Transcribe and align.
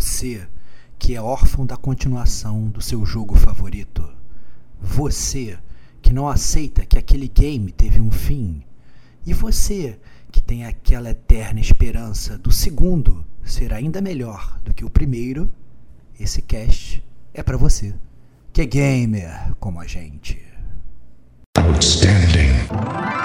Você 0.00 0.48
que 0.98 1.14
é 1.14 1.20
órfão 1.20 1.66
da 1.66 1.76
continuação 1.76 2.70
do 2.70 2.80
seu 2.80 3.04
jogo 3.04 3.36
favorito. 3.36 4.02
Você 4.80 5.58
que 6.00 6.10
não 6.10 6.26
aceita 6.26 6.86
que 6.86 6.98
aquele 6.98 7.28
game 7.28 7.70
teve 7.70 8.00
um 8.00 8.10
fim. 8.10 8.62
E 9.26 9.34
você 9.34 10.00
que 10.32 10.42
tem 10.42 10.64
aquela 10.64 11.10
eterna 11.10 11.60
esperança 11.60 12.38
do 12.38 12.50
segundo 12.50 13.26
ser 13.44 13.74
ainda 13.74 14.00
melhor 14.00 14.58
do 14.64 14.72
que 14.72 14.86
o 14.86 14.90
primeiro. 14.90 15.52
Esse 16.18 16.40
cast 16.40 17.04
é 17.34 17.42
para 17.42 17.58
você, 17.58 17.94
que 18.54 18.62
é 18.62 18.66
gamer 18.66 19.54
como 19.60 19.80
a 19.80 19.86
gente. 19.86 20.42
Outstanding. 21.58 23.19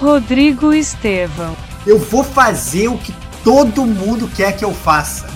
Rodrigo 0.00 0.72
Estevão. 0.72 1.54
Eu 1.86 1.98
vou 1.98 2.24
fazer 2.24 2.88
o 2.88 2.96
que 2.96 3.14
todo 3.44 3.84
mundo 3.84 4.30
quer 4.34 4.56
que 4.56 4.64
eu 4.64 4.72
faça. 4.72 5.28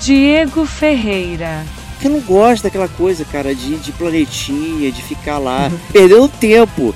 Diego 0.00 0.66
Ferreira. 0.66 1.64
Eu 2.02 2.10
não 2.10 2.20
gosto 2.20 2.64
daquela 2.64 2.88
coisa, 2.88 3.24
cara, 3.24 3.54
de, 3.54 3.76
de 3.76 3.92
planetinha, 3.92 4.90
de 4.90 5.00
ficar 5.02 5.38
lá, 5.38 5.70
perdendo 5.92 6.28
tempo. 6.28 6.92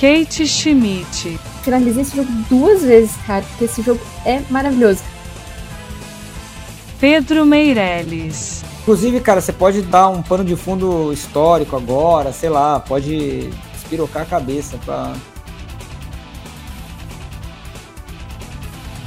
Kate 0.00 0.44
Schmidt. 0.44 1.38
Finalizei 1.62 2.02
esse 2.02 2.16
jogo 2.16 2.32
duas 2.50 2.82
vezes, 2.82 3.12
cara, 3.28 3.42
porque 3.42 3.66
esse 3.66 3.80
jogo 3.82 4.00
é 4.24 4.42
maravilhoso. 4.50 5.02
Pedro 6.98 7.46
Meirelles. 7.46 8.64
Inclusive, 8.82 9.20
cara, 9.20 9.40
você 9.40 9.52
pode 9.52 9.82
dar 9.82 10.08
um 10.08 10.20
pano 10.20 10.44
de 10.44 10.56
fundo 10.56 11.12
histórico 11.12 11.76
agora, 11.76 12.32
sei 12.32 12.48
lá, 12.48 12.80
pode 12.80 13.50
espirocar 13.88 14.22
a 14.22 14.26
cabeça 14.26 14.78
pra. 14.84 15.14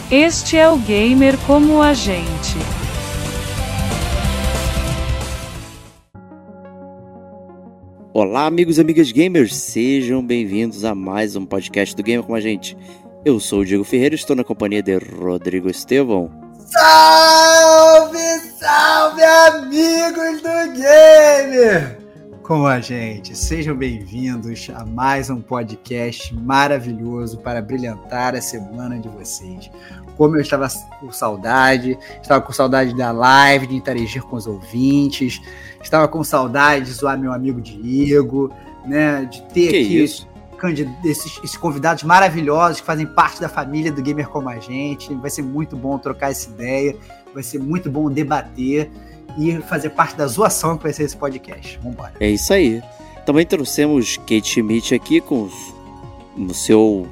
Este 0.09 0.57
é 0.57 0.67
o 0.67 0.77
gamer 0.77 1.37
como 1.45 1.81
a 1.81 1.93
gente. 1.93 2.57
Olá, 8.13 8.45
amigos 8.45 8.77
e 8.77 8.81
amigas 8.81 9.11
gamers, 9.11 9.55
sejam 9.55 10.25
bem-vindos 10.25 10.83
a 10.83 10.93
mais 10.93 11.35
um 11.35 11.45
podcast 11.45 11.95
do 11.95 12.03
Gamer 12.03 12.25
com 12.25 12.35
a 12.35 12.41
gente. 12.41 12.75
Eu 13.23 13.39
sou 13.39 13.59
o 13.59 13.65
Diego 13.65 13.85
Ferreira, 13.85 14.15
estou 14.15 14.35
na 14.35 14.43
companhia 14.43 14.83
de 14.83 14.97
Rodrigo 14.97 15.69
Estevão. 15.69 16.29
Salve, 16.65 18.17
salve, 18.59 19.23
amigos 19.23 20.41
do 20.41 20.73
Gamer! 20.73 22.00
Com 22.51 22.67
a 22.67 22.81
gente, 22.81 23.33
sejam 23.33 23.73
bem-vindos 23.73 24.69
a 24.75 24.83
mais 24.83 25.29
um 25.29 25.39
podcast 25.39 26.35
maravilhoso 26.35 27.37
para 27.37 27.61
brilhantar 27.61 28.35
a 28.35 28.41
semana 28.41 28.99
de 28.99 29.07
vocês. 29.07 29.71
Como 30.17 30.35
eu 30.35 30.41
estava 30.41 30.67
com 30.99 31.09
saudade, 31.13 31.97
estava 32.21 32.41
com 32.41 32.51
saudade 32.51 32.93
da 32.93 33.13
live, 33.13 33.67
de 33.67 33.75
interagir 33.77 34.21
com 34.23 34.35
os 34.35 34.47
ouvintes, 34.47 35.41
estava 35.81 36.09
com 36.09 36.21
saudade 36.25 36.87
de 36.87 36.91
zoar 36.91 37.17
meu 37.17 37.31
amigo 37.31 37.61
Diego, 37.61 38.51
né? 38.85 39.23
De 39.23 39.41
ter 39.43 39.71
que 39.71 39.85
aqui 39.85 40.03
isso? 40.03 40.27
esses, 41.05 41.37
esses, 41.41 41.55
convidados 41.55 42.03
maravilhosos 42.03 42.81
que 42.81 42.85
fazem 42.85 43.05
parte 43.05 43.39
da 43.39 43.47
família 43.47 43.93
do 43.93 44.01
Gamer 44.01 44.27
como 44.27 44.49
a 44.49 44.59
gente. 44.59 45.15
Vai 45.15 45.29
ser 45.29 45.41
muito 45.41 45.77
bom 45.77 45.97
trocar 45.97 46.31
essa 46.31 46.49
ideia, 46.49 46.97
vai 47.33 47.43
ser 47.43 47.59
muito 47.59 47.89
bom 47.89 48.11
debater 48.11 48.91
e 49.37 49.61
fazer 49.61 49.89
parte 49.91 50.15
da 50.15 50.27
zoação 50.27 50.77
que 50.77 50.83
vai 50.83 50.93
ser 50.93 51.03
esse 51.03 51.17
podcast. 51.17 51.77
Vamos 51.77 51.93
embora. 51.93 52.13
É 52.19 52.29
isso 52.29 52.53
aí. 52.53 52.81
Também 53.25 53.45
trouxemos 53.45 54.17
Kate 54.17 54.47
Schmidt 54.47 54.95
aqui 54.95 55.21
com 55.21 55.49
o 56.37 56.53
seu 56.53 57.07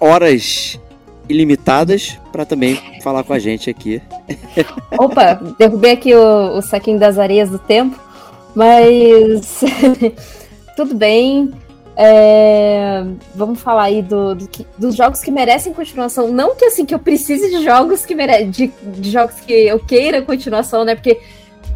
horas 0.00 0.80
ilimitadas 1.28 2.18
para 2.32 2.44
também 2.44 3.00
falar 3.02 3.22
com 3.22 3.32
a 3.32 3.38
gente 3.38 3.70
aqui. 3.70 4.02
Opa, 4.98 5.34
derrubei 5.58 5.92
aqui 5.92 6.14
o, 6.14 6.58
o 6.58 6.62
saquinho 6.62 6.98
das 6.98 7.18
areias 7.18 7.50
do 7.50 7.58
tempo, 7.58 7.98
mas 8.54 9.60
tudo 10.76 10.94
bem. 10.94 11.52
É, 11.96 13.04
vamos 13.34 13.60
falar 13.60 13.84
aí 13.84 14.02
do, 14.02 14.34
do 14.34 14.48
que, 14.48 14.66
dos 14.78 14.94
jogos 14.94 15.20
que 15.20 15.30
merecem 15.30 15.72
continuação. 15.72 16.28
Não 16.28 16.54
que 16.56 16.64
assim 16.64 16.86
que 16.86 16.94
eu 16.94 16.98
precise 16.98 17.50
de 17.50 17.62
jogos 17.62 18.06
que 18.06 18.14
mere, 18.14 18.44
de, 18.44 18.72
de, 18.82 19.10
jogos 19.10 19.40
que 19.40 19.52
eu 19.52 19.78
queira 19.78 20.22
continuação, 20.22 20.84
né? 20.84 20.94
Porque 20.94 21.20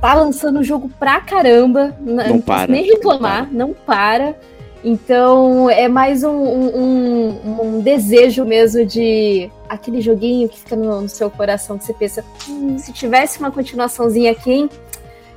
tá 0.01 0.15
lançando 0.15 0.63
jogo 0.63 0.91
pra 0.99 1.21
caramba. 1.21 1.95
Não, 2.01 2.29
não 2.29 2.41
para. 2.41 2.73
Nem 2.73 2.85
reclamar, 2.85 3.49
não 3.53 3.75
para. 3.75 4.29
não 4.29 4.35
para. 4.35 4.57
Então 4.85 5.69
é 5.69 5.89
mais 5.89 6.23
um, 6.23 6.31
um, 6.31 7.61
um, 7.61 7.81
desejo 7.81 8.45
mesmo 8.45 8.87
de 8.87 9.51
aquele 9.69 10.01
joguinho 10.01 10.49
que 10.49 10.61
fica 10.61 10.77
no, 10.77 11.01
no 11.01 11.09
seu 11.09 11.29
coração 11.29 11.77
que 11.77 11.85
você 11.85 11.93
pensa, 11.93 12.25
hum, 12.49 12.79
se 12.79 12.93
tivesse 12.93 13.41
uma 13.41 13.51
continuaçãozinha 13.51 14.31
aqui, 14.31 14.53
hein? 14.53 14.71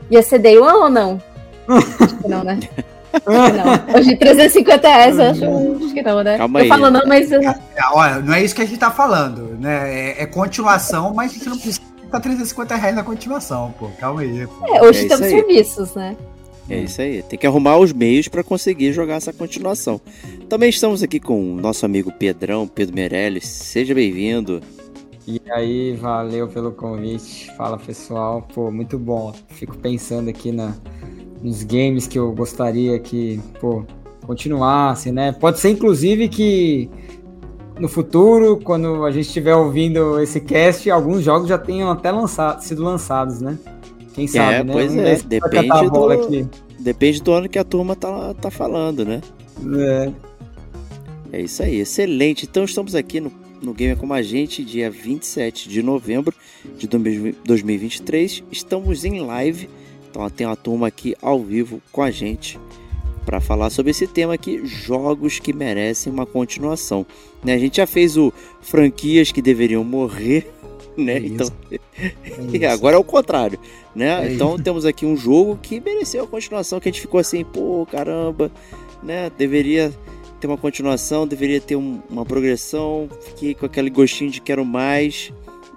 ia 0.10 0.22
ser 0.22 0.40
Day 0.40 0.58
One 0.58 0.78
ou 0.78 0.90
não? 0.90 1.22
Acho 1.68 2.18
que 2.18 2.28
não, 2.28 2.44
né? 2.44 2.60
Não. 3.26 3.96
Hoje 4.00 4.16
350 4.16 4.88
reais, 4.88 5.18
eu 5.18 5.24
acho, 5.26 5.76
acho 5.86 5.94
que 5.94 6.02
não, 6.02 6.24
né? 6.24 6.38
Calma 6.38 6.60
eu 6.60 6.64
aí. 6.64 6.70
falo 6.70 6.90
não, 6.92 7.02
mas. 7.08 7.32
É, 7.32 7.40
olha, 7.92 8.20
não 8.20 8.34
é 8.34 8.44
isso 8.44 8.56
que 8.56 8.62
a 8.62 8.66
gente 8.66 8.78
tá 8.80 8.92
falando, 8.92 9.58
né? 9.60 9.94
É, 10.12 10.24
é 10.24 10.26
continuação, 10.26 11.14
mas 11.14 11.32
a 11.32 11.34
gente 11.34 11.50
não 11.50 11.56
precisa 11.58 11.82
ficar 12.04 12.20
350 12.20 12.76
reais 12.76 12.96
na 12.96 13.04
continuação, 13.04 13.74
pô. 13.80 13.88
Calma 14.00 14.22
aí. 14.22 14.48
Pô. 14.48 14.76
É, 14.76 14.82
hoje 14.84 15.06
É 15.06 15.08
temos 15.08 15.24
aí. 15.24 15.30
serviços, 15.32 15.96
né? 15.96 16.16
É 16.70 16.78
isso 16.82 17.02
aí. 17.02 17.24
Tem 17.24 17.40
que 17.40 17.48
arrumar 17.48 17.78
os 17.78 17.92
meios 17.92 18.28
para 18.28 18.44
conseguir 18.44 18.94
jogar 18.94 19.16
essa 19.16 19.34
continuação. 19.34 20.00
Também 20.48 20.70
estamos 20.70 21.02
aqui 21.02 21.20
com 21.20 21.56
o 21.56 21.60
nosso 21.60 21.84
amigo 21.84 22.12
Pedrão, 22.12 22.68
Pedro 22.68 22.94
Meirelles. 22.96 23.48
Seja 23.48 23.96
bem-vindo. 23.96 24.62
E 25.28 25.42
aí, 25.52 25.94
valeu 25.96 26.48
pelo 26.48 26.72
convite. 26.72 27.52
Fala 27.58 27.78
pessoal, 27.78 28.48
pô, 28.54 28.70
muito 28.72 29.00
bom. 29.00 29.34
Fico 29.50 29.78
pensando 29.78 30.30
aqui 30.30 30.52
na, 30.52 30.76
nos 31.42 31.64
games 31.64 32.08
que 32.08 32.20
eu 32.20 32.32
gostaria 32.32 33.00
que, 33.00 33.40
pô, 33.60 33.84
continuasse, 34.26 35.12
né? 35.12 35.32
Pode 35.32 35.60
ser 35.60 35.70
inclusive 35.70 36.28
que 36.28 36.90
no 37.80 37.88
futuro, 37.88 38.58
quando 38.58 39.06
a 39.06 39.12
gente 39.12 39.26
estiver 39.26 39.56
ouvindo 39.56 40.20
esse 40.20 40.42
cast, 40.42 40.90
alguns 40.92 41.24
jogos 41.24 41.48
já 41.48 41.58
tenham 41.58 41.90
até 41.90 42.12
lançado, 42.12 42.62
sido 42.62 42.84
lançados, 42.84 43.40
né? 43.42 43.58
Quem 44.14 44.28
sabe, 44.28 44.56
é, 44.56 44.64
né? 44.64 44.74
pois 44.74 44.96
é. 44.96 45.16
Depende 45.24 45.90
do, 45.90 46.10
aqui. 46.10 46.48
depende 46.80 47.22
do 47.22 47.32
ano 47.32 47.48
que 47.48 47.58
a 47.58 47.64
turma 47.64 47.96
tá, 47.96 48.34
tá 48.34 48.52
falando, 48.52 49.06
né? 49.06 49.22
É. 49.78 50.12
É 51.32 51.42
isso 51.42 51.64
aí, 51.64 51.80
excelente. 51.80 52.46
Então 52.50 52.64
estamos 52.64 52.96
aqui 52.96 53.22
no, 53.22 53.32
no 53.62 53.74
Gamer 53.74 53.98
Como 53.98 54.14
a 54.14 54.22
Gente, 54.22 54.64
dia 54.64 54.90
27 54.90 55.70
de 55.70 55.82
novembro 55.82 56.36
de 56.78 56.88
2023. 56.88 58.44
Estamos 58.52 59.06
em 59.06 59.22
live, 59.22 59.70
então 60.10 60.30
tem 60.30 60.48
uma 60.48 60.56
turma 60.56 60.88
aqui 60.88 61.16
ao 61.22 61.40
vivo 61.42 61.82
com 61.92 62.02
a 62.02 62.12
gente 62.12 62.60
para 63.26 63.40
falar 63.40 63.70
sobre 63.70 63.92
esse 63.92 64.08
tema 64.08 64.34
aqui, 64.34 64.66
jogos 64.66 65.38
que 65.38 65.54
merecem 65.54 66.12
uma 66.12 66.26
continuação. 66.26 67.06
Né, 67.44 67.54
a 67.54 67.60
gente 67.60 67.78
já 67.78 67.86
fez 67.86 68.18
o 68.18 68.34
franquias 68.62 69.32
que 69.32 69.42
deveriam 69.42 69.84
morrer, 69.84 70.50
né? 70.98 71.14
É 71.14 71.20
então, 71.20 71.48
isso. 72.52 72.66
agora 72.68 72.96
é 72.96 73.00
o 73.00 73.04
contrário, 73.04 73.60
né? 73.96 74.28
É 74.28 74.34
então 74.34 74.58
temos 74.58 74.84
aqui 74.86 75.06
um 75.06 75.16
jogo 75.16 75.60
que 75.62 75.80
mereceu 75.80 76.24
a 76.24 76.28
continuação, 76.28 76.80
que 76.80 76.90
a 76.90 76.92
gente 76.92 77.02
ficou 77.02 77.20
assim, 77.20 77.44
pô, 77.44 77.88
caramba, 77.92 78.52
né? 79.04 79.32
Deveria 79.38 79.94
ter 80.40 80.48
uma 80.48 80.58
continuação, 80.58 81.28
deveria 81.28 81.60
ter 81.62 81.76
um- 81.76 82.02
uma 82.10 82.26
progressão, 82.26 83.10
fiquei 83.26 83.54
com 83.54 83.66
aquele 83.66 83.90
gostinho 83.90 84.32
de 84.32 84.42
quero 84.42 84.66
mais, 84.66 85.32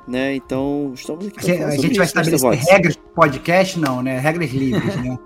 né? 0.07 0.35
Então, 0.35 0.93
estamos 0.95 1.27
aqui 1.27 1.39
A 1.39 1.43
pra 1.43 1.51
gente, 1.51 1.63
a 1.63 1.67
vai 1.67 1.77
isso, 1.77 2.03
estabelecer 2.03 2.51
regras 2.73 2.97
do 2.97 3.03
podcast? 3.15 3.79
Não, 3.79 4.03
né? 4.03 4.19
Regras 4.19 4.51
livres, 4.51 4.97
né? 4.97 5.19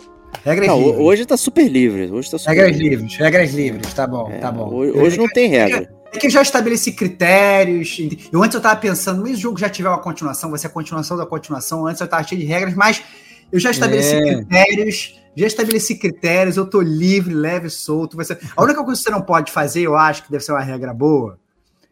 Regras 0.45 0.69
Não, 0.69 0.79
livres. 0.79 1.01
hoje 1.01 1.27
tá 1.27 1.37
super 1.37 1.69
livre, 1.69 2.11
hoje 2.11 2.31
tá 2.31 2.39
super 2.39 2.51
Regras 2.51 2.77
livre. 2.77 2.89
livres, 2.97 3.17
regras 3.17 3.55
livres, 3.55 3.95
tá 3.95 4.07
bom, 4.07 4.31
É, 4.31 4.39
tá 4.39 4.53
bom. 4.53 4.73
Hoje, 4.73 4.93
hoje 4.93 5.19
não 5.19 5.29
tem 5.29 5.49
regra. 5.49 5.91
É 6.13 6.19
que 6.19 6.27
eu 6.27 6.31
já 6.31 6.43
estabeleci 6.43 6.93
critérios. 6.93 7.99
Eu 8.33 8.43
antes 8.43 8.55
eu 8.55 8.61
tava 8.61 8.77
pensando, 8.77 9.23
mas 9.23 9.33
o 9.39 9.41
jogo 9.41 9.59
já 9.59 9.69
tiver 9.69 9.89
uma 9.89 10.01
continuação, 10.01 10.51
vai 10.51 10.59
ser 10.59 10.69
a 10.69 10.71
continuação 10.71 11.17
da 11.17 11.27
continuação. 11.27 11.87
Antes 11.87 12.01
eu 12.01 12.09
tava 12.09 12.23
cheio 12.27 12.41
de 12.41 12.47
regras, 12.47 12.75
mas 12.75 13.03
eu 13.53 13.59
já 13.59 13.71
estabeleci 13.71 14.15
É. 14.15 14.35
critérios. 14.37 15.21
Já 15.39 15.47
estabeleci 15.47 15.97
critérios, 15.97 16.57
eu 16.57 16.65
tô 16.65 16.81
livre, 16.81 17.35
leve, 17.35 17.69
solto. 17.69 18.17
Vai 18.17 18.25
ser... 18.25 18.39
A 18.57 18.63
única 18.63 18.83
coisa 18.83 18.99
que 18.99 19.05
você 19.05 19.11
não 19.11 19.21
pode 19.21 19.53
fazer, 19.53 19.83
eu 19.83 19.95
acho 19.95 20.25
que 20.25 20.31
deve 20.31 20.43
ser 20.43 20.53
uma 20.53 20.63
regra 20.63 20.95
boa, 20.95 21.39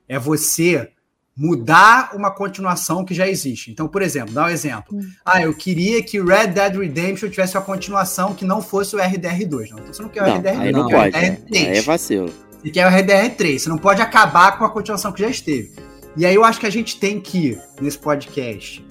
é 0.08 0.18
você 0.18 0.88
mudar 1.36 2.10
uma 2.14 2.30
continuação 2.30 3.04
que 3.04 3.12
já 3.12 3.26
existe. 3.28 3.70
Então, 3.70 3.88
por 3.88 4.02
exemplo, 4.02 4.32
dá 4.32 4.44
um 4.44 4.48
exemplo. 4.48 4.96
Ah, 5.24 5.42
eu 5.42 5.52
queria 5.52 6.02
que 6.02 6.20
Red 6.20 6.48
Dead 6.48 6.76
Redemption 6.76 7.28
tivesse 7.28 7.56
uma 7.56 7.64
continuação 7.64 8.34
que 8.34 8.44
não 8.44 8.62
fosse 8.62 8.94
o 8.94 8.98
RDR2. 8.98 9.70
Não, 9.70 9.78
então 9.78 9.92
você 9.92 10.02
não 10.02 10.08
quer 10.08 10.22
o 10.22 10.26
Não, 10.26 10.40
RDR2, 10.40 10.60
aí 10.60 10.72
não 10.72 10.82
não, 10.82 10.88
pode. 10.90 11.10
quer 11.12 11.18
o 11.18 11.22
né? 11.22 11.30
RDR3. 11.36 11.56
Aí 11.56 11.78
é 11.78 11.82
vacilo. 11.82 12.32
Você 12.62 12.70
quer 12.70 12.86
o 12.86 12.90
RDR3. 12.90 13.58
Você 13.58 13.68
não 13.68 13.78
pode 13.78 14.00
acabar 14.00 14.56
com 14.56 14.64
a 14.64 14.70
continuação 14.70 15.12
que 15.12 15.22
já 15.22 15.28
esteve. 15.28 15.72
E 16.16 16.24
aí 16.24 16.34
eu 16.34 16.44
acho 16.44 16.60
que 16.60 16.66
a 16.66 16.70
gente 16.70 16.98
tem 17.00 17.20
que, 17.20 17.58
nesse 17.80 17.98
podcast, 17.98 18.86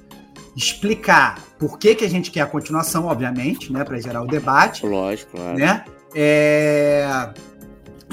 explicar 0.55 1.39
por 1.57 1.79
que, 1.79 1.95
que 1.95 2.03
a 2.03 2.09
gente 2.09 2.29
quer 2.29 2.41
a 2.41 2.45
continuação, 2.45 3.05
obviamente, 3.05 3.71
né, 3.71 3.83
para 3.85 3.97
gerar 3.99 4.21
o 4.21 4.27
debate, 4.27 4.85
Lógico, 4.85 5.31
claro. 5.37 5.57
né? 5.57 5.85
É, 6.13 7.07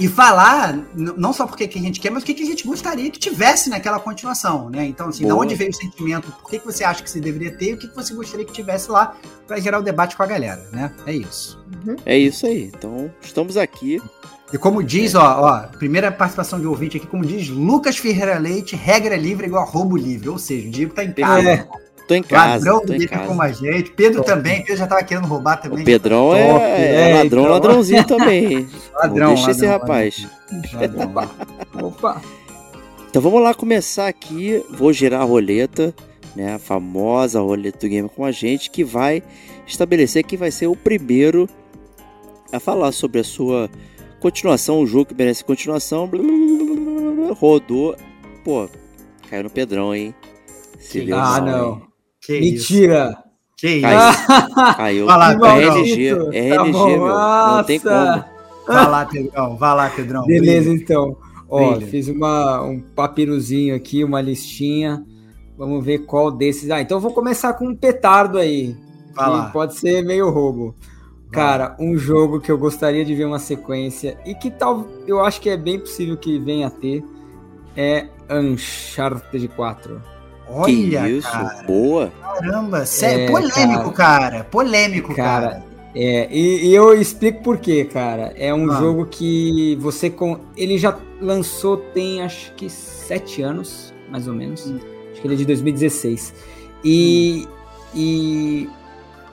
E 0.00 0.08
falar 0.08 0.74
não 0.94 1.30
só 1.30 1.46
porque 1.46 1.68
que 1.68 1.78
a 1.78 1.82
gente 1.82 2.00
quer, 2.00 2.10
mas 2.10 2.22
o 2.22 2.26
que, 2.26 2.32
que 2.32 2.42
a 2.42 2.46
gente 2.46 2.66
gostaria 2.66 3.10
que 3.10 3.18
tivesse 3.18 3.68
naquela 3.68 4.00
continuação, 4.00 4.70
né? 4.70 4.86
Então, 4.86 5.10
assim, 5.10 5.24
da 5.24 5.34
Boa. 5.34 5.44
onde 5.44 5.54
veio 5.54 5.68
o 5.68 5.74
sentimento, 5.74 6.32
por 6.40 6.48
que, 6.48 6.58
que 6.58 6.64
você 6.64 6.82
acha 6.82 7.02
que 7.02 7.10
você 7.10 7.20
deveria 7.20 7.50
ter 7.54 7.72
e 7.72 7.74
o 7.74 7.76
que, 7.76 7.86
que 7.86 7.94
você 7.94 8.14
gostaria 8.14 8.46
que 8.46 8.52
tivesse 8.52 8.90
lá 8.90 9.14
para 9.46 9.60
gerar 9.60 9.78
o 9.78 9.82
debate 9.82 10.16
com 10.16 10.22
a 10.22 10.26
galera, 10.26 10.66
né? 10.72 10.90
É 11.04 11.12
isso. 11.12 11.62
É 12.06 12.16
isso 12.16 12.46
aí. 12.46 12.72
Então, 12.74 13.12
estamos 13.20 13.58
aqui. 13.58 14.00
E 14.50 14.56
como 14.56 14.82
diz, 14.82 15.14
ó, 15.14 15.42
ó, 15.42 15.66
primeira 15.76 16.10
participação 16.10 16.58
de 16.58 16.66
ouvinte 16.66 16.96
aqui, 16.96 17.06
como 17.06 17.24
diz 17.24 17.48
Lucas 17.48 17.98
Ferreira 17.98 18.38
Leite, 18.38 18.74
regra 18.74 19.16
livre 19.16 19.44
é 19.44 19.48
igual 19.48 19.62
a 19.62 19.66
roubo 19.66 19.98
livre. 19.98 20.30
Ou 20.30 20.38
seja, 20.38 20.66
o 20.66 20.70
Diego 20.70 20.94
tá 20.94 21.04
em 21.04 21.12
casa. 21.12 21.50
É. 21.50 21.68
Tô 22.10 22.14
em 22.16 22.24
casa. 22.24 22.72
Ladrão 22.72 22.84
do 22.84 23.08
casa. 23.08 23.26
como 23.28 23.40
a 23.40 23.52
gente. 23.52 23.92
Pedro 23.92 24.24
também, 24.24 24.64
Pedro 24.64 24.78
já 24.78 24.86
tava 24.88 25.04
querendo 25.04 25.28
roubar 25.28 25.58
também. 25.58 25.82
O 25.82 25.84
Pedrão 25.84 26.34
é, 26.34 26.48
Top, 26.48 26.64
é 26.64 27.10
é, 27.10 27.14
ladrão, 27.14 27.42
então. 27.42 27.52
ladrãozinho 27.52 28.04
também. 28.04 28.68
Ladrão, 28.92 29.28
Não 29.28 29.34
deixa 29.36 29.52
esse 29.52 29.64
rapaz. 29.64 30.26
Opa. 31.04 31.30
Opa. 31.80 32.22
Então 33.08 33.22
vamos 33.22 33.40
lá 33.40 33.54
começar 33.54 34.08
aqui. 34.08 34.60
Vou 34.70 34.92
girar 34.92 35.20
a 35.20 35.24
roleta, 35.24 35.94
né? 36.34 36.54
A 36.54 36.58
famosa 36.58 37.38
roleta 37.38 37.78
do 37.78 37.88
Game 37.88 38.08
com 38.08 38.24
a 38.24 38.32
gente, 38.32 38.72
que 38.72 38.82
vai 38.82 39.22
estabelecer 39.64 40.24
quem 40.24 40.36
vai 40.36 40.50
ser 40.50 40.66
o 40.66 40.74
primeiro 40.74 41.48
a 42.52 42.58
falar 42.58 42.90
sobre 42.90 43.20
a 43.20 43.24
sua 43.24 43.70
continuação, 44.18 44.80
o 44.80 44.86
jogo 44.86 45.04
que 45.04 45.14
merece 45.14 45.44
continuação. 45.44 46.08
Blá, 46.08 46.20
blá, 46.20 46.32
blá, 46.32 46.74
blá, 46.74 47.12
blá, 47.26 47.34
Rodou. 47.34 47.94
Pô, 48.42 48.68
caiu 49.28 49.44
no 49.44 49.50
Pedrão, 49.50 49.94
hein? 49.94 50.12
Se 50.80 51.08
Ah, 51.12 51.40
não. 51.40 51.89
Que 52.30 52.38
isso. 52.38 52.72
Mentira. 52.72 53.16
Que 53.56 53.68
isso. 53.76 54.76
Caiu. 54.76 55.06
Vai 55.06 55.18
lá, 55.18 55.32
é. 55.32 55.66
RNG. 55.66 56.08
É 56.32 56.54
Tá 56.54 56.62
RNG, 56.62 56.72
bom, 56.72 56.86
meu. 56.86 57.08
Não 57.08 57.64
tem 57.64 57.80
como. 57.80 58.24
Vai 58.66 58.88
lá, 58.88 59.06
Pedrão. 59.06 59.56
Vai 59.56 59.74
lá, 59.74 59.90
Pedrão. 59.90 60.26
Beleza, 60.26 60.70
então. 60.70 61.16
Ó, 61.48 61.72
Brilha. 61.72 61.86
fiz 61.88 62.06
uma, 62.06 62.62
um 62.62 62.80
papiruzinho 62.80 63.74
aqui, 63.74 64.04
uma 64.04 64.20
listinha. 64.20 65.04
Vamos 65.58 65.84
ver 65.84 66.06
qual 66.06 66.30
desses. 66.30 66.70
Ah, 66.70 66.80
então 66.80 66.98
eu 66.98 67.02
vou 67.02 67.12
começar 67.12 67.52
com 67.54 67.66
um 67.66 67.74
petardo 67.74 68.38
aí. 68.38 68.76
Vai 69.12 69.28
lá. 69.28 69.50
Pode 69.50 69.74
ser 69.74 70.04
meio 70.04 70.30
roubo. 70.30 70.76
Cara, 71.32 71.76
um 71.80 71.96
jogo 71.98 72.40
que 72.40 72.50
eu 72.50 72.58
gostaria 72.58 73.04
de 73.04 73.14
ver 73.14 73.24
uma 73.24 73.38
sequência 73.40 74.16
e 74.24 74.34
que 74.34 74.50
tal, 74.50 74.86
eu 75.06 75.20
acho 75.20 75.40
que 75.40 75.48
é 75.48 75.56
bem 75.56 75.78
possível 75.78 76.16
que 76.16 76.38
venha 76.38 76.68
a 76.68 76.70
ter 76.70 77.04
é 77.76 78.06
Uncharted 78.30 79.48
4. 79.48 80.19
Que 80.64 80.96
Olha, 80.96 81.08
isso? 81.08 81.30
cara. 81.30 81.62
Boa. 81.66 82.12
Caramba. 82.22 82.84
Sério, 82.86 83.24
É, 83.24 83.30
polêmico, 83.30 83.92
cara. 83.92 84.44
Polêmico, 84.44 85.14
cara. 85.14 85.48
Cara, 85.48 85.64
É, 85.94 86.28
e, 86.30 86.68
e 86.68 86.74
eu 86.74 86.94
explico 87.00 87.42
por 87.42 87.58
quê, 87.58 87.84
cara. 87.84 88.32
É 88.36 88.52
um 88.54 88.70
Ah. 88.70 88.78
jogo 88.78 89.06
que 89.06 89.76
você 89.80 90.08
com. 90.10 90.38
Ele 90.56 90.78
já 90.78 90.96
lançou 91.20 91.76
tem 91.76 92.22
acho 92.22 92.52
que 92.54 92.68
sete 92.70 93.42
anos, 93.42 93.92
mais 94.10 94.26
ou 94.28 94.34
menos. 94.34 94.66
Hum. 94.66 94.78
Acho 95.12 95.20
que 95.20 95.26
ele 95.26 95.34
é 95.34 95.36
de 95.36 95.44
2016. 95.44 96.32
E, 96.84 97.46
e 97.94 98.68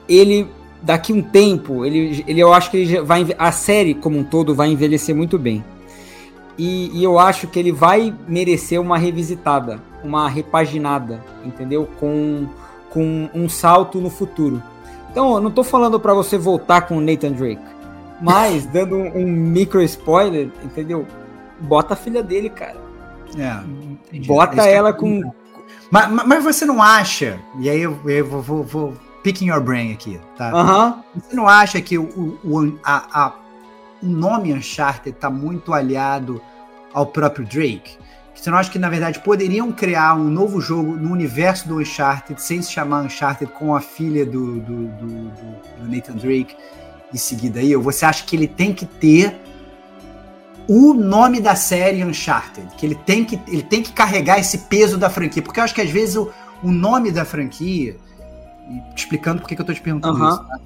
ele 0.08 0.46
daqui 0.82 1.12
um 1.12 1.22
tempo, 1.22 1.84
ele, 1.84 2.24
ele 2.26 2.40
eu 2.40 2.52
acho 2.52 2.70
que 2.70 2.76
ele 2.78 2.86
já 2.86 3.02
vai 3.02 3.26
a 3.38 3.50
série 3.52 3.94
como 3.94 4.18
um 4.18 4.24
todo 4.24 4.54
vai 4.54 4.68
envelhecer 4.70 5.14
muito 5.14 5.38
bem. 5.38 5.64
E, 6.56 6.90
e 6.92 7.04
eu 7.04 7.18
acho 7.20 7.46
que 7.46 7.58
ele 7.58 7.70
vai 7.72 8.12
merecer 8.26 8.80
uma 8.80 8.98
revisitada, 8.98 9.80
uma 10.02 10.28
repaginada, 10.28 11.22
entendeu? 11.44 11.88
Com, 11.98 12.46
com 12.90 13.28
um 13.34 13.48
salto 13.48 14.00
no 14.00 14.10
futuro. 14.10 14.62
Então, 15.10 15.34
eu 15.34 15.40
não 15.40 15.50
tô 15.50 15.64
falando 15.64 15.98
pra 15.98 16.14
você 16.14 16.36
voltar 16.38 16.82
com 16.82 16.96
o 16.98 17.00
Nathan 17.00 17.32
Drake, 17.32 17.62
mas 18.20 18.66
dando 18.70 18.96
um, 18.96 19.18
um 19.22 19.26
micro 19.26 19.82
spoiler, 19.82 20.50
entendeu? 20.62 21.06
Bota 21.60 21.94
a 21.94 21.96
filha 21.96 22.22
dele, 22.22 22.50
cara. 22.50 22.76
É. 23.36 24.16
É 24.16 24.20
Bota 24.20 24.56
eu 24.68 24.74
ela 24.76 24.92
com. 24.92 25.32
Mas, 25.90 26.08
mas- 26.26 26.44
você 26.44 26.64
não 26.66 26.82
acha, 26.82 27.38
e 27.58 27.68
aí 27.68 27.80
eu, 27.80 27.98
eu 28.06 28.26
vou, 28.26 28.42
vou, 28.42 28.62
vou 28.62 28.92
picking 29.22 29.46
your 29.48 29.60
brain 29.60 29.92
aqui, 29.92 30.20
tá? 30.36 30.50
Aham. 30.50 31.02
Você 31.14 31.34
não 31.34 31.48
acha 31.48 31.80
que 31.80 31.98
o, 31.98 32.38
o, 32.44 32.78
a, 32.84 33.24
a- 33.26 33.32
o 34.02 34.06
nome 34.06 34.52
Uncharted 34.52 35.16
tá 35.16 35.28
muito 35.30 35.72
aliado 35.74 36.40
ao 36.94 37.06
próprio 37.06 37.44
Drake? 37.46 37.98
Você 38.40 38.50
não 38.50 38.58
acha 38.58 38.70
que, 38.70 38.78
na 38.78 38.88
verdade, 38.88 39.18
poderiam 39.20 39.72
criar 39.72 40.14
um 40.14 40.24
novo 40.30 40.60
jogo 40.60 40.94
no 40.96 41.10
universo 41.12 41.66
do 41.66 41.78
Uncharted 41.80 42.40
sem 42.40 42.62
se 42.62 42.70
chamar 42.70 43.02
Uncharted 43.02 43.50
com 43.52 43.74
a 43.74 43.80
filha 43.80 44.24
do, 44.24 44.60
do, 44.60 44.86
do- 44.86 45.28
do- 45.30 45.88
Nathan 45.88 46.14
Drake 46.14 46.54
em 47.12 47.18
seguida 47.18 47.58
aí? 47.60 47.74
Ou 47.74 47.82
você 47.82 48.04
acha 48.04 48.24
que 48.24 48.36
ele 48.36 48.46
tem 48.46 48.72
que 48.72 48.86
ter 48.86 49.36
o 50.68 50.94
nome 50.94 51.40
da 51.40 51.56
série 51.56 52.04
Uncharted? 52.04 52.68
Que 52.76 52.86
ele 52.86 52.94
tem 52.94 53.24
que, 53.24 53.40
ele 53.48 53.62
tem 53.62 53.82
que 53.82 53.92
carregar 53.92 54.38
esse 54.38 54.58
peso 54.58 54.96
da 54.96 55.10
franquia? 55.10 55.42
Porque 55.42 55.58
eu 55.58 55.64
acho 55.64 55.74
que 55.74 55.80
às 55.80 55.90
vezes 55.90 56.14
o, 56.16 56.30
o 56.62 56.70
nome 56.70 57.10
da 57.10 57.24
franquia, 57.24 57.96
explicando 58.96 59.40
por 59.40 59.48
que 59.48 59.60
eu 59.60 59.64
tô 59.64 59.72
te 59.74 59.80
perguntando 59.80 60.16
isso, 60.28 60.44
tá? 60.44 60.58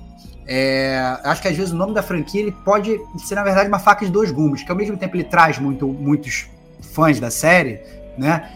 É, 0.46 1.18
acho 1.24 1.40
que 1.40 1.48
às 1.48 1.56
vezes 1.56 1.72
o 1.72 1.76
nome 1.76 1.94
da 1.94 2.02
franquia 2.02 2.40
ele 2.42 2.52
pode 2.52 2.98
ser, 3.18 3.36
na 3.36 3.44
verdade, 3.44 3.68
uma 3.68 3.78
faca 3.78 4.04
de 4.04 4.10
dois 4.10 4.30
gumes, 4.30 4.62
que 4.62 4.70
ao 4.70 4.76
mesmo 4.76 4.96
tempo 4.96 5.16
ele 5.16 5.24
traz 5.24 5.58
muito, 5.58 5.86
muitos 5.86 6.48
fãs 6.92 7.18
da 7.18 7.30
série, 7.30 7.80
né? 8.16 8.48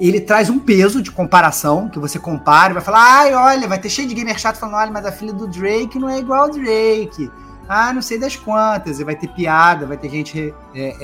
Ele 0.00 0.20
traz 0.20 0.50
um 0.50 0.58
peso 0.58 1.00
de 1.00 1.10
comparação, 1.10 1.88
que 1.88 1.98
você 1.98 2.18
compara 2.18 2.72
e 2.72 2.74
vai 2.74 2.82
falar, 2.82 3.20
ai, 3.20 3.34
olha, 3.34 3.68
vai 3.68 3.78
ter 3.78 3.88
cheio 3.88 4.08
de 4.08 4.14
gamer 4.14 4.38
chato 4.38 4.56
falando, 4.56 4.76
olha, 4.76 4.90
mas 4.90 5.06
a 5.06 5.12
filha 5.12 5.32
do 5.32 5.46
Drake 5.46 5.98
não 5.98 6.08
é 6.08 6.18
igual 6.18 6.44
ao 6.44 6.50
Drake. 6.50 7.30
Ah, 7.68 7.92
não 7.92 8.02
sei 8.02 8.18
das 8.18 8.34
quantas, 8.34 8.98
e 8.98 9.04
vai 9.04 9.14
ter 9.14 9.28
piada, 9.28 9.86
vai 9.86 9.96
ter 9.96 10.10
gente 10.10 10.52
é, 10.74 10.96
é, 11.00 11.02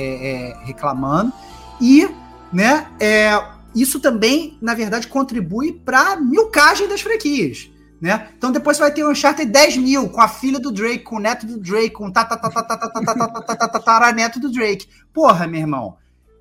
é, 0.51 0.57
reclamando. 0.65 1.33
E, 1.81 2.09
né, 2.53 2.89
é, 2.99 3.41
isso 3.75 4.01
também, 4.01 4.59
na 4.61 4.75
verdade, 4.75 5.07
contribui 5.07 5.73
para 5.73 6.17
milcagem 6.17 6.89
das 6.89 7.01
franquias 7.01 7.71
né? 8.01 8.29
Então 8.37 8.51
depois 8.51 8.77
você 8.77 8.83
vai 8.83 8.93
ter 8.93 9.05
um 9.05 9.11
Uncharted 9.11 9.49
10 9.51 9.77
mil, 9.77 10.09
com 10.09 10.21
a 10.21 10.29
filha 10.29 10.59
do 10.59 10.73
Drake, 10.73 11.05
com 11.05 11.17
o 11.17 11.21
neto 11.21 11.47
do 11.47 11.59
Drake, 11.59 11.91
com 11.91 12.07
o 12.07 12.13
tataraneto 12.13 14.41
do 14.41 14.51
Drake. 14.51 14.89
Porra, 15.13 15.47
meu 15.47 15.61
irmão, 15.61 15.99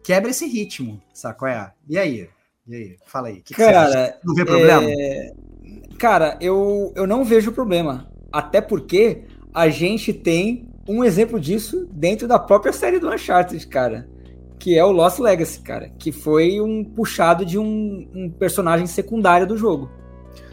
quebra 0.09 0.31
esse 0.31 0.47
ritmo, 0.47 0.99
saco 1.13 1.45
é? 1.45 1.71
E 1.87 1.95
aí? 1.95 2.27
E 2.67 2.75
aí? 2.75 2.97
Fala 3.05 3.27
aí. 3.27 3.35
o 3.35 3.43
que 3.43 3.53
que? 3.53 3.61
Cara, 3.63 4.17
não 4.23 4.33
vê 4.33 4.43
problema? 4.43 4.83
é, 4.89 5.31
cara, 5.99 6.35
eu, 6.41 6.91
eu 6.95 7.05
não 7.05 7.23
vejo 7.23 7.51
problema. 7.51 8.09
Até 8.31 8.59
porque 8.59 9.25
a 9.53 9.69
gente 9.69 10.11
tem 10.11 10.67
um 10.87 11.03
exemplo 11.03 11.39
disso 11.39 11.87
dentro 11.91 12.27
da 12.27 12.39
própria 12.39 12.73
série 12.73 12.97
do 12.97 13.07
Uncharted, 13.07 13.67
cara. 13.67 14.09
Que 14.57 14.75
é 14.75 14.83
o 14.83 14.91
Lost 14.91 15.19
Legacy, 15.19 15.61
cara. 15.61 15.91
Que 15.99 16.11
foi 16.11 16.59
um 16.59 16.83
puxado 16.83 17.45
de 17.45 17.59
um, 17.59 18.09
um 18.11 18.31
personagem 18.31 18.87
secundário 18.87 19.45
do 19.45 19.55
jogo. 19.55 19.91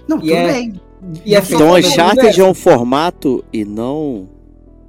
Não, 0.07 0.19
e 0.19 0.21
tudo 0.21 0.33
é- 0.35 0.53
bem. 0.53 0.81
E 1.25 1.35
é 1.35 1.39
Então, 1.39 1.73
Uncharted 1.73 2.39
é 2.39 2.45
um 2.45 2.53
formato 2.53 3.43
e 3.51 3.65
não 3.65 4.29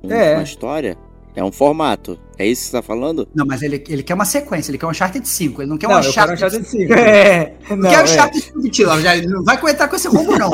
um- 0.04 0.12
É. 0.12 0.34
uma 0.34 0.44
história? 0.44 0.98
É 1.38 1.44
um 1.44 1.52
formato. 1.52 2.18
É 2.36 2.46
isso 2.48 2.64
que 2.64 2.68
você 2.72 2.78
tá 2.78 2.82
falando? 2.82 3.28
Não, 3.34 3.46
mas 3.46 3.62
ele, 3.62 3.84
ele 3.88 4.02
quer 4.02 4.16
uma 4.16 4.26
sequência, 4.26 4.72
ele 4.72 4.78
quer 4.80 4.88
um 4.88 4.90
Uncharted 4.90 5.28
5, 5.28 5.62
ele 5.62 5.70
não 5.70 5.78
quer 5.78 5.88
um 5.88 5.92
Não, 5.92 6.02
eu 6.02 6.12
quero 6.12 6.34
Uncharted 6.34 6.58
Uncharted 6.66 6.88
5. 6.88 6.94
É, 6.94 7.54
Não, 7.70 7.78
não, 7.78 7.90
quer 7.92 8.00
é. 8.00 8.04
Uncharted 8.04 8.42
5, 8.44 8.70
tio, 8.70 9.02
já, 9.02 9.16
não 9.22 9.44
vai 9.44 9.58
comentar 9.60 9.88
com 9.88 9.96
esse 9.96 10.08
roubo 10.08 10.36
não, 10.38 10.50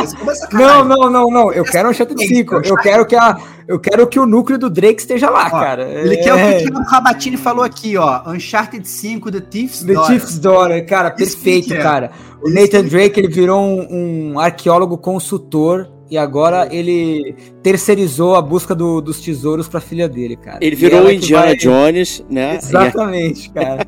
Não, 0.52 0.84
não, 0.86 1.10
não, 1.10 1.32
não. 1.32 1.54
Eu 1.54 1.64
quero 1.64 1.90
Uncharted 1.90 2.22
Esse 2.22 2.36
5. 2.36 2.54
Eu 2.54 2.60
Uncharted- 2.60 2.84
quero 2.84 3.06
que 3.06 3.16
a, 3.16 3.38
eu 3.66 3.80
quero 3.80 4.08
que 4.08 4.20
o 4.20 4.26
núcleo 4.26 4.58
do 4.60 4.70
Drake 4.70 5.00
esteja 5.02 5.30
lá, 5.30 5.48
Ó, 5.48 5.50
cara. 5.52 5.84
Ele 5.90 6.16
É- 6.16 6.24
quer 6.24 6.34
o 6.34 6.38
que 6.38 6.44
o 6.68 6.72
Thiago 6.72 6.90
Rabatini 6.90 7.38
falou 7.38 7.64
aqui, 7.64 7.96
ó, 7.98 8.30
Uncharted 8.30 8.86
5, 8.86 9.32
The 9.32 9.40
Thief's 9.40 9.84
The 9.84 9.94
Daughter. 9.94 10.14
Chief's 10.20 10.38
Daughter, 10.40 10.86
cara, 10.86 11.16
Isso 11.18 11.38
perfeito, 11.38 11.74
é. 11.74 11.78
cara. 11.82 12.12
O 12.42 12.50
Nathan 12.50 12.84
Drake, 12.84 13.18
ele 13.22 13.30
virou 13.30 13.62
um, 13.62 14.34
um 14.34 14.40
arqueólogo 14.40 14.98
consultor 14.98 15.88
e 16.10 16.18
agora 16.18 16.68
ele 16.74 17.36
terceirizou 17.64 18.36
a 18.36 18.42
busca 18.42 18.76
do- 18.76 19.02
dos 19.02 19.20
tesouros 19.22 19.68
pra 19.68 19.80
filha 19.80 20.08
dele, 20.08 20.36
cara. 20.36 20.60
Ele 20.62 20.76
virou 20.76 21.06
o 21.06 21.12
Indiana 21.12 21.48
vai- 21.48 21.56
Jones, 21.56 22.24
né? 22.30 22.56
Exatamente, 22.58 23.50
cara. 23.52 23.88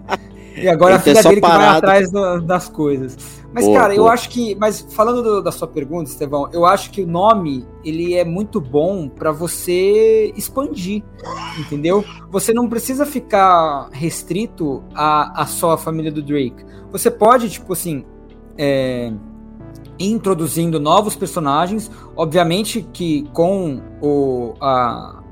E 0.57 0.67
agora 0.69 0.95
a 0.95 0.97
tá 0.97 1.03
filha 1.03 1.21
só 1.21 1.29
dele 1.29 1.41
que 1.41 1.47
vai 1.47 1.57
parado. 1.57 1.77
atrás 1.79 2.09
do- 2.11 2.41
das 2.41 2.69
coisas. 2.69 3.17
Mas, 3.53 3.65
Boa, 3.65 3.79
cara, 3.79 3.93
eu 3.93 4.03
boa. 4.03 4.13
acho 4.13 4.29
que. 4.29 4.55
Mas 4.55 4.85
falando 4.89 5.21
do- 5.23 5.41
da 5.41 5.51
sua 5.51 5.67
pergunta, 5.67 6.09
Estevão, 6.09 6.49
eu 6.51 6.65
acho 6.65 6.91
que 6.91 7.01
o 7.01 7.07
nome 7.07 7.65
ele 7.85 8.13
é 8.13 8.23
muito 8.25 8.59
bom 8.59 9.07
pra 9.07 9.31
você 9.31 10.33
expandir, 10.35 11.03
entendeu? 11.59 12.03
Você 12.31 12.53
não 12.53 12.67
precisa 12.67 13.05
ficar 13.05 13.87
restrito 13.91 14.83
a, 14.93 15.41
a 15.41 15.45
só 15.45 15.71
a 15.71 15.77
família 15.77 16.11
do 16.11 16.21
Drake. 16.21 16.65
Você 16.91 17.09
pode, 17.11 17.49
tipo 17.49 17.71
assim, 17.73 18.03
é, 18.57 19.11
introduzindo 19.99 20.79
novos 20.79 21.15
personagens, 21.15 21.89
obviamente 22.15 22.81
que 22.93 23.23
com 23.33 23.81
o, 24.01 24.53
a, 24.61 25.23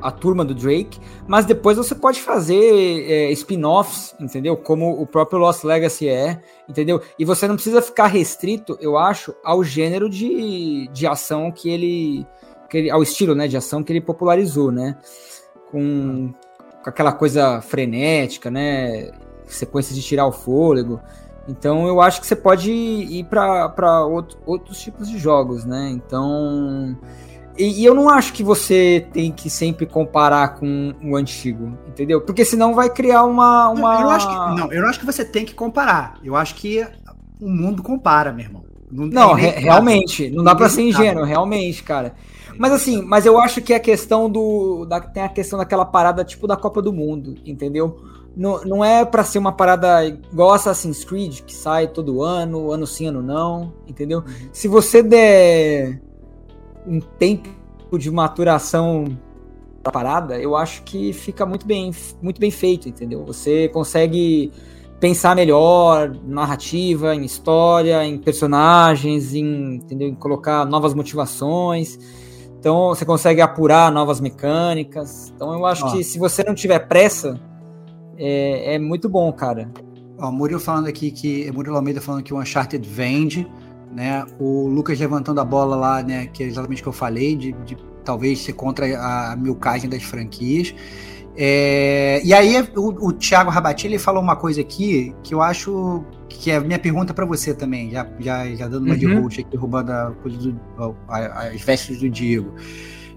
a 0.00 0.10
turma 0.10 0.44
do 0.44 0.54
Drake, 0.54 0.98
mas 1.26 1.44
depois 1.44 1.76
você 1.76 1.94
pode 1.94 2.20
fazer 2.20 3.10
é, 3.10 3.30
spin-offs, 3.32 4.14
entendeu? 4.18 4.56
Como 4.56 5.00
o 5.00 5.06
próprio 5.06 5.38
Lost 5.38 5.64
Legacy 5.64 6.08
é, 6.08 6.40
entendeu? 6.68 7.00
E 7.18 7.24
você 7.24 7.46
não 7.46 7.54
precisa 7.54 7.82
ficar 7.82 8.06
restrito, 8.06 8.76
eu 8.80 8.96
acho, 8.96 9.34
ao 9.44 9.62
gênero 9.62 10.08
de, 10.08 10.88
de 10.92 11.06
ação 11.06 11.50
que 11.50 11.68
ele, 11.68 12.26
que 12.68 12.78
ele. 12.78 12.90
ao 12.90 13.02
estilo 13.02 13.34
né, 13.34 13.46
de 13.46 13.56
ação 13.56 13.82
que 13.82 13.92
ele 13.92 14.00
popularizou, 14.00 14.70
né? 14.72 14.96
Com, 15.70 16.32
com 16.82 16.90
aquela 16.90 17.12
coisa 17.12 17.60
frenética, 17.60 18.50
né? 18.50 19.10
Sequências 19.46 19.96
de 19.96 20.02
tirar 20.02 20.26
o 20.26 20.32
fôlego. 20.32 21.00
Então 21.48 21.86
eu 21.86 22.00
acho 22.00 22.20
que 22.20 22.26
você 22.26 22.36
pode 22.36 22.70
ir 22.70 23.24
para 23.24 24.04
outro, 24.04 24.38
outros 24.46 24.80
tipos 24.80 25.08
de 25.08 25.18
jogos, 25.18 25.64
né? 25.64 25.90
Então. 25.90 26.96
E, 27.58 27.82
e, 27.82 27.84
eu 27.84 27.94
não 27.94 28.08
acho 28.08 28.32
que 28.32 28.42
você 28.42 29.06
tem 29.12 29.30
que 29.30 29.50
sempre 29.50 29.84
comparar 29.84 30.54
com 30.54 30.94
o 31.02 31.16
antigo, 31.16 31.76
entendeu? 31.88 32.20
Porque 32.20 32.44
senão 32.44 32.74
vai 32.74 32.88
criar 32.88 33.24
uma. 33.24 33.68
uma... 33.68 33.94
Eu, 33.96 34.00
eu 34.02 34.10
acho 34.10 34.28
que, 34.28 34.60
não, 34.60 34.72
eu 34.72 34.82
não 34.82 34.88
acho 34.88 35.00
que 35.00 35.06
você 35.06 35.24
tem 35.24 35.44
que 35.44 35.54
comparar. 35.54 36.18
Eu 36.24 36.36
acho 36.36 36.54
que 36.54 36.86
o 37.40 37.48
mundo 37.48 37.82
compara, 37.82 38.32
meu 38.32 38.44
irmão. 38.44 38.64
Não, 38.90 39.06
não 39.06 39.34
re 39.34 39.50
realmente. 39.50 40.30
Não 40.30 40.42
dá 40.42 40.54
para 40.54 40.68
ser 40.68 40.82
ingênuo, 40.82 41.24
realmente, 41.24 41.82
cara. 41.82 42.14
Mas 42.58 42.72
assim, 42.72 43.02
mas 43.02 43.24
eu 43.24 43.38
acho 43.38 43.62
que 43.62 43.72
a 43.72 43.80
questão 43.80 44.28
do. 44.28 44.84
Da, 44.84 45.00
tem 45.00 45.22
a 45.22 45.28
questão 45.28 45.58
daquela 45.58 45.84
parada 45.84 46.24
tipo 46.24 46.46
da 46.46 46.56
Copa 46.56 46.82
do 46.82 46.92
Mundo, 46.92 47.36
entendeu? 47.44 48.00
Não, 48.36 48.62
não 48.64 48.84
é 48.84 49.04
para 49.04 49.24
ser 49.24 49.38
uma 49.38 49.52
parada 49.52 50.04
igual 50.06 50.52
Assassin's 50.52 51.04
Creed, 51.04 51.40
que 51.40 51.54
sai 51.54 51.88
todo 51.88 52.22
ano, 52.22 52.70
ano 52.70 52.86
sim, 52.86 53.06
ano 53.06 53.22
não, 53.22 53.72
entendeu? 53.86 54.20
Uhum. 54.20 54.48
Se 54.52 54.68
você 54.68 55.02
der 55.02 56.00
um 56.86 57.00
tempo 57.00 57.98
de 57.98 58.10
maturação 58.10 59.04
da 59.82 59.90
parada, 59.90 60.38
eu 60.38 60.56
acho 60.56 60.82
que 60.82 61.12
fica 61.12 61.44
muito 61.44 61.66
bem, 61.66 61.90
muito 62.22 62.40
bem 62.40 62.50
feito, 62.50 62.88
entendeu? 62.88 63.24
Você 63.24 63.68
consegue 63.68 64.52
pensar 65.00 65.34
melhor 65.34 66.14
narrativa, 66.24 67.14
em 67.14 67.24
história, 67.24 68.04
em 68.04 68.18
personagens, 68.18 69.34
em, 69.34 69.76
entendeu? 69.76 70.08
em 70.08 70.14
colocar 70.14 70.64
novas 70.66 70.94
motivações. 70.94 71.98
Então 72.58 72.88
você 72.88 73.06
consegue 73.06 73.40
apurar 73.40 73.90
novas 73.90 74.20
mecânicas. 74.20 75.32
Então 75.34 75.54
eu 75.54 75.64
acho 75.64 75.90
que 75.90 76.04
se 76.04 76.18
você 76.18 76.44
não 76.44 76.54
tiver 76.54 76.78
pressa, 76.80 77.40
é, 78.20 78.74
é 78.74 78.78
muito 78.78 79.08
bom, 79.08 79.32
cara. 79.32 79.70
Ó, 80.18 80.30
Murilo 80.30 80.60
falando 80.60 80.86
aqui 80.86 81.10
que. 81.10 81.50
Murilo 81.52 81.76
Almeida 81.76 82.00
falando 82.00 82.22
que 82.22 82.34
o 82.34 82.38
Uncharted 82.38 82.86
vende, 82.86 83.46
né? 83.90 84.26
O 84.38 84.68
Lucas 84.68 85.00
levantando 85.00 85.40
a 85.40 85.44
bola 85.44 85.74
lá, 85.74 86.02
né? 86.02 86.26
Que 86.26 86.44
é 86.44 86.46
exatamente 86.46 86.80
o 86.80 86.82
que 86.82 86.88
eu 86.88 86.92
falei, 86.92 87.34
de, 87.34 87.52
de 87.64 87.76
talvez 88.04 88.40
ser 88.40 88.52
contra 88.52 88.86
a 88.98 89.34
milcagem 89.36 89.88
das 89.88 90.02
franquias. 90.02 90.74
É, 91.36 92.20
e 92.22 92.34
aí 92.34 92.56
o, 92.76 93.08
o 93.08 93.12
Thiago 93.12 93.50
Rabati 93.50 93.86
ele 93.86 93.98
falou 93.98 94.22
uma 94.22 94.36
coisa 94.36 94.60
aqui 94.60 95.14
que 95.22 95.32
eu 95.32 95.40
acho 95.40 96.04
que 96.28 96.50
é 96.50 96.56
a 96.56 96.60
minha 96.60 96.78
pergunta 96.78 97.14
para 97.14 97.24
você 97.24 97.54
também, 97.54 97.90
já, 97.90 98.06
já, 98.18 98.46
já 98.54 98.68
dando 98.68 98.84
uma 98.84 98.94
uhum. 98.94 98.98
de 98.98 99.06
host 99.14 99.40
aqui, 99.40 99.56
roubando 99.56 99.90
a 99.90 100.10
do, 100.10 100.60
a, 101.08 101.48
as 101.48 101.60
vestes 101.62 102.00
do 102.00 102.10
Diego. 102.10 102.54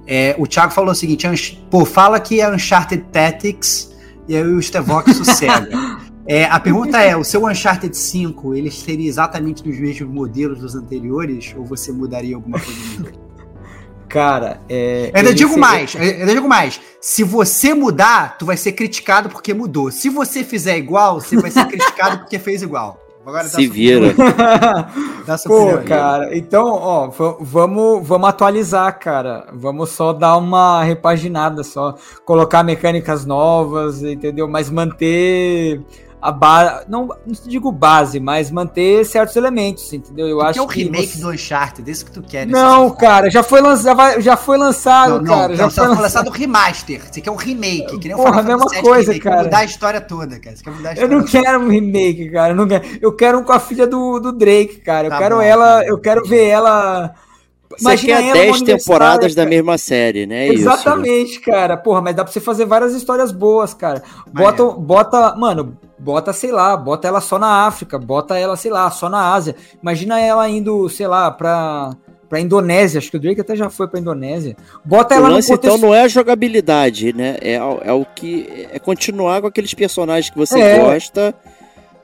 É, 0.06 0.36
o 0.38 0.48
Thiago 0.48 0.72
falou 0.72 0.92
o 0.92 0.96
seguinte: 0.96 1.28
pô, 1.70 1.86
fala 1.86 2.20
que 2.20 2.40
é 2.40 2.50
Uncharted 2.50 3.04
Tactics 3.12 3.93
e 4.28 4.36
aí 4.36 4.44
o 4.44 4.62
Stevok 4.62 5.14
sossega. 5.14 5.70
É, 6.26 6.46
a 6.46 6.58
pergunta 6.58 7.02
é: 7.02 7.18
o 7.18 7.24
seu 7.26 7.46
Uncharted 7.46 7.94
5 7.98 8.56
ele 8.56 8.72
seria 8.72 9.10
exatamente 9.10 9.68
nos 9.68 9.78
mesmos 9.78 10.10
modelos 10.10 10.60
dos 10.60 10.74
anteriores 10.74 11.54
ou 11.58 11.66
você 11.66 11.92
mudaria 11.92 12.34
alguma 12.34 12.58
coisa 12.58 13.12
Cara, 14.08 14.62
é. 14.70 15.10
Eu 15.12 15.18
ainda 15.18 15.34
digo 15.34 15.50
seria... 15.50 15.62
mais, 15.62 15.96
eu 15.96 16.02
ainda 16.02 16.34
digo 16.34 16.48
mais. 16.48 16.80
Se 17.02 17.24
você 17.24 17.74
mudar, 17.74 18.38
tu 18.38 18.46
vai 18.46 18.56
ser 18.56 18.74
criticado 18.74 19.28
porque 19.28 19.56
mudou. 19.56 19.90
Se 19.90 20.08
você 20.08 20.44
fizer 20.44 20.78
igual, 20.78 21.20
você 21.20 21.36
vai 21.36 21.50
ser 21.50 21.66
criticado 21.66 22.20
porque 22.20 22.38
fez 22.38 22.62
igual. 22.62 23.03
Agora 23.26 23.46
Se 23.46 23.68
vira. 23.68 24.14
Pô, 25.48 25.78
cara, 25.88 26.36
então, 26.38 26.66
ó, 26.66 27.10
vamos, 27.40 28.06
vamos 28.06 28.28
atualizar, 28.28 29.00
cara. 29.00 29.48
Vamos 29.54 29.92
só 29.92 30.12
dar 30.12 30.36
uma 30.36 30.84
repaginada, 30.84 31.64
só 31.64 31.96
colocar 32.26 32.64
mecânicas 32.64 33.26
novas, 33.26 34.04
entendeu? 34.04 34.48
Mas 34.48 34.70
manter 34.70 35.82
a 36.24 36.32
base. 36.32 36.86
Não, 36.88 37.08
não 37.08 37.36
digo 37.46 37.70
base, 37.70 38.18
mas 38.18 38.50
manter 38.50 39.06
certos 39.06 39.36
elementos, 39.36 39.92
entendeu? 39.92 40.26
Eu 40.26 40.42
acho 40.42 40.54
que 40.54 40.60
é 40.60 40.62
o 40.62 40.66
remake 40.66 41.08
você... 41.08 41.20
do 41.20 41.30
Uncharted, 41.32 41.84
desse 41.84 42.06
que 42.06 42.12
tu 42.12 42.22
quer. 42.24 42.48
Não, 42.48 42.90
cara, 42.92 43.30
já 43.30 43.44
foi, 43.44 43.60
lançado, 43.60 44.22
já 44.22 44.38
foi 44.38 44.58
lançado, 44.58 45.22
não, 45.22 45.24
cara. 45.26 45.50
Não, 45.50 45.70
já 45.70 45.70
foi, 45.70 45.88
lançado 45.90 46.28
o 46.28 46.32
remaster. 46.32 47.02
Você 47.12 47.20
quer 47.20 47.30
um 47.30 47.36
remake, 47.36 48.00
que 48.00 48.08
nem 48.08 48.16
Porra, 48.16 48.40
a 48.40 48.44
mesma 48.44 48.66
coisa, 48.82 49.12
remake, 49.12 49.20
cara. 49.20 49.44
mudar 49.44 49.58
a 49.58 49.66
história 49.66 50.00
toda, 50.00 50.40
cara. 50.40 50.56
Você 50.56 50.64
quer 50.64 50.72
mudar 50.72 50.90
a 50.90 50.94
história 50.94 51.14
Eu 51.14 51.20
não 51.20 51.26
quero 51.26 51.60
um 51.60 51.68
remake, 51.68 52.30
cara. 52.30 52.54
Eu, 52.54 52.56
não 52.56 52.68
quero, 52.70 52.86
eu 53.02 53.12
quero 53.12 53.40
um 53.40 53.44
com 53.44 53.52
a 53.52 53.60
filha 53.60 53.86
do, 53.86 54.20
do 54.20 54.32
Drake, 54.32 54.78
cara. 54.78 55.08
Eu 55.08 55.12
tá 55.12 55.18
quero 55.18 55.36
bom, 55.36 55.42
ela, 55.42 55.80
tá 55.80 55.88
eu 55.88 56.00
quero 56.00 56.24
ver 56.26 56.48
ela 56.48 57.14
você 57.80 57.98
quer 57.98 58.34
10 58.34 58.62
temporadas 58.62 59.36
da 59.36 59.46
mesma 59.46 59.78
série, 59.78 60.26
né? 60.26 60.48
É 60.48 60.54
Exatamente, 60.54 61.34
Isso. 61.34 61.42
cara. 61.42 61.76
Porra, 61.76 62.02
mas 62.02 62.16
dá 62.16 62.24
pra 62.24 62.32
você 62.32 62.40
fazer 62.40 62.66
várias 62.66 62.94
histórias 62.94 63.32
boas, 63.32 63.74
cara. 63.74 64.04
Bota, 64.32 64.64
é. 64.64 64.74
bota, 64.78 65.36
mano, 65.36 65.78
bota, 66.04 66.34
sei 66.34 66.52
lá, 66.52 66.76
bota 66.76 67.08
ela 67.08 67.22
só 67.22 67.40
na 67.40 67.66
África, 67.66 67.98
bota 67.98 68.38
ela, 68.38 68.58
sei 68.58 68.70
lá, 68.70 68.92
só 68.92 69.08
na 69.08 69.34
Ásia. 69.34 69.56
Imagina 69.82 70.20
ela 70.20 70.48
indo, 70.50 70.90
sei 70.90 71.08
lá, 71.08 71.32
pra, 71.32 71.92
pra 72.28 72.42
Indonésia. 72.42 72.98
Acho 72.98 73.10
que 73.10 73.16
o 73.16 73.20
Drake 73.20 73.40
até 73.40 73.56
já 73.56 73.70
foi 73.70 73.88
pra 73.88 74.00
Indonésia. 74.00 74.58
Bota 74.84 75.16
o 75.16 75.18
ela 75.18 75.30
lance, 75.30 75.50
no 75.50 75.58
contexto... 75.58 75.78
então, 75.78 75.90
não 75.90 75.96
é 75.96 76.02
a 76.02 76.08
jogabilidade, 76.10 77.14
né? 77.14 77.38
É, 77.42 77.54
é 77.54 77.94
o 77.94 78.06
que. 78.06 78.68
É 78.72 78.80
continuar 78.80 79.40
com 79.42 79.48
aqueles 79.48 79.74
personagens 79.74 80.30
que 80.30 80.38
você 80.38 80.60
é. 80.60 80.80
gosta, 80.80 81.34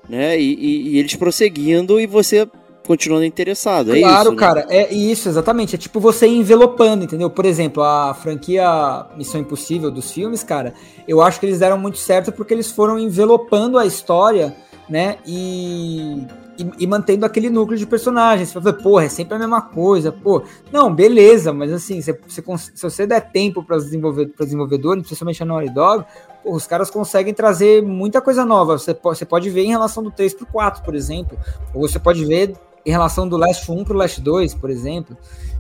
né? 0.08 0.39
E, 0.39 0.53
e, 0.53 0.89
e 0.91 1.00
eles 1.00 1.15
prosseguindo 1.15 2.00
e 2.00 2.08
você 2.08 2.48
continuando 2.89 3.24
interessado. 3.24 3.96
É 3.96 4.00
claro, 4.00 4.22
isso, 4.22 4.31
né? 4.31 4.38
cara, 4.38 4.65
é 4.67 4.91
isso, 4.91 5.29
exatamente. 5.29 5.75
É 5.75 5.77
tipo 5.77 6.00
você 6.00 6.25
envelopando, 6.25 7.03
entendeu? 7.03 7.29
Por 7.29 7.46
exemplo, 7.46 7.84
a 7.84 8.15
franquia 8.15 9.05
Missão 9.15 9.39
Impossível 9.39 9.91
dos 9.91 10.12
filmes, 10.12 10.41
cara, 10.41 10.74
eu 11.08 11.22
acho 11.22 11.39
que 11.39 11.46
eles 11.46 11.60
deram 11.60 11.77
muito 11.77 12.00
certo 12.00 12.31
porque 12.31 12.51
eles 12.51 12.72
foram 12.72 12.98
envelopando 12.98 13.77
a 13.77 13.86
história, 13.86 14.55
né? 14.89 15.17
E, 15.24 16.25
e, 16.58 16.67
e 16.79 16.88
mantendo 16.88 17.27
aquele 17.27 17.51
núcleo 17.51 17.77
de 17.77 17.86
personagens. 17.86 18.50
Você 18.50 18.60
fala, 18.60 18.74
porra, 18.74 19.05
é 19.05 19.10
sempre 19.10 19.36
a 19.36 19.39
mesma 19.39 19.62
coisa, 19.62 20.12
pô. 20.12 20.41
Não, 20.72 20.91
beleza, 20.91 21.53
mas 21.53 21.72
assim, 21.72 22.01
você, 22.01 22.19
você, 22.27 22.41
se 22.74 22.81
você 22.81 23.05
der 23.05 23.22
tempo 23.22 23.63
para 23.63 23.77
os 23.77 23.84
desenvolvedores, 23.84 24.36
desenvolvedores, 24.39 25.03
principalmente 25.03 25.43
a 25.43 25.46
Naughty 25.46 25.69
Dog, 25.69 26.05
Pô, 26.43 26.55
os 26.55 26.65
caras 26.65 26.89
conseguem 26.89 27.34
trazer 27.34 27.84
muita 27.84 28.22
coisa 28.22 28.46
nova. 28.46 28.77
Você 28.77 28.93
pode, 28.93 29.19
você 29.19 29.25
pode 29.25 29.50
ver 29.50 29.62
em 29.62 29.69
relação 29.69 30.01
do 30.01 30.10
3 30.10 30.34
pro 30.34 30.46
4, 30.48 30.84
por 30.84 30.96
exemplo. 30.96 31.38
Ou 31.74 31.81
você 31.81 32.00
pode 32.00 32.25
ver 32.25 32.55
em 32.89 32.91
relação 32.91 33.29
do 33.29 33.38
Last 33.38 33.72
1 33.72 33.84
pro 33.84 33.96
Last 33.96 34.19
2, 34.19 34.55
por 34.55 34.69
exemplo. 34.72 35.15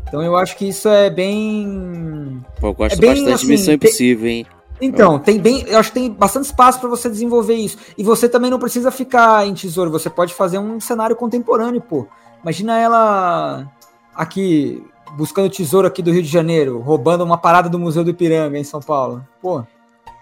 Então 0.07 0.21
eu 0.21 0.35
acho 0.35 0.57
que 0.57 0.67
isso 0.67 0.89
é 0.89 1.09
bem. 1.09 2.43
Pô, 2.59 2.67
eu 2.67 2.73
gosto 2.73 2.97
é 2.97 2.97
bem, 2.97 3.09
bastante 3.11 3.33
assim, 3.33 3.45
de 3.45 3.51
Missão 3.51 3.73
Impossível, 3.75 4.27
hein? 4.27 4.47
Então, 4.81 5.19
tem 5.19 5.37
bem, 5.37 5.65
eu 5.67 5.77
acho 5.77 5.89
que 5.91 5.99
tem 5.99 6.09
bastante 6.09 6.45
espaço 6.45 6.79
para 6.79 6.87
você 6.87 7.09
desenvolver 7.09 7.53
isso. 7.53 7.77
E 7.97 8.03
você 8.03 8.29
também 8.29 8.49
não 8.49 8.57
precisa 8.57 8.89
ficar 8.89 9.45
em 9.45 9.53
tesouro, 9.53 9.91
você 9.91 10.09
pode 10.09 10.33
fazer 10.33 10.57
um 10.57 10.79
cenário 10.79 11.15
contemporâneo, 11.15 11.81
pô. 11.81 12.07
Imagina 12.41 12.79
ela 12.79 13.69
aqui 14.15 14.81
buscando 15.17 15.49
tesouro 15.49 15.85
aqui 15.85 16.01
do 16.01 16.11
Rio 16.11 16.23
de 16.23 16.29
Janeiro, 16.29 16.79
roubando 16.79 17.23
uma 17.25 17.37
parada 17.37 17.69
do 17.69 17.77
Museu 17.77 18.03
do 18.03 18.09
Ipiranga 18.09 18.57
em 18.57 18.63
São 18.63 18.79
Paulo. 18.79 19.27
Pô. 19.41 19.63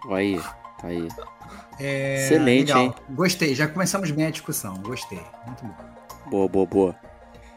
Aí, 0.10 0.42
aí. 0.84 1.08
É, 1.80 2.26
Excelente, 2.26 2.70
legal. 2.70 2.84
hein? 2.84 2.94
Gostei, 3.12 3.54
já 3.54 3.68
começamos 3.68 4.10
bem 4.10 4.26
a 4.26 4.32
discussão. 4.32 4.74
Gostei. 4.78 5.22
Muito 5.46 5.64
bom. 5.64 5.87
Boa, 6.30 6.48
boa, 6.48 6.66
boa. 6.66 6.96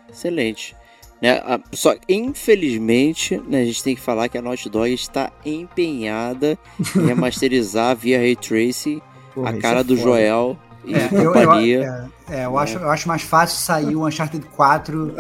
Excelente. 0.09 0.77
Né? 1.21 1.41
Só, 1.73 1.95
infelizmente, 2.09 3.41
né, 3.47 3.61
a 3.61 3.65
gente 3.65 3.83
tem 3.83 3.95
que 3.95 4.01
falar 4.01 4.29
que 4.29 4.39
a 4.39 4.43
Naughty 4.43 4.71
Dog 4.71 4.93
está 4.93 5.31
empenhada 5.45 6.59
em 6.97 7.07
remasterizar 7.07 7.95
via 7.97 8.19
Ray 8.19 8.37
Tracing 8.37 9.03
Porra, 9.35 9.51
a 9.51 9.59
cara 9.59 9.81
é 9.81 9.85
do 9.85 9.97
foda. 9.97 10.09
Joel 10.09 10.59
e 10.85 10.95
é, 10.95 11.09
companhia. 11.09 11.79
Eu, 11.79 11.83
eu, 11.83 12.37
é, 12.37 12.41
é, 12.41 12.47
eu, 12.47 12.59
acho, 12.59 12.79
eu 12.79 12.91
acho 12.91 13.07
mais 13.07 13.23
fácil 13.23 13.59
sair 13.59 13.95
o 13.95 14.07
Uncharted 14.07 14.45
4 14.47 15.15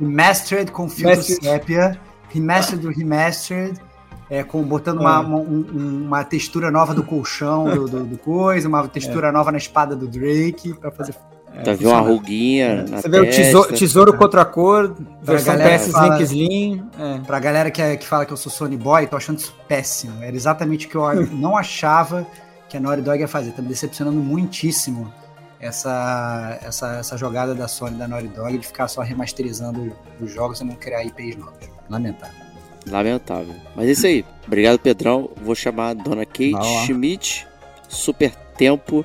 Remastered 0.00 0.72
com 0.72 0.88
filtro 0.88 1.22
sépia, 1.22 1.98
Remastered 2.30 2.82
do 2.82 2.90
Remastered, 2.90 3.80
é, 4.28 4.42
com, 4.42 4.62
botando 4.62 5.00
uma, 5.00 5.20
uma, 5.20 5.36
um, 5.36 6.04
uma, 6.06 6.24
textura 6.24 6.70
nova 6.70 6.94
do 6.94 7.04
colchão 7.04 7.64
do, 7.64 7.86
do, 7.86 8.04
do 8.04 8.18
coisa, 8.18 8.68
uma 8.68 8.88
textura 8.88 9.30
nova 9.30 9.52
na 9.52 9.58
espada 9.58 9.94
do 9.94 10.08
Drake, 10.08 10.74
para 10.74 10.90
fazer 10.90 11.14
é, 11.56 11.62
tá 11.62 11.72
vendo 11.72 11.88
uma 11.88 12.00
ruguinha. 12.00 12.84
É. 12.90 13.00
Você 13.00 13.08
vê 13.08 13.20
o 13.20 13.30
tesouro, 13.30 13.72
tesouro 13.74 14.16
contra 14.16 14.42
a 14.42 14.44
cor, 14.44 14.96
versão 15.22 15.54
PS 15.54 15.92
Link 15.94 16.22
Slim. 16.22 16.84
É. 16.98 17.18
Pra 17.20 17.38
galera 17.38 17.70
que, 17.70 17.80
é, 17.80 17.96
que 17.96 18.06
fala 18.06 18.26
que 18.26 18.32
eu 18.32 18.36
sou 18.36 18.50
Sony 18.50 18.76
Boy, 18.76 19.06
tô 19.06 19.16
achando 19.16 19.38
isso 19.38 19.54
péssimo. 19.68 20.22
Era 20.22 20.34
exatamente 20.34 20.86
o 20.86 20.90
que 20.90 20.96
eu 20.96 21.26
não 21.32 21.56
achava 21.56 22.26
que 22.68 22.76
a 22.76 22.80
Naughty 22.80 23.02
Dog 23.02 23.20
ia 23.20 23.28
fazer. 23.28 23.52
Tá 23.52 23.62
me 23.62 23.68
decepcionando 23.68 24.18
muitíssimo 24.18 25.12
essa, 25.60 26.58
essa, 26.62 26.96
essa 26.96 27.16
jogada 27.16 27.54
da 27.54 27.68
Sony 27.68 27.96
da 27.96 28.08
Naughty 28.08 28.28
Dog 28.28 28.58
de 28.58 28.66
ficar 28.66 28.88
só 28.88 29.00
remasterizando 29.00 29.96
os 30.20 30.32
jogos 30.32 30.60
e 30.60 30.64
não 30.64 30.74
criar 30.74 31.04
IPs 31.04 31.36
novos. 31.36 31.68
Lamentável. 31.88 32.44
Lamentável. 32.86 33.54
Mas 33.76 33.88
é 33.88 33.92
isso 33.92 34.06
aí. 34.06 34.24
Obrigado, 34.46 34.78
Pedrão. 34.78 35.30
Vou 35.42 35.54
chamar 35.54 35.90
a 35.90 35.94
dona 35.94 36.26
Kate. 36.26 36.84
Schmidt, 36.84 37.46
super 37.88 38.34
tempo, 38.56 39.04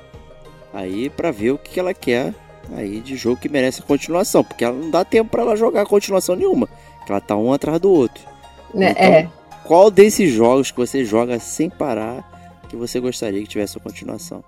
aí 0.72 1.10
pra 1.10 1.30
ver 1.30 1.52
o 1.52 1.58
que 1.58 1.78
ela 1.78 1.94
quer 1.94 2.34
aí 2.74 3.00
de 3.00 3.16
jogo 3.16 3.40
que 3.40 3.48
merece 3.48 3.80
a 3.80 3.84
continuação. 3.84 4.44
Porque 4.44 4.64
ela 4.64 4.76
não 4.76 4.90
dá 4.90 5.04
tempo 5.04 5.30
pra 5.30 5.42
ela 5.42 5.56
jogar 5.56 5.86
continuação 5.86 6.36
nenhuma. 6.36 6.68
Que 7.04 7.12
ela 7.12 7.20
tá 7.20 7.36
um 7.36 7.52
atrás 7.52 7.80
do 7.80 7.90
outro. 7.90 8.22
Né, 8.74 8.90
Então, 8.90 9.04
é. 9.04 9.28
Qual 9.64 9.90
desses 9.90 10.32
jogos 10.32 10.70
que 10.70 10.78
você 10.78 11.04
joga 11.04 11.38
sem 11.38 11.70
parar 11.70 12.28
que 12.68 12.76
você 12.76 12.98
gostaria 12.98 13.40
que 13.40 13.48
tivesse 13.48 13.78
a 13.78 13.80
continuação? 13.80 14.42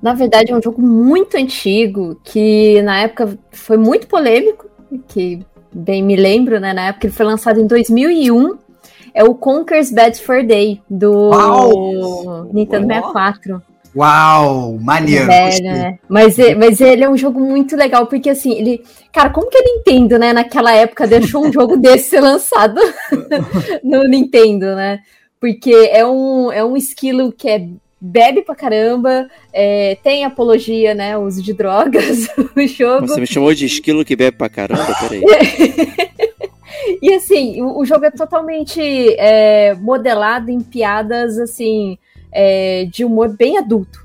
Na 0.00 0.12
verdade, 0.12 0.52
é 0.52 0.56
um 0.56 0.62
jogo 0.62 0.82
muito 0.82 1.36
antigo, 1.36 2.20
que 2.22 2.82
na 2.82 3.00
época 3.00 3.38
foi 3.50 3.76
muito 3.76 4.06
polêmico, 4.06 4.66
que 5.08 5.40
bem 5.72 6.02
me 6.02 6.16
lembro, 6.16 6.60
né? 6.60 6.72
Na 6.72 6.88
época 6.88 7.06
ele 7.06 7.14
foi 7.14 7.26
lançado 7.26 7.60
em 7.60 7.66
2001. 7.66 8.58
É 9.14 9.24
o 9.24 9.34
Conker's 9.34 9.90
Bad 9.90 10.20
for 10.20 10.44
Day, 10.44 10.82
do 10.90 11.30
Uau! 11.30 12.48
Nintendo 12.52 12.86
Uau! 12.88 13.12
64. 13.12 13.62
Uau, 13.96 14.78
maneiro. 14.78 15.26
Gostei. 15.26 15.62
né? 15.62 15.98
Mas, 16.06 16.36
mas 16.58 16.80
ele 16.82 17.02
é 17.02 17.08
um 17.08 17.16
jogo 17.16 17.40
muito 17.40 17.74
legal, 17.74 18.06
porque 18.06 18.28
assim, 18.28 18.52
ele. 18.52 18.84
Cara, 19.10 19.30
como 19.30 19.48
que 19.48 19.56
a 19.56 19.62
Nintendo, 19.62 20.18
né, 20.18 20.34
naquela 20.34 20.72
época, 20.74 21.06
deixou 21.06 21.46
um 21.46 21.52
jogo 21.52 21.78
desse 21.78 22.10
ser 22.10 22.20
lançado 22.20 22.78
no 23.82 24.04
Nintendo, 24.04 24.76
né? 24.76 25.00
Porque 25.40 25.72
é 25.90 26.06
um, 26.06 26.52
é 26.52 26.62
um 26.62 26.76
esquilo 26.76 27.32
que 27.32 27.48
é 27.48 27.66
bebe 27.98 28.42
pra 28.42 28.54
caramba, 28.54 29.26
é, 29.50 29.96
tem 30.02 30.24
apologia, 30.24 30.94
né? 30.94 31.16
o 31.16 31.22
Uso 31.22 31.42
de 31.42 31.54
drogas, 31.54 32.28
o 32.54 32.66
jogo. 32.66 33.08
Você 33.08 33.20
me 33.20 33.26
chamou 33.26 33.54
de 33.54 33.64
esquilo 33.64 34.04
que 34.04 34.14
bebe 34.14 34.36
pra 34.36 34.50
caramba? 34.50 34.94
Peraí. 35.00 35.22
E 37.02 37.12
assim, 37.14 37.60
o, 37.60 37.78
o 37.80 37.84
jogo 37.84 38.04
é 38.04 38.10
totalmente 38.10 38.80
é, 39.18 39.74
modelado 39.74 40.50
em 40.50 40.60
piadas 40.60 41.36
assim 41.38 41.98
é, 42.38 42.84
de 42.84 43.02
humor 43.04 43.34
bem 43.34 43.56
adulto, 43.56 43.98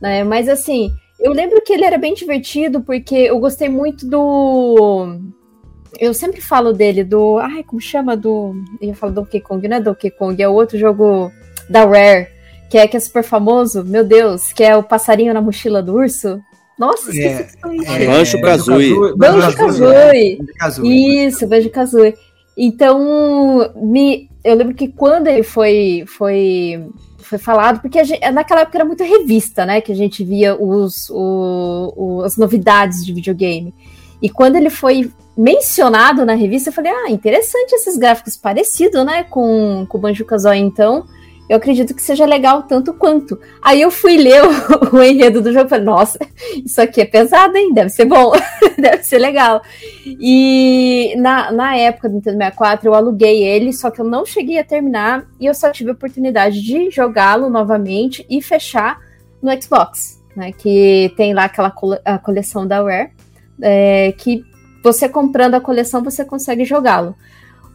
né? 0.00 0.24
Mas 0.24 0.48
assim, 0.48 0.90
eu 1.20 1.32
lembro 1.32 1.60
que 1.62 1.72
ele 1.72 1.84
era 1.84 1.98
bem 1.98 2.14
divertido 2.14 2.80
porque 2.80 3.14
eu 3.14 3.38
gostei 3.38 3.68
muito 3.68 4.08
do. 4.08 5.18
Eu 6.00 6.12
sempre 6.14 6.40
falo 6.40 6.72
dele, 6.72 7.04
do. 7.04 7.38
Ai, 7.38 7.62
como 7.62 7.80
chama? 7.80 8.16
Do. 8.16 8.54
Eu 8.80 8.88
ia 8.88 8.94
falar 8.94 9.12
Donkey 9.12 9.40
Kong, 9.40 9.68
não 9.68 9.76
é 9.76 9.80
Donkey 9.80 10.10
Kong, 10.10 10.42
é 10.42 10.48
o 10.48 10.54
outro 10.54 10.78
jogo 10.78 11.30
da 11.68 11.84
Rare, 11.84 12.28
que 12.70 12.78
é 12.78 12.88
que 12.88 12.96
é 12.96 13.00
super 13.00 13.22
famoso, 13.22 13.84
meu 13.84 14.04
Deus, 14.04 14.52
que 14.52 14.64
é 14.64 14.74
o 14.76 14.82
passarinho 14.82 15.34
na 15.34 15.40
mochila 15.42 15.82
do 15.82 15.94
urso. 15.94 16.40
Nossa, 16.78 17.10
esqueci 17.10 17.28
É, 17.28 17.42
disso. 17.44 17.92
é, 17.92 18.06
Banjo 18.06 18.40
Kazooie. 18.40 19.16
Banjo 19.16 19.56
Kazooie. 19.56 20.38
Kazooie. 20.58 21.26
Isso, 21.26 21.46
Banjo 21.46 21.70
Kazooie. 21.70 22.14
Então, 22.56 23.70
me, 23.76 24.28
eu 24.44 24.54
lembro 24.56 24.74
que 24.74 24.88
quando 24.88 25.28
ele 25.28 25.44
foi, 25.44 26.04
foi, 26.06 26.84
foi 27.38 27.44
falado, 27.44 27.80
porque 27.80 28.02
gente- 28.04 28.30
naquela 28.30 28.60
época 28.62 28.78
era 28.78 28.84
muito 28.84 29.02
revista, 29.04 29.64
né? 29.66 29.80
Que 29.80 29.92
a 29.92 29.94
gente 29.94 30.24
via 30.24 30.54
os, 30.56 31.08
o- 31.10 31.92
o- 31.96 32.22
as 32.22 32.36
novidades 32.36 33.04
de 33.04 33.12
videogame. 33.12 33.74
E 34.22 34.28
quando 34.28 34.56
ele 34.56 34.70
foi 34.70 35.10
mencionado 35.36 36.24
na 36.24 36.34
revista, 36.34 36.70
eu 36.70 36.72
falei, 36.72 36.92
ah, 36.92 37.10
interessante 37.10 37.72
esses 37.74 37.96
gráficos 37.96 38.36
parecidos, 38.36 39.04
né? 39.04 39.24
Com, 39.24 39.84
com 39.88 39.98
o 39.98 40.00
Banjo 40.00 40.24
Kazooie, 40.24 40.60
então. 40.60 41.04
Eu 41.48 41.58
acredito 41.58 41.94
que 41.94 42.02
seja 42.02 42.24
legal 42.24 42.62
tanto 42.62 42.94
quanto. 42.94 43.38
Aí 43.60 43.80
eu 43.80 43.90
fui 43.90 44.16
ler 44.16 44.42
o, 44.42 44.48
o 44.96 45.02
enredo 45.02 45.42
do 45.42 45.52
jogo 45.52 45.66
e 45.66 45.68
falei, 45.68 45.84
nossa, 45.84 46.18
isso 46.64 46.80
aqui 46.80 47.02
é 47.02 47.04
pesado, 47.04 47.56
hein? 47.56 47.72
Deve 47.74 47.90
ser 47.90 48.06
bom, 48.06 48.32
deve 48.78 49.02
ser 49.02 49.18
legal. 49.18 49.62
E 50.06 51.14
na, 51.18 51.52
na 51.52 51.76
época 51.76 52.08
do 52.08 52.14
Nintendo 52.14 52.38
64 52.38 52.88
eu 52.88 52.94
aluguei 52.94 53.42
ele, 53.42 53.72
só 53.72 53.90
que 53.90 54.00
eu 54.00 54.04
não 54.06 54.24
cheguei 54.24 54.58
a 54.58 54.64
terminar 54.64 55.26
e 55.38 55.46
eu 55.46 55.54
só 55.54 55.70
tive 55.70 55.90
a 55.90 55.94
oportunidade 55.94 56.62
de 56.62 56.90
jogá-lo 56.90 57.50
novamente 57.50 58.24
e 58.30 58.40
fechar 58.40 58.98
no 59.42 59.50
Xbox, 59.62 60.22
né? 60.34 60.50
Que 60.52 61.12
tem 61.16 61.34
lá 61.34 61.44
aquela 61.44 61.70
cole- 61.70 62.00
a 62.04 62.18
coleção 62.18 62.66
da 62.66 62.82
Rare, 62.82 63.10
é, 63.60 64.12
que 64.16 64.42
você 64.82 65.08
comprando 65.08 65.54
a 65.54 65.60
coleção 65.60 66.02
você 66.02 66.24
consegue 66.24 66.64
jogá-lo. 66.64 67.14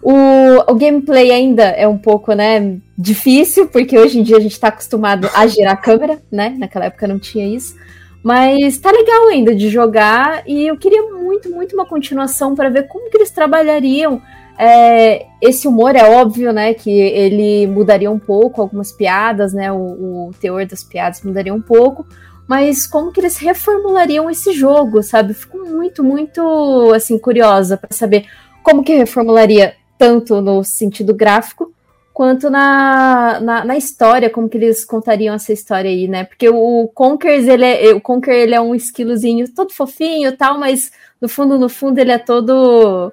O, 0.01 0.71
o 0.71 0.75
gameplay 0.75 1.31
ainda 1.31 1.63
é 1.63 1.87
um 1.87 1.97
pouco, 1.97 2.33
né, 2.33 2.77
difícil, 2.97 3.67
porque 3.67 3.97
hoje 3.97 4.19
em 4.19 4.23
dia 4.23 4.37
a 4.37 4.39
gente 4.39 4.59
tá 4.59 4.69
acostumado 4.69 5.29
a 5.33 5.45
girar 5.45 5.73
a 5.73 5.77
câmera, 5.77 6.21
né? 6.31 6.55
Naquela 6.57 6.85
época 6.85 7.07
não 7.07 7.19
tinha 7.19 7.45
isso. 7.45 7.75
Mas 8.23 8.77
tá 8.77 8.91
legal 8.91 9.27
ainda 9.27 9.55
de 9.55 9.69
jogar 9.69 10.43
e 10.45 10.67
eu 10.67 10.77
queria 10.77 11.03
muito, 11.03 11.49
muito 11.49 11.73
uma 11.73 11.85
continuação 11.85 12.53
para 12.53 12.69
ver 12.69 12.87
como 12.87 13.09
que 13.09 13.17
eles 13.17 13.31
trabalhariam 13.31 14.21
é, 14.57 15.25
esse 15.41 15.67
humor. 15.67 15.95
É 15.95 16.03
óbvio, 16.03 16.51
né, 16.51 16.73
que 16.73 16.91
ele 16.91 17.67
mudaria 17.67 18.11
um 18.11 18.19
pouco 18.19 18.61
algumas 18.61 18.91
piadas, 18.91 19.53
né, 19.53 19.71
o, 19.71 20.27
o 20.27 20.31
teor 20.39 20.65
das 20.65 20.83
piadas 20.83 21.21
mudaria 21.23 21.53
um 21.53 21.61
pouco, 21.61 22.05
mas 22.47 22.87
como 22.87 23.11
que 23.11 23.21
eles 23.21 23.37
reformulariam 23.37 24.29
esse 24.29 24.51
jogo, 24.53 25.03
sabe? 25.03 25.33
Fico 25.33 25.57
muito, 25.59 26.03
muito 26.03 26.91
assim 26.93 27.17
curiosa 27.17 27.77
para 27.77 27.95
saber 27.95 28.25
como 28.63 28.83
que 28.83 28.95
reformularia 28.95 29.75
tanto 29.99 30.41
no 30.41 30.63
sentido 30.63 31.13
gráfico 31.13 31.73
quanto 32.13 32.49
na, 32.49 33.39
na, 33.39 33.65
na 33.65 33.77
história, 33.77 34.29
como 34.29 34.49
que 34.49 34.57
eles 34.57 34.83
contariam 34.83 35.35
essa 35.35 35.53
história 35.53 35.89
aí, 35.89 36.07
né? 36.07 36.23
Porque 36.23 36.49
o 36.49 36.89
Conkers, 36.93 37.47
ele 37.47 37.65
é, 37.65 37.93
o 37.93 38.01
Conker, 38.01 38.33
ele 38.33 38.55
é 38.55 38.59
um 38.59 38.73
esquilozinho 38.73 39.53
todo 39.53 39.73
fofinho 39.73 40.35
tal, 40.35 40.57
mas 40.57 40.91
no 41.21 41.29
fundo, 41.29 41.59
no 41.59 41.69
fundo, 41.69 41.99
ele 41.99 42.11
é 42.11 42.17
todo 42.17 43.11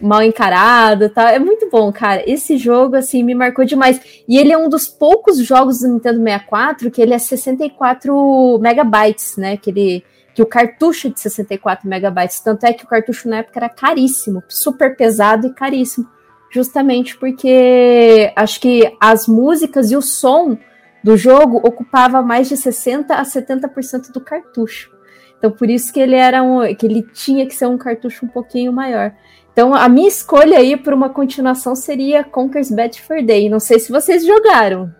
mal 0.00 0.22
encarado, 0.22 1.08
tal. 1.08 1.26
É 1.28 1.38
muito 1.38 1.68
bom, 1.70 1.92
cara. 1.92 2.22
Esse 2.30 2.56
jogo 2.56 2.96
assim 2.96 3.22
me 3.22 3.34
marcou 3.34 3.64
demais. 3.64 4.00
E 4.28 4.36
ele 4.38 4.52
é 4.52 4.58
um 4.58 4.68
dos 4.68 4.88
poucos 4.88 5.38
jogos 5.38 5.80
do 5.80 5.88
Nintendo 5.88 6.18
64 6.18 6.90
que 6.90 7.02
ele 7.02 7.14
é 7.14 7.18
64 7.18 8.58
megabytes, 8.60 9.36
né? 9.36 9.56
Que 9.56 9.70
ele 9.70 10.04
que 10.34 10.42
o 10.42 10.46
cartucho 10.46 11.10
de 11.10 11.20
64 11.20 11.88
megabytes, 11.88 12.40
tanto 12.40 12.66
é 12.66 12.72
que 12.72 12.84
o 12.84 12.88
cartucho 12.88 13.28
na 13.28 13.38
época 13.38 13.60
era 13.60 13.68
caríssimo, 13.68 14.42
super 14.48 14.96
pesado 14.96 15.46
e 15.46 15.54
caríssimo, 15.54 16.08
justamente 16.54 17.16
porque 17.18 18.32
acho 18.36 18.60
que 18.60 18.90
as 19.00 19.26
músicas 19.26 19.90
e 19.90 19.96
o 19.96 20.00
som 20.02 20.56
do 21.02 21.16
jogo 21.16 21.56
ocupava 21.58 22.22
mais 22.22 22.48
de 22.48 22.56
60 22.56 23.12
a 23.14 23.22
70% 23.24 24.12
do 24.12 24.20
cartucho. 24.20 24.90
Então 25.36 25.50
por 25.50 25.68
isso 25.68 25.92
que 25.92 25.98
ele 26.00 26.14
era 26.14 26.42
um, 26.42 26.72
que 26.74 26.86
ele 26.86 27.02
tinha 27.12 27.44
que 27.44 27.54
ser 27.54 27.66
um 27.66 27.76
cartucho 27.76 28.24
um 28.24 28.28
pouquinho 28.28 28.72
maior. 28.72 29.12
Então 29.52 29.74
a 29.74 29.88
minha 29.88 30.08
escolha 30.08 30.58
aí 30.58 30.76
por 30.76 30.94
uma 30.94 31.10
continuação 31.10 31.74
seria 31.74 32.22
Conker's 32.24 32.70
Bad 32.70 33.02
for 33.02 33.20
Day. 33.22 33.48
Não 33.50 33.60
sei 33.60 33.78
se 33.80 33.90
vocês 33.90 34.24
jogaram. 34.24 34.90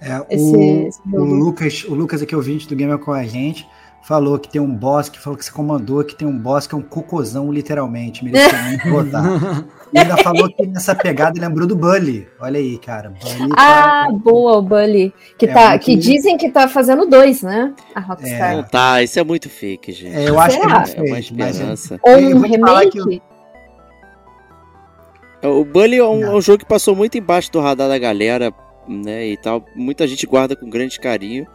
É, 0.00 0.24
Esse- 0.30 0.54
o, 0.56 0.86
esse 0.86 1.00
o. 1.12 1.24
Lucas, 1.24 1.84
o 1.88 1.94
Lucas 1.94 2.22
aqui, 2.22 2.36
ouvinte 2.36 2.68
do 2.68 2.76
Gamer 2.76 2.98
com 2.98 3.10
a 3.12 3.24
gente, 3.24 3.66
falou 4.02 4.38
que 4.38 4.48
tem 4.48 4.60
um 4.60 4.72
boss, 4.72 5.08
que 5.08 5.18
falou 5.18 5.36
que 5.36 5.44
você 5.44 5.50
comandou, 5.50 6.04
que 6.04 6.14
tem 6.14 6.28
um 6.28 6.38
boss 6.38 6.68
que 6.68 6.74
é 6.76 6.78
um 6.78 6.82
cocôzão, 6.82 7.50
literalmente, 7.52 8.24
merecia 8.24 8.62
muito 8.62 8.88
botar. 8.92 9.64
E 9.92 9.98
ainda 9.98 10.16
falou 10.18 10.48
que 10.48 10.66
nessa 10.66 10.94
pegada 10.94 11.40
lembrou 11.40 11.66
do 11.66 11.74
Bully. 11.76 12.28
Olha 12.40 12.58
aí, 12.58 12.78
cara. 12.78 13.10
Bully 13.10 13.52
Ah, 13.56 14.06
tá- 14.06 14.12
boa, 14.12 14.58
o 14.58 14.62
Bully. 14.62 15.12
Que, 15.38 15.46
É 15.46 15.52
tá, 15.52 15.70
muito- 15.70 15.84
que 15.84 15.96
dizem 15.96 16.36
que 16.36 16.50
tá 16.50 16.68
fazendo 16.68 17.06
dois, 17.06 17.42
né? 17.42 17.72
A 17.94 18.00
Rockstar. 18.00 18.56
Não 18.56 18.62
tá, 18.64 19.02
isso 19.02 19.18
é 19.18 19.24
muito 19.24 19.48
fake, 19.48 19.92
gente. 19.92 20.14
é, 20.14 20.28
eu 20.28 20.38
acho 20.38 20.56
que 20.56 20.62
Será? 20.62 20.82
ele 20.86 20.90
É 20.96 21.00
uma 21.00 21.14
fez, 21.16 21.30
mas 21.30 21.50
esperança. 21.56 22.00
Ou 22.02 22.16
um 22.18 22.40
remake. 22.40 22.90
que 23.02 23.22
O 25.46 25.64
Bully 25.64 25.96
é 25.98 26.04
um, 26.04 26.22
é 26.24 26.30
um 26.34 26.40
jogo 26.40 26.58
que 26.58 26.66
passou 26.66 26.96
muito 26.96 27.16
embaixo 27.16 27.50
do 27.52 27.60
radar 27.60 27.88
da 27.88 27.98
galera, 27.98 28.52
né, 28.88 29.26
e 29.28 29.36
tal. 29.36 29.64
Muita 29.74 30.06
gente 30.06 30.26
guarda 30.26 30.56
com 30.56 30.68
grande 30.68 30.98
carinho, 30.98 31.46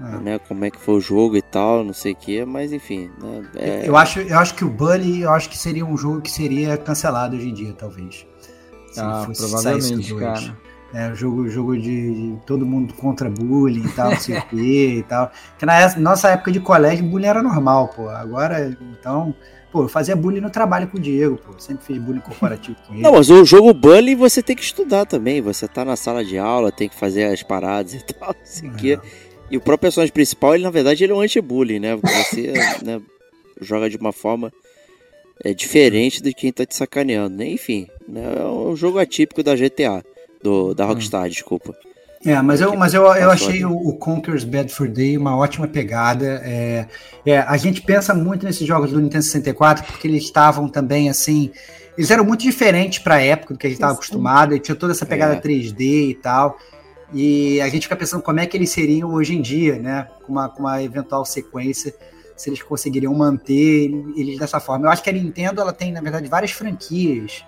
Ah. 0.00 0.18
né, 0.18 0.38
como 0.46 0.64
é 0.64 0.70
que 0.70 0.78
foi 0.80 0.94
o 0.94 1.00
jogo 1.00 1.36
e 1.36 1.42
tal, 1.42 1.82
não 1.82 1.92
sei 1.92 2.12
o 2.12 2.16
que, 2.16 2.44
mas 2.44 2.72
enfim, 2.72 3.10
né, 3.20 3.42
é- 3.56 3.88
Eu, 3.88 3.96
acho, 3.96 4.20
eu 4.20 4.38
acho 4.38 4.54
que 4.54 4.64
o 4.64 4.70
Bully, 4.70 5.22
eu 5.22 5.30
acho 5.32 5.48
que 5.50 5.58
seria 5.58 5.84
um 5.84 5.96
jogo 5.96 6.20
que 6.20 6.30
seria 6.30 6.76
cancelado 6.76 7.34
hoje 7.36 7.48
em 7.48 7.54
dia, 7.54 7.72
talvez. 7.72 8.24
Se 8.92 9.00
Ah, 9.00 9.24
fosse 9.26 9.40
provavelmente, 9.42 10.14
cara. 10.14 10.56
É, 10.94 11.14
jogo, 11.14 11.46
jogo 11.50 11.76
de, 11.76 11.82
de 12.32 12.36
todo 12.46 12.64
mundo 12.64 12.94
contra 12.94 13.28
bullying 13.28 13.84
e 13.84 13.88
tal, 13.92 14.10
não 14.12 14.18
sei 14.20 14.38
o 14.38 14.42
quê 14.46 14.94
e 14.98 15.02
tal. 15.02 15.30
Porque 15.50 15.66
na 15.66 15.94
nossa 15.98 16.30
época 16.30 16.50
de 16.50 16.60
colégio, 16.60 17.04
bullying 17.04 17.26
era 17.26 17.42
normal, 17.42 17.88
pô. 17.88 18.08
Agora, 18.08 18.74
então, 18.98 19.34
pô, 19.70 19.82
eu 19.82 19.88
fazia 19.88 20.16
bullying 20.16 20.40
no 20.40 20.48
trabalho 20.48 20.88
com 20.88 20.96
o 20.96 21.00
Diego, 21.00 21.36
pô. 21.36 21.52
Sempre 21.58 21.84
fiz 21.84 21.98
bullying 21.98 22.20
corporativo 22.20 22.76
com 22.86 22.94
ele. 22.94 23.02
Não, 23.02 23.12
mas 23.12 23.28
o 23.28 23.44
jogo 23.44 23.74
Bully 23.74 24.14
você 24.14 24.42
tem 24.42 24.56
que 24.56 24.62
estudar 24.62 25.04
também. 25.04 25.42
Você 25.42 25.68
tá 25.68 25.84
na 25.84 25.94
sala 25.94 26.24
de 26.24 26.38
aula, 26.38 26.72
tem 26.72 26.88
que 26.88 26.96
fazer 26.96 27.24
as 27.24 27.42
paradas 27.42 27.92
e 27.92 28.02
tal, 28.14 28.28
não 28.28 28.46
sei 28.46 28.70
o 28.70 28.72
quê. 28.72 28.98
E 29.50 29.56
o 29.56 29.60
próprio 29.60 29.86
personagem 29.86 30.12
principal, 30.12 30.54
ele 30.54 30.64
na 30.64 30.70
verdade 30.70 31.02
ele 31.02 31.12
é 31.12 31.16
um 31.16 31.20
anti-bullying, 31.20 31.78
né? 31.78 31.96
Porque 31.96 32.14
Você 32.14 32.52
né, 32.84 33.00
joga 33.60 33.88
de 33.88 33.96
uma 33.96 34.12
forma 34.12 34.52
é, 35.42 35.54
diferente 35.54 36.22
de 36.22 36.32
quem 36.34 36.52
tá 36.52 36.66
te 36.66 36.76
sacaneando, 36.76 37.36
né? 37.36 37.48
Enfim, 37.48 37.86
né, 38.06 38.22
é 38.38 38.44
um 38.44 38.76
jogo 38.76 38.98
atípico 38.98 39.42
da 39.42 39.56
GTA, 39.56 40.04
do, 40.42 40.74
da 40.74 40.84
Rockstar, 40.84 41.28
desculpa. 41.28 41.74
É, 42.26 42.42
mas 42.42 42.60
eu, 42.60 42.76
mas 42.76 42.94
eu, 42.94 43.02
eu 43.14 43.30
achei 43.30 43.64
o, 43.64 43.72
o 43.72 43.96
Conker's 43.96 44.42
Bad 44.42 44.72
for 44.72 44.88
Day 44.88 45.16
uma 45.16 45.36
ótima 45.36 45.68
pegada. 45.68 46.42
É, 46.44 46.86
é, 47.24 47.38
a 47.38 47.56
gente 47.56 47.80
pensa 47.80 48.12
muito 48.12 48.44
nesses 48.44 48.66
jogos 48.66 48.90
do 48.90 49.00
Nintendo 49.00 49.22
64 49.22 49.84
porque 49.84 50.08
eles 50.08 50.24
estavam 50.24 50.68
também 50.68 51.08
assim 51.08 51.52
eles 51.98 52.12
eram 52.12 52.24
muito 52.24 52.42
diferentes 52.42 53.00
para 53.00 53.16
a 53.16 53.20
época 53.20 53.54
do 53.54 53.58
que 53.58 53.66
a 53.66 53.70
gente 53.70 53.78
estava 53.78 53.92
acostumado, 53.94 54.54
e 54.54 54.60
tinha 54.60 54.76
toda 54.76 54.92
essa 54.92 55.04
pegada 55.04 55.34
É. 55.34 55.40
3D 55.40 56.10
e 56.10 56.14
tal. 56.14 56.56
E 57.12 57.60
a 57.60 57.68
gente 57.68 57.84
fica 57.84 57.96
pensando 57.96 58.22
como 58.22 58.38
é 58.40 58.46
que 58.46 58.56
eles 58.56 58.70
seriam 58.70 59.12
hoje 59.14 59.34
em 59.36 59.40
dia, 59.40 59.78
né? 59.78 60.08
Com 60.26 60.32
uma, 60.32 60.48
com 60.48 60.60
uma 60.60 60.82
eventual 60.82 61.24
sequência, 61.24 61.94
se 62.36 62.50
eles 62.50 62.62
conseguiriam 62.62 63.14
manter 63.14 63.90
eles 64.16 64.38
dessa 64.38 64.60
forma. 64.60 64.86
Eu 64.86 64.90
acho 64.90 65.02
que 65.02 65.10
a 65.10 65.12
Nintendo 65.12 65.60
ela 65.60 65.72
tem, 65.72 65.90
na 65.92 66.00
verdade, 66.00 66.28
várias 66.28 66.50
franquias 66.50 67.44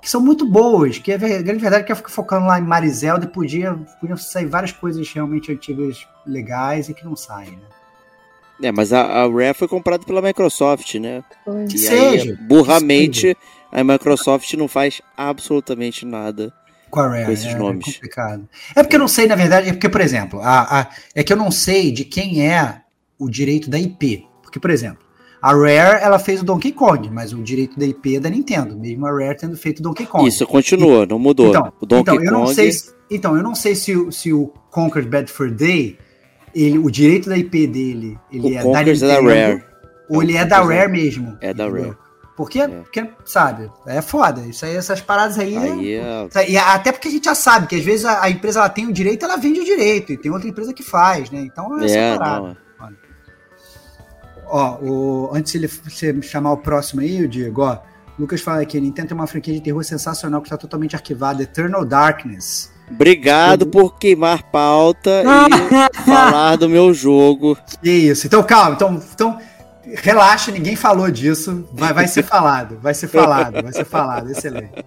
que 0.00 0.08
são 0.10 0.20
muito 0.20 0.46
boas, 0.46 0.98
que 0.98 1.12
a 1.12 1.16
ver- 1.16 1.38
a 1.38 1.42
grande 1.42 1.60
verdade 1.60 1.82
é 1.82 1.86
que 1.86 1.90
eu 1.90 1.96
fico 1.96 2.10
focando 2.10 2.46
lá 2.46 2.60
em 2.60 2.62
Marizelda 2.62 3.24
e 3.24 3.28
podia, 3.28 3.74
podiam 4.00 4.16
sair 4.16 4.46
várias 4.46 4.70
coisas 4.70 5.10
realmente 5.12 5.50
antigas 5.50 6.06
legais 6.24 6.88
e 6.88 6.94
que 6.94 7.04
não 7.04 7.16
saem, 7.16 7.52
né? 7.52 7.58
É, 8.62 8.72
mas 8.72 8.92
a, 8.92 9.02
a 9.02 9.22
Rare 9.28 9.52
foi 9.54 9.66
comprada 9.68 10.04
pela 10.06 10.22
Microsoft, 10.22 10.94
né? 10.94 11.24
Que 11.68 11.74
E 11.74 11.78
seja. 11.78 12.30
aí, 12.30 12.36
burramente, 12.36 13.36
a 13.70 13.82
Microsoft 13.84 14.52
não 14.54 14.68
faz 14.68 15.02
absolutamente 15.16 16.06
nada. 16.06 16.52
Com 16.96 17.00
a 17.00 17.08
Rare, 17.08 17.24
com 17.26 17.32
esses 17.32 17.46
é, 17.46 17.54
nomes. 17.58 17.86
É 17.88 17.92
complicado. 17.92 18.48
É 18.74 18.82
porque 18.82 18.96
eu 18.96 19.00
não 19.00 19.08
sei, 19.08 19.26
na 19.26 19.34
verdade, 19.36 19.68
é 19.68 19.72
porque, 19.72 19.88
por 19.88 20.00
exemplo, 20.00 20.40
a, 20.40 20.80
a- 20.80 20.88
é 21.14 21.22
que 21.22 21.32
eu 21.32 21.36
não 21.36 21.50
sei 21.50 21.92
de 21.92 22.04
quem 22.04 22.46
é 22.50 22.80
o 23.18 23.28
direito 23.28 23.68
da 23.70 23.78
IP. 23.78 24.26
Porque, 24.42 24.58
por 24.58 24.70
exemplo, 24.70 24.98
a 25.42 25.52
Rare 25.52 26.02
ela 26.02 26.18
fez 26.18 26.40
o 26.40 26.44
Donkey 26.44 26.72
Kong, 26.72 27.10
mas 27.10 27.32
o 27.32 27.42
direito 27.42 27.78
da 27.78 27.84
IP 27.86 28.16
é 28.16 28.20
da 28.20 28.30
Nintendo, 28.30 28.76
mesmo 28.78 29.06
a 29.06 29.10
Rare 29.10 29.36
tendo 29.36 29.56
feito 29.56 29.80
o 29.80 29.82
Donkey 29.82 30.06
Kong. 30.06 30.26
Isso 30.26 30.46
continua, 30.46 31.04
não 31.06 31.18
mudou. 31.18 31.48
Então, 31.50 31.72
o 31.80 31.86
Donkey 31.86 32.12
então, 32.14 32.24
eu 32.24 32.32
não 32.32 32.42
Kong. 32.44 32.54
sei, 32.54 32.72
se- 32.72 32.90
então, 33.10 33.36
eu 33.36 33.42
não 33.42 33.54
sei 33.54 33.74
se, 33.74 33.94
o- 33.94 34.10
se 34.10 34.32
o 34.32 34.48
Conker's 34.70 35.06
Bad 35.06 35.30
Fur 35.30 35.50
Day, 35.50 35.98
ele, 36.54 36.78
o 36.78 36.90
direito 36.90 37.28
da 37.28 37.36
IP 37.36 37.66
dele, 37.66 38.18
ele 38.32 38.48
o 38.48 38.50
é 38.52 38.54
da 38.56 38.62
Conkers 38.62 39.02
é 39.02 39.06
Nintendo, 39.06 39.28
da 39.28 39.34
Rare. 39.46 39.64
ou 40.08 40.22
ele 40.22 40.36
é 40.36 40.42
O 40.42 40.48
da 40.48 40.56
é- 40.56 40.60
Rare 40.78 40.90
mesmo. 40.92 41.36
é 41.40 41.52
da? 41.54 41.68
Rare. 41.68 41.96
Porque, 42.36 42.60
É. 42.60 42.68
porque, 42.68 43.08
sabe, 43.24 43.70
é 43.86 44.02
foda. 44.02 44.42
Isso 44.42 44.64
aí, 44.66 44.76
essas 44.76 45.00
paradas 45.00 45.38
aí, 45.38 45.56
Aí 45.56 45.94
é. 45.94 46.28
e 46.50 46.56
até 46.58 46.92
porque 46.92 47.08
a 47.08 47.10
gente 47.10 47.24
já 47.24 47.34
sabe 47.34 47.66
que 47.66 47.74
às 47.76 47.82
vezes 47.84 48.04
a, 48.04 48.22
a 48.24 48.30
empresa 48.30 48.60
ela 48.60 48.68
tem 48.68 48.86
o 48.86 48.92
direito, 48.92 49.24
ela 49.24 49.36
vende 49.38 49.60
o 49.60 49.64
direito, 49.64 50.12
e 50.12 50.18
tem 50.18 50.30
outra 50.30 50.46
empresa 50.48 50.72
que 50.74 50.82
faz, 50.82 51.30
né? 51.30 51.40
Então 51.40 51.80
é, 51.80 51.86
É, 51.86 51.96
essa 52.10 52.18
parada. 52.18 52.40
não. 52.48 52.56
Ó, 54.48 54.76
o, 54.80 55.30
antes 55.34 55.52
de 55.52 55.58
ele 55.58 55.66
você 55.66 56.22
chamar 56.22 56.52
o 56.52 56.56
próximo 56.58 57.00
aí, 57.00 57.22
o 57.22 57.28
Diego, 57.28 57.62
ó, 57.62 57.78
Lucas 58.18 58.40
fala 58.40 58.62
aqui, 58.62 58.80
Nintendo 58.80 59.08
tem 59.08 59.16
uma 59.16 59.26
franquia 59.26 59.52
de 59.52 59.60
terror 59.60 59.82
sensacional 59.82 60.40
que 60.40 60.46
está 60.46 60.56
totalmente 60.56 60.94
arquivada, 60.94 61.42
Eternal 61.42 61.84
Darkness. 61.84 62.72
Obrigado 62.88 63.66
por 63.66 63.98
queimar 63.98 64.44
pauta 64.44 65.10
e 65.24 65.98
falar 66.06 66.54
do 66.56 66.68
meu 66.68 66.94
jogo. 66.94 67.58
Que 67.82 67.90
isso, 67.90 68.28
então 68.28 68.42
calma, 68.44 68.76
então, 68.76 69.02
então 69.12 69.38
relaxa, 70.02 70.50
ninguém 70.50 70.76
falou 70.76 71.10
disso, 71.10 71.68
vai, 71.72 71.92
vai 71.92 72.08
ser 72.08 72.22
falado, 72.22 72.78
vai 72.80 72.94
ser 72.94 73.08
falado, 73.08 73.62
vai 73.62 73.72
ser 73.72 73.84
falado, 73.84 74.30
excelente. 74.30 74.84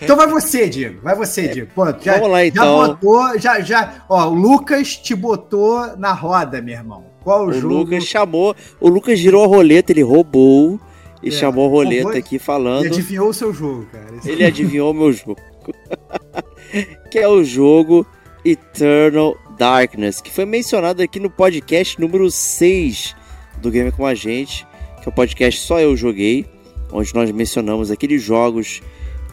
Então 0.00 0.16
vai 0.16 0.26
você, 0.26 0.68
Diego, 0.68 1.00
vai 1.02 1.14
você, 1.14 1.46
Diego. 1.48 1.70
Pô, 1.74 1.86
já, 2.00 2.14
Vamos 2.14 2.30
lá 2.30 2.38
já 2.40 2.46
então. 2.46 2.86
botou, 2.88 3.38
já, 3.38 3.60
já, 3.60 4.04
ó, 4.08 4.26
o 4.26 4.34
Lucas 4.34 4.96
te 4.96 5.14
botou 5.14 5.96
na 5.96 6.12
roda, 6.12 6.60
meu 6.60 6.74
irmão. 6.74 7.04
Qual 7.22 7.44
o, 7.46 7.48
O 7.50 7.52
jogo? 7.52 7.74
Lucas 7.74 8.04
chamou, 8.04 8.54
o 8.80 8.88
Lucas 8.88 9.18
girou 9.18 9.44
a 9.44 9.46
roleta, 9.46 9.92
ele 9.92 10.02
roubou 10.02 10.80
e 11.22 11.28
É, 11.28 11.30
chamou 11.30 11.66
a 11.66 11.70
roleta 11.70 12.02
roubou 12.04 12.18
aqui 12.18 12.34
Ele 12.34 12.44
falando. 12.44 12.86
adivinhou 12.86 13.28
o 13.28 13.34
seu 13.34 13.54
jogo, 13.54 13.86
cara. 13.92 14.06
Esse- 14.16 14.30
Ele 14.30 14.44
adivinhou 14.44 14.90
o 14.90 14.94
meu 14.94 15.12
jogo. 15.12 15.36
que 17.10 17.18
é 17.18 17.28
o 17.28 17.44
jogo 17.44 18.04
Eternal 18.44 19.36
Darkness, 19.56 20.20
que 20.20 20.32
foi 20.32 20.44
mencionado 20.44 21.00
aqui 21.00 21.20
no 21.20 21.30
podcast 21.30 22.00
número 22.00 22.28
6 22.28 23.14
do 23.62 23.70
Game 23.70 23.92
com 23.92 24.04
a 24.04 24.14
Gente, 24.14 24.66
que 25.00 25.08
é 25.08 25.10
o 25.10 25.14
podcast 25.14 25.60
Só 25.60 25.80
Eu 25.80 25.96
Joguei, 25.96 26.44
onde 26.92 27.14
nós 27.14 27.30
mencionamos 27.30 27.90
aqueles 27.90 28.22
jogos 28.22 28.82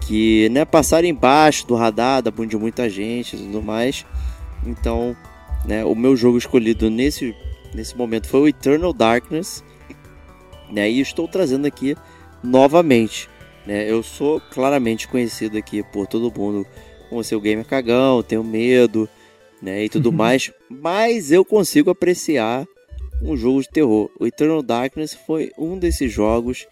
que 0.01 0.47
né, 0.49 0.63
passaram 0.63 1.07
embaixo 1.07 1.67
do 1.67 1.75
radar 1.75 2.21
da 2.21 2.31
de 2.31 2.57
muita 2.57 2.89
gente 2.89 3.35
e 3.35 3.39
tudo 3.39 3.61
mais. 3.61 4.05
Então, 4.65 5.15
né, 5.65 5.83
o 5.83 5.93
meu 5.95 6.15
jogo 6.15 6.37
escolhido 6.37 6.89
nesse, 6.89 7.35
nesse 7.73 7.97
momento 7.97 8.27
foi 8.27 8.39
o 8.39 8.47
Eternal 8.47 8.93
Darkness, 8.93 9.63
né, 10.71 10.89
e 10.89 11.01
estou 11.01 11.27
trazendo 11.27 11.65
aqui 11.65 11.95
novamente. 12.43 13.27
Né? 13.65 13.89
Eu 13.89 14.01
sou 14.01 14.39
claramente 14.39 15.07
conhecido 15.07 15.57
aqui 15.57 15.83
por 15.83 16.07
todo 16.07 16.33
mundo 16.35 16.65
como 17.09 17.23
ser 17.23 17.35
o 17.35 17.41
gamer 17.41 17.65
cagão, 17.65 18.21
tenho 18.21 18.43
medo, 18.43 19.09
né, 19.61 19.85
e 19.85 19.89
tudo 19.89 20.11
mais, 20.13 20.51
mas 20.69 21.31
eu 21.31 21.43
consigo 21.43 21.89
apreciar 21.89 22.65
um 23.21 23.36
jogo 23.36 23.62
de 23.62 23.69
terror. 23.69 24.10
O 24.19 24.25
Eternal 24.25 24.62
Darkness 24.62 25.13
foi 25.13 25.51
um 25.58 25.77
desses 25.77 26.12
jogos 26.12 26.67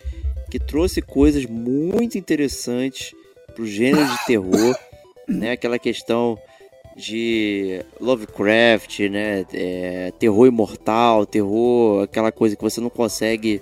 que 0.50 0.60
trouxe 0.60 1.02
coisas 1.02 1.46
muito 1.46 2.18
interessantes 2.18 3.14
pro 3.54 3.66
gênero 3.66 4.08
de 4.08 4.26
terror, 4.26 4.78
né? 5.28 5.52
Aquela 5.52 5.78
questão 5.78 6.40
de 6.96 7.82
Lovecraft, 8.00 9.00
né? 9.10 9.46
É, 9.54 10.12
terror 10.18 10.48
imortal, 10.48 11.26
terror, 11.26 12.04
aquela 12.04 12.32
coisa 12.32 12.56
que 12.56 12.64
você 12.64 12.80
não 12.80 12.90
consegue 12.90 13.62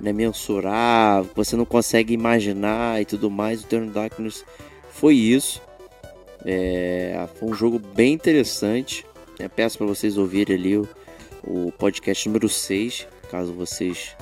né, 0.00 0.12
mensurar, 0.12 1.22
você 1.34 1.56
não 1.56 1.64
consegue 1.64 2.14
imaginar 2.14 3.00
e 3.00 3.04
tudo 3.04 3.30
mais. 3.30 3.62
O 3.62 3.66
Eternal 3.66 3.90
Darkness 3.90 4.44
foi 4.90 5.14
isso. 5.14 5.60
É, 6.44 7.26
foi 7.36 7.48
um 7.48 7.54
jogo 7.54 7.78
bem 7.78 8.12
interessante. 8.12 9.04
né? 9.38 9.48
Peço 9.48 9.78
para 9.78 9.86
vocês 9.86 10.18
ouvirem 10.18 10.56
ali 10.56 10.76
o, 10.76 10.88
o 11.44 11.72
podcast 11.72 12.28
número 12.28 12.48
6, 12.48 13.06
caso 13.30 13.52
vocês 13.52 14.16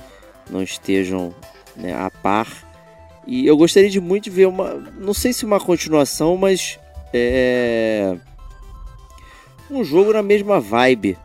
não 0.49 0.61
estejam 0.61 1.33
né, 1.75 1.93
a 1.93 2.09
par. 2.09 2.69
E 3.25 3.45
eu 3.45 3.55
gostaria 3.55 3.89
de 3.89 3.99
muito 3.99 4.31
ver 4.31 4.47
uma. 4.47 4.73
Não 4.73 5.13
sei 5.13 5.33
se 5.33 5.45
uma 5.45 5.59
continuação, 5.59 6.35
mas. 6.37 6.79
É, 7.13 8.17
um 9.69 9.83
jogo 9.83 10.13
na 10.13 10.21
mesma 10.21 10.59
vibe. 10.59 11.17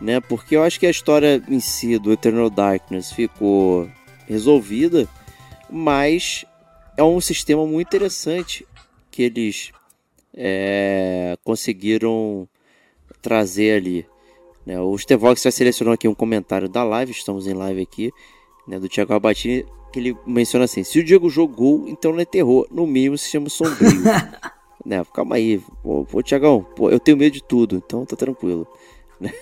Né? 0.00 0.20
Porque 0.20 0.54
eu 0.56 0.62
acho 0.62 0.78
que 0.78 0.86
a 0.86 0.90
história 0.90 1.42
em 1.48 1.60
si 1.60 1.98
do 1.98 2.12
Eternal 2.12 2.50
Darkness 2.50 3.10
ficou 3.10 3.88
resolvida, 4.26 5.08
mas 5.70 6.44
é 6.96 7.02
um 7.02 7.20
sistema 7.20 7.66
muito 7.66 7.86
interessante 7.86 8.66
que 9.10 9.22
eles 9.22 9.72
é, 10.34 11.38
conseguiram 11.42 12.46
trazer 13.22 13.78
ali. 13.78 14.06
Né? 14.66 14.80
O 14.80 14.98
Stevox 14.98 15.42
já 15.42 15.50
selecionou 15.50 15.94
aqui 15.94 16.08
um 16.08 16.14
comentário 16.14 16.68
da 16.68 16.82
live, 16.82 17.12
estamos 17.12 17.46
em 17.46 17.54
live 17.54 17.80
aqui, 17.80 18.12
né, 18.66 18.80
do 18.80 18.88
Thiago 18.88 19.12
Albatini, 19.12 19.64
que 19.92 20.00
ele 20.00 20.16
menciona 20.26 20.64
assim: 20.64 20.82
se 20.82 20.98
o 20.98 21.04
Diego 21.04 21.30
jogou, 21.30 21.84
então 21.86 22.12
não 22.12 22.18
é 22.20 22.24
terror, 22.24 22.66
no 22.70 22.84
mínimo 22.86 23.16
se 23.16 23.30
chama 23.30 23.48
sombrio. 23.48 24.02
né, 24.84 25.04
calma 25.14 25.36
aí, 25.36 25.62
pô, 25.82 26.04
pô 26.04 26.20
Tiagão, 26.22 26.66
pô, 26.74 26.90
eu 26.90 26.98
tenho 26.98 27.16
medo 27.16 27.32
de 27.34 27.42
tudo, 27.44 27.76
então 27.76 28.04
tá 28.04 28.16
tranquilo. 28.16 28.66
né? 29.20 29.32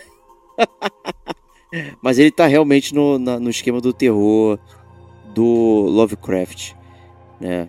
Mas 2.01 2.19
ele 2.19 2.31
tá 2.31 2.47
realmente 2.47 2.95
no, 2.95 3.19
na- 3.19 3.41
no 3.41 3.51
esquema 3.51 3.81
do 3.81 3.93
terror 3.93 4.59
do 5.35 5.43
Lovecraft, 5.89 6.73
né? 7.41 7.69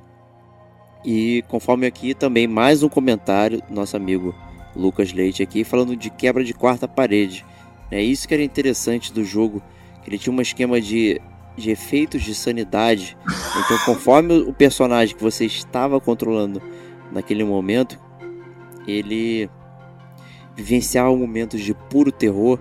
E 1.03 1.43
conforme 1.47 1.87
aqui 1.87 2.13
também 2.13 2.47
mais 2.47 2.83
um 2.83 2.89
comentário 2.89 3.61
do 3.67 3.73
nosso 3.73 3.95
amigo 3.97 4.33
Lucas 4.75 5.13
Leite 5.13 5.41
aqui 5.41 5.63
falando 5.63 5.95
de 5.95 6.09
quebra 6.09 6.43
de 6.43 6.53
quarta 6.53 6.87
parede. 6.87 7.45
É 7.89 8.01
isso 8.01 8.27
que 8.27 8.33
era 8.33 8.43
interessante 8.43 9.13
do 9.13 9.23
jogo, 9.23 9.61
que 10.03 10.09
ele 10.09 10.17
tinha 10.17 10.35
um 10.35 10.41
esquema 10.41 10.81
de, 10.81 11.21
de 11.55 11.69
efeitos 11.69 12.23
de 12.23 12.33
sanidade. 12.33 13.17
Então, 13.63 13.77
conforme 13.85 14.33
o 14.39 14.53
personagem 14.53 15.15
que 15.15 15.23
você 15.23 15.45
estava 15.45 15.99
controlando 15.99 16.61
naquele 17.11 17.43
momento, 17.43 17.99
ele 18.87 19.49
vivenciava 20.55 21.15
momentos 21.15 21.61
de 21.61 21.73
puro 21.73 22.11
terror 22.11 22.59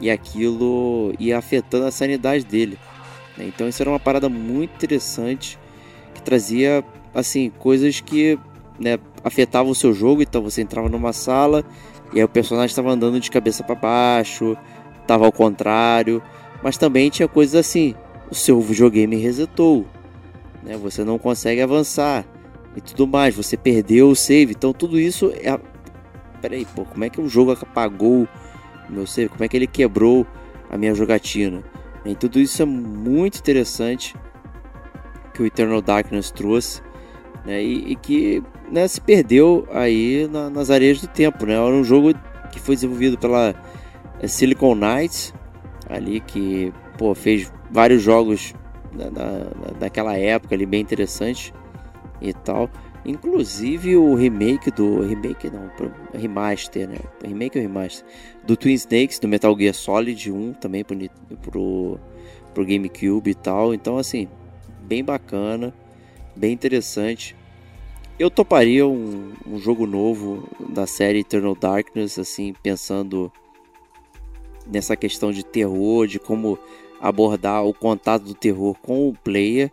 e 0.00 0.10
aquilo 0.10 1.14
ia 1.18 1.38
afetando 1.38 1.86
a 1.86 1.90
sanidade 1.90 2.44
dele. 2.44 2.78
Então 3.38 3.68
isso 3.68 3.82
era 3.82 3.90
uma 3.90 4.00
parada 4.00 4.28
muito 4.28 4.74
interessante 4.74 5.58
que 6.14 6.22
trazia 6.22 6.84
assim 7.14 7.50
coisas 7.50 8.00
que 8.00 8.38
né, 8.80 8.98
afetavam 9.22 9.70
o 9.70 9.74
seu 9.74 9.92
jogo. 9.92 10.22
Então 10.22 10.42
você 10.42 10.62
entrava 10.62 10.88
numa 10.88 11.12
sala 11.12 11.62
e 12.12 12.18
aí 12.18 12.24
o 12.24 12.28
personagem 12.28 12.70
estava 12.70 12.90
andando 12.90 13.20
de 13.20 13.30
cabeça 13.30 13.62
para 13.62 13.74
baixo, 13.74 14.56
estava 15.00 15.26
ao 15.26 15.32
contrário, 15.32 16.22
mas 16.62 16.76
também 16.76 17.10
tinha 17.10 17.28
coisas 17.28 17.54
assim: 17.54 17.94
o 18.30 18.34
seu 18.34 18.60
videogame 18.60 19.16
resetou, 19.16 19.86
né? 20.62 20.76
Você 20.78 21.04
não 21.04 21.18
consegue 21.18 21.60
avançar 21.60 22.24
e 22.74 22.80
tudo 22.80 23.06
mais. 23.06 23.36
Você 23.36 23.56
perdeu 23.56 24.08
o 24.08 24.16
save. 24.16 24.52
Então 24.52 24.72
tudo 24.72 24.98
isso 24.98 25.32
é 25.36 25.56
peraí, 26.40 26.64
pô, 26.74 26.86
como 26.86 27.04
é 27.04 27.10
que 27.10 27.20
o 27.20 27.28
jogo 27.28 27.52
apagou 27.52 28.26
meu 28.88 29.06
save? 29.06 29.28
Como 29.28 29.44
é 29.44 29.48
que 29.48 29.56
ele 29.56 29.66
quebrou 29.66 30.26
a 30.70 30.78
minha 30.78 30.94
jogatina? 30.94 31.62
E 32.04 32.14
tudo 32.14 32.40
isso 32.40 32.62
é 32.62 32.64
muito 32.64 33.38
interessante 33.38 34.16
que 35.34 35.42
o 35.42 35.46
Eternal 35.46 35.82
Darkness 35.82 36.30
trouxe, 36.30 36.82
né? 37.44 37.62
E, 37.62 37.92
e 37.92 37.96
que 37.96 38.42
né, 38.70 38.86
se 38.88 39.00
perdeu 39.00 39.66
aí 39.72 40.28
na- 40.30 40.50
nas 40.50 40.70
areias 40.70 41.00
do 41.00 41.08
tempo, 41.08 41.44
né? 41.46 41.54
Era 41.54 41.64
um 41.74 41.84
jogo 41.84 42.12
que 42.52 42.60
foi 42.60 42.74
desenvolvido 42.74 43.18
pela 43.18 43.54
eh, 44.20 44.26
Silicon 44.28 44.74
Knights, 44.74 45.32
ali 45.88 46.20
que 46.20 46.72
pô, 46.98 47.14
fez 47.14 47.52
vários 47.70 48.02
jogos 48.02 48.54
na, 48.92 49.10
na- 49.10 49.46
naquela 49.80 50.16
época 50.16 50.54
ali 50.54 50.66
bem 50.66 50.80
interessantes. 50.80 51.52
e 52.22 52.32
tal. 52.34 52.68
Inclusive 53.04 53.96
o 53.96 54.14
remake 54.14 54.70
do. 54.70 55.00
Remake 55.02 55.48
não, 55.50 55.70
remaster, 56.12 56.86
né? 56.88 56.98
Remake 57.24 57.56
ou 57.58 57.62
remaster? 57.62 58.04
Do 58.46 58.56
Twin 58.56 58.74
Snakes, 58.74 59.18
do 59.18 59.26
Metal 59.26 59.56
Gear 59.58 59.72
Solid 59.74 60.30
1, 60.30 60.52
também 60.54 60.84
pro, 60.84 60.96
pro, 61.40 61.98
pro 62.52 62.66
GameCube 62.66 63.30
e 63.30 63.34
tal. 63.34 63.72
Então, 63.72 63.96
assim, 63.96 64.28
bem 64.82 65.02
bacana, 65.02 65.72
bem 66.36 66.52
interessante. 66.52 67.34
Eu 68.20 68.30
toparia 68.30 68.86
um, 68.86 69.32
um 69.46 69.58
jogo 69.58 69.86
novo 69.86 70.46
da 70.68 70.86
série 70.86 71.20
Eternal 71.20 71.54
Darkness, 71.54 72.18
assim, 72.18 72.54
pensando 72.62 73.32
nessa 74.66 74.94
questão 74.94 75.32
de 75.32 75.42
terror, 75.42 76.06
de 76.06 76.18
como 76.18 76.58
abordar 77.00 77.64
o 77.64 77.72
contato 77.72 78.24
do 78.24 78.34
terror 78.34 78.76
com 78.82 79.08
o 79.08 79.14
player. 79.14 79.72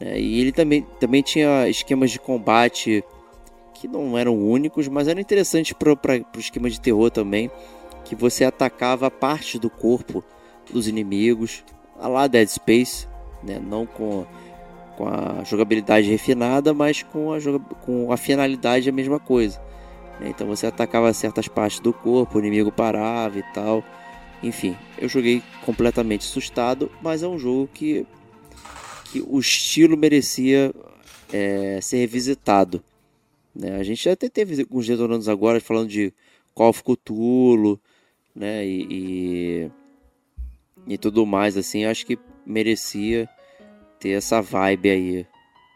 Né? 0.00 0.18
E 0.18 0.40
ele 0.40 0.50
também, 0.50 0.84
também 0.98 1.22
tinha 1.22 1.68
esquemas 1.68 2.10
de 2.10 2.18
combate 2.18 3.04
que 3.74 3.86
não 3.86 4.18
eram 4.18 4.36
únicos, 4.36 4.88
mas 4.88 5.06
eram 5.06 5.20
interessantes 5.20 5.72
para 5.72 5.92
o 5.92 6.40
esquema 6.40 6.68
de 6.68 6.80
terror 6.80 7.12
também, 7.12 7.48
que 8.04 8.16
você 8.16 8.44
atacava 8.44 9.08
parte 9.08 9.56
do 9.56 9.70
corpo 9.70 10.24
dos 10.68 10.88
inimigos, 10.88 11.62
a 11.96 12.08
lá 12.08 12.26
Dead 12.26 12.48
Space, 12.48 13.06
né? 13.40 13.60
não 13.64 13.86
com, 13.86 14.26
com 14.98 15.06
a 15.06 15.44
jogabilidade 15.44 16.10
refinada, 16.10 16.74
mas 16.74 17.04
com 17.04 17.32
a, 17.32 17.38
com 17.84 18.12
a 18.12 18.16
finalidade 18.16 18.88
a 18.88 18.92
mesma 18.92 19.20
coisa. 19.20 19.62
Né? 20.18 20.30
Então 20.30 20.48
você 20.48 20.66
atacava 20.66 21.12
certas 21.12 21.46
partes 21.46 21.78
do 21.78 21.92
corpo, 21.92 22.36
o 22.36 22.40
inimigo 22.40 22.72
parava 22.72 23.38
e 23.38 23.44
tal. 23.54 23.84
Enfim, 24.42 24.76
eu 24.98 25.08
joguei 25.08 25.40
completamente 25.64 26.22
assustado, 26.26 26.90
mas 27.00 27.22
é 27.22 27.28
um 27.28 27.38
jogo 27.38 27.70
que, 27.72 28.04
que 29.04 29.24
o 29.24 29.38
estilo 29.38 29.96
merecia 29.96 30.74
é, 31.32 31.78
ser 31.80 31.98
revisitado. 31.98 32.82
Né? 33.54 33.76
A 33.76 33.84
gente 33.84 34.08
até 34.08 34.28
teve 34.28 34.60
alguns 34.60 34.86
detonantes 34.86 35.28
agora 35.28 35.60
falando 35.60 35.88
de 35.88 36.12
Call 36.54 36.70
of 36.70 36.82
Cthulhu, 36.82 37.80
né? 38.34 38.66
E, 38.66 38.86
e, 38.90 39.70
e, 40.88 40.98
tudo 40.98 41.24
mais, 41.24 41.56
assim, 41.56 41.84
acho 41.84 42.04
que 42.04 42.18
merecia 42.44 43.28
ter 43.98 44.10
essa 44.10 44.40
vibe 44.40 44.90
aí 44.90 45.26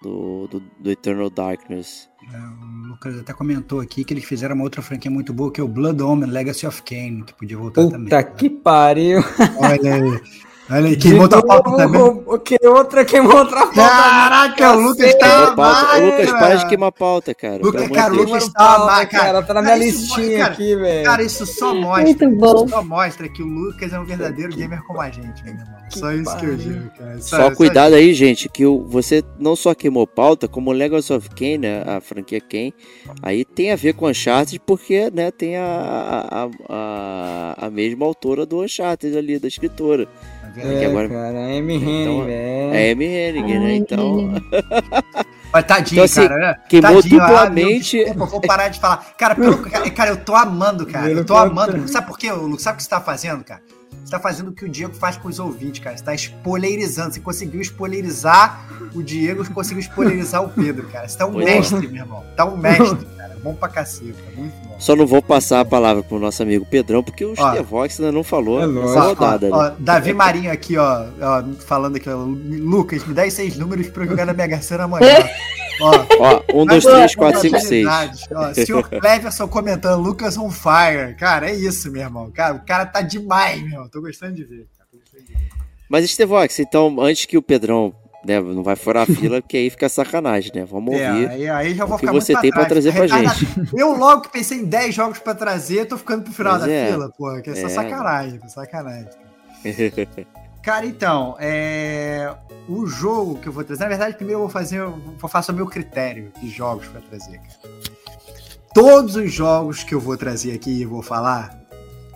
do, 0.02 0.48
do, 0.48 0.62
do 0.78 0.90
Eternal 0.90 1.30
Darkness. 1.30 2.08
É, 2.32 2.36
o 2.36 2.88
Lucas 2.88 3.18
até 3.18 3.32
comentou 3.32 3.80
aqui 3.80 4.04
que 4.04 4.12
eles 4.12 4.24
fizeram 4.24 4.54
uma 4.54 4.64
outra 4.64 4.82
franquia 4.82 5.10
muito 5.10 5.32
boa, 5.32 5.50
que 5.52 5.60
é 5.60 5.64
o 5.64 5.68
Blood 5.68 6.02
Omen 6.02 6.30
Legacy 6.30 6.66
of 6.66 6.82
Kane, 6.82 7.24
que 7.24 7.34
podia 7.34 7.56
voltar 7.56 7.82
Puta 7.82 7.92
também. 7.94 8.08
Puta 8.08 8.22
que 8.22 8.50
pariu! 8.50 9.20
Olha 9.58 9.94
aí. 9.94 10.20
Olha 10.72 10.86
aí, 10.86 10.96
queimou 10.96 11.22
outra 11.22 11.42
pauta 11.42 11.76
também. 11.76 12.00
Que 12.42 12.66
outra 12.66 13.04
queimou 13.04 13.36
outra 13.36 13.66
pauta. 13.66 13.74
Caraca, 13.74 14.72
o 14.72 14.80
Lucas 14.80 15.14
tá 15.16 15.52
pauta. 15.54 15.98
O 15.98 16.06
Lucas, 16.06 16.30
para 16.30 16.54
de 16.54 16.66
queimar 16.66 16.92
pauta, 16.92 17.34
cara. 17.34 17.62
Lucas, 17.62 17.88
cara, 17.88 18.12
o 18.14 18.16
Lucas 18.16 18.48
tá 18.48 18.78
pauta, 18.78 19.06
cara. 19.06 19.42
Tá 19.42 19.54
na 19.54 19.62
minha 19.62 19.76
listinha 19.76 20.38
cara, 20.38 20.52
aqui, 20.52 20.74
velho. 20.74 21.04
Cara, 21.04 21.22
isso 21.22 21.44
só 21.44 21.74
mostra. 21.74 22.10
Isso 22.10 22.68
só 22.68 22.82
mostra 22.82 23.28
que 23.28 23.42
o 23.42 23.46
Lucas 23.46 23.92
é 23.92 23.98
um 23.98 24.04
verdadeiro 24.06 24.56
gamer 24.56 24.82
como 24.84 24.98
a 25.00 25.10
gente, 25.10 25.44
meu 25.44 25.52
irmão. 25.52 25.82
Só 25.90 26.10
isso 26.10 26.24
pariu. 26.24 26.40
que 26.40 26.46
eu 26.46 26.56
digo, 26.56 26.90
cara. 26.96 27.20
Só, 27.20 27.36
só 27.36 27.54
cuidado 27.54 27.94
aí, 27.94 28.14
gente, 28.14 28.48
que 28.48 28.64
o, 28.64 28.82
você 28.82 29.22
não 29.38 29.54
só 29.54 29.74
queimou 29.74 30.06
pauta, 30.06 30.48
como 30.48 30.70
o 30.70 30.72
Legacy 30.72 31.12
of 31.12 31.28
Kane, 31.30 31.58
né, 31.58 31.82
a 31.86 32.00
franquia 32.00 32.40
Kane, 32.40 32.74
aí 33.22 33.44
tem 33.44 33.72
a 33.72 33.76
ver 33.76 33.92
com 33.92 34.08
Uncharted, 34.08 34.58
porque, 34.64 35.10
né, 35.10 35.30
tem 35.30 35.58
a, 35.58 36.26
a, 36.30 36.48
a, 36.68 37.66
a 37.66 37.70
mesma 37.70 38.06
autora 38.06 38.46
do 38.46 38.62
Uncharted 38.62 39.16
ali, 39.18 39.38
da 39.38 39.48
escritora. 39.48 40.08
É, 40.56 40.86
agora... 40.86 41.08
cara, 41.08 41.38
é 41.38 41.56
M. 41.56 41.74
Hennig, 41.74 42.02
então, 42.02 42.28
É 42.28 42.90
M. 42.90 43.04
Hennig, 43.04 43.58
né? 43.58 43.74
Então. 43.76 44.32
Mas 45.52 45.64
tadinho, 45.64 45.92
então, 45.96 46.04
assim, 46.04 46.28
cara. 46.28 46.40
Né? 46.40 46.56
Queimou 46.68 47.02
tadinho, 47.02 47.20
duplamente. 47.20 48.00
Ah, 48.00 48.04
desculpa, 48.04 48.30
vou 48.30 48.40
parar 48.40 48.68
de 48.68 48.80
falar. 48.80 49.12
Cara, 49.18 49.34
pelo, 49.34 49.58
cara, 49.92 50.10
eu 50.10 50.16
tô 50.16 50.34
amando, 50.34 50.86
cara. 50.86 51.10
Eu 51.12 51.24
tô 51.24 51.36
amando. 51.36 51.86
Sabe 51.88 52.06
por 52.06 52.18
quê, 52.18 52.32
Lucas? 52.32 52.62
Sabe 52.62 52.74
o 52.74 52.76
que 52.78 52.82
você 52.84 52.88
tá 52.88 53.00
fazendo, 53.00 53.44
cara? 53.44 53.60
Você 54.04 54.10
tá 54.10 54.20
fazendo 54.20 54.48
o 54.48 54.52
que 54.52 54.64
o 54.64 54.68
Diego 54.68 54.94
faz 54.94 55.16
com 55.16 55.28
os 55.28 55.38
ouvintes, 55.38 55.82
cara. 55.82 55.96
Você 55.96 56.04
tá 56.04 56.14
spoilerizando. 56.14 57.14
Você 57.14 57.20
conseguiu 57.20 57.60
spoilerizar 57.60 58.66
o 58.94 59.02
Diego, 59.02 59.48
conseguiu 59.52 59.80
spoilerizar 59.82 60.42
o 60.42 60.48
Pedro, 60.48 60.88
cara. 60.88 61.08
Você 61.08 61.16
tá 61.16 61.26
um 61.26 61.32
mestre, 61.32 61.88
meu 61.88 62.02
irmão. 62.02 62.24
Tá 62.36 62.44
um 62.44 62.56
mestre, 62.56 63.06
cara. 63.16 63.36
Bom 63.42 63.54
pra 63.54 63.68
cacete, 63.68 64.14
muito 64.36 64.54
bom. 64.68 64.76
Só 64.78 64.94
não 64.94 65.06
vou 65.06 65.20
passar 65.20 65.60
a 65.60 65.64
palavra 65.64 66.02
pro 66.02 66.18
nosso 66.18 66.42
amigo 66.42 66.64
Pedrão, 66.64 67.02
porque 67.02 67.24
o 67.24 67.34
Stevox 67.34 67.98
ainda 67.98 68.12
não 68.12 68.22
falou 68.22 68.60
é 68.60 68.84
essa 68.84 69.00
rodada. 69.00 69.48
Ó, 69.50 69.66
ó, 69.66 69.72
Davi 69.78 70.12
Marinho 70.12 70.52
aqui, 70.52 70.76
ó, 70.76 71.06
ó, 71.20 71.42
falando 71.66 71.96
aqui, 71.96 72.08
ó, 72.08 72.16
Lucas, 72.16 73.04
me 73.04 73.14
dá 73.14 73.26
esses 73.26 73.56
números 73.56 73.88
pra 73.88 74.04
eu 74.04 74.10
jogar 74.10 74.26
na 74.26 74.32
Mega 74.32 74.60
Sena 74.60 74.84
amanhã. 74.84 75.06
Ó, 75.80 75.90
ó, 76.20 76.62
1, 76.62 76.66
2, 76.66 76.84
3, 76.84 77.14
4, 77.14 77.40
5, 77.40 77.60
6. 77.60 77.88
Senhor 78.54 78.88
Cleverson 78.88 79.48
comentando, 79.48 80.00
Lucas 80.02 80.36
on 80.36 80.50
fire. 80.50 81.14
Cara, 81.18 81.50
é 81.50 81.54
isso, 81.54 81.90
meu 81.90 82.02
irmão. 82.02 82.30
Cara, 82.30 82.54
o 82.54 82.64
cara 82.64 82.86
tá 82.86 83.00
demais, 83.00 83.60
meu 83.60 83.72
irmão. 83.72 83.88
Tô 83.88 84.00
gostando 84.00 84.34
de 84.34 84.44
ver. 84.44 84.66
Cara. 84.76 84.88
Gostando 84.92 85.24
de 85.24 85.32
ver. 85.32 85.48
Mas, 85.88 86.04
Estevox, 86.04 86.58
então, 86.58 87.00
antes 87.00 87.26
que 87.26 87.36
o 87.36 87.42
Pedrão 87.42 87.94
né, 88.24 88.40
não 88.40 88.62
vai 88.62 88.76
furar 88.76 89.02
a 89.02 89.06
fila, 89.06 89.42
porque 89.42 89.56
aí 89.56 89.68
fica 89.68 89.88
sacanagem, 89.88 90.52
né? 90.54 90.64
Vamos 90.64 90.94
é, 90.94 91.10
ouvir 91.10 91.28
aí, 91.28 91.48
aí 91.48 91.74
já 91.74 91.84
vou 91.84 91.96
o 91.96 92.00
que 92.00 92.06
você 92.06 92.34
tem 92.40 92.50
para 92.50 92.64
trazer 92.66 92.92
pra 92.92 93.06
gente. 93.06 93.46
Eu 93.74 93.96
logo 93.96 94.22
que 94.22 94.32
pensei 94.32 94.58
em 94.58 94.64
10 94.64 94.94
jogos 94.94 95.18
para 95.18 95.34
trazer, 95.34 95.86
tô 95.86 95.98
ficando 95.98 96.22
pro 96.22 96.32
final 96.32 96.54
Mas 96.54 96.62
da 96.62 96.72
é. 96.72 96.92
fila, 96.92 97.12
pô, 97.16 97.40
que 97.42 97.50
é 97.50 97.54
só 97.54 97.66
é. 97.66 97.68
sacanagem, 97.68 98.40
sacanagem. 98.48 99.08
Cara, 100.62 100.86
então, 100.86 101.36
é... 101.40 102.32
o 102.68 102.86
jogo 102.86 103.36
que 103.36 103.48
eu 103.48 103.52
vou 103.52 103.64
trazer, 103.64 103.82
na 103.82 103.88
verdade, 103.88 104.16
primeiro 104.16 104.38
eu 104.40 104.44
vou 104.44 104.50
fazer, 104.50 104.78
eu 104.78 104.98
vou 105.18 105.28
fazer 105.28 105.52
o 105.52 105.54
meu 105.54 105.66
critério 105.66 106.32
de 106.40 106.48
jogos 106.48 106.86
para 106.86 107.00
trazer, 107.00 107.38
cara. 107.38 107.72
Todos 108.72 109.16
os 109.16 109.32
jogos 109.32 109.84
que 109.84 109.94
eu 109.94 110.00
vou 110.00 110.16
trazer 110.16 110.54
aqui 110.54 110.80
e 110.80 110.86
vou 110.86 111.02
falar, 111.02 111.60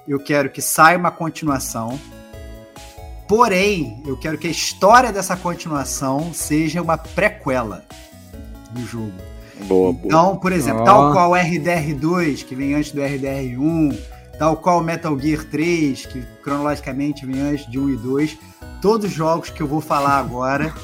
eu 0.09 0.19
quero 0.19 0.49
que 0.49 0.63
saia 0.63 0.97
uma 0.97 1.11
continuação 1.11 1.99
Porém, 3.29 4.01
eu 4.07 4.17
quero 4.17 4.39
que 4.39 4.47
a 4.47 4.51
história 4.51 5.13
dessa 5.13 5.37
continuação 5.37 6.33
seja 6.33 6.81
uma 6.81 6.97
prequela 6.97 7.85
do 8.71 8.81
jogo. 8.87 9.13
Boa, 9.67 9.97
então, 10.05 10.37
por 10.37 10.53
exemplo, 10.53 10.83
oh. 10.83 10.85
tal 10.85 11.13
qual 11.13 11.31
o 11.33 11.35
RDR2, 11.35 12.45
que 12.45 12.55
vem 12.55 12.75
antes 12.75 12.93
do 12.93 13.01
RDR1, 13.01 13.99
tal 14.39 14.57
qual 14.57 14.83
Metal 14.83 15.19
Gear 15.19 15.45
3, 15.45 16.07
que 16.07 16.23
cronologicamente 16.43 17.25
vem 17.25 17.41
antes 17.41 17.71
de 17.71 17.79
1 17.79 17.91
e 17.91 17.97
2, 17.97 18.39
todos 18.81 19.11
os 19.11 19.13
jogos 19.13 19.51
que 19.51 19.63
eu 19.63 19.67
vou 19.67 19.81
falar 19.81 20.19
agora, 20.19 20.75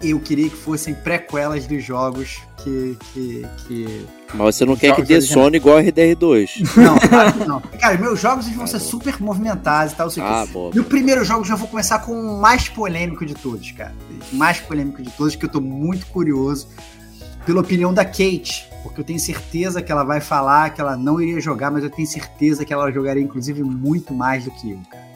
eu 0.00 0.18
queria 0.18 0.48
que 0.48 0.56
fossem 0.56 0.94
prequelas 0.94 1.66
dos 1.66 1.82
jogos 1.84 2.40
que, 2.62 2.96
que, 3.12 3.46
que 3.66 4.06
mas 4.34 4.56
você 4.56 4.64
não 4.64 4.76
quer 4.76 4.94
que 4.94 5.02
dê 5.02 5.20
sono 5.20 5.54
igual 5.56 5.76
a 5.76 5.82
RDR2. 5.82 6.76
Não, 6.76 6.98
claro 6.98 7.32
que 7.34 7.44
não. 7.44 7.60
Cara, 7.60 7.98
meus 7.98 8.18
jogos 8.18 8.48
vão 8.48 8.66
ser 8.66 8.80
super 8.80 9.20
movimentados 9.20 9.92
e 9.92 9.96
tal. 9.96 10.08
Ah, 10.20 10.46
boa. 10.46 10.70
E 10.74 10.80
o 10.80 10.84
primeiro 10.84 11.24
jogo 11.24 11.44
já 11.44 11.54
vou 11.54 11.68
começar 11.68 11.98
com 11.98 12.12
o 12.12 12.40
mais 12.40 12.68
polêmico 12.68 13.26
de 13.26 13.34
todos, 13.34 13.70
cara. 13.72 13.94
O 14.32 14.36
mais 14.36 14.58
polêmico 14.58 15.02
de 15.02 15.10
todos, 15.10 15.36
que 15.36 15.44
eu 15.44 15.50
tô 15.50 15.60
muito 15.60 16.06
curioso 16.06 16.68
pela 17.44 17.60
opinião 17.60 17.92
da 17.92 18.04
Kate. 18.04 18.71
Porque 18.82 19.00
eu 19.00 19.04
tenho 19.04 19.20
certeza 19.20 19.80
que 19.80 19.92
ela 19.92 20.04
vai 20.04 20.20
falar 20.20 20.70
que 20.70 20.80
ela 20.80 20.96
não 20.96 21.20
iria 21.20 21.40
jogar, 21.40 21.70
mas 21.70 21.84
eu 21.84 21.90
tenho 21.90 22.06
certeza 22.06 22.64
que 22.64 22.72
ela 22.72 22.90
jogaria, 22.90 23.22
inclusive, 23.22 23.62
muito 23.62 24.12
mais 24.12 24.44
do 24.44 24.50
que 24.50 24.72
eu, 24.72 24.80
cara. 24.90 25.06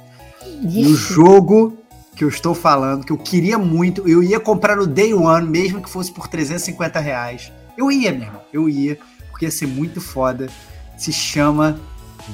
E 0.63 0.87
o 0.87 0.95
jogo 0.95 1.77
que 2.15 2.25
eu 2.25 2.29
estou 2.29 2.55
falando, 2.55 3.05
que 3.05 3.13
eu 3.13 3.19
queria 3.19 3.59
muito, 3.59 4.09
eu 4.09 4.23
ia 4.23 4.41
comprar 4.41 4.77
no 4.77 4.87
Day 4.87 5.13
One, 5.13 5.47
mesmo 5.47 5.83
que 5.83 5.91
fosse 5.91 6.13
por 6.13 6.29
350 6.29 6.99
reais 7.01 7.53
eu 7.77 7.93
ia, 7.93 8.11
meu 8.11 8.23
irmão. 8.23 8.43
Eu 8.53 8.69
ia, 8.69 8.99
porque 9.31 9.45
ia 9.45 9.51
ser 9.51 9.67
muito 9.67 10.01
foda. 10.01 10.49
Se 10.97 11.13
chama 11.13 11.79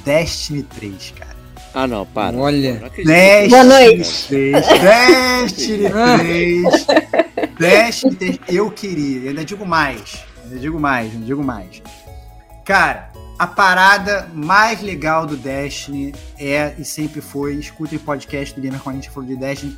Destiny 0.04 0.62
3, 0.62 1.14
cara. 1.18 1.36
Ah, 1.74 1.86
não, 1.86 2.06
para. 2.06 2.36
Olha. 2.36 2.74
Destiny 2.96 3.48
Boa 3.48 3.64
noite. 3.64 4.26
3. 4.28 4.66
Destiny 4.80 5.90
3. 6.20 6.86
Destiny 7.58 8.14
3. 8.14 8.38
Eu 8.48 8.70
queria. 8.70 9.22
Eu 9.22 9.28
ainda 9.30 9.44
digo 9.44 9.66
mais. 9.66 10.24
Ainda 10.44 10.58
digo 10.58 10.78
mais, 10.78 11.12
ainda 11.12 11.24
digo 11.24 11.42
mais. 11.42 11.82
Cara, 12.64 13.10
a 13.38 13.46
parada 13.46 14.28
mais 14.32 14.80
legal 14.80 15.26
do 15.26 15.36
Destiny 15.36 16.14
é, 16.38 16.74
e 16.78 16.84
sempre 16.84 17.20
foi, 17.20 17.54
escutem 17.54 17.98
o 17.98 18.02
podcast 18.02 18.54
do 18.54 18.60
Gamer 18.60 18.80
quando 18.80 18.96
a 18.96 19.00
gente 19.00 19.10
falou 19.10 19.28
de 19.28 19.36
Destiny, 19.36 19.76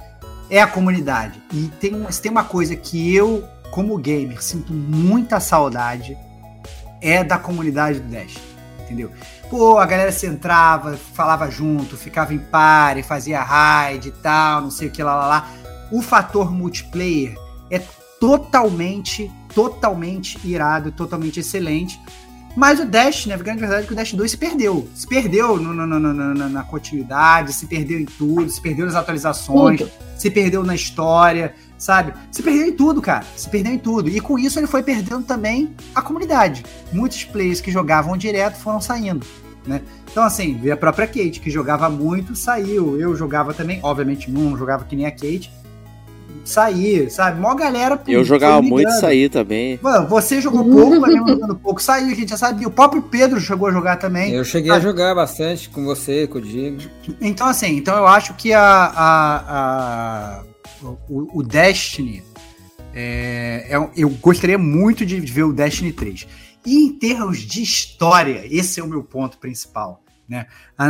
é 0.50 0.61
a 0.61 0.66
comunidade. 0.66 1.42
E 1.53 1.68
tem, 1.81 1.92
tem 2.20 2.31
uma 2.31 2.44
coisa 2.44 2.77
que 2.77 3.14
eu 3.14 3.44
como 3.74 3.98
gamer, 3.98 4.40
sinto 4.40 4.72
muita 4.72 5.40
saudade 5.40 6.16
é 7.00 7.24
da 7.24 7.37
comunidade 7.37 7.98
do 7.98 8.09
Dash, 8.09 8.38
entendeu? 8.81 9.11
Pô, 9.50 9.79
a 9.79 9.85
galera 9.85 10.12
se 10.12 10.27
entrava, 10.27 10.96
falava 10.96 11.50
junto, 11.50 11.96
ficava 11.96 12.33
em 12.33 12.38
pare, 12.38 13.03
fazia 13.03 13.42
raid 13.42 14.09
e 14.09 14.12
tal, 14.12 14.62
não 14.62 14.70
sei 14.70 14.87
o 14.87 14.90
que 14.92 15.03
lá, 15.03 15.16
lá, 15.16 15.27
lá. 15.27 15.50
O 15.90 16.00
fator 16.00 16.53
multiplayer 16.53 17.37
é 17.68 17.83
totalmente, 18.20 19.31
totalmente 19.55 20.38
irado, 20.45 20.90
totalmente 20.90 21.40
excelente. 21.40 22.01
Mas 22.57 22.79
o 22.79 22.85
Dash, 22.85 23.27
né, 23.27 23.35
a 23.35 23.38
grande 23.38 23.61
verdade 23.61 23.83
é 23.83 23.87
que 23.87 23.93
o 23.93 23.97
Dash 23.97 24.12
2 24.12 24.31
se 24.31 24.37
perdeu. 24.37 24.88
Se 24.95 25.07
perdeu 25.07 25.57
no, 25.57 25.75
no, 25.75 25.87
no, 25.87 26.35
na, 26.35 26.49
na 26.49 26.62
continuidade, 26.62 27.53
se 27.53 27.67
perdeu 27.67 27.99
em 27.99 28.05
tudo, 28.05 28.49
se 28.49 28.61
perdeu 28.61 28.87
nas 28.87 28.95
atualizações, 28.95 29.83
se 30.17 30.31
perdeu 30.31 30.62
na 30.62 30.75
história, 30.75 31.55
sabe? 31.77 32.14
Se 32.31 32.43
perdeu 32.43 32.67
em 32.67 32.73
tudo, 32.73 33.03
cara. 33.03 33.25
Se 33.37 33.49
perdeu 33.49 33.73
em 33.73 33.79
tudo. 33.79 34.09
E 34.09 34.21
com 34.21 34.38
isso 34.38 34.59
ele 34.59 34.69
foi 34.69 34.85
perdendo 34.85 35.25
também 35.25 35.75
a 35.95 36.01
comunidade. 36.01 36.64
Muitos 36.93 37.25
players 37.25 37.61
que 37.61 37.73
jogavam 37.73 38.17
direto 38.17 38.57
foram 38.57 38.81
saindo, 38.81 39.27
né? 39.67 39.83
Então, 40.11 40.23
assim, 40.23 40.71
a 40.71 40.77
própria 40.77 41.09
Kate, 41.09 41.40
que 41.40 41.51
jogava 41.51 41.90
muito, 41.90 42.37
saiu. 42.37 43.01
Eu 43.01 43.17
jogava 43.17 43.53
também, 43.53 43.81
obviamente 43.83 44.31
não 44.31 44.57
jogava 44.57 44.85
que 44.85 44.95
nem 44.95 45.07
a 45.07 45.11
Kate. 45.11 45.51
Saí, 46.45 47.09
sabe? 47.11 47.41
Mó 47.41 47.55
galera. 47.55 47.97
pô, 47.97 48.11
Eu 48.11 48.23
jogava 48.23 48.61
muito 48.61 48.91
sair 49.01 49.29
também. 49.31 49.79
Mano, 49.83 50.07
você 50.07 50.41
jogou 50.41 50.63
pouco, 50.65 51.01
mas 51.01 51.13
mesmo 51.15 51.29
jogando 51.29 51.57
pouco. 51.57 51.83
Saiu, 51.83 52.09
a 52.13 52.15
gente 52.15 52.29
já 52.31 52.37
sabia. 52.37 52.69
O 52.69 52.71
próprio 52.71 53.01
Pedro 53.03 53.41
chegou 53.41 53.69
a 53.69 53.73
jogar 53.73 53.97
também. 53.97 54.33
Eu 54.33 54.45
cheguei 54.45 54.71
a 54.71 54.79
jogar 54.79 55.15
bastante 55.15 55.69
com 55.71 55.85
você, 55.85 56.27
com 56.27 56.39
o 56.39 56.43
Diego. 56.43 56.83
Então, 57.21 57.47
assim, 57.47 57.77
então 57.77 57.97
eu 57.97 58.07
acho 58.07 58.35
que 58.35 58.53
a, 58.53 58.61
a, 58.63 60.39
a- 60.39 60.43
o, 61.09 61.39
o 61.39 61.43
Destiny. 61.43 62.23
é, 62.95 63.67
é 63.71 63.91
eu 63.97 64.11
gostaria 64.11 64.59
muito 64.59 65.05
de 65.07 65.19
ver 65.21 65.45
o 65.45 65.53
Destiny 65.53 65.93
3. 65.93 66.27
E 66.67 66.77
em 66.87 66.93
termos 66.99 67.39
de 67.39 67.63
história, 67.63 68.43
esse 68.51 68.81
é 68.81 68.83
o 68.83 68.87
meu 68.89 69.03
ponto 69.03 69.39
principal. 69.39 70.03
Né? 70.29 70.47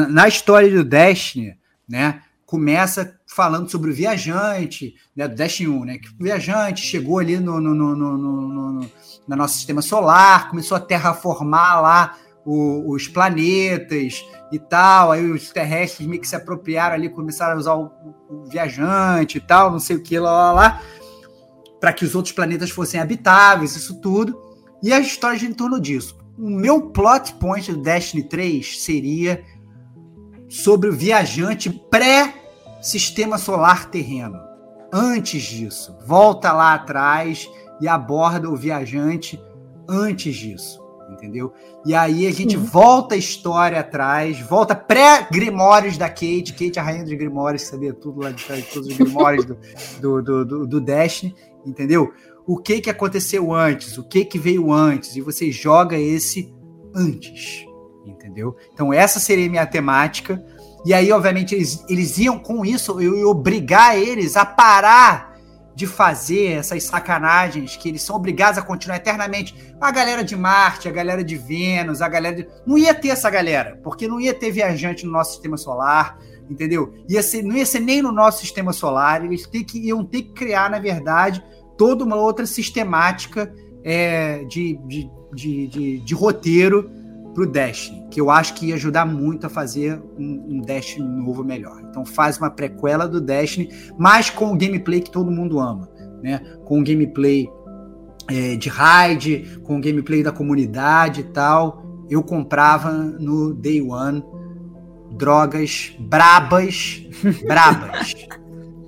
Na 0.09 0.29
história 0.29 0.71
do 0.71 0.85
Destiny, 0.85 1.57
né, 1.89 2.21
começa 2.47 3.17
falando 3.35 3.69
sobre 3.69 3.91
o 3.91 3.95
viajante, 3.95 4.95
né, 5.17 5.27
do 5.27 5.35
Destiny 5.35 5.69
1, 5.69 5.85
né, 5.85 5.99
que 5.99 6.09
o 6.09 6.23
viajante 6.25 6.81
chegou 6.87 7.19
ali 7.19 7.39
no, 7.39 7.61
no, 7.61 7.75
no, 7.75 7.97
no, 7.97 8.17
no- 8.17 8.49
no- 8.49 8.91
no 9.27 9.37
nosso 9.37 9.55
sistema 9.57 9.83
solar, 9.83 10.49
começou 10.51 10.77
a 10.77 10.81
terraformar 10.81 11.83
lá 11.83 12.17
o- 12.47 12.93
os 12.93 13.09
planetas 13.09 14.25
e 14.53 14.59
tal, 14.59 15.11
aí 15.11 15.29
os 15.31 15.51
terrestres 15.51 16.07
meio 16.07 16.21
que 16.21 16.29
se 16.29 16.37
apropriaram 16.37 16.95
ali, 16.95 17.09
começaram 17.09 17.55
a 17.55 17.59
usar 17.59 17.75
o, 17.75 17.91
o 18.31 18.45
viajante 18.45 19.39
e 19.39 19.41
tal, 19.41 19.71
não 19.73 19.81
sei 19.81 19.97
o 19.97 20.03
que, 20.03 20.17
lá, 20.19 20.31
lá, 20.31 20.53
lá, 20.53 20.83
para 21.81 21.93
que 21.93 22.05
os 22.05 22.15
outros 22.15 22.33
planetas 22.35 22.71
fossem 22.71 23.01
habitáveis, 23.01 23.75
isso 23.75 24.01
tudo. 24.01 24.41
E 24.83 24.93
a 24.93 25.01
história 25.01 25.45
em 25.45 25.53
torno 25.53 25.81
disso. 25.81 26.17
O 26.39 26.49
meu 26.51 26.91
plot 26.91 27.35
point 27.35 27.73
do 27.73 27.81
Destiny 27.83 28.23
3 28.29 28.83
seria 28.83 29.43
sobre 30.49 30.89
o 30.89 30.93
viajante 30.93 31.69
pré-sistema 32.85 33.39
solar 33.39 33.91
terreno. 33.91 34.39
Antes 34.93 35.43
disso, 35.43 35.97
volta 36.07 36.53
lá 36.53 36.75
atrás 36.75 37.51
e 37.81 37.89
aborda 37.89 38.49
o 38.49 38.55
viajante 38.55 39.43
antes 39.89 40.37
disso, 40.37 40.81
entendeu? 41.11 41.53
E 41.85 41.95
aí 41.95 42.27
a 42.27 42.31
gente 42.31 42.57
Uhum. 42.57 42.65
volta 42.65 43.15
a 43.15 43.19
história 43.19 43.81
atrás, 43.81 44.39
volta 44.41 44.75
pré-grimórios 44.75 45.97
da 45.97 46.09
Kate, 46.09 46.53
Kate 46.53 46.79
a 46.79 46.83
rainha 46.83 47.05
dos 47.05 47.15
grimórios, 47.15 47.63
que 47.63 47.71
sabia 47.71 47.95
tudo 47.95 48.21
lá 48.21 48.31
de 48.31 48.45
trás, 48.45 48.67
todos 48.67 48.89
os 48.89 48.97
grimórios 48.97 49.47
do, 49.47 49.57
do, 50.01 50.23
do, 50.23 50.45
do, 50.45 50.67
do 50.67 50.81
Destiny, 50.81 51.35
entendeu? 51.67 52.13
O 52.47 52.59
que 52.59 52.81
que 52.83 52.91
aconteceu 52.91 53.53
antes, 53.53 53.97
o 53.97 54.05
que 54.05 54.25
que 54.27 54.39
veio 54.39 54.71
antes, 54.71 55.17
e 55.17 55.23
você 55.23 55.51
joga 55.51 55.99
esse 55.99 56.55
antes, 56.95 57.65
entendeu? 58.07 58.55
Então 58.73 58.93
essa 58.93 59.19
seria 59.19 59.47
a 59.47 59.51
minha 59.51 59.67
temática, 59.67 60.45
e 60.85 60.93
aí 60.93 61.11
obviamente 61.11 61.55
eles, 61.55 61.85
eles 61.89 62.19
iam 62.19 62.39
com 62.39 62.65
isso, 62.65 63.01
ia 63.01 63.27
obrigar 63.27 63.97
eles 63.97 64.37
a 64.37 64.45
parar 64.45 65.35
de 65.75 65.87
fazer 65.87 66.53
essas 66.53 66.85
sacanagens 66.85 67.77
que 67.77 67.89
eles 67.89 68.03
são 68.03 68.15
obrigados 68.15 68.59
a 68.59 68.63
continuar 68.63 68.97
eternamente. 68.97 69.75
A 69.81 69.91
galera 69.91 70.23
de 70.23 70.37
Marte, 70.37 70.89
a 70.89 70.93
galera 70.93 71.25
de 71.25 71.37
Vênus, 71.37 72.01
a 72.01 72.09
galera 72.09 72.37
de... 72.37 72.49
Não 72.65 72.79
ia 72.79 72.95
ter 72.95 73.09
essa 73.09 73.29
galera, 73.29 73.81
porque 73.83 74.07
não 74.07 74.21
ia 74.21 74.33
ter 74.33 74.53
viajante 74.53 75.05
no 75.05 75.11
nosso 75.11 75.33
sistema 75.33 75.57
solar, 75.57 76.17
entendeu? 76.49 76.95
Ia 77.09 77.23
ser, 77.23 77.43
não 77.43 77.57
ia 77.57 77.67
ser 77.67 77.81
nem 77.81 78.01
no 78.01 78.13
nosso 78.13 78.41
sistema 78.41 78.73
solar, 78.73 79.25
eles 79.25 79.47
ter 79.47 79.65
que, 79.65 79.79
iam 79.79 80.05
ter 80.05 80.23
que 80.23 80.33
criar, 80.33 80.71
na 80.71 80.79
verdade, 80.79 81.43
toda 81.77 82.05
uma 82.05 82.17
outra 82.17 82.47
sistemática 82.47 83.53
é, 83.83 84.45
de, 84.45 84.79
de, 84.87 85.11
de, 85.35 85.99
de 85.99 86.15
roteiro 86.15 86.89
pro 87.35 87.47
Destiny, 87.47 88.07
que 88.11 88.21
eu 88.21 88.31
acho 88.31 88.55
que 88.55 88.67
ia 88.67 88.77
ajudar 88.77 89.05
muito 89.05 89.47
a 89.47 89.51
fazer 89.51 90.01
um, 90.17 90.45
um 90.49 90.61
Destiny 90.61 91.07
novo 91.07 91.43
melhor. 91.43 91.83
Então 91.91 92.07
faz 92.07 92.39
uma 92.39 92.51
prequela 92.51 93.09
do 93.09 93.21
Destiny, 93.21 93.69
mas 93.99 94.31
com 94.31 94.53
o 94.53 94.57
gameplay 94.57 95.01
que 95.01 95.11
todo 95.11 95.31
mundo 95.31 95.59
ama, 95.59 95.89
né? 96.23 96.41
Com 96.65 96.81
o 96.81 96.85
gameplay 96.85 97.49
é, 98.31 98.57
de 98.57 98.69
raid, 98.69 99.61
com 99.65 99.77
o 99.77 99.81
gameplay 99.81 100.23
da 100.23 100.33
comunidade 100.33 101.21
e 101.23 101.25
tal. 101.25 101.85
Eu 102.09 102.23
comprava 102.23 102.93
no 102.93 103.53
Day 103.53 103.83
One 103.83 104.23
drogas 105.17 105.95
brabas, 105.99 107.03
brabas. 107.47 108.15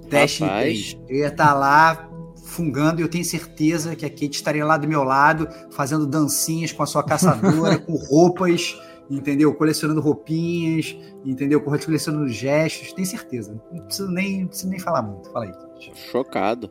Destiny 0.09 0.49
Rapaz. 0.49 0.95
3. 0.95 0.99
Eu 1.09 1.17
ia 1.17 1.27
estar 1.29 1.55
lá 1.55 2.06
fungando 2.47 3.01
e 3.01 3.05
eu 3.05 3.09
tenho 3.09 3.25
certeza 3.25 3.97
que 3.97 4.07
a 4.07 4.09
Kate 4.09 4.31
estaria 4.31 4.65
lá 4.65 4.77
do 4.77 4.89
meu 4.89 5.03
lado, 5.03 5.49
fazendo 5.71 6.07
dancinhas 6.07 6.73
com 6.73 6.83
a 6.83 6.87
sua 6.87 7.03
caçadora, 7.03 7.77
com 7.79 7.95
roupas, 7.95 8.81
entendeu? 9.11 9.53
Colecionando 9.55 10.01
roupinhas, 10.01 10.97
entendeu? 11.25 11.61
Colecionando 11.61 12.29
gestos, 12.29 12.93
tenho 12.93 13.07
certeza. 13.07 13.61
Não 13.73 13.83
preciso 13.83 14.11
nem, 14.11 14.41
não 14.43 14.49
preciso 14.49 14.71
nem 14.71 14.79
falar 14.79 15.03
muito. 15.03 15.31
Fala 15.31 15.47
aí, 15.47 15.53
Kate. 15.53 15.93
Chocado. 16.11 16.71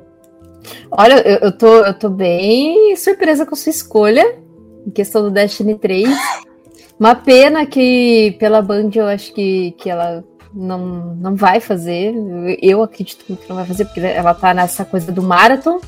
Olha, 0.89 1.21
eu, 1.27 1.37
eu, 1.49 1.51
tô, 1.51 1.83
eu 1.83 1.93
tô 1.99 2.09
bem 2.09 2.95
surpresa 2.95 3.45
com 3.45 3.53
a 3.53 3.57
sua 3.57 3.69
escolha 3.69 4.39
em 4.87 4.91
questão 4.91 5.21
do 5.21 5.29
Destiny 5.29 5.77
3. 5.77 6.09
Uma 6.97 7.13
pena 7.13 7.65
que 7.65 8.35
pela 8.39 8.61
Band 8.61 8.89
eu 8.95 9.05
acho 9.05 9.33
que, 9.33 9.71
que 9.71 9.89
ela 9.89 10.23
não, 10.55 11.15
não 11.15 11.35
vai 11.35 11.59
fazer. 11.59 12.13
Eu- 12.61 12.81
acredito 12.81 13.25
que 13.25 13.37
não 13.49 13.57
vai 13.57 13.65
fazer, 13.65 13.85
porque 13.85 13.99
ela 13.99 14.33
tá 14.33 14.53
nessa 14.53 14.85
coisa 14.85 15.11
do 15.11 15.21
Marathon. 15.21 15.79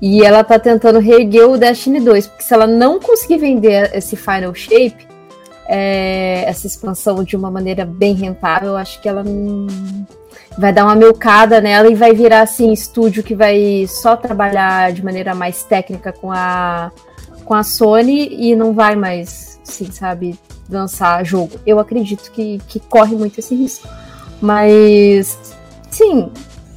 E 0.00 0.24
ela 0.24 0.44
tá 0.44 0.58
tentando 0.58 1.00
reerguer 1.00 1.48
o 1.48 1.58
Destiny 1.58 1.98
2. 2.00 2.28
Porque 2.28 2.44
se 2.44 2.54
ela 2.54 2.66
não 2.66 3.00
conseguir 3.00 3.38
vender 3.38 3.90
esse 3.94 4.14
Final 4.14 4.54
Shape, 4.54 5.08
é, 5.66 6.44
essa 6.46 6.66
expansão 6.66 7.24
de 7.24 7.36
uma 7.36 7.50
maneira 7.50 7.84
bem 7.84 8.14
rentável, 8.14 8.70
eu 8.70 8.76
acho 8.76 9.02
que 9.02 9.08
ela 9.08 9.24
não 9.24 9.66
vai 10.56 10.72
dar 10.72 10.84
uma 10.84 10.94
melcada 10.94 11.60
nela 11.60 11.90
e 11.90 11.94
vai 11.94 12.12
virar 12.12 12.42
assim 12.42 12.72
estúdio 12.72 13.22
que 13.22 13.34
vai 13.34 13.86
só 13.88 14.16
trabalhar 14.16 14.92
de 14.92 15.04
maneira 15.04 15.34
mais 15.34 15.62
técnica 15.62 16.12
com 16.12 16.32
a 16.32 16.90
com 17.48 17.54
a 17.54 17.62
Sony 17.62 18.28
e 18.30 18.54
não 18.54 18.74
vai 18.74 18.94
mais, 18.94 19.58
assim, 19.66 19.90
sabe, 19.90 20.38
lançar 20.68 21.24
jogo. 21.24 21.58
Eu 21.66 21.80
acredito 21.80 22.30
que, 22.30 22.60
que 22.68 22.78
corre 22.78 23.16
muito 23.16 23.38
esse 23.38 23.54
risco. 23.54 23.88
Mas 24.38 25.56
sim, 25.90 26.30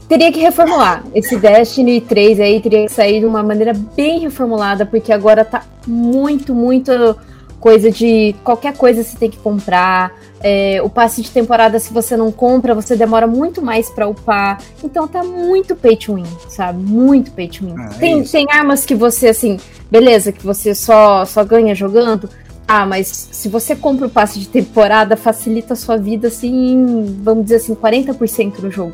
teria 0.07 0.31
que 0.31 0.39
reformular. 0.39 1.03
Esse 1.13 1.35
Destiny 1.35 1.99
3 1.99 2.39
aí 2.39 2.61
teria 2.61 2.85
que 2.85 2.91
sair 2.91 3.19
de 3.19 3.25
uma 3.25 3.43
maneira 3.43 3.73
bem 3.73 4.19
reformulada, 4.19 4.85
porque 4.85 5.11
agora 5.11 5.43
tá 5.43 5.65
muito, 5.85 6.55
muito 6.55 7.17
coisa 7.61 7.91
de 7.91 8.35
qualquer 8.43 8.75
coisa 8.75 9.03
você 9.03 9.15
tem 9.15 9.29
que 9.29 9.37
comprar. 9.37 10.11
É, 10.43 10.81
o 10.83 10.89
passe 10.89 11.21
de 11.21 11.29
temporada, 11.29 11.79
se 11.79 11.93
você 11.93 12.17
não 12.17 12.31
compra, 12.31 12.73
você 12.73 12.95
demora 12.95 13.27
muito 13.27 13.61
mais 13.61 13.89
pra 13.91 14.07
upar. 14.07 14.59
Então 14.83 15.07
tá 15.07 15.23
muito 15.23 15.75
pay 15.75 15.95
to 15.95 16.15
win, 16.15 16.25
sabe? 16.49 16.81
Muito 16.81 17.31
pay 17.31 17.47
to 17.47 17.65
win. 17.65 17.75
Ah, 17.77 17.91
é 17.95 17.99
tem, 17.99 18.21
isso. 18.21 18.31
tem 18.31 18.47
armas 18.51 18.83
que 18.83 18.95
você, 18.95 19.27
assim, 19.27 19.57
beleza, 19.89 20.31
que 20.31 20.43
você 20.43 20.73
só, 20.73 21.23
só 21.23 21.45
ganha 21.45 21.75
jogando. 21.75 22.27
Ah, 22.67 22.85
mas 22.85 23.29
se 23.31 23.47
você 23.47 23.75
compra 23.75 24.07
o 24.07 24.09
passe 24.09 24.39
de 24.39 24.47
temporada, 24.47 25.15
facilita 25.15 25.73
a 25.73 25.77
sua 25.77 25.97
vida, 25.97 26.29
assim, 26.29 27.17
vamos 27.21 27.43
dizer 27.43 27.57
assim, 27.57 27.75
40% 27.75 28.59
no 28.59 28.71
jogo. 28.71 28.93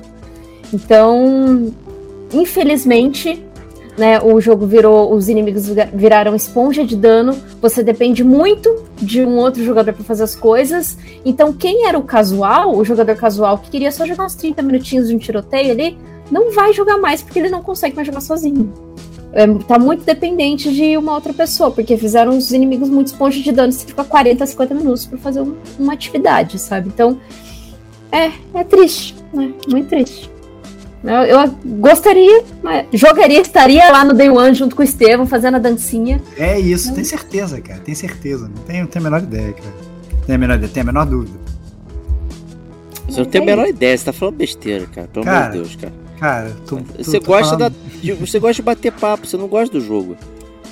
Então, 0.74 1.72
infelizmente, 2.34 3.42
né, 3.98 4.20
o 4.22 4.40
jogo 4.40 4.66
virou, 4.68 5.12
os 5.14 5.28
inimigos 5.28 5.68
viraram 5.94 6.36
esponja 6.36 6.86
de 6.86 6.96
dano. 6.96 7.36
Você 7.62 7.82
depende 7.84 8.24
muito 8.24 8.84
de 9.02 9.26
um 9.26 9.38
outro 9.38 9.64
jogador 9.64 9.94
para 9.94 10.04
fazer 10.04 10.24
as 10.24 10.36
coisas. 10.36 10.98
Então, 11.26 11.52
quem 11.52 11.88
era 11.88 11.98
o 11.98 12.04
casual, 12.04 12.76
o 12.76 12.86
jogador 12.86 13.16
casual 13.16 13.58
que 13.58 13.70
queria 13.72 13.92
só 13.92 14.06
jogar 14.06 14.26
uns 14.26 14.36
30 14.36 14.62
minutinhos 14.62 15.08
de 15.08 15.16
um 15.16 15.18
tiroteio 15.18 15.72
ali, 15.72 15.98
não 16.30 16.52
vai 16.52 16.74
jogar 16.74 16.98
mais 16.98 17.22
porque 17.22 17.40
ele 17.40 17.50
não 17.50 17.64
consegue 17.64 17.96
mais 17.96 18.06
jogar 18.06 18.22
sozinho. 18.22 18.72
É, 19.34 19.46
tá 19.68 19.78
muito 19.78 20.04
dependente 20.04 20.72
de 20.74 20.98
uma 20.98 21.14
outra 21.14 21.34
pessoa, 21.34 21.70
porque 21.70 21.98
fizeram 21.98 22.38
os 22.38 22.52
inimigos 22.52 22.90
muito 22.90 23.08
esponja 23.08 23.42
de 23.42 23.52
dano. 23.52 23.72
Você 23.72 23.86
fica 23.86 24.04
40, 24.04 24.46
50 24.46 24.74
minutos 24.74 25.06
para 25.06 25.18
fazer 25.18 25.42
um- 25.42 25.56
uma 25.78 25.94
atividade, 25.94 26.58
sabe? 26.60 26.90
Então, 26.90 27.20
é, 28.12 28.32
é 28.54 28.64
triste, 28.64 29.16
né? 29.34 29.52
Muito 29.68 29.90
triste. 29.90 30.30
Eu, 31.04 31.12
eu 31.42 31.48
gostaria, 31.80 32.44
mas 32.63 32.86
jogaria, 32.94 33.40
estaria 33.42 33.90
lá 33.92 34.04
no 34.04 34.13
Day 34.13 34.30
One 34.30 34.54
junto 34.56 34.76
com 34.76 34.82
o 34.82 34.86
Estevam, 34.86 35.26
fazendo 35.28 35.56
a 35.56 35.60
dancinha. 35.60 36.21
É 36.38 36.60
isso, 36.60 36.94
tem 36.94 37.04
certeza, 37.04 37.62
cara. 37.62 37.80
Tem 37.80 37.94
certeza. 37.96 38.48
Não 38.54 38.63
tenho, 38.63 38.88
tenho 38.88 39.06
a 39.06 39.10
menor 39.10 39.24
ideia, 39.24 39.54
cara. 39.54 39.74
Tem 40.26 40.36
a 40.36 40.38
menor 40.38 40.56
ideia, 40.56 40.71
tem 40.74 40.82
a 40.82 40.86
menor 40.86 41.06
dúvida. 41.06 41.38
Você 43.08 43.19
não 43.21 43.26
tem 43.26 43.42
a 43.42 43.46
menor 43.46 43.67
ideia, 43.67 43.98
você 43.98 44.06
tá 44.06 44.13
falando 44.13 44.36
besteira, 44.36 44.86
cara. 44.88 45.08
Pelo 45.08 45.26
amor 45.28 45.34
Cara, 45.40 45.52
de 45.52 45.58
Deus, 45.60 45.76
cara. 45.76 45.94
Cara, 46.19 46.52
tu, 46.65 46.78
tu- 46.78 47.04
Você 47.04 47.19
tu 47.19 47.26
gosta 47.28 47.58
falando- 47.58 47.74
da. 47.74 48.00
de- 48.02 48.13
Você 48.13 48.40
gosta 48.40 48.54
de 48.56 48.62
bater 48.63 48.92
papo, 48.92 49.28
você 49.28 49.38
não 49.38 49.48
gosta 49.48 49.71
do 49.80 49.86
jogo. 49.86 50.17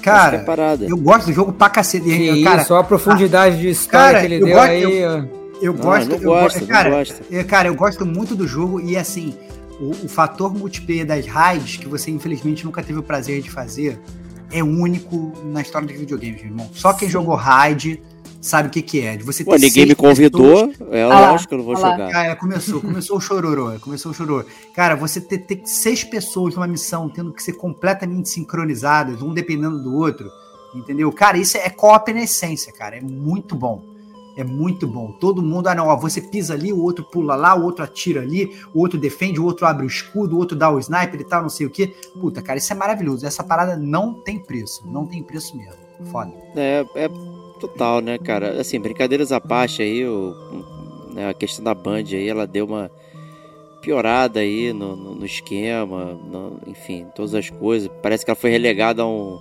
Cara, 0.02 0.38
é 0.38 0.40
parada. 0.40 0.86
eu 0.86 0.98
gosto 0.98 1.28
do 1.28 1.34
jogo 1.34 1.54
pra 1.54 1.70
cacete. 1.70 2.06
Que 2.06 2.44
cara, 2.44 2.58
isso, 2.60 2.68
só 2.68 2.78
a 2.80 2.84
profundidade 2.84 3.58
de 3.60 3.70
história 3.70 4.08
cara, 4.16 4.20
que 4.20 4.26
ele 4.26 4.42
eu 4.44 4.46
deu 4.48 4.56
gosto- 4.56 4.70
aí. 4.70 5.06
ó. 5.06 5.24
eu 5.62 5.74
Não, 5.74 5.80
gosto. 5.82 6.10
não 6.10 6.16
eu 6.18 6.22
gosta, 6.24 6.60
gosto- 6.60 6.68
cara, 6.72 6.90
gosta. 6.90 7.16
é, 7.32 7.44
cara, 7.44 7.68
eu 7.70 7.76
gosto 7.76 8.06
muito 8.06 8.36
do 8.36 8.48
jogo 8.48 8.80
e 8.82 8.98
assim, 8.98 9.34
o, 9.80 10.06
o 10.06 10.10
fator 10.10 10.54
multiplayer 10.54 11.06
das 11.06 11.26
raids, 11.26 11.78
que 11.78 11.88
você 11.88 12.12
infelizmente 12.12 12.66
nunca 12.66 12.84
teve 12.84 13.00
o 13.00 13.04
prazer 13.04 13.42
de 13.42 13.50
fazer, 13.50 14.00
é 14.52 14.64
único 14.64 15.34
na 15.46 15.62
história 15.62 15.88
dos 15.88 15.98
videogames, 15.98 16.42
meu 16.42 16.52
irmão. 16.52 16.70
Só 16.74 16.94
quem 16.94 17.10
jogou 17.10 17.36
raid 17.36 18.02
sabe 18.40 18.68
o 18.68 18.72
que, 18.72 18.82
que 18.82 19.02
é. 19.02 19.18
De 19.18 19.24
você 19.24 19.44
Pô, 19.44 19.56
ninguém 19.56 19.86
me 19.86 19.96
convidou, 19.96 20.72
é 20.92 21.04
Ah 21.04 21.32
lógico 21.32 21.50
que 21.50 21.54
eu 21.56 21.58
não 21.58 21.66
vou 21.66 21.76
ah 21.76 21.92
jogar. 21.92 22.12
Cara, 22.12 22.36
começou, 22.36 22.80
começou 22.80 23.18
o 23.18 23.22
chororô, 23.22 23.80
começou 23.80 24.12
o 24.12 24.16
chororô. 24.16 24.46
Cara, 24.74 24.96
você 24.96 25.20
ter, 25.20 25.40
ter 25.40 25.62
seis 25.66 26.04
pessoas 26.04 26.56
numa 26.56 26.68
missão 26.68 27.10
tendo 27.10 27.34
que 27.34 27.42
ser 27.42 27.54
completamente 27.54 28.30
sincronizadas, 28.30 29.22
um 29.22 29.34
dependendo 29.34 29.82
do 29.82 29.96
outro, 29.96 30.30
entendeu? 30.74 31.12
Cara, 31.12 31.38
isso 31.38 31.58
é 31.58 31.70
co-op 31.70 32.14
na 32.14 32.22
essência, 32.22 32.72
cara, 32.72 32.98
é 32.98 33.02
muito 33.02 33.56
bom. 33.56 33.95
É 34.38 34.44
muito 34.44 34.86
bom. 34.86 35.14
Todo 35.14 35.42
mundo, 35.42 35.68
ah 35.68 35.76
não, 35.76 35.88
ó, 35.88 35.96
você 35.96 36.20
pisa 36.20 36.54
ali, 36.54 36.74
o 36.74 36.82
outro 36.82 37.06
pula 37.06 37.36
lá, 37.36 37.56
o 37.56 37.64
outro 37.64 37.84
atira 37.86 38.22
ali, 38.22 38.52
o 38.74 38.82
outro 38.82 39.00
defende, 39.00 39.40
o 39.40 39.46
outro 39.46 39.66
abre 39.66 39.86
o 39.86 39.88
escudo, 39.88 40.36
o 40.36 40.40
outro 40.40 40.58
dá 40.58 40.70
o 40.70 40.78
sniper 40.80 41.22
e 41.22 41.24
tal, 41.24 41.42
não 41.42 41.50
sei 41.50 41.66
o 41.66 41.70
quê. 41.70 41.94
Puta, 42.20 42.42
cara, 42.42 42.60
isso 42.60 42.72
é 42.74 42.76
maravilhoso. 42.76 43.26
Essa 43.26 43.44
parada 43.44 43.78
não 43.78 44.14
tem 44.14 44.38
preço, 44.38 44.86
não 44.88 45.06
tem 45.06 45.24
preço 45.24 45.56
mesmo. 45.56 45.74
Foda. 46.12 46.34
É, 46.56 46.86
é 46.96 47.10
total, 47.62 48.02
né, 48.02 48.18
cara? 48.18 48.60
Assim, 48.60 48.78
brincadeiras 48.80 49.32
à 49.32 49.40
parte 49.40 49.82
aí, 49.82 50.06
o, 50.06 50.34
né, 51.14 51.30
a 51.30 51.34
questão 51.34 51.64
da 51.64 51.74
Band 51.74 52.04
aí, 52.12 52.28
ela 52.28 52.46
deu 52.46 52.66
uma 52.66 52.92
piorada 53.82 54.40
aí 54.42 54.74
no, 54.74 54.96
no, 54.96 55.16
no 55.16 55.26
esquema, 55.26 56.14
no- 56.14 56.60
enfim, 56.68 57.06
todas 57.16 57.34
as 57.34 57.50
coisas. 57.50 57.90
Parece 58.02 58.26
que 58.26 58.32
ela 58.32 58.36
foi 58.36 58.50
relegada 58.50 59.04
a 59.04 59.08
um, 59.08 59.40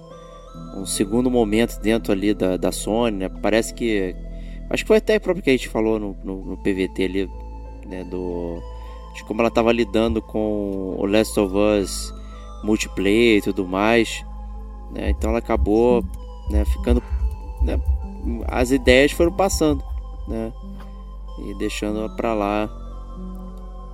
um 0.77 0.87
segundo 0.87 1.31
momento 1.31 1.81
dentro 1.81 2.13
ali 2.13 2.33
da, 2.35 2.57
da 2.57 2.71
Sony, 2.71 3.17
né? 3.17 3.29
Parece 3.29 3.75
que. 3.75 4.15
Acho 4.71 4.85
que 4.85 4.89
foi 4.89 4.97
até 4.97 5.19
próprio 5.19 5.43
que 5.43 5.51
a 5.51 5.53
gente 5.53 5.69
falou 5.69 5.99
no, 5.99 6.17
no, 6.25 6.45
no 6.45 6.57
PVT 6.57 7.05
ali, 7.05 7.31
né? 7.87 8.05
Do. 8.05 8.63
De 9.15 9.23
como 9.25 9.41
ela 9.41 9.51
tava 9.51 9.73
lidando 9.73 10.21
com 10.21 10.97
o 10.99 11.07
Last 11.07 11.39
of 11.39 11.55
Us 11.55 12.13
multiplayer 12.65 13.39
e 13.39 13.43
tudo 13.43 13.67
mais. 13.67 14.25
Né? 14.91 15.11
Então 15.11 15.31
ela 15.31 15.39
acabou 15.39 16.03
né, 16.51 16.65
ficando. 16.65 17.03
né, 17.63 17.81
as 18.47 18.71
ideias 18.71 19.13
foram 19.13 19.33
passando, 19.33 19.85
né? 20.27 20.53
E 21.39 21.55
deixando 21.55 21.99
ela 21.99 22.17
pra 22.17 22.33
lá. 22.35 22.69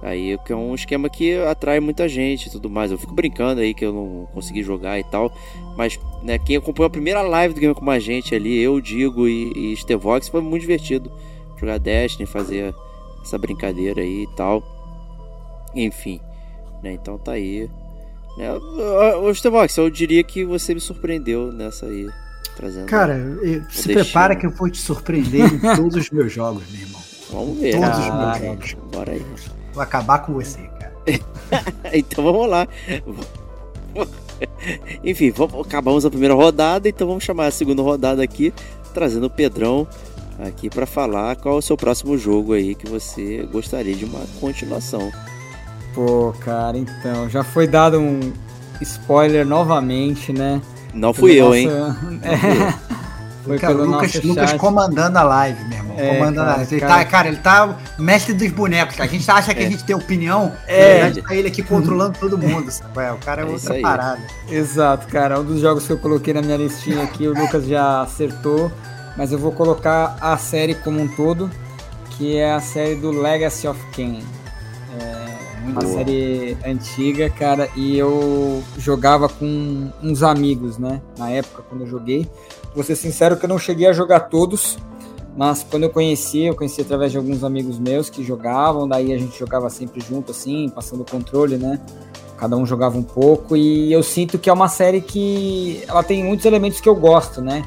Aí 0.02 0.38
que 0.46 0.52
é 0.52 0.56
um 0.56 0.74
esquema 0.74 1.10
que 1.10 1.36
atrai 1.38 1.78
muita 1.78 2.08
gente 2.08 2.46
e 2.46 2.50
tudo 2.50 2.70
mais. 2.70 2.90
Eu 2.90 2.98
fico 2.98 3.14
brincando 3.14 3.60
aí 3.60 3.74
que 3.74 3.84
eu 3.84 3.92
não 3.92 4.28
consegui 4.32 4.62
jogar 4.62 4.98
e 4.98 5.04
tal. 5.04 5.30
Mas 5.76 5.98
né, 6.22 6.38
quem 6.38 6.56
acompanhou 6.56 6.86
a 6.86 6.90
primeira 6.90 7.20
live 7.20 7.54
do 7.54 7.60
Game 7.60 7.74
com 7.74 7.90
a 7.90 7.98
gente 7.98 8.34
ali, 8.34 8.58
eu, 8.58 8.80
Digo 8.80 9.28
e, 9.28 9.72
e 9.72 9.76
Stevox, 9.76 10.28
foi 10.28 10.40
muito 10.40 10.62
divertido. 10.62 11.12
Jogar 11.58 11.78
Destiny, 11.78 12.24
fazer 12.26 12.74
essa 13.22 13.36
brincadeira 13.36 14.00
aí 14.00 14.22
e 14.22 14.36
tal. 14.36 14.62
Enfim. 15.74 16.18
Né, 16.82 16.92
então 16.92 17.18
tá 17.18 17.32
aí. 17.32 17.68
Né, 18.38 18.50
ô, 18.52 19.28
ô, 19.28 19.34
Stevox, 19.34 19.76
eu 19.76 19.90
diria 19.90 20.24
que 20.24 20.44
você 20.46 20.72
me 20.72 20.80
surpreendeu 20.80 21.52
nessa 21.52 21.84
aí. 21.86 22.08
Trazendo. 22.56 22.86
Cara, 22.86 23.16
eu- 23.18 23.62
se 23.64 23.88
destino. 23.88 23.94
prepara 24.04 24.34
que 24.34 24.46
eu 24.46 24.50
vou 24.50 24.70
te 24.70 24.78
surpreender 24.78 25.42
em 25.52 25.76
todos 25.76 25.96
os 25.96 26.10
meus 26.10 26.32
jogos, 26.32 26.62
meu 26.70 26.80
irmão. 26.80 27.00
Vamos 27.30 27.58
ver. 27.58 27.72
Todos 27.78 27.98
os 27.98 28.14
meus 28.14 28.38
jogos. 28.38 28.76
Bora 28.90 29.12
aí. 29.12 29.22
Vou 29.72 29.82
acabar 29.82 30.20
com 30.20 30.34
você, 30.34 30.62
cara. 30.78 30.90
Então 31.92 32.22
vamos 32.22 32.48
lá. 32.48 32.68
Enfim, 35.02 35.30
vamos, 35.30 35.66
acabamos 35.66 36.06
a 36.06 36.10
primeira 36.10 36.34
rodada, 36.34 36.88
então 36.88 37.06
vamos 37.06 37.24
chamar 37.24 37.46
a 37.46 37.50
segunda 37.50 37.82
rodada 37.82 38.22
aqui, 38.22 38.52
trazendo 38.94 39.26
o 39.26 39.30
Pedrão 39.30 39.88
aqui 40.38 40.70
para 40.70 40.86
falar 40.86 41.36
qual 41.36 41.56
é 41.56 41.58
o 41.58 41.62
seu 41.62 41.76
próximo 41.76 42.16
jogo 42.16 42.52
aí 42.52 42.74
que 42.74 42.88
você 42.88 43.46
gostaria 43.52 43.94
de 43.94 44.04
uma 44.04 44.20
continuação. 44.40 45.10
Pô, 45.94 46.32
cara, 46.40 46.78
então, 46.78 47.28
já 47.28 47.42
foi 47.42 47.66
dado 47.66 47.98
um 47.98 48.32
spoiler 48.80 49.44
novamente, 49.44 50.32
né? 50.32 50.62
Não 50.94 51.12
fui 51.12 51.34
eu, 51.34 51.54
hein? 51.54 51.68
É, 52.22 52.90
foi 53.44 53.58
Cara, 53.58 53.74
pelo 53.74 53.86
Lucas, 53.86 54.14
nosso 54.14 54.26
Lucas 54.26 54.52
comandando 54.54 55.18
a 55.18 55.22
live, 55.22 55.64
meu 55.64 55.78
irmão. 55.78 55.96
É, 55.98 56.14
comandando 56.14 56.36
cara, 56.36 56.52
a 56.52 56.56
live. 56.56 56.74
Ele 56.74 56.80
cara. 56.80 56.92
tá, 56.94 57.04
cara, 57.04 57.28
ele 57.28 57.36
tá 57.38 57.78
mestre 57.98 58.34
dos 58.34 58.50
bonecos. 58.50 58.96
cara. 58.96 59.08
A 59.08 59.12
gente 59.12 59.30
acha 59.30 59.54
que 59.54 59.62
a 59.62 59.68
gente 59.68 59.84
tem 59.84 59.96
opinião, 59.96 60.52
É. 60.66 60.92
verdade, 60.94 61.22
tá 61.22 61.34
ele 61.34 61.48
aqui 61.48 61.62
controlando 61.62 62.18
todo 62.18 62.36
mundo. 62.38 62.70
sabe? 62.70 62.90
O 62.90 63.18
cara 63.24 63.42
é, 63.42 63.44
É 63.44 63.48
outra 63.48 63.80
parada. 63.80 64.20
Exato, 64.48 65.06
cara. 65.08 65.40
Um 65.40 65.44
dos 65.44 65.60
jogos 65.60 65.86
que 65.86 65.92
eu 65.92 65.98
coloquei 65.98 66.34
na 66.34 66.42
minha 66.42 66.56
listinha 66.56 67.02
aqui, 67.02 67.26
o 67.26 67.34
Lucas 67.38 67.66
já 67.66 68.02
acertou. 68.02 68.70
Mas 69.16 69.32
eu 69.32 69.38
vou 69.38 69.52
colocar 69.52 70.16
a 70.20 70.36
série 70.38 70.74
como 70.74 71.00
um 71.00 71.08
todo, 71.08 71.50
que 72.10 72.36
é 72.36 72.52
a 72.52 72.60
série 72.60 72.94
do 72.94 73.10
Legacy 73.10 73.66
of 73.66 73.78
Kain. 73.94 74.22
É 74.98 75.66
uma 75.68 75.80
Boa. 75.80 75.94
série 75.94 76.56
antiga, 76.64 77.28
cara, 77.28 77.68
e 77.76 77.98
eu 77.98 78.62
jogava 78.78 79.28
com 79.28 79.90
uns 80.02 80.22
amigos, 80.22 80.78
né? 80.78 81.00
Na 81.18 81.30
época, 81.30 81.62
quando 81.68 81.82
eu 81.82 81.86
joguei. 81.88 82.28
Vou 82.74 82.84
ser 82.84 82.96
sincero 82.96 83.36
que 83.36 83.44
eu 83.44 83.48
não 83.48 83.58
cheguei 83.58 83.86
a 83.86 83.92
jogar 83.92 84.20
todos, 84.20 84.78
mas 85.36 85.66
quando 85.68 85.84
eu 85.84 85.90
conheci, 85.90 86.44
eu 86.44 86.54
conheci 86.54 86.80
através 86.80 87.12
de 87.12 87.18
alguns 87.18 87.42
amigos 87.42 87.78
meus 87.78 88.08
que 88.08 88.22
jogavam, 88.22 88.88
daí 88.88 89.12
a 89.12 89.18
gente 89.18 89.38
jogava 89.38 89.68
sempre 89.70 90.00
junto, 90.00 90.30
assim, 90.30 90.68
passando 90.68 91.00
o 91.00 91.04
controle, 91.04 91.56
né? 91.56 91.80
Cada 92.36 92.56
um 92.56 92.64
jogava 92.64 92.96
um 92.96 93.02
pouco 93.02 93.56
e 93.56 93.92
eu 93.92 94.02
sinto 94.02 94.38
que 94.38 94.48
é 94.48 94.52
uma 94.52 94.68
série 94.68 95.00
que 95.00 95.82
ela 95.86 96.02
tem 96.02 96.24
muitos 96.24 96.46
elementos 96.46 96.80
que 96.80 96.88
eu 96.88 96.94
gosto, 96.94 97.40
né? 97.42 97.64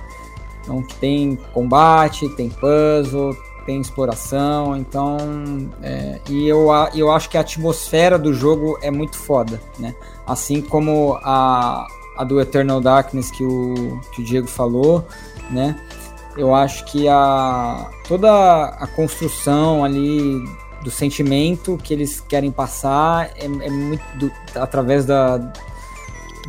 Então 0.64 0.82
tem 1.00 1.36
combate, 1.54 2.28
tem 2.30 2.50
puzzle, 2.50 3.36
tem 3.66 3.80
exploração, 3.80 4.76
então 4.76 5.18
é, 5.82 6.20
e 6.30 6.48
eu, 6.48 6.68
eu 6.96 7.12
acho 7.12 7.30
que 7.30 7.38
a 7.38 7.42
atmosfera 7.42 8.18
do 8.18 8.34
jogo 8.34 8.78
é 8.82 8.90
muito 8.90 9.18
foda, 9.18 9.62
né? 9.78 9.94
Assim 10.26 10.62
como 10.62 11.18
a, 11.22 11.86
a 12.18 12.24
do 12.24 12.40
Eternal 12.40 12.80
Darkness 12.82 13.32
que 13.32 13.44
o, 13.44 14.00
que 14.14 14.22
o 14.22 14.26
Diego 14.26 14.48
falou, 14.48 15.06
né? 15.50 15.76
Eu 16.38 16.54
acho 16.56 16.84
que 16.86 17.08
a 17.08 17.88
toda 18.08 18.66
a 18.66 18.88
construção 18.88 19.84
ali 19.84 20.44
do 20.84 20.90
sentimento 20.92 21.78
que 21.84 21.94
eles 21.94 22.20
querem 22.20 22.52
passar 22.52 23.30
é, 23.38 23.46
é 23.46 23.70
muito 23.70 24.04
do- 24.18 24.32
através 24.56 25.06
da 25.06 25.38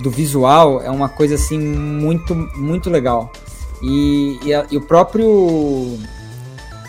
do 0.00 0.10
visual 0.10 0.80
é 0.82 0.90
uma 0.90 1.08
coisa 1.08 1.36
assim 1.36 1.56
muito 1.58 2.34
muito 2.56 2.90
legal 2.90 3.30
e, 3.82 4.40
e, 4.42 4.52
a- 4.54 4.66
e 4.70 4.76
o 4.76 4.80
próprio 4.80 5.96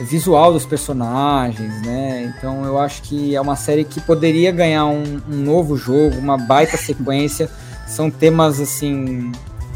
visual 0.02 0.52
dos 0.52 0.66
personagens, 0.66 1.82
né? 1.86 2.34
Então 2.38 2.66
eu 2.66 2.80
acho 2.80 3.02
que 3.04 3.36
é 3.36 3.40
uma 3.42 3.56
série 3.56 3.84
que 3.86 4.02
poderia 4.02 4.52
ganhar 4.52 4.86
um, 4.86 5.22
um 5.30 5.36
novo 5.38 5.78
jogo, 5.78 6.18
uma 6.18 6.38
baita 6.38 6.78
sequência. 6.78 7.50
São 7.88 8.10
temas 8.10 8.60
assim 8.60 9.32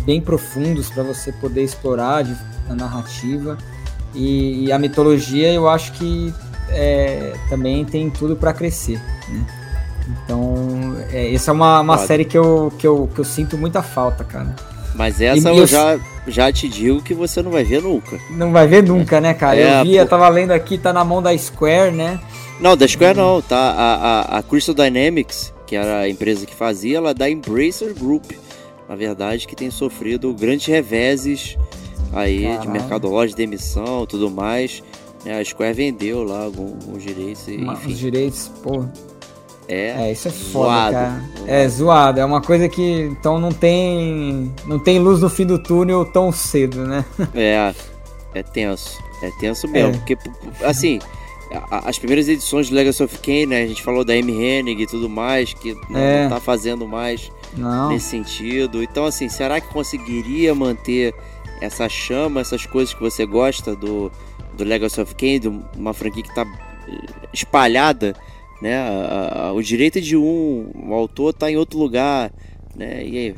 bem 0.05 0.19
profundos 0.21 0.89
para 0.89 1.03
você 1.03 1.31
poder 1.31 1.63
explorar 1.63 2.23
de, 2.23 2.35
na 2.67 2.75
narrativa 2.75 3.57
e, 4.15 4.65
e 4.65 4.71
a 4.71 4.79
mitologia 4.79 5.51
eu 5.53 5.69
acho 5.69 5.91
que 5.93 6.33
é, 6.69 7.33
também 7.49 7.83
tem 7.85 8.09
tudo 8.09 8.35
para 8.35 8.53
crescer, 8.53 8.99
né? 9.29 9.45
Então, 10.23 10.95
é, 11.11 11.33
essa 11.33 11.51
é 11.51 11.53
uma, 11.53 11.81
uma 11.81 11.95
Foda. 11.97 12.07
série 12.07 12.25
que 12.25 12.37
eu, 12.37 12.73
que, 12.79 12.87
eu, 12.87 13.09
que 13.13 13.19
eu 13.21 13.25
sinto 13.25 13.57
muita 13.57 13.83
falta, 13.83 14.23
cara. 14.23 14.55
Mas 14.95 15.21
essa 15.21 15.49
E- 15.51 15.55
eu 15.55 15.59
eu- 15.61 15.67
já, 15.67 15.99
já 16.27 16.51
te 16.51 16.67
digo 16.67 17.01
que 17.01 17.13
você 17.13 17.43
não 17.43 17.51
vai 17.51 17.63
ver 17.63 17.81
nunca. 17.83 18.17
Não 18.31 18.51
vai 18.51 18.67
ver 18.67 18.81
nunca, 18.83 19.21
né, 19.21 19.33
cara? 19.35 19.59
É, 19.59 19.79
eu 19.81 19.83
vi, 19.85 19.95
eu 19.95 20.07
tava 20.07 20.27
lendo 20.29 20.51
aqui, 20.51 20.77
tá 20.79 20.91
na 20.91 21.03
mão 21.05 21.21
da 21.21 21.35
Square, 21.37 21.91
né? 21.95 22.19
Não, 22.59 22.75
da 22.75 22.87
Square 22.87 23.15
não, 23.15 23.39
tá? 23.41 23.55
A, 23.57 23.95
a, 24.35 24.39
a 24.39 24.43
Crystal 24.43 24.73
Dynamics, 24.73 25.53
que 25.69 25.75
era 25.75 25.99
a 25.99 26.09
empresa 26.09 26.47
que 26.47 26.55
fazia, 26.55 26.97
ela 26.97 27.11
é 27.11 27.13
da 27.13 27.29
Embracer 27.29 27.93
Group. 27.93 28.31
Na 28.87 28.95
verdade, 28.95 29.45
que 29.45 29.55
tem 29.55 29.69
sofrido 29.69 30.33
grandes 30.33 30.65
reveses 30.65 31.55
aí 32.11 32.39
de 32.57 33.35
de 33.35 33.43
emissão 33.43 34.03
tudo 34.07 34.31
mais. 34.31 34.81
né? 35.23 35.39
A 35.39 35.45
Square 35.45 35.75
vendeu 35.75 36.23
lá 36.23 36.45
alguns 36.45 37.03
direitos, 37.03 37.47
enfim. 37.47 37.87
Os 37.91 37.99
direitos, 37.99 38.51
pô. 38.63 38.83
É, 39.67 40.07
É, 40.07 40.11
isso 40.11 40.27
é 40.27 40.31
foda, 40.31 40.65
zoado. 40.71 40.93
cara. 40.93 41.23
É 41.45 41.69
zoado, 41.69 42.19
é 42.19 42.25
uma 42.25 42.41
coisa 42.41 42.67
que 42.67 43.01
então 43.01 43.39
não 43.39 43.51
tem 43.51 44.51
não 44.65 44.79
tem 44.79 44.97
luz 44.97 45.21
no 45.21 45.29
fim 45.29 45.45
do 45.45 45.59
túnel 45.59 46.03
tão 46.05 46.31
cedo, 46.31 46.83
né? 46.83 47.05
É, 47.35 47.75
é 48.33 48.41
tenso. 48.41 48.97
É 49.21 49.29
tenso 49.39 49.67
mesmo. 49.67 49.93
É. 49.93 49.97
Porque, 49.97 50.17
assim, 50.65 50.97
as 51.71 51.97
primeiras 51.97 52.27
edições 52.29 52.67
de 52.67 52.73
Legacy 52.73 53.01
of 53.03 53.17
Kain, 53.19 53.45
né? 53.47 53.63
A 53.63 53.67
gente 53.67 53.81
falou 53.81 54.05
da 54.05 54.15
M. 54.15 54.31
Hennig 54.31 54.83
e 54.83 54.87
tudo 54.87 55.09
mais, 55.09 55.53
que 55.53 55.73
né, 55.89 56.19
É. 56.19 56.23
não 56.23 56.29
tá 56.29 56.39
fazendo 56.39 56.87
mais 56.87 57.31
Não. 57.57 57.89
nesse 57.89 58.05
sentido. 58.09 58.83
Então, 58.83 59.05
assim, 59.05 59.27
será 59.29 59.59
que 59.59 59.67
conseguiria 59.69 60.53
manter 60.53 61.13
essa 61.61 61.89
chama, 61.89 62.41
essas 62.41 62.65
coisas 62.65 62.93
que 62.93 63.01
você 63.01 63.25
gosta 63.25 63.75
do, 63.75 64.11
do 64.55 64.63
Legacy 64.63 65.01
of 65.01 65.15
Kain, 65.15 65.39
de 65.39 65.47
uma 65.75 65.93
franquia 65.93 66.23
que 66.23 66.33
tá 66.35 66.45
eh, 66.87 67.27
espalhada, 67.33 68.15
né? 68.61 68.77
A- 68.77 69.47
a- 69.47 69.53
o 69.53 69.61
direito 69.63 69.99
de 69.99 70.15
um, 70.15 70.71
o 70.87 70.93
autor 70.93 71.33
tá 71.33 71.49
em 71.51 71.57
outro 71.57 71.79
lugar, 71.79 72.31
né? 72.75 73.03
E 73.03 73.17
aí? 73.17 73.35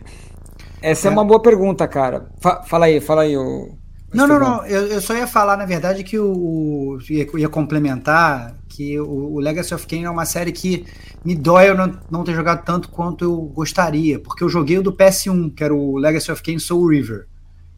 essa 0.82 1.08
é. 1.08 1.10
é. 1.10 1.12
uma 1.14 1.24
boa 1.24 1.42
pergunta, 1.42 1.88
cara. 1.88 2.30
Fa 2.42 2.62
fala 2.64 2.86
aí, 2.88 3.00
fala 3.00 3.22
aí. 3.22 3.38
O... 3.38 3.70
Não, 4.14 4.28
não, 4.28 4.40
não. 4.40 4.66
Eu, 4.66 4.88
eu, 4.88 5.02
só 5.02 5.16
ia 5.16 5.26
falar, 5.26 5.56
na 5.56 5.66
verdade, 5.66 6.04
que 6.04 6.20
o. 6.20 7.00
ia, 7.10 7.28
ia 7.38 7.50
complementar 7.50 8.56
que 8.68 9.00
o, 9.00 9.34
o, 9.34 9.40
Legacy 9.40 9.74
of 9.74 9.88
Kain 9.88 10.04
é 10.04 10.10
uma 10.10 10.26
série 10.26 10.52
que 10.52 10.86
me 11.24 11.36
dói 11.36 11.70
eu 11.70 11.76
não, 11.76 11.98
não 12.10 12.24
ter 12.24 12.34
jogado 12.34 12.64
tanto 12.66 12.90
quanto 12.90 13.24
eu 13.24 13.36
gostaria. 13.36 14.20
Porque 14.20 14.44
eu 14.44 14.50
joguei 14.50 14.78
o 14.78 14.84
do 14.84 14.92
PS1, 14.92 15.54
que 15.56 15.64
era 15.64 15.74
o 15.74 15.98
Legacy 15.98 16.32
of 16.32 16.44
Kain 16.44 16.60
Soul 16.60 16.88
River. 16.88 17.28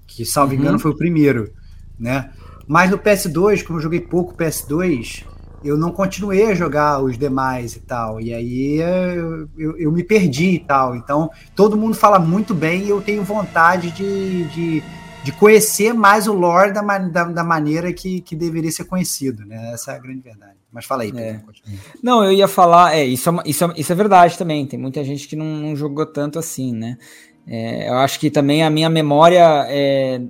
Que, 0.07 0.25
salvo 0.25 0.53
uhum. 0.53 0.59
engano, 0.59 0.79
foi 0.79 0.91
o 0.91 0.97
primeiro. 0.97 1.51
Né? 1.99 2.31
Mas 2.67 2.89
no 2.89 2.97
PS2, 2.97 3.63
como 3.63 3.79
eu 3.79 3.83
joguei 3.83 3.99
pouco 3.99 4.35
PS2, 4.35 5.25
eu 5.63 5.77
não 5.77 5.91
continuei 5.91 6.51
a 6.51 6.55
jogar 6.55 7.01
os 7.01 7.17
demais 7.17 7.75
e 7.75 7.79
tal. 7.79 8.19
E 8.19 8.33
aí 8.33 8.79
eu, 8.79 9.47
eu, 9.57 9.77
eu, 9.77 9.91
me 9.91 10.03
perdi 10.03 10.55
e 10.55 10.59
tal. 10.59 10.95
Então, 10.95 11.29
todo 11.55 11.77
mundo 11.77 11.95
fala 11.95 12.19
muito 12.19 12.53
bem 12.53 12.83
e 12.83 12.89
eu 12.89 13.01
tenho 13.01 13.23
vontade 13.23 13.91
de, 13.91 14.43
de, 14.45 14.83
de 15.23 15.31
conhecer 15.31 15.93
mais 15.93 16.27
o 16.27 16.33
lore 16.33 16.73
da, 16.73 16.81
da, 16.81 17.23
da, 17.23 17.43
maneira 17.43 17.93
que, 17.93 18.21
que 18.21 18.35
deveria 18.35 18.71
ser 18.71 18.83
conhecido, 18.83 19.45
né? 19.45 19.71
Essa 19.73 19.93
é 19.93 19.95
a 19.95 19.99
grande 19.99 20.21
verdade. 20.21 20.55
Mas 20.71 20.85
fala 20.85 21.03
aí, 21.03 21.11
Pedro, 21.11 21.41
é. 21.65 21.71
Não, 22.01 22.23
eu 22.23 22.31
ia 22.31 22.47
falar, 22.47 22.95
é, 22.95 23.05
isso 23.05 23.29
é, 23.29 23.33
isso, 23.45 23.63
é, 23.63 23.73
isso 23.77 23.91
é 23.91 23.95
verdade 23.95 24.37
também. 24.37 24.65
Tem 24.65 24.77
muita 24.77 25.03
gente 25.03 25.27
que 25.27 25.35
não, 25.35 25.45
não 25.45 25.75
jogou 25.75 26.05
tanto 26.05 26.39
assim, 26.39 26.73
né? 26.73 26.97
É, 27.47 27.89
eu 27.89 27.95
acho 27.95 28.19
que 28.19 28.29
também 28.29 28.63
a 28.63 28.69
minha 28.69 28.89
memória 28.89 29.65
é 29.67 30.21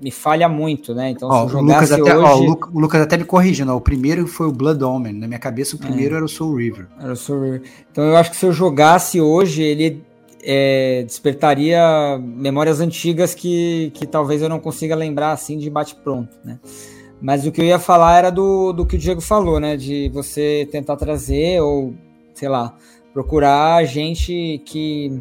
me 0.00 0.10
falha 0.10 0.48
muito, 0.48 0.94
né? 0.94 1.10
Então, 1.10 1.28
ó, 1.28 1.48
se 1.48 1.54
eu 1.54 1.60
jogasse 1.60 1.94
o 1.94 1.96
Lucas 1.96 2.10
até, 2.10 2.16
hoje... 2.18 2.58
Ó, 2.62 2.68
o 2.72 2.80
Lucas 2.80 3.00
até 3.00 3.16
me 3.16 3.24
corrigindo, 3.24 3.72
ó, 3.72 3.76
o 3.76 3.80
primeiro 3.80 4.26
foi 4.26 4.46
o 4.46 4.52
Blood 4.52 4.82
Omen, 4.84 5.12
na 5.12 5.26
minha 5.26 5.38
cabeça 5.38 5.76
o 5.76 5.78
primeiro 5.78 6.14
é. 6.14 6.16
era 6.18 6.24
o 6.24 6.28
Soul 6.28 6.56
River. 6.56 6.86
Era 7.00 7.12
o 7.12 7.16
Soul 7.16 7.42
River. 7.42 7.62
Então 7.90 8.04
eu 8.04 8.16
acho 8.16 8.30
que 8.30 8.36
se 8.36 8.44
eu 8.44 8.52
jogasse 8.52 9.20
hoje, 9.20 9.62
ele 9.62 10.04
é, 10.48 11.02
despertaria 11.02 11.80
memórias 12.20 12.80
antigas 12.80 13.34
que, 13.34 13.90
que 13.92 14.06
talvez 14.06 14.40
eu 14.40 14.48
não 14.48 14.60
consiga 14.60 14.94
lembrar 14.94 15.32
assim 15.32 15.58
de 15.58 15.68
bate-pronto, 15.68 16.38
né? 16.44 16.60
Mas 17.20 17.44
o 17.44 17.50
que 17.50 17.60
eu 17.60 17.64
ia 17.64 17.80
falar 17.80 18.16
era 18.16 18.30
do, 18.30 18.72
do 18.72 18.86
que 18.86 18.94
o 18.94 18.98
Diego 18.98 19.20
falou, 19.20 19.58
né? 19.58 19.76
De 19.76 20.08
você 20.10 20.68
tentar 20.70 20.94
trazer 20.96 21.60
ou, 21.60 21.94
sei 22.32 22.48
lá, 22.48 22.76
procurar 23.12 23.84
gente 23.84 24.62
que 24.64 25.20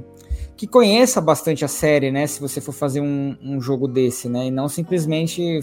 que 0.55 0.67
conheça 0.67 1.19
bastante 1.19 1.65
a 1.65 1.67
série, 1.67 2.11
né? 2.11 2.27
Se 2.27 2.39
você 2.39 2.61
for 2.61 2.71
fazer 2.71 3.01
um, 3.01 3.35
um 3.41 3.59
jogo 3.59 3.87
desse, 3.87 4.29
né? 4.29 4.45
E 4.45 4.51
não 4.51 4.69
simplesmente 4.69 5.59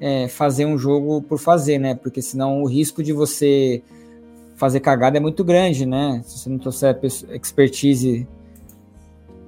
é, 0.00 0.28
fazer 0.28 0.66
um 0.66 0.76
jogo 0.76 1.22
por 1.22 1.38
fazer, 1.38 1.78
né? 1.78 1.94
Porque 1.94 2.20
senão 2.20 2.62
o 2.62 2.66
risco 2.66 3.02
de 3.02 3.12
você 3.12 3.82
fazer 4.56 4.80
cagada 4.80 5.16
é 5.16 5.20
muito 5.20 5.44
grande, 5.44 5.86
né? 5.86 6.22
Se 6.24 6.40
você 6.40 6.50
não 6.50 6.58
trouxer 6.58 6.98
expertise 7.32 8.26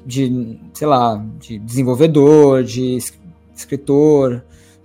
de, 0.04 0.58
sei 0.74 0.86
lá, 0.86 1.24
de 1.38 1.58
desenvolvedor, 1.58 2.62
de 2.62 2.98
escritor, 3.54 4.44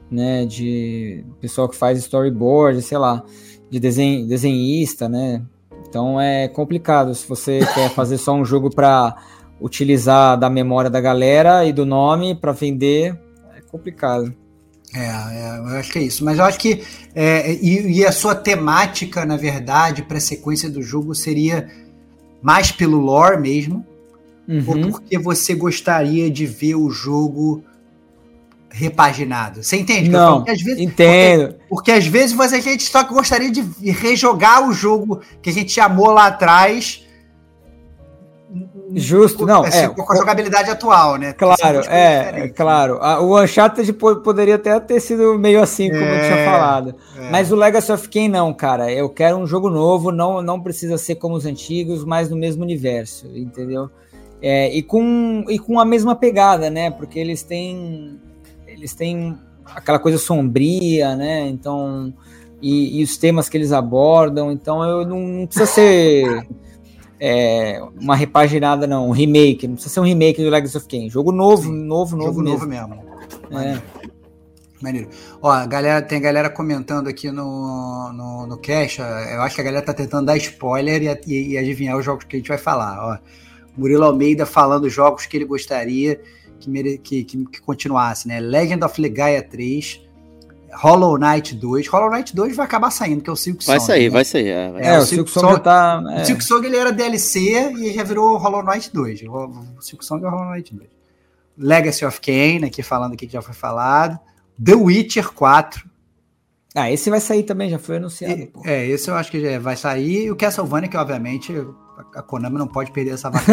né? 0.09 0.45
De 0.45 1.24
pessoal 1.41 1.68
que 1.68 1.76
faz 1.76 1.99
storyboard, 1.99 2.82
sei 2.82 2.97
lá, 2.97 3.24
de 3.70 3.80
desenho, 3.80 4.28
desenhista, 4.28 5.09
né? 5.09 5.41
Então 5.88 6.20
é 6.20 6.47
complicado 6.47 7.13
se 7.15 7.28
você 7.28 7.59
quer 7.74 7.89
fazer 7.89 8.18
só 8.18 8.34
um 8.34 8.45
jogo 8.45 8.70
para 8.74 9.15
utilizar 9.59 10.38
da 10.38 10.49
memória 10.49 10.89
da 10.89 11.01
galera 11.01 11.65
e 11.65 11.74
do 11.74 11.86
nome 11.86 12.36
para 12.36 12.51
vender 12.51 13.18
é 13.55 13.61
complicado. 13.61 14.34
É, 14.93 14.99
é, 14.99 15.57
eu 15.57 15.78
acho 15.78 15.91
que 15.91 15.99
é 15.99 16.03
isso. 16.03 16.24
Mas 16.24 16.38
eu 16.38 16.45
acho 16.45 16.59
que. 16.59 16.82
É, 17.13 17.53
e, 17.53 17.99
e, 17.99 18.05
a 18.05 18.11
sua 18.11 18.34
temática, 18.34 19.26
na 19.26 19.36
verdade, 19.36 20.03
para 20.03 20.18
a 20.18 20.22
sequência 20.22 20.70
do 20.70 20.82
jogo 20.82 21.13
seria 21.13 21.70
mais 22.41 22.72
pelo 22.72 22.97
lore 22.97 23.38
mesmo? 23.39 23.86
Uhum. 24.48 24.64
Ou 24.68 24.91
porque 24.91 25.18
você 25.18 25.54
gostaria 25.54 26.32
de 26.32 26.45
ver 26.45 26.76
o 26.76 26.89
jogo 26.89 27.64
repaginado? 28.70 29.64
Você 29.64 29.78
entende? 29.78 30.10
Não, 30.10 30.45
às 30.48 30.62
vezes, 30.62 30.80
entendo. 30.80 31.48
Porque, 31.48 31.66
porque, 31.70 31.91
às 31.91 32.08
vezes 32.08 32.32
você, 32.36 32.56
a 32.56 32.62
gente 32.62 32.84
só 32.84 33.04
gostaria 33.04 33.52
de 33.52 33.62
rejogar 33.91 34.68
o 34.68 34.74
jogo 34.74 35.22
que 35.41 35.50
a 35.50 35.54
gente 35.54 35.80
amou 35.80 36.12
lá 36.12 36.28
atrás 36.28 37.06
Justo, 38.93 39.45
não. 39.45 39.66
É, 39.66 39.84
é, 39.84 39.89
com 39.89 40.14
a 40.14 40.16
jogabilidade 40.16 40.70
atual, 40.70 41.18
né? 41.18 41.34
Claro, 41.34 41.82
é, 41.89 42.45
é, 42.45 42.48
claro. 42.48 43.00
O 43.22 43.41
Uncharted 43.41 43.91
poderia 43.91 44.56
até 44.56 44.80
ter 44.80 45.02
sido 45.02 45.38
meio 45.38 45.62
assim, 45.62 45.89
como 45.89 46.02
é, 46.02 46.16
eu 46.16 46.34
tinha 46.34 46.45
falado. 46.45 46.95
É. 47.18 47.30
Mas 47.30 47.52
o 47.52 47.56
Legacy 47.56 47.91
of 47.91 48.08
Kain 48.08 48.30
não, 48.30 48.54
cara. 48.54 48.91
Eu 48.91 49.10
quero 49.10 49.36
um 49.36 49.45
jogo 49.45 49.70
novo, 49.70 50.12
não, 50.12 50.41
não 50.41 50.62
precisa 50.62 50.98
ser 50.98 51.16
como 51.16 51.36
os 51.36 51.45
antigos, 51.45 52.06
mas 52.06 52.30
no 52.30 52.38
mesmo 52.38 52.64
universo, 52.64 53.28
entendeu? 53.36 53.89
É, 54.42 54.76
e, 54.76 54.84
com, 54.84 55.46
e 55.50 55.58
com 55.58 55.80
a 55.80 55.86
mesma 55.86 56.16
pegada, 56.16 56.70
né? 56.70 56.92
Porque 56.92 57.20
eles 57.20 57.44
têm. 57.44 58.20
Eles 58.68 58.94
têm 58.94 59.38
aquela 59.66 60.00
coisa 60.00 60.18
sombria, 60.18 61.16
né? 61.16 61.48
Então. 61.48 62.14
E, 62.62 63.00
e 63.00 63.04
os 63.04 63.18
temas 63.18 63.48
que 63.48 63.56
eles 63.56 63.72
abordam, 63.72 64.52
então 64.52 64.84
eu 64.84 65.06
não, 65.06 65.20
não 65.20 65.46
precisa 65.46 65.68
ser 65.68 66.48
é, 67.20 67.80
uma 68.00 68.16
repaginada, 68.16 68.88
não, 68.88 69.10
um 69.10 69.12
remake. 69.12 69.68
Não 69.68 69.76
precisa 69.76 69.94
ser 69.94 70.00
um 70.00 70.06
remake 70.06 70.42
do 70.42 70.50
Legacy 70.50 70.78
of 70.78 70.88
Kain. 70.88 71.10
Jogo 71.10 71.32
novo, 71.32 71.64
Sim, 71.64 71.86
novo, 71.86 72.16
novo 72.16 72.34
jogo 72.34 72.42
mesmo. 72.42 72.58
novo 72.60 72.68
mesmo. 72.68 73.60
É. 73.60 73.82
Maneiro. 74.82 75.10
Ó, 75.42 75.66
galera, 75.66 76.02
tem 76.04 76.22
galera 76.22 76.50
comentando 76.50 77.08
aqui 77.08 77.32
no, 77.32 78.14
no, 78.14 78.48
no 78.48 78.58
Cash. 78.58 79.00
Eu 79.00 79.42
acho 79.42 79.56
que 79.56 79.62
a 79.62 79.64
galera 79.64 79.86
tá 79.86 79.94
tentando 79.94 80.28
dar 80.28 80.38
spoiler 80.38 81.02
e, 81.02 81.32
e, 81.32 81.54
e, 81.54 81.58
adivinhar 81.58 81.98
os 81.98 82.06
jogos 82.06 82.26
que 82.26 82.36
a 82.36 82.40
gente 82.40 82.50
vai 82.50 82.60
falar. 82.60 83.00
Ó, 83.04 83.18
Murilo 83.78 84.04
Almeida 84.04 84.46
falando 84.46 84.90
jogos 84.90 85.26
que 85.26 85.38
ele 85.38 85.46
gostaria 85.46 86.20
que, 86.60 86.70
mere, 86.70 86.98
que, 86.98 87.24
que, 87.24 87.46
que 87.46 87.62
continuasse, 87.62 88.28
né? 88.28 88.40
Legend 88.40 88.84
of 88.84 89.00
Legaia 89.00 89.42
3, 89.42 90.02
Hollow 90.74 91.18
Knight 91.18 91.56
2. 91.56 91.88
Hollow 91.88 92.10
Knight 92.10 92.36
2 92.36 92.56
vai 92.56 92.66
acabar 92.66 92.92
saindo, 92.92 93.22
que 93.22 93.30
é 93.30 93.34
o 93.34 93.36
Silk 93.36 93.64
Song. 93.64 93.78
Vai 93.78 93.86
sair, 93.86 94.04
né? 94.06 94.10
vai 94.10 94.26
sair. 94.26 94.48
É, 94.48 94.72
vai. 94.72 94.82
é, 94.82 94.88
é 94.88 95.00
o, 95.00 95.06
Silk, 95.06 95.30
Silk 95.30 95.48
Song 95.48 95.64
tá. 95.64 96.04
É. 96.10 96.22
O 96.22 96.26
Silk 96.26 96.44
Song 96.44 96.66
ele 96.66 96.78
era 96.78 96.92
DLC 96.92 97.74
e 97.74 97.94
já 97.94 98.04
virou 98.04 98.38
Hollow 98.38 98.64
Knight 98.64 98.92
2. 98.94 99.22
O 99.24 99.82
Silk 99.82 100.06
Song 100.06 100.24
é 100.24 100.28
o 100.28 100.32
Hollow 100.32 100.52
Knight 100.52 100.74
2. 100.74 100.90
Legacy 101.58 102.06
of 102.06 102.22
Kain, 102.22 102.64
aqui 102.66 102.84
falando 102.84 103.14
aqui 103.14 103.26
que 103.26 103.34
já 103.34 103.42
foi 103.42 103.54
falado. 103.54 104.20
The 104.64 104.76
Witcher 104.76 105.32
4. 105.34 105.84
Ah, 106.76 106.92
esse 106.92 107.10
vai 107.10 107.20
sair 107.20 107.44
também, 107.44 107.70
já 107.70 107.80
foi 107.80 107.98
anunciado. 107.98 108.40
E, 108.40 108.52
é, 108.66 108.86
esse 108.86 109.10
eu 109.10 109.16
acho 109.16 109.32
que 109.32 109.42
já 109.42 109.58
vai 109.58 109.76
sair. 109.76 110.26
E 110.26 110.32
o 110.32 110.36
Castlevania, 110.36 110.88
que 110.88 110.98
obviamente 110.98 111.52
a 112.18 112.22
Konami 112.22 112.57
não 112.57 112.68
pode 112.68 112.91
perder 112.91 113.11
essa 113.11 113.30
vaca. 113.32 113.51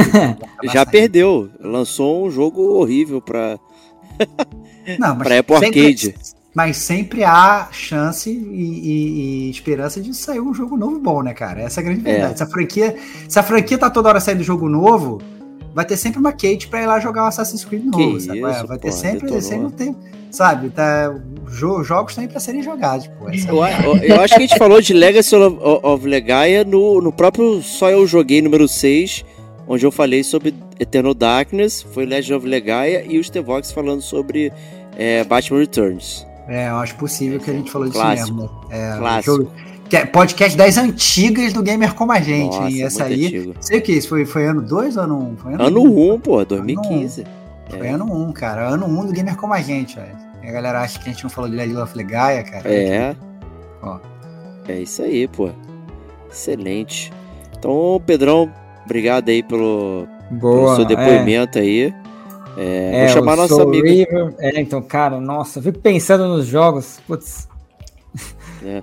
já 0.65 0.73
sair. 0.85 0.91
perdeu. 0.91 1.51
Lançou 1.61 2.27
um 2.27 2.31
jogo 2.31 2.63
horrível 2.79 3.21
pra. 3.21 3.59
não, 4.99 5.15
mas 5.15 5.27
pra 5.27 5.39
Apple 5.39 5.57
Arcade 5.57 6.15
mas 6.55 6.77
sempre 6.77 7.25
há 7.25 7.69
chance 7.73 8.31
e, 8.31 8.35
e, 8.35 9.49
e, 9.49 9.51
esperança 9.51 10.01
de 10.01 10.15
sair 10.15 10.41
um 10.41 10.55
jogo 10.55 10.77
novo 10.77 11.01
bom, 11.01 11.21
né, 11.21 11.35
cara? 11.35 11.63
Essa 11.63 11.81
é 11.81 11.83
a 11.83 11.85
grande 11.85 12.09
é. 12.09 12.13
verdade. 12.13 12.35
É. 12.35 12.37
Se, 12.37 12.43
a 12.45 12.47
franquia, 12.47 12.97
se 13.29 13.39
a 13.41 13.43
franquia 13.43 13.77
tá 13.77 13.91
toda 13.91 14.09
hora 14.09 14.21
saindo 14.21 14.45
jogo 14.45 14.69
novo, 14.69 15.21
vai 15.75 15.85
ter 15.85 15.97
sempre 15.97 16.21
uma 16.21 16.33
Kate 16.33 16.69
pra 16.69 16.83
ir 16.83 16.87
lá 16.87 17.01
jogar 17.01 17.25
o 17.25 17.27
Assassin's 17.27 17.65
Creed 17.65 17.85
novo, 17.85 18.21
sabe? 18.21 18.39
Isso, 18.39 18.67
vai 18.67 18.79
ter 18.79 18.89
porra, 18.89 18.93
sempre, 18.93 19.43
sempre 19.43 19.73
tem, 19.73 19.97
sabe? 20.31 20.71
Tá, 20.71 21.13
jo, 21.49 21.83
jogos 21.83 22.13
estão 22.13 22.23
aí 22.23 22.29
pra 22.29 22.39
serem 22.39 22.63
jogados, 22.63 23.09
pô. 23.09 23.29
Eu, 23.29 23.57
eu, 23.57 23.97
eu, 24.05 24.21
acho 24.21 24.35
que 24.35 24.43
a 24.43 24.47
gente 24.47 24.57
falou 24.57 24.81
de 24.81 24.93
Legacy 24.95 25.35
of, 25.35 25.59
of 25.61 26.07
Legaia 26.07 26.65
no, 26.65 27.01
no 27.01 27.13
próprio 27.13 27.61
Só 27.61 27.91
Eu 27.91 28.07
Joguei 28.07 28.41
número 28.41 28.69
6, 28.69 29.25
onde 29.67 29.85
eu 29.85 29.91
falei 29.91 30.23
sobre 30.23 30.55
Eternal 30.79 31.13
Darkness, 31.13 31.83
foi 31.83 32.07
Legend 32.07 32.35
of 32.35 32.47
Legaia 32.47 33.05
e 33.05 33.19
o 33.19 33.25
Stevox 33.25 33.73
falando 33.73 34.01
sobre 34.01 34.53
é, 34.97 35.25
Batman 35.25 35.59
Returns. 35.59 36.25
É, 36.47 36.69
eu 36.69 36.77
acho 36.77 36.95
possível 36.97 37.41
que 37.41 37.51
a 37.51 37.55
gente 37.55 37.71
falou 37.71 37.89
disso 37.89 38.01
Clássico. 38.01 38.37
mesmo. 38.37 38.51
É, 38.71 38.97
Clássico. 38.97 39.37
Jogo, 39.37 39.53
é 39.57 39.74
podcast 40.13 40.57
das 40.57 40.77
antigas 40.77 41.53
do 41.53 41.63
Gamer 41.63 41.95
Como 41.95 42.13
a 42.13 42.21
Gente. 42.21 42.57
Nossa, 42.57 42.83
essa 42.83 43.05
aí. 43.05 43.27
Antigo. 43.27 43.55
Sei 43.61 43.79
o 43.79 43.83
que 43.83 43.93
isso 43.93 44.09
foi, 44.09 44.25
foi 44.25 44.47
ano 44.47 44.63
2 44.63 44.97
ou 44.97 45.03
ano 45.03 45.19
1? 45.19 45.19
Um? 45.19 45.63
ano 45.63 45.81
1, 45.81 45.85
um, 45.85 46.13
um, 46.13 46.21
pô, 46.21 46.45
2015. 46.45 47.23
Ano 47.23 47.31
um. 47.31 47.79
Foi 47.79 47.89
ano 47.89 48.05
1, 48.05 48.23
um, 48.23 48.33
cara. 48.33 48.69
Ano 48.69 48.87
1 48.87 49.01
um 49.01 49.07
do 49.07 49.13
Gamer 49.13 49.37
Como 49.37 49.53
a 49.53 49.61
Gente, 49.61 49.97
velho. 49.97 50.25
A 50.43 50.53
galera 50.53 50.81
acha 50.81 50.99
que 50.99 51.09
a 51.09 51.13
gente 51.13 51.23
não 51.23 51.31
falou 51.31 51.49
de 51.49 51.57
Legend 51.57 51.81
of 51.81 51.97
Legaia, 51.97 52.43
cara. 52.43 52.73
É. 52.73 53.17
Ó. 53.83 53.99
É 54.69 54.81
isso 54.81 55.03
aí, 55.03 55.27
pô. 55.29 55.51
Excelente. 56.31 57.13
Então, 57.57 58.01
Pedrão, 58.05 58.53
obrigado 58.85 59.29
aí 59.29 59.43
pelo, 59.43 60.07
Boa, 60.31 60.55
pelo 60.55 60.77
seu 60.77 60.85
é. 60.85 60.89
depoimento 60.89 61.59
é. 61.59 61.63
aí. 61.63 61.95
É, 62.57 62.91
é, 62.93 63.07
vou 63.07 63.15
chamar 63.15 63.37
nossa 63.37 63.63
amiga. 63.63 63.89
River, 63.89 64.35
é, 64.39 64.61
então, 64.61 64.81
cara, 64.83 65.21
nossa, 65.21 65.59
eu 65.59 65.63
fico 65.63 65.79
pensando 65.79 66.29
nos 66.29 66.47
jogos. 66.47 67.01
Putz. 67.07 67.49
É. 68.65 68.83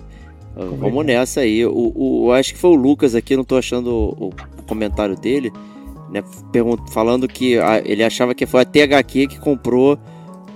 Vamos 0.56 1.06
nessa 1.06 1.42
aí. 1.42 1.66
O, 1.66 1.94
o, 1.96 2.32
acho 2.32 2.54
que 2.54 2.60
foi 2.60 2.72
o 2.72 2.76
Lucas 2.76 3.16
aqui, 3.16 3.36
não 3.36 3.44
tô 3.44 3.58
achando 3.58 3.88
o, 3.90 4.28
o 4.28 4.64
comentário 4.68 5.16
dele, 5.16 5.52
né? 6.10 6.24
falando 6.92 7.28
que 7.28 7.58
a, 7.58 7.82
ele 7.84 8.04
achava 8.04 8.36
que 8.36 8.46
foi 8.46 8.62
a 8.62 8.66
THQ 8.66 9.28
que 9.28 9.40
comprou 9.40 9.98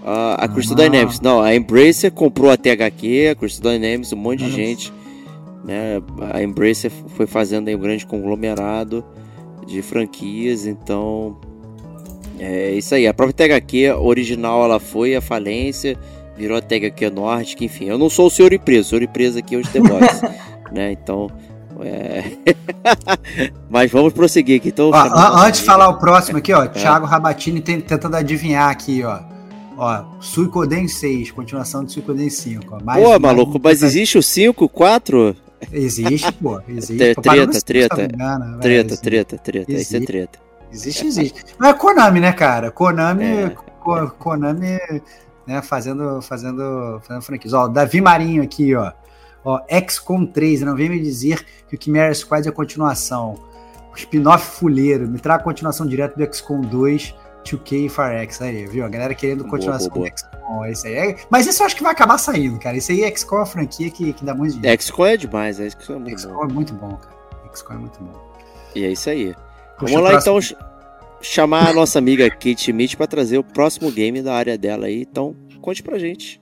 a, 0.05 0.45
a 0.45 0.47
Crystal 0.47 0.77
ah. 0.77 0.83
Dynamics. 0.83 1.19
Não, 1.21 1.41
a 1.41 1.55
Embracer 1.55 2.11
comprou 2.11 2.51
a 2.51 2.57
THQ, 2.57 3.29
a 3.31 3.35
Crystal 3.35 3.71
Dynamics, 3.71 4.13
um 4.13 4.17
monte 4.17 4.39
de 4.39 4.45
Nossa. 4.45 4.55
gente. 4.55 4.93
Né? 5.63 6.01
A 6.31 6.43
Embracer 6.43 6.91
foi 6.91 7.25
fazendo 7.25 7.71
um 7.71 7.79
grande 7.79 8.05
conglomerado 8.05 9.03
de 9.65 9.81
franquias, 9.81 10.67
então 10.67 11.37
É 12.37 12.71
isso 12.71 12.93
aí. 12.93 13.07
A 13.07 13.13
própria 13.13 13.59
THQ 13.59 13.93
original 13.93 14.63
ela 14.63 14.79
foi 14.79 15.15
a 15.15 15.21
falência, 15.21 15.97
virou 16.35 16.57
a 16.57 16.61
THQ 16.61 17.09
Norte, 17.09 17.55
que 17.55 17.65
enfim. 17.65 17.85
Eu 17.85 17.97
não 17.97 18.09
sou 18.09 18.27
o 18.27 18.29
senhor 18.29 18.53
empresa, 18.53 18.81
o 18.81 18.89
senhor 18.89 19.03
empresa 19.03 19.39
aqui 19.39 19.55
é 19.55 19.57
o 19.57 19.63
The 19.63 19.79
Boys, 19.79 20.21
né? 20.71 20.91
Então. 20.91 21.29
É... 21.81 22.23
Mas 23.69 23.91
vamos 23.91 24.13
prosseguir 24.13 24.57
aqui. 24.57 24.69
Então, 24.69 24.91
ó, 24.91 25.45
antes 25.45 25.59
de 25.59 25.65
falar 25.65 25.89
o 25.89 25.97
próximo 25.97 26.37
aqui, 26.37 26.53
ó, 26.53 26.63
é. 26.63 26.67
Thiago 26.69 27.05
Rabatini 27.05 27.59
tentando 27.59 28.15
adivinhar 28.15 28.69
aqui, 28.69 29.03
ó. 29.03 29.19
Ó, 29.77 30.05
Suicoden 30.21 30.87
6, 30.87 31.31
continuação 31.31 31.83
do 31.83 31.91
Suicoden 31.91 32.29
5. 32.29 32.75
Ó, 32.75 32.83
mais, 32.83 33.03
Pô, 33.03 33.19
maluco, 33.19 33.59
mas 33.61 33.83
existe 33.83 34.17
o 34.17 34.23
5, 34.23 34.69
4? 34.69 35.35
Existe, 35.71 36.31
pô. 36.33 36.61
Existe. 36.67 36.97
Treta, 36.97 37.21
treta, 37.21 37.61
treta, 37.61 37.95
treta, 38.61 38.97
treta, 38.97 39.37
treta. 39.37 39.71
Isso 39.71 39.97
é 39.97 39.99
treta. 39.99 40.39
Existe, 40.71 41.07
existe. 41.07 41.43
Mas 41.57 41.69
é 41.69 41.73
Konami, 41.73 42.19
né, 42.19 42.31
cara? 42.33 42.71
Konami, 42.71 43.23
é. 43.23 43.55
Konami, 44.19 44.79
né, 45.47 45.61
fazendo, 45.61 46.21
fazendo, 46.21 46.99
fazendo 47.03 47.21
franquias. 47.21 47.53
Ó, 47.53 47.67
Davi 47.67 48.01
Marinho 48.01 48.43
aqui, 48.43 48.75
ó. 48.75 48.91
Ó, 49.43 49.61
XCOM 49.87 50.25
3, 50.25 50.61
não 50.61 50.75
vem 50.75 50.89
me 50.89 50.99
dizer 50.99 51.45
que 51.67 51.75
o 51.75 51.79
Chimera 51.81 52.13
Squad 52.13 52.47
é 52.47 52.49
a 52.49 52.53
continuação. 52.53 53.35
O 53.91 53.95
spin-off 53.95 54.59
fuleiro, 54.59 55.07
me 55.07 55.19
traga 55.19 55.41
a 55.41 55.43
continuação 55.43 55.85
direto 55.85 56.17
do 56.17 56.33
XCOM 56.33 56.61
2 56.61 57.15
2K 57.45 57.85
e 57.85 57.89
FireX 57.89 58.41
aí, 58.41 58.65
viu? 58.65 58.83
A 58.83 58.89
galera 58.89 59.13
querendo 59.13 59.45
continuação 59.45 59.89
boa, 59.89 60.07
boa, 60.07 60.09
do 60.09 60.17
XCOM, 60.17 60.65
isso 60.65 60.87
aí. 60.87 60.95
É, 60.95 61.15
mas 61.29 61.45
isso 61.45 61.61
eu 61.61 61.67
acho 61.67 61.75
que 61.75 61.83
vai 61.83 61.91
acabar 61.91 62.17
saindo, 62.17 62.59
cara. 62.59 62.75
Isso 62.75 62.91
aí 62.91 63.03
é 63.03 63.15
XCOM 63.15 63.37
é 63.37 63.39
uma 63.39 63.45
franquia 63.45 63.89
que, 63.91 64.13
que 64.13 64.25
dá 64.25 64.33
muito 64.33 64.55
dinheiro. 64.55 64.81
XCOM 64.81 65.05
é 65.05 65.17
demais, 65.17 65.59
é 65.59 65.69
XCOM 65.69 65.95
é 65.95 65.99
muito 65.99 66.19
XCOM 66.19 66.33
bom. 66.33 66.43
é 66.43 66.53
muito 66.53 66.73
bom, 66.73 66.97
cara. 66.97 67.15
XCOM 67.53 67.73
é 67.73 67.77
muito 67.77 68.03
bom. 68.03 68.31
E 68.73 68.83
é 68.83 68.91
isso 68.91 69.09
aí. 69.09 69.35
Puxa, 69.77 69.93
Vamos 69.93 70.09
lá 70.09 70.19
então 70.19 70.39
chamar 71.25 71.69
a 71.69 71.73
nossa 71.73 71.99
amiga 71.99 72.29
Kate 72.29 72.61
Schmidt 72.61 72.95
para 72.95 73.07
trazer 73.07 73.37
o 73.37 73.43
próximo 73.43 73.91
game 73.91 74.21
da 74.21 74.33
área 74.33 74.57
dela 74.57 74.87
aí. 74.87 75.01
Então, 75.01 75.35
conte 75.61 75.83
pra 75.83 75.97
gente. 75.97 76.41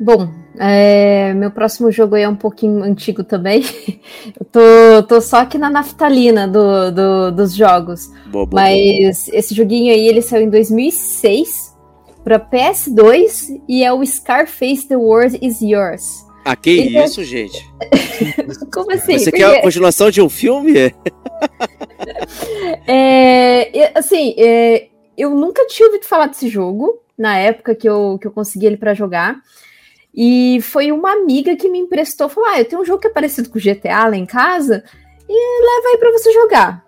Bom, 0.00 0.28
é, 0.58 1.32
meu 1.34 1.50
próximo 1.50 1.90
jogo 1.92 2.16
é 2.16 2.28
um 2.28 2.34
pouquinho 2.34 2.82
antigo 2.82 3.22
também. 3.22 3.62
Eu 4.38 4.44
tô, 4.44 5.02
tô 5.06 5.20
só 5.20 5.38
aqui 5.38 5.58
na 5.58 5.70
naftalina 5.70 6.48
do, 6.48 6.90
do 6.90 7.30
dos 7.30 7.54
jogos. 7.54 8.08
Boa, 8.26 8.46
boa, 8.46 8.62
Mas 8.62 9.26
boa. 9.26 9.38
esse 9.38 9.54
joguinho 9.54 9.92
aí, 9.92 10.08
ele 10.08 10.20
saiu 10.20 10.46
em 10.46 10.50
2006 10.50 11.72
para 12.24 12.40
PS2 12.40 13.60
e 13.68 13.84
é 13.84 13.92
o 13.92 14.04
Scarface 14.04 14.88
The 14.88 14.96
World 14.96 15.38
Is 15.40 15.60
Yours. 15.60 16.26
Ah, 16.44 16.56
que 16.56 16.70
é 16.70 17.04
isso, 17.04 17.20
é... 17.20 17.24
gente? 17.24 17.72
Como 18.72 18.90
assim? 18.92 19.18
Você 19.18 19.30
Porque... 19.30 19.44
quer 19.44 19.58
a 19.58 19.62
continuação 19.62 20.10
de 20.10 20.20
um 20.20 20.28
filme? 20.28 20.72
é, 22.86 23.92
assim, 23.94 24.34
é, 24.36 24.88
eu 25.16 25.30
nunca 25.30 25.66
tinha 25.66 25.86
ouvido 25.86 26.04
falar 26.04 26.26
desse 26.26 26.48
jogo 26.48 27.00
na 27.16 27.38
época 27.38 27.74
que 27.74 27.88
eu, 27.88 28.18
que 28.20 28.26
eu 28.26 28.32
consegui 28.32 28.66
ele 28.66 28.76
para 28.76 28.94
jogar. 28.94 29.40
E 30.14 30.60
foi 30.62 30.92
uma 30.92 31.12
amiga 31.12 31.56
que 31.56 31.68
me 31.68 31.78
emprestou, 31.78 32.28
falou: 32.28 32.50
Ah, 32.50 32.58
eu 32.58 32.64
tenho 32.64 32.82
um 32.82 32.84
jogo 32.84 33.00
que 33.00 33.06
é 33.06 33.10
parecido 33.10 33.48
com 33.48 33.58
GTA 33.58 34.08
lá 34.08 34.16
em 34.16 34.26
casa, 34.26 34.84
e 35.28 35.62
leva 35.62 35.88
aí 35.88 35.98
pra 35.98 36.12
você 36.12 36.32
jogar. 36.32 36.84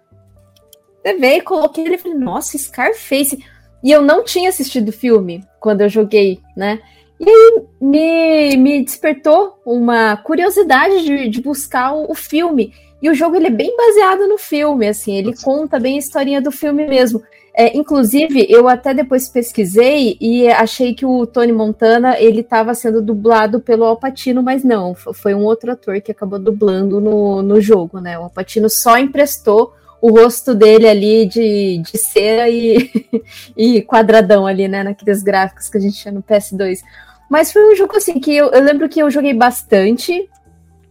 Levei, 1.05 1.41
coloquei 1.41 1.85
ele 1.85 1.97
e 1.97 1.99
falei, 1.99 2.17
nossa, 2.17 2.57
Scarface. 2.57 3.45
E 3.83 3.91
eu 3.91 4.01
não 4.01 4.25
tinha 4.25 4.49
assistido 4.49 4.89
o 4.89 4.93
filme 4.93 5.45
quando 5.61 5.83
eu 5.83 5.89
joguei, 5.89 6.41
né? 6.57 6.81
E 7.19 7.29
aí 7.29 7.63
me, 7.81 8.57
me 8.57 8.85
despertou 8.85 9.61
uma 9.65 10.17
curiosidade 10.17 11.05
de, 11.05 11.29
de 11.29 11.41
buscar 11.41 11.93
o, 11.93 12.11
o, 12.11 12.15
filme. 12.15 12.73
E 13.01 13.09
o 13.09 13.15
jogo 13.15 13.37
ele 13.37 13.47
é 13.47 13.51
bem 13.51 13.77
baseado 13.77 14.27
no 14.27 14.39
filme, 14.39 14.89
assim, 14.89 15.17
ele 15.17 15.35
conta 15.37 15.79
bem 15.79 15.97
a 15.97 15.99
historinha 15.99 16.41
do 16.41 16.51
filme 16.51 16.87
mesmo. 16.87 17.23
É, 17.57 17.77
inclusive, 17.77 18.47
eu 18.49 18.69
até 18.69 18.93
depois 18.93 19.29
pesquisei 19.29 20.17
e 20.21 20.49
achei 20.49 20.93
que 20.93 21.07
o 21.07 21.25
Tony 21.25 21.53
Montana 21.53 22.19
ele 22.19 22.41
estava 22.41 22.75
sendo 22.75 23.01
dublado 23.01 23.61
pelo 23.61 23.85
Alpatino, 23.85 24.43
mas 24.43 24.65
não, 24.65 24.93
foi 24.93 25.35
um 25.35 25.45
outro 25.45 25.71
ator 25.71 26.01
que 26.01 26.11
acabou 26.11 26.41
dublando 26.41 27.01
no, 27.01 27.43
no 27.43 27.61
jogo, 27.61 28.01
né? 28.01 28.19
O 28.19 28.25
Alpatino 28.25 28.69
só 28.69 28.99
emprestou 28.99 29.73
o 30.05 30.11
rosto 30.11 30.55
dele 30.55 30.87
ali 30.87 31.25
de, 31.25 31.79
de 31.79 31.97
cera 31.97 32.47
e, 32.51 32.91
e 33.57 33.81
quadradão 33.81 34.47
ali, 34.47 34.69
né? 34.69 34.83
Naqueles 34.83 35.23
gráficos 35.23 35.71
que 35.71 35.79
a 35.79 35.81
gente 35.81 35.97
tinha 35.97 36.13
no 36.13 36.23
PS2. 36.23 36.81
Mas 37.27 37.51
foi 37.51 37.73
um 37.73 37.75
jogo 37.75 37.97
assim 37.97 38.21
que 38.21 38.37
eu, 38.37 38.53
eu 38.53 38.63
lembro 38.63 38.87
que 38.87 39.01
eu 39.01 39.11
joguei 39.11 39.33
bastante, 39.33 40.29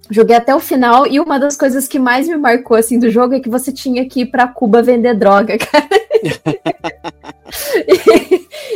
joguei 0.09 0.35
até 0.35 0.53
o 0.53 0.59
final 0.59 1.07
e 1.07 1.19
uma 1.19 1.39
das 1.39 1.55
coisas 1.55 1.87
que 1.87 1.97
mais 1.99 2.27
me 2.27 2.37
marcou 2.37 2.75
assim 2.75 2.99
do 2.99 3.09
jogo 3.09 3.33
é 3.33 3.39
que 3.39 3.49
você 3.49 3.71
tinha 3.71 4.07
que 4.07 4.21
ir 4.21 4.25
para 4.27 4.47
Cuba 4.47 4.81
vender 4.81 5.15
droga, 5.15 5.57
cara. 5.57 5.87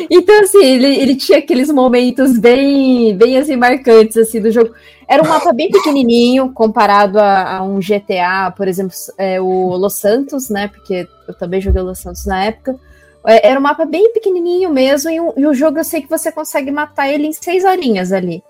então, 0.10 0.42
assim, 0.42 0.64
ele, 0.64 0.96
ele 1.00 1.16
tinha 1.16 1.40
aqueles 1.40 1.70
momentos 1.70 2.38
bem, 2.38 3.16
bem 3.16 3.38
assim, 3.38 3.56
marcantes 3.56 4.18
assim, 4.18 4.42
do 4.42 4.52
jogo. 4.52 4.74
Era 5.08 5.24
um 5.24 5.28
mapa 5.28 5.54
bem 5.54 5.70
pequenininho 5.72 6.52
comparado 6.52 7.18
a, 7.18 7.58
a 7.58 7.64
um 7.64 7.80
GTA, 7.80 8.52
por 8.56 8.68
exemplo, 8.68 8.94
é, 9.18 9.40
o 9.40 9.76
Los 9.78 9.94
Santos, 9.94 10.50
né? 10.50 10.68
Porque 10.68 11.08
eu 11.28 11.34
também 11.34 11.62
joguei 11.62 11.82
o 11.82 11.86
Los 11.86 12.00
Santos 12.00 12.26
na 12.26 12.44
época. 12.44 12.78
É, 13.26 13.50
era 13.50 13.60
um 13.60 13.64
mapa 13.64 13.86
bem 13.86 14.12
pequenininho 14.12 14.70
mesmo, 14.70 15.10
e, 15.10 15.16
e, 15.16 15.46
o 15.46 15.54
jogo 15.54 15.80
eu 15.80 15.84
sei 15.84 16.02
que 16.02 16.10
você 16.10 16.32
consegue 16.32 16.72
matar 16.72 17.10
ele 17.10 17.28
em 17.28 17.34
seis 17.34 17.64
horinhas 17.64 18.12
ali. 18.12 18.44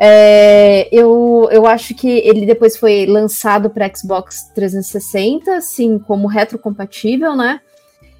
É, 0.00 0.88
eu, 0.92 1.48
eu 1.50 1.66
acho 1.66 1.92
que 1.92 2.08
ele 2.08 2.46
depois 2.46 2.76
foi 2.76 3.04
lançado 3.04 3.68
para 3.68 3.90
Xbox 3.92 4.44
360, 4.54 5.56
assim, 5.56 5.98
como 5.98 6.28
retrocompatível, 6.28 7.34
né? 7.34 7.60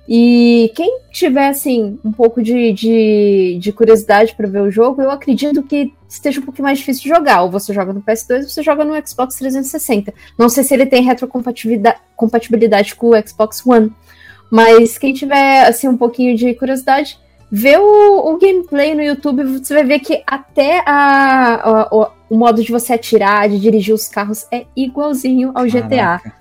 E 0.08 0.72
quem 0.74 1.00
tiver, 1.12 1.48
assim, 1.48 1.98
um 2.02 2.10
pouco 2.10 2.42
de, 2.42 2.72
de, 2.72 3.58
de 3.60 3.72
curiosidade 3.72 4.34
para 4.34 4.48
ver 4.48 4.62
o 4.62 4.70
jogo, 4.70 5.02
eu 5.02 5.10
acredito 5.10 5.62
que 5.62 5.92
esteja 6.08 6.40
um 6.40 6.44
pouquinho 6.44 6.64
mais 6.64 6.78
difícil 6.78 7.02
de 7.02 7.10
jogar. 7.10 7.42
Ou 7.42 7.50
você 7.50 7.74
joga 7.74 7.92
no 7.92 8.02
PS2 8.02 8.42
ou 8.44 8.48
você 8.48 8.62
joga 8.62 8.84
no 8.86 8.94
Xbox 9.06 9.36
360. 9.36 10.14
Não 10.38 10.48
sei 10.48 10.64
se 10.64 10.72
ele 10.72 10.86
tem 10.86 11.02
retrocompatibilidade 11.02 11.98
compatibilidade 12.16 12.94
com 12.94 13.10
o 13.10 13.28
Xbox 13.28 13.64
One. 13.64 13.92
Mas 14.50 14.96
quem 14.96 15.12
tiver, 15.12 15.66
assim, 15.66 15.86
um 15.88 15.96
pouquinho 15.96 16.34
de 16.34 16.54
curiosidade, 16.54 17.18
vê 17.50 17.76
o, 17.76 18.34
o 18.34 18.38
gameplay 18.38 18.94
no 18.94 19.02
YouTube, 19.02 19.44
você 19.44 19.74
vai 19.74 19.84
ver 19.84 20.00
que 20.00 20.22
até 20.26 20.82
a, 20.84 21.54
a, 21.62 21.88
o, 21.94 22.06
o 22.30 22.36
modo 22.36 22.62
de 22.62 22.70
você 22.70 22.92
atirar, 22.92 23.48
de 23.48 23.58
dirigir 23.58 23.94
os 23.94 24.08
carros, 24.08 24.46
é 24.52 24.66
igualzinho 24.76 25.52
ao 25.54 25.66
Caraca. 25.66 26.18
GTA. 26.18 26.32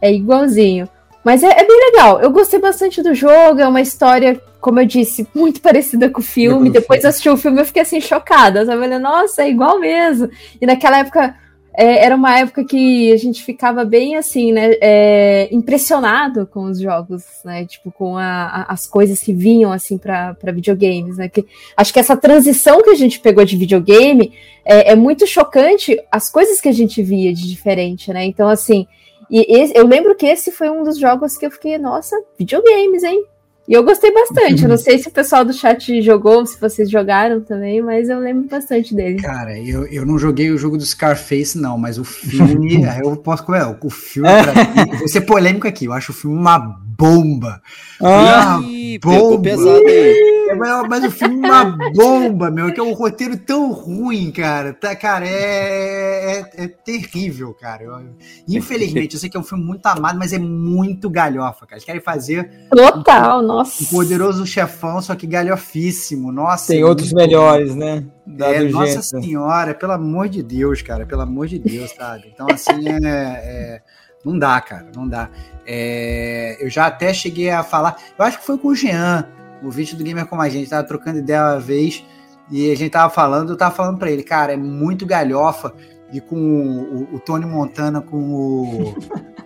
É 0.00 0.12
igualzinho. 0.12 0.88
Mas 1.24 1.42
é, 1.42 1.48
é, 1.48 1.66
bem 1.66 1.90
legal. 1.90 2.20
Eu 2.20 2.30
gostei 2.30 2.58
bastante 2.58 3.02
do 3.02 3.14
jogo. 3.14 3.60
É 3.60 3.68
uma 3.68 3.80
história, 3.80 4.40
como 4.60 4.80
eu 4.80 4.86
disse, 4.86 5.26
muito 5.34 5.60
parecida 5.62 6.08
com 6.08 6.20
o 6.20 6.24
filme. 6.24 6.70
Depois 6.70 7.04
assisti 7.04 7.28
o 7.28 7.36
filme 7.36 7.60
eu 7.60 7.66
fiquei 7.66 7.82
assim 7.82 8.00
chocada. 8.00 8.64
Sabe? 8.64 8.98
Nossa, 8.98 9.42
é 9.42 9.50
igual 9.50 9.78
mesmo. 9.78 10.30
E 10.60 10.66
naquela 10.66 10.98
época 10.98 11.34
é, 11.72 12.04
era 12.04 12.16
uma 12.16 12.38
época 12.38 12.64
que 12.64 13.12
a 13.12 13.16
gente 13.16 13.42
ficava 13.42 13.84
bem 13.84 14.16
assim, 14.16 14.52
né? 14.52 14.72
É, 14.80 15.48
impressionado 15.52 16.46
com 16.46 16.64
os 16.64 16.80
jogos, 16.80 17.24
né? 17.44 17.64
Tipo, 17.64 17.92
com 17.92 18.16
a, 18.16 18.46
a, 18.46 18.72
as 18.72 18.86
coisas 18.86 19.20
que 19.20 19.32
vinham 19.32 19.72
assim 19.72 19.96
para 19.96 20.34
videogames, 20.52 21.16
né? 21.16 21.28
Que, 21.28 21.46
acho 21.76 21.92
que 21.92 22.00
essa 22.00 22.16
transição 22.16 22.82
que 22.82 22.90
a 22.90 22.94
gente 22.94 23.20
pegou 23.20 23.44
de 23.44 23.56
videogame 23.56 24.32
é, 24.64 24.92
é 24.92 24.96
muito 24.96 25.26
chocante 25.26 25.96
as 26.10 26.30
coisas 26.30 26.60
que 26.60 26.68
a 26.68 26.72
gente 26.72 27.02
via 27.02 27.32
de 27.32 27.48
diferente, 27.48 28.12
né? 28.12 28.24
Então, 28.24 28.48
assim. 28.48 28.86
E 29.30 29.46
esse, 29.60 29.76
eu 29.78 29.86
lembro 29.86 30.16
que 30.16 30.26
esse 30.26 30.50
foi 30.50 30.68
um 30.68 30.82
dos 30.82 30.98
jogos 30.98 31.38
que 31.38 31.46
eu 31.46 31.52
fiquei, 31.52 31.78
nossa, 31.78 32.16
videogames, 32.36 33.04
hein? 33.04 33.24
E 33.70 33.72
eu 33.72 33.84
gostei 33.84 34.12
bastante. 34.12 34.64
Eu 34.64 34.68
não 34.68 34.76
sei 34.76 34.98
se 34.98 35.06
o 35.06 35.12
pessoal 35.12 35.44
do 35.44 35.52
chat 35.52 36.02
jogou, 36.02 36.44
se 36.44 36.60
vocês 36.60 36.90
jogaram 36.90 37.40
também, 37.40 37.80
mas 37.80 38.08
eu 38.08 38.18
lembro 38.18 38.48
bastante 38.48 38.92
dele. 38.92 39.22
Cara, 39.22 39.56
eu, 39.60 39.86
eu 39.86 40.04
não 40.04 40.18
joguei 40.18 40.50
o 40.50 40.58
jogo 40.58 40.76
do 40.76 40.84
Scarface, 40.84 41.56
não, 41.56 41.78
mas 41.78 41.96
o 41.96 42.02
filme. 42.02 42.82
eu 43.00 43.16
posso. 43.16 43.44
É, 43.54 43.64
o 43.80 43.88
filme, 43.88 44.28
pra 44.28 44.52
mim, 44.84 44.98
vou 44.98 45.06
ser 45.06 45.20
polêmico 45.20 45.68
aqui, 45.68 45.84
eu 45.84 45.92
acho 45.92 46.10
o 46.10 46.14
filme 46.14 46.36
uma 46.36 46.80
bomba. 47.00 47.62
Ah, 48.02 48.58
uma 48.58 48.98
bomba. 49.00 49.42
pesado. 49.42 49.88
É, 49.88 50.54
mas, 50.54 50.88
mas, 50.88 51.04
o 51.04 51.10
filme 51.10 51.48
é 51.48 51.50
uma 51.50 51.64
bomba, 51.94 52.50
meu, 52.50 52.72
que 52.72 52.80
é 52.80 52.82
um 52.82 52.92
roteiro 52.92 53.36
tão 53.38 53.72
ruim, 53.72 54.30
cara. 54.30 54.74
Tá, 54.74 54.94
cara, 54.94 55.26
é, 55.26 56.40
é, 56.40 56.64
é 56.64 56.68
terrível, 56.68 57.54
cara. 57.54 57.84
Eu, 57.84 58.00
infelizmente, 58.46 59.14
eu 59.14 59.20
sei 59.20 59.30
que 59.30 59.36
é 59.36 59.40
um 59.40 59.44
filme 59.44 59.64
muito 59.64 59.86
amado, 59.86 60.18
mas 60.18 60.32
é 60.32 60.38
muito 60.38 61.08
galhofa, 61.08 61.66
cara. 61.66 61.76
Eles 61.76 61.84
querem 61.84 62.00
fazer. 62.00 62.68
Total, 62.70 63.40
um, 63.40 63.46
nossa. 63.46 63.82
Um 63.82 63.86
poderoso 63.86 64.44
chefão, 64.44 65.00
só 65.00 65.14
que 65.14 65.26
galhofíssimo. 65.26 66.30
Nossa. 66.30 66.68
Tem 66.68 66.82
é 66.82 66.84
outros 66.84 67.12
melhores, 67.12 67.74
né? 67.74 68.04
é, 68.38 68.62
nossa 68.64 69.02
senhora, 69.02 69.74
pelo 69.74 69.92
amor 69.92 70.28
de 70.28 70.42
Deus, 70.42 70.82
cara. 70.82 71.06
Pelo 71.06 71.22
amor 71.22 71.46
de 71.46 71.58
Deus, 71.58 71.90
sabe? 71.92 72.30
Então, 72.32 72.46
assim, 72.50 72.88
é, 72.88 73.02
é 73.06 73.82
não 74.24 74.38
dá, 74.38 74.60
cara, 74.60 74.86
não 74.94 75.08
dá. 75.08 75.28
É, 75.66 76.56
eu 76.60 76.68
já 76.68 76.86
até 76.86 77.12
cheguei 77.12 77.50
a 77.50 77.62
falar, 77.62 77.96
eu 78.18 78.24
acho 78.24 78.38
que 78.38 78.46
foi 78.46 78.58
com 78.58 78.68
o 78.68 78.74
Jean, 78.74 79.26
o 79.62 79.70
vídeo 79.70 79.96
do 79.96 80.04
Gamer 80.04 80.26
Como 80.26 80.42
a 80.42 80.48
Gente, 80.48 80.70
tava 80.70 80.86
trocando 80.86 81.18
ideia 81.18 81.42
uma 81.42 81.60
vez 81.60 82.04
e 82.50 82.70
a 82.70 82.76
gente 82.76 82.90
tava 82.90 83.12
falando, 83.12 83.50
eu 83.52 83.56
tava 83.56 83.74
falando 83.74 83.98
para 83.98 84.10
ele, 84.10 84.22
cara, 84.22 84.52
é 84.52 84.56
muito 84.56 85.06
galhofa 85.06 85.72
e 86.12 86.20
com 86.20 86.36
o, 86.36 86.94
o, 86.94 87.14
o 87.16 87.20
Tony 87.20 87.46
Montana 87.46 88.00
com 88.00 88.16
o, 88.16 88.94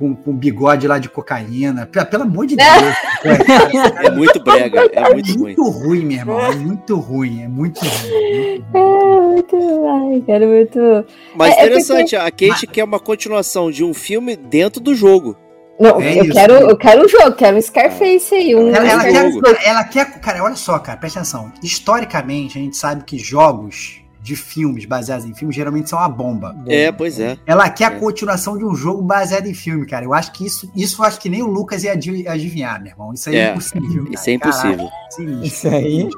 com, 0.00 0.16
com, 0.16 0.32
bigode 0.34 0.88
lá 0.88 0.98
de 0.98 1.10
cocaína. 1.10 1.84
Pelo, 1.84 2.06
pelo 2.06 2.22
amor 2.22 2.46
de 2.46 2.56
Deus. 2.58 2.96
É, 4.02 4.06
é 4.06 4.10
muito 4.10 4.42
brega, 4.42 4.80
é 4.92 5.12
muito, 5.12 5.30
é 5.30 5.38
muito 5.38 5.62
ruim. 5.62 5.86
ruim, 5.86 6.04
meu 6.06 6.16
irmão. 6.16 6.40
É 6.40 6.54
muito 6.54 6.96
ruim, 6.96 7.42
é 7.42 7.48
muito 7.48 7.80
ruim. 7.80 8.64
É 8.72 8.78
muito 8.78 9.56
ruim. 9.56 10.24
Ai, 10.26 10.46
muito. 10.46 11.06
Mas 11.36 11.54
é, 11.54 11.66
interessante, 11.66 12.16
é 12.16 12.20
porque... 12.22 12.46
a 12.46 12.48
Kate 12.48 12.66
quer 12.66 12.84
uma 12.84 12.98
continuação 12.98 13.70
de 13.70 13.84
um 13.84 13.92
filme 13.92 14.34
dentro 14.34 14.80
do 14.80 14.94
jogo. 14.94 15.36
Não, 15.78 16.00
é 16.00 16.18
eu, 16.18 16.24
isso, 16.24 16.32
quero, 16.32 16.54
eu 16.54 16.76
quero 16.76 17.04
um 17.04 17.08
jogo, 17.08 17.32
quero 17.32 17.56
um 17.56 17.62
Scarface 17.62 18.34
aí. 18.34 18.54
Um 18.54 18.68
ela, 18.74 18.86
ela, 18.86 19.02
quer, 19.02 19.66
ela 19.66 19.84
quer. 19.84 20.20
Cara, 20.20 20.42
olha 20.42 20.56
só, 20.56 20.78
cara, 20.78 20.98
presta 20.98 21.20
atenção. 21.20 21.52
Historicamente, 21.62 22.58
a 22.58 22.60
gente 22.60 22.76
sabe 22.76 23.04
que 23.04 23.18
jogos 23.18 23.99
de 24.22 24.36
filmes 24.36 24.84
baseados 24.84 25.24
em 25.24 25.34
filmes 25.34 25.56
geralmente 25.56 25.88
são 25.88 25.98
uma 25.98 26.08
bomba. 26.08 26.54
É, 26.66 26.92
pois 26.92 27.18
é. 27.18 27.38
Ela 27.46 27.68
quer 27.70 27.86
a 27.86 27.96
é. 27.96 27.98
continuação 27.98 28.58
de 28.58 28.64
um 28.64 28.74
jogo 28.74 29.02
baseado 29.02 29.46
em 29.46 29.54
filme, 29.54 29.86
cara. 29.86 30.04
Eu 30.04 30.12
acho 30.12 30.32
que 30.32 30.44
isso, 30.44 30.70
isso 30.76 31.00
eu 31.00 31.06
acho 31.06 31.18
que 31.18 31.28
nem 31.28 31.42
o 31.42 31.46
Lucas 31.46 31.84
ia 31.84 31.92
adivinhar, 31.92 32.80
meu 32.80 32.92
irmão. 32.92 33.12
Isso 33.14 33.30
aí 33.30 33.36
é, 33.36 33.48
é 33.48 33.50
impossível. 33.50 34.04
Cara. 34.04 34.14
Isso 34.14 34.30
é 34.30 34.32
impossível. 34.32 34.90
Caraca, 34.90 35.46
isso 35.46 35.68
aí. 35.68 36.10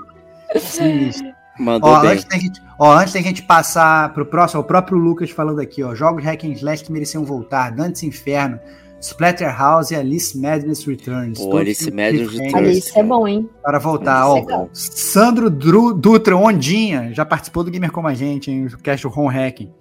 Sinistro. 0.58 1.32
Mandou 1.58 1.90
ó, 1.90 2.00
bem. 2.00 2.10
Antes 2.12 2.24
da, 2.24 2.38
gente, 2.38 2.62
ó, 2.78 2.96
antes 2.96 3.12
da 3.12 3.20
gente 3.20 3.42
passar 3.42 4.12
pro 4.12 4.26
próximo, 4.26 4.60
o 4.60 4.64
próprio 4.64 4.98
Lucas 4.98 5.30
falando 5.30 5.60
aqui, 5.60 5.82
ó, 5.82 5.94
jogos 5.94 6.24
hack 6.24 6.44
and 6.44 6.52
slash 6.52 6.84
que 6.84 6.92
mereciam 6.92 7.24
voltar, 7.24 7.70
Dantes 7.70 8.02
Inferno, 8.02 8.58
Splatterhouse 9.02 9.92
e 9.92 9.96
Alice 9.96 10.38
Madness 10.38 10.84
Returns. 10.84 11.38
Pô, 11.38 11.56
Alice 11.56 11.90
Madness 11.90 12.30
Returns. 12.30 12.54
Alice 12.54 12.98
é 12.98 13.02
bom, 13.02 13.26
hein? 13.26 13.50
Para 13.60 13.80
voltar, 13.80 14.28
ó. 14.28 14.38
É 14.38 14.68
Sandro 14.72 15.50
Dru, 15.50 15.92
Dutra 15.92 16.36
Ondinha 16.36 17.12
já 17.12 17.26
participou 17.26 17.64
do 17.64 17.70
Gamer 17.70 17.90
Como 17.90 18.06
a 18.06 18.14
Gente, 18.14 18.50
em 18.50 18.66
o 18.66 18.78
cast 18.78 19.06
Home 19.08 19.34
Hacking. 19.34 19.72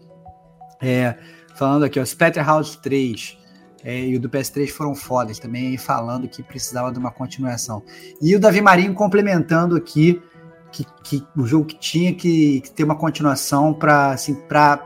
É, 0.82 1.16
falando 1.56 1.86
aqui, 1.86 2.00
ó, 2.00 2.04
Splatterhouse 2.04 2.80
3 2.82 3.38
é, 3.84 4.00
e 4.00 4.16
o 4.16 4.20
do 4.20 4.28
PS3 4.28 4.70
foram 4.70 4.96
fodas 4.96 5.38
também, 5.38 5.78
falando 5.78 6.28
que 6.28 6.42
precisava 6.42 6.92
de 6.92 6.98
uma 6.98 7.12
continuação. 7.12 7.84
E 8.20 8.36
o 8.36 8.40
Davi 8.40 8.60
Marinho 8.60 8.96
complementando 8.96 9.76
aqui 9.76 10.20
que, 10.72 10.86
que 11.04 11.24
o 11.38 11.46
jogo 11.46 11.66
que 11.66 11.78
tinha 11.78 12.14
que, 12.14 12.62
que 12.62 12.72
ter 12.72 12.84
uma 12.84 12.96
continuação 12.96 13.72
para 13.72 14.12
assim, 14.12 14.34
para 14.34 14.84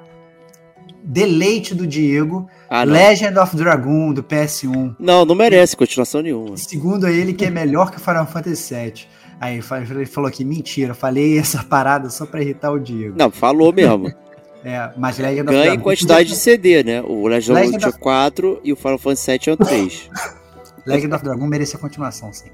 deleite 1.05 1.75
do 1.75 1.85
Diego, 1.85 2.49
ah, 2.69 2.83
Legend 2.83 3.37
of 3.37 3.55
Dragon 3.55 4.11
do 4.11 4.23
PS1. 4.23 4.95
Não, 4.99 5.23
não 5.23 5.35
merece 5.35 5.77
continuação 5.77 6.21
nenhuma. 6.21 6.57
Segundo 6.57 7.07
ele, 7.07 7.33
que 7.33 7.45
é 7.45 7.49
melhor 7.49 7.91
que 7.91 7.97
o 7.97 7.99
Final 7.99 8.25
Fantasy 8.25 8.73
VII. 8.73 9.07
Aí 9.39 9.61
ele 9.91 10.05
falou 10.05 10.31
que 10.31 10.43
mentira, 10.43 10.93
falei 10.93 11.37
essa 11.37 11.63
parada 11.63 12.09
só 12.09 12.25
para 12.25 12.41
irritar 12.41 12.71
o 12.71 12.79
Diego. 12.79 13.15
Não, 13.17 13.29
falou 13.29 13.71
mesmo. 13.71 14.11
é, 14.63 14.91
mas 14.97 15.17
Legend 15.19 15.43
Ganha 15.43 15.59
of 15.59 15.67
Dragon. 15.67 15.83
quantidade 15.83 16.29
de 16.29 16.35
CD, 16.35 16.83
né? 16.83 17.01
O 17.01 17.27
Legend, 17.27 17.53
Legend 17.53 17.75
of 17.75 17.81
Dragon 17.85 17.99
4 17.99 18.61
e 18.63 18.73
o 18.73 18.75
Final 18.75 18.97
Fantasy 18.97 19.31
VII 19.31 19.39
é 19.47 19.51
o 19.51 19.57
3. 19.57 20.09
Legend 20.87 21.15
of 21.15 21.23
Dragon 21.23 21.47
merecia 21.47 21.77
continuação, 21.77 22.33
sim. 22.33 22.49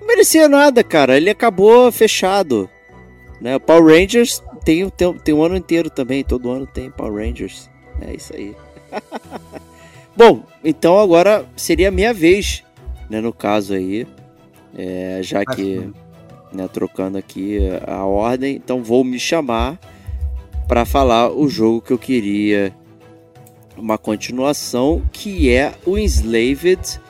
Não 0.00 0.06
merecia 0.06 0.48
nada, 0.48 0.82
cara. 0.84 1.16
Ele 1.16 1.30
acabou 1.30 1.90
fechado. 1.90 2.70
Né? 3.40 3.56
O 3.56 3.60
Power 3.60 3.84
Rangers 3.84 4.42
tem, 4.66 4.90
tem, 4.90 5.14
tem 5.14 5.32
um 5.32 5.44
ano 5.44 5.56
inteiro 5.56 5.88
também. 5.88 6.24
Todo 6.24 6.50
ano 6.50 6.66
tem 6.66 6.90
Power 6.90 7.24
Rangers. 7.24 7.70
É 8.00 8.12
isso 8.12 8.34
aí. 8.34 8.54
Bom, 10.16 10.42
então 10.64 10.98
agora 10.98 11.46
seria 11.56 11.88
a 11.88 11.92
minha 11.92 12.12
vez, 12.12 12.64
né? 13.08 13.20
No 13.20 13.32
caso 13.32 13.74
aí. 13.74 14.06
É, 14.76 15.20
já 15.22 15.42
que, 15.44 15.88
né, 16.52 16.68
trocando 16.70 17.16
aqui 17.16 17.60
a 17.86 18.04
ordem, 18.04 18.56
então 18.56 18.82
vou 18.82 19.02
me 19.02 19.18
chamar 19.18 19.78
para 20.68 20.84
falar 20.84 21.30
o 21.30 21.48
jogo 21.48 21.80
que 21.80 21.92
eu 21.92 21.98
queria 21.98 22.74
uma 23.74 23.96
continuação, 23.96 25.02
que 25.12 25.50
é 25.50 25.72
o 25.86 25.96
Enslaved 25.96 27.00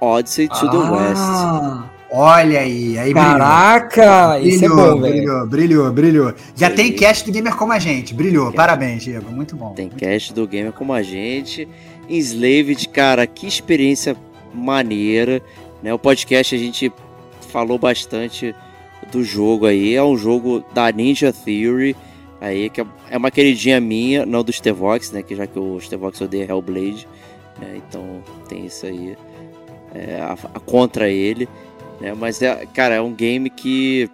Odyssey 0.00 0.48
to 0.48 0.54
ah. 0.54 0.70
the 0.70 1.84
West. 1.88 1.99
Olha 2.12 2.60
aí, 2.60 2.98
aí 2.98 3.14
Caraca, 3.14 4.38
brilhou. 4.38 4.48
isso 4.48 4.64
é 4.64 4.68
bom, 4.68 5.00
brilhou, 5.00 5.46
brilhou, 5.46 5.92
brilhou. 5.92 6.34
Já 6.56 6.68
tem 6.68 6.92
cast 6.92 7.24
do 7.24 7.32
Gamer 7.32 7.54
como 7.54 7.72
a 7.72 7.78
gente, 7.78 8.12
brilhou. 8.12 8.52
Parabéns, 8.52 9.04
Diego, 9.04 9.30
muito 9.30 9.54
bom. 9.54 9.74
Tem 9.74 9.86
muito 9.86 9.98
cast 9.98 10.30
bom. 10.30 10.40
do 10.40 10.48
Gamer 10.48 10.72
como 10.72 10.92
a 10.92 11.02
gente. 11.02 11.68
Enslaved, 12.08 12.88
cara, 12.88 13.24
que 13.28 13.46
experiência 13.46 14.16
maneira, 14.52 15.40
né? 15.80 15.94
O 15.94 15.98
podcast 15.98 16.52
a 16.52 16.58
gente 16.58 16.92
falou 17.52 17.78
bastante 17.78 18.54
do 19.12 19.22
jogo 19.22 19.66
aí, 19.66 19.94
é 19.94 20.02
um 20.02 20.16
jogo 20.16 20.64
da 20.74 20.90
Ninja 20.90 21.32
Theory, 21.32 21.96
aí 22.40 22.68
que 22.70 22.80
é 23.08 23.16
uma 23.16 23.30
queridinha 23.30 23.80
minha, 23.80 24.26
não 24.26 24.42
do 24.42 24.52
Stevox, 24.52 25.12
né? 25.12 25.22
Que 25.22 25.36
já 25.36 25.46
que 25.46 25.58
o 25.58 25.78
Stevox 25.80 26.20
odeia 26.20 26.46
Hellblade, 26.50 27.06
né? 27.60 27.76
Então 27.76 28.20
tem 28.48 28.66
isso 28.66 28.84
aí 28.84 29.16
é, 29.94 30.20
a, 30.20 30.32
a 30.54 30.60
contra 30.60 31.08
ele. 31.08 31.48
Né? 32.00 32.14
Mas, 32.14 32.40
é, 32.40 32.66
cara, 32.66 32.94
é 32.94 33.00
um 33.00 33.14
game 33.14 33.50
que. 33.50 34.08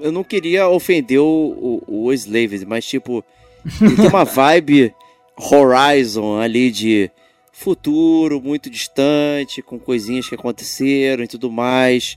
Eu 0.00 0.12
não 0.12 0.22
queria 0.22 0.68
ofender 0.68 1.20
o, 1.20 1.82
o, 1.86 2.04
o 2.04 2.12
Slaved, 2.12 2.64
mas, 2.64 2.86
tipo, 2.86 3.24
ele 3.80 3.96
tem 3.96 4.06
uma 4.06 4.24
vibe 4.24 4.94
Horizon 5.36 6.38
ali 6.38 6.70
de 6.70 7.10
futuro 7.52 8.40
muito 8.40 8.70
distante, 8.70 9.60
com 9.60 9.78
coisinhas 9.78 10.28
que 10.28 10.34
aconteceram 10.34 11.24
e 11.24 11.28
tudo 11.28 11.50
mais, 11.50 12.16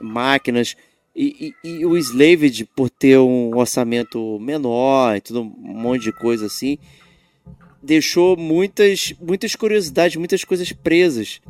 máquinas. 0.00 0.76
E, 1.16 1.54
e, 1.64 1.68
e, 1.68 1.86
o 1.86 1.96
Slaved, 1.96 2.66
por 2.76 2.90
ter 2.90 3.18
um 3.18 3.56
orçamento 3.56 4.38
menor 4.40 5.16
e 5.16 5.20
tudo, 5.20 5.40
um 5.40 5.74
monte 5.74 6.02
de 6.02 6.12
coisa 6.12 6.46
assim, 6.46 6.76
deixou 7.82 8.36
muitas, 8.36 9.14
muitas 9.20 9.54
curiosidades, 9.54 10.16
muitas 10.16 10.44
coisas 10.44 10.70
presas 10.72 11.40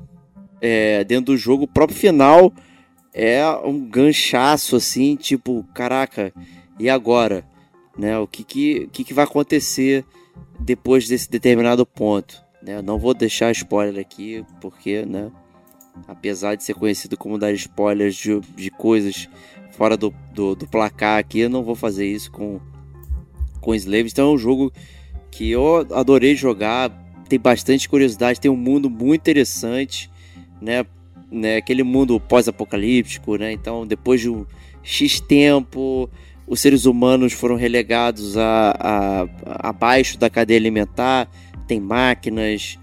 é, 0.64 1.04
dentro 1.04 1.26
do 1.26 1.36
jogo. 1.36 1.64
O 1.64 1.68
próprio 1.68 1.98
final 1.98 2.50
é 3.12 3.46
um 3.62 3.78
ganchaço, 3.78 4.76
assim, 4.76 5.14
tipo, 5.14 5.62
caraca, 5.74 6.32
e 6.80 6.88
agora? 6.88 7.44
Né? 7.96 8.18
O 8.18 8.26
que, 8.26 8.42
que, 8.42 8.88
que, 8.90 9.04
que 9.04 9.12
vai 9.12 9.24
acontecer 9.24 10.04
depois 10.58 11.06
desse 11.06 11.30
determinado 11.30 11.84
ponto? 11.84 12.42
Né? 12.62 12.80
Não 12.80 12.98
vou 12.98 13.12
deixar 13.12 13.52
spoiler 13.52 14.00
aqui, 14.00 14.42
porque, 14.58 15.04
né? 15.04 15.30
Apesar 16.08 16.56
de 16.56 16.64
ser 16.64 16.74
conhecido 16.74 17.16
como 17.16 17.38
dar 17.38 17.52
spoilers 17.52 18.16
de, 18.16 18.40
de 18.56 18.70
coisas 18.70 19.28
fora 19.72 19.96
do, 19.96 20.12
do, 20.32 20.56
do, 20.56 20.66
placar 20.66 21.18
aqui, 21.18 21.40
eu 21.40 21.50
não 21.50 21.62
vou 21.62 21.76
fazer 21.76 22.06
isso 22.06 22.32
com, 22.32 22.58
com 23.60 23.74
Slaves. 23.74 24.12
Então 24.12 24.30
é 24.30 24.34
um 24.34 24.38
jogo 24.38 24.72
que 25.30 25.48
eu 25.50 25.86
adorei 25.92 26.34
jogar, 26.34 26.90
tem 27.28 27.38
bastante 27.38 27.88
curiosidade, 27.88 28.40
tem 28.40 28.50
um 28.50 28.56
mundo 28.56 28.90
muito 28.90 29.20
interessante 29.20 30.10
né, 30.64 30.86
né 31.30 31.56
aquele 31.56 31.82
mundo 31.82 32.18
pós-apocalíptico, 32.18 33.36
né? 33.36 33.52
Então, 33.52 33.86
depois 33.86 34.20
de 34.20 34.30
um 34.30 34.46
X 34.82 35.20
tempo, 35.20 36.10
os 36.46 36.60
seres 36.60 36.86
humanos 36.86 37.32
foram 37.32 37.56
relegados 37.56 38.36
a, 38.36 38.74
a, 38.78 39.68
abaixo 39.68 40.18
da 40.18 40.28
cadeia 40.30 40.58
alimentar, 40.58 41.28
tem 41.66 41.80
máquinas, 41.80 42.78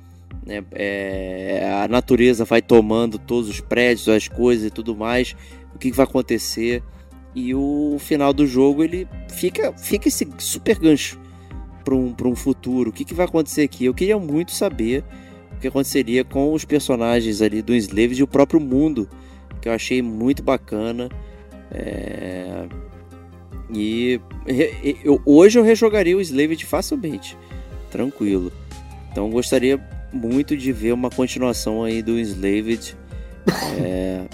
né? 0.45 0.63
É, 0.71 1.81
a 1.83 1.87
natureza 1.87 2.45
vai 2.45 2.61
tomando 2.61 3.17
todos 3.17 3.49
os 3.49 3.59
prédios, 3.59 4.09
as 4.09 4.27
coisas 4.27 4.67
e 4.67 4.71
tudo 4.71 4.95
mais. 4.95 5.35
O 5.73 5.79
que, 5.79 5.91
que 5.91 5.97
vai 5.97 6.05
acontecer? 6.05 6.83
E 7.33 7.55
o 7.55 7.97
final 7.99 8.33
do 8.33 8.45
jogo 8.45 8.83
ele 8.83 9.07
fica, 9.29 9.71
fica 9.73 10.07
esse 10.07 10.27
super 10.37 10.77
gancho 10.77 11.19
para 11.83 11.95
um, 11.95 12.13
um 12.25 12.35
futuro. 12.35 12.89
O 12.89 12.93
que, 12.93 13.05
que 13.05 13.13
vai 13.13 13.25
acontecer 13.25 13.61
aqui? 13.61 13.85
Eu 13.85 13.93
queria 13.93 14.17
muito 14.17 14.51
saber 14.51 15.03
que 15.61 15.67
aconteceria 15.67 16.25
com 16.25 16.53
os 16.53 16.65
personagens 16.65 17.41
ali 17.41 17.61
do 17.61 17.73
Enslaved 17.73 18.19
e 18.19 18.23
o 18.23 18.27
próprio 18.27 18.59
mundo, 18.59 19.07
que 19.61 19.69
eu 19.69 19.73
achei 19.73 20.01
muito 20.01 20.43
bacana. 20.43 21.09
É... 21.71 22.65
E 23.73 24.19
eu, 25.03 25.21
hoje 25.25 25.57
eu 25.57 25.63
rejogaria 25.63 26.17
o 26.17 26.19
Slaved 26.19 26.65
facilmente, 26.65 27.37
tranquilo. 27.89 28.51
Então 29.09 29.29
gostaria 29.29 29.79
muito 30.11 30.57
de 30.57 30.73
ver 30.73 30.91
uma 30.91 31.09
continuação 31.09 31.83
aí 31.83 32.01
do 32.01 32.19
Enslaved. 32.19 32.97
É... 33.79 34.25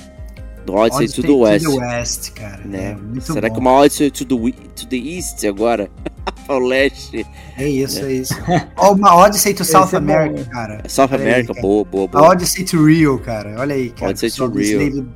Do 0.67 0.75
Odyssey, 0.75 1.05
Odyssey 1.05 1.21
to 1.21 1.27
the 1.27 1.33
West. 1.33 1.65
To 1.65 1.71
the 1.71 1.77
West 1.77 2.31
cara. 2.33 2.61
Né? 2.65 2.97
É 3.15 3.19
Será 3.21 3.47
bom. 3.47 3.53
que 3.53 3.59
uma 3.61 3.71
Odyssey 3.71 4.11
to 4.11 4.25
the, 4.25 4.51
to 4.75 4.87
the 4.87 4.97
East 4.97 5.45
agora? 5.45 5.89
ao 6.45 6.59
leste. 6.59 7.25
É 7.57 7.67
isso, 7.67 7.99
é, 7.99 8.03
é 8.03 8.13
isso. 8.15 8.35
uma 8.77 9.15
Odyssey 9.15 9.53
to 9.53 9.63
South 9.63 9.93
é 9.93 9.95
America, 9.95 10.43
bom. 10.43 10.51
cara. 10.51 10.83
South 10.85 11.13
America, 11.13 11.53
aí, 11.55 11.61
boa, 11.61 11.85
boa, 11.85 12.07
boa. 12.09 12.25
A 12.25 12.29
Odyssey 12.31 12.65
to 12.65 12.85
Rio, 12.85 13.17
cara. 13.19 13.55
Olha 13.57 13.75
aí, 13.75 13.91
cara. 13.91 14.11
Odyssey 14.11 14.31
to 14.31 14.47
Rio. 14.49 15.09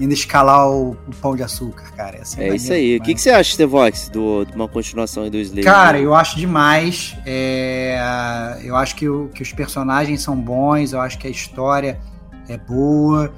Indo 0.00 0.14
escalar 0.14 0.70
o, 0.70 0.92
o, 0.92 1.14
pão 1.20 1.34
de 1.34 1.42
açúcar, 1.42 1.92
cara. 1.96 2.22
Assim, 2.22 2.40
é 2.40 2.54
isso 2.54 2.72
aí. 2.72 2.96
O 2.96 3.02
que, 3.02 3.14
que 3.14 3.20
você 3.20 3.30
acha, 3.30 3.54
Stevox, 3.54 4.08
do, 4.08 4.44
de 4.44 4.54
uma 4.54 4.68
continuação 4.68 5.28
do 5.28 5.36
Slave? 5.36 5.62
Cara, 5.62 5.98
eu 5.98 6.14
acho 6.14 6.36
demais. 6.36 7.16
É, 7.26 8.58
eu 8.62 8.76
acho 8.76 8.94
que, 8.94 9.08
o, 9.08 9.28
que 9.34 9.42
os 9.42 9.52
personagens 9.52 10.22
são 10.22 10.34
bons, 10.34 10.92
eu 10.92 11.00
acho 11.00 11.18
que 11.18 11.26
a 11.26 11.30
história 11.30 12.00
é 12.48 12.56
boa. 12.56 13.32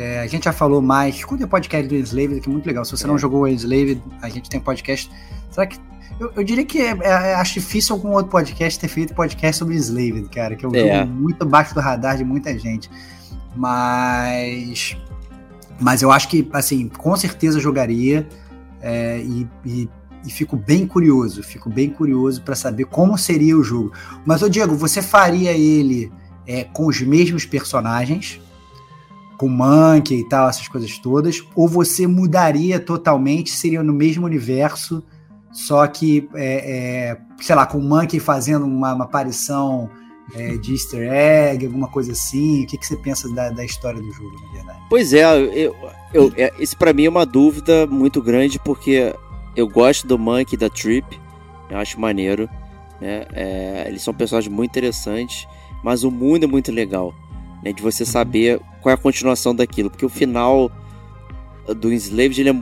É, 0.00 0.20
a 0.20 0.26
gente 0.26 0.44
já 0.44 0.52
falou 0.52 0.80
mais. 0.80 1.14
Escuta 1.16 1.44
o 1.44 1.48
podcast 1.48 1.86
do 1.88 1.94
Slave, 1.94 2.40
que 2.40 2.48
é 2.48 2.52
muito 2.52 2.66
legal. 2.66 2.84
Se 2.84 2.92
você 2.92 3.04
é. 3.04 3.06
não 3.06 3.18
jogou 3.18 3.42
o 3.42 3.48
Slave, 3.48 4.02
a 4.22 4.28
gente 4.28 4.48
tem 4.48 4.58
podcast. 4.60 5.10
Será 5.50 5.66
que 5.66 5.78
Eu, 6.18 6.30
eu 6.36 6.44
diria 6.44 6.64
que 6.66 6.78
é, 6.80 6.90
é, 7.02 7.34
acho 7.34 7.54
difícil 7.54 7.94
algum 7.94 8.10
outro 8.12 8.30
podcast 8.30 8.78
ter 8.78 8.88
feito 8.88 9.14
podcast 9.14 9.58
sobre 9.58 9.74
Slaved, 9.76 10.28
cara, 10.28 10.54
que 10.54 10.64
é 10.66 10.68
um 10.68 10.74
É. 10.74 11.00
jogo 11.00 11.12
muito 11.12 11.42
abaixo 11.42 11.74
do 11.74 11.80
radar 11.80 12.16
de 12.16 12.24
muita 12.24 12.56
gente. 12.58 12.90
Mas. 13.56 14.96
Mas 15.80 16.02
eu 16.02 16.10
acho 16.12 16.28
que, 16.28 16.46
assim, 16.52 16.88
com 16.88 17.14
certeza 17.16 17.58
jogaria. 17.60 18.26
é, 18.82 19.18
e, 19.18 19.46
e- 19.66 19.88
e 20.22 20.30
fico 20.30 20.54
bem 20.54 20.86
curioso, 20.86 21.42
fico 21.42 21.70
bem 21.70 21.88
curioso 21.88 22.42
para 22.42 22.54
saber 22.54 22.84
como 22.84 23.16
seria 23.16 23.56
o 23.56 23.62
jogo. 23.62 23.90
Mas, 24.26 24.42
ô 24.42 24.50
Diego, 24.50 24.74
você 24.74 25.00
faria 25.00 25.52
ele 25.52 26.12
é, 26.46 26.64
com 26.64 26.86
os 26.86 27.00
mesmos 27.00 27.46
personagens? 27.46 28.38
Com 29.40 29.48
Monkey 29.48 30.20
e 30.20 30.28
tal, 30.28 30.50
essas 30.50 30.68
coisas 30.68 30.98
todas? 30.98 31.42
Ou 31.56 31.66
você 31.66 32.06
mudaria 32.06 32.78
totalmente, 32.78 33.50
seria 33.50 33.82
no 33.82 33.94
mesmo 33.94 34.26
universo, 34.26 35.02
só 35.50 35.86
que, 35.86 36.28
é, 36.34 37.12
é, 37.12 37.20
sei 37.40 37.56
lá, 37.56 37.64
com 37.64 37.78
o 37.78 37.82
Monkey 37.82 38.20
fazendo 38.20 38.66
uma, 38.66 38.92
uma 38.92 39.04
aparição 39.04 39.88
é, 40.34 40.58
de 40.58 40.72
easter 40.72 41.10
egg, 41.10 41.64
alguma 41.64 41.88
coisa 41.88 42.12
assim? 42.12 42.64
O 42.64 42.66
que, 42.66 42.76
que 42.76 42.86
você 42.86 42.98
pensa 42.98 43.32
da, 43.32 43.48
da 43.48 43.64
história 43.64 43.98
do 43.98 44.12
jogo, 44.12 44.36
na 44.42 44.52
verdade? 44.52 44.78
Pois 44.90 45.14
é, 45.14 45.24
eu, 45.24 45.74
eu, 46.12 46.30
é, 46.36 46.52
isso 46.58 46.76
pra 46.76 46.92
mim 46.92 47.06
é 47.06 47.08
uma 47.08 47.24
dúvida 47.24 47.86
muito 47.86 48.20
grande, 48.20 48.58
porque 48.58 49.16
eu 49.56 49.66
gosto 49.66 50.06
do 50.06 50.18
Monkey 50.18 50.54
da 50.54 50.68
Trip, 50.68 51.18
eu 51.70 51.78
acho 51.78 51.98
maneiro, 51.98 52.46
né? 53.00 53.24
É, 53.32 53.84
eles 53.88 54.02
são 54.02 54.12
personagens 54.12 54.52
muito 54.52 54.70
interessantes, 54.70 55.48
mas 55.82 56.04
o 56.04 56.10
mundo 56.10 56.44
é 56.44 56.46
muito 56.46 56.70
legal, 56.70 57.14
né? 57.64 57.72
De 57.72 57.82
você 57.82 58.04
saber 58.04 58.60
qual 58.80 58.90
é 58.90 58.94
a 58.94 59.00
continuação 59.00 59.54
daquilo, 59.54 59.90
porque 59.90 60.04
o 60.06 60.08
final 60.08 60.70
do 61.80 61.92
Enslaved, 61.92 62.40
ele 62.40 62.50
é, 62.50 62.56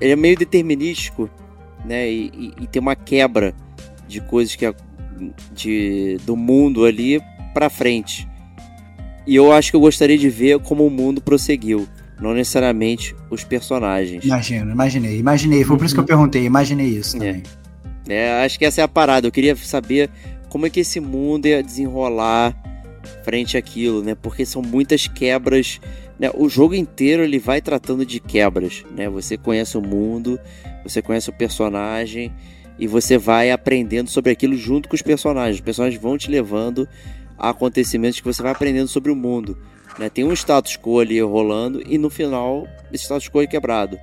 ele 0.00 0.12
é 0.12 0.16
meio 0.16 0.36
determinístico, 0.36 1.28
né? 1.84 2.10
E, 2.10 2.30
e- 2.34 2.52
e 2.62 2.66
tem 2.66 2.80
uma 2.80 2.96
quebra 2.96 3.54
de 4.08 4.20
coisas 4.20 4.54
que 4.56 4.64
a- 4.66 4.74
de, 5.52 6.16
do 6.24 6.36
mundo 6.36 6.84
ali 6.84 7.20
pra 7.52 7.68
frente. 7.68 8.26
E 9.26 9.34
eu 9.36 9.52
acho 9.52 9.70
que 9.70 9.76
eu 9.76 9.80
gostaria 9.80 10.16
de 10.16 10.28
ver 10.30 10.58
como 10.60 10.86
o 10.86 10.90
mundo 10.90 11.20
prosseguiu, 11.20 11.86
não 12.20 12.32
necessariamente 12.32 13.14
os 13.30 13.44
personagens. 13.44 14.24
Imagino, 14.24 14.70
imaginei, 14.72 15.18
imaginei. 15.18 15.64
Foi 15.64 15.76
por 15.76 15.84
isso 15.84 15.94
que 15.94 16.00
eu 16.00 16.04
perguntei, 16.04 16.44
imaginei 16.44 16.86
isso 16.88 17.18
também. 17.18 17.42
É, 18.08 18.42
acho 18.44 18.58
que 18.58 18.64
essa 18.64 18.80
é 18.80 18.84
a 18.84 18.88
parada. 18.88 19.26
Eu 19.26 19.32
queria 19.32 19.54
saber 19.56 20.08
como 20.48 20.64
é 20.66 20.70
que 20.70 20.80
esse 20.80 20.98
mundo 20.98 21.44
ia 21.46 21.62
desenrolar 21.62 22.56
frente 23.22 23.56
àquilo, 23.56 24.02
né? 24.02 24.14
Porque 24.14 24.44
são 24.44 24.62
muitas 24.62 25.06
quebras. 25.06 25.80
Né? 26.18 26.30
O 26.34 26.48
jogo 26.48 26.74
inteiro 26.74 27.22
ele 27.22 27.38
vai 27.38 27.60
tratando 27.60 28.04
de 28.04 28.20
quebras, 28.20 28.84
né? 28.96 29.08
Você 29.08 29.36
conhece 29.36 29.76
o 29.76 29.82
mundo, 29.82 30.38
você 30.82 31.00
conhece 31.00 31.30
o 31.30 31.32
personagem 31.32 32.32
e 32.78 32.86
você 32.86 33.18
vai 33.18 33.50
aprendendo 33.50 34.08
sobre 34.08 34.32
aquilo 34.32 34.56
junto 34.56 34.88
com 34.88 34.94
os 34.94 35.02
personagens. 35.02 35.56
Os 35.56 35.62
personagens 35.62 36.00
vão 36.00 36.16
te 36.16 36.30
levando 36.30 36.88
a 37.36 37.50
acontecimentos 37.50 38.20
que 38.20 38.26
você 38.26 38.42
vai 38.42 38.52
aprendendo 38.52 38.88
sobre 38.88 39.12
o 39.12 39.16
mundo. 39.16 39.56
Né? 39.98 40.08
Tem 40.08 40.24
um 40.24 40.32
status 40.32 40.76
quo 40.76 41.00
ali 41.00 41.20
rolando 41.20 41.82
e 41.86 41.98
no 41.98 42.10
final 42.10 42.66
esse 42.92 43.04
status 43.04 43.28
quo 43.28 43.42
é 43.42 43.46
quebrado. 43.46 43.98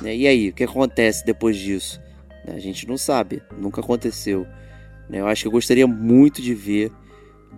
Né? 0.00 0.16
E 0.16 0.26
aí, 0.26 0.48
o 0.50 0.52
que 0.52 0.64
acontece 0.64 1.24
depois 1.24 1.56
disso? 1.56 2.00
A 2.46 2.58
gente 2.58 2.86
não 2.86 2.98
sabe, 2.98 3.42
nunca 3.56 3.80
aconteceu. 3.80 4.46
né? 5.08 5.20
Eu 5.20 5.26
acho 5.26 5.42
que 5.42 5.48
eu 5.48 5.52
gostaria 5.52 5.86
muito 5.86 6.42
de 6.42 6.54
ver 6.54 6.92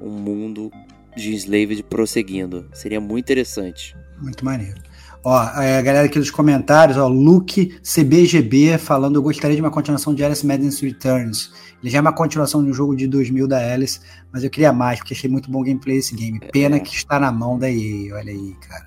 um 0.01 0.11
mundo 0.11 0.71
de 1.17 1.35
Enslaved 1.35 1.83
prosseguindo. 1.85 2.69
Seria 2.73 3.01
muito 3.01 3.25
interessante. 3.25 3.97
Muito 4.21 4.45
maneiro. 4.45 4.81
Ó, 5.25 5.43
é, 5.61 5.79
a 5.79 5.83
galera 5.83 6.07
aqui 6.07 6.19
dos 6.21 6.31
comentários, 6.31 6.97
ó, 6.97 7.09
Luke 7.09 7.77
CBGB 7.83 8.79
falando, 8.79 9.17
eu 9.17 9.23
gostaria 9.23 9.57
de 9.57 9.61
uma 9.63 9.71
continuação 9.73 10.15
de 10.15 10.25
Alice 10.25 10.47
Madness 10.47 10.79
Returns. 10.81 11.51
Ele 11.83 11.91
já 11.91 11.99
é 11.99 12.01
uma 12.01 12.13
continuação 12.13 12.63
de 12.63 12.71
um 12.71 12.73
jogo 12.73 12.95
de 12.95 13.07
2000 13.09 13.49
da 13.49 13.59
Alice, 13.75 13.99
mas 14.33 14.45
eu 14.45 14.51
queria 14.51 14.73
mais, 14.73 15.01
porque 15.01 15.15
achei 15.15 15.29
muito 15.29 15.51
bom 15.51 15.61
o 15.61 15.65
gameplay 15.65 15.97
desse 15.97 16.15
game. 16.15 16.39
Pena 16.53 16.77
É. 16.77 16.81
que 16.81 16.95
está 16.95 17.19
na 17.19 17.33
mão 17.33 17.59
da 17.59 17.69
EA, 17.69 18.15
olha 18.15 18.31
aí, 18.33 18.55
cara. 18.69 18.87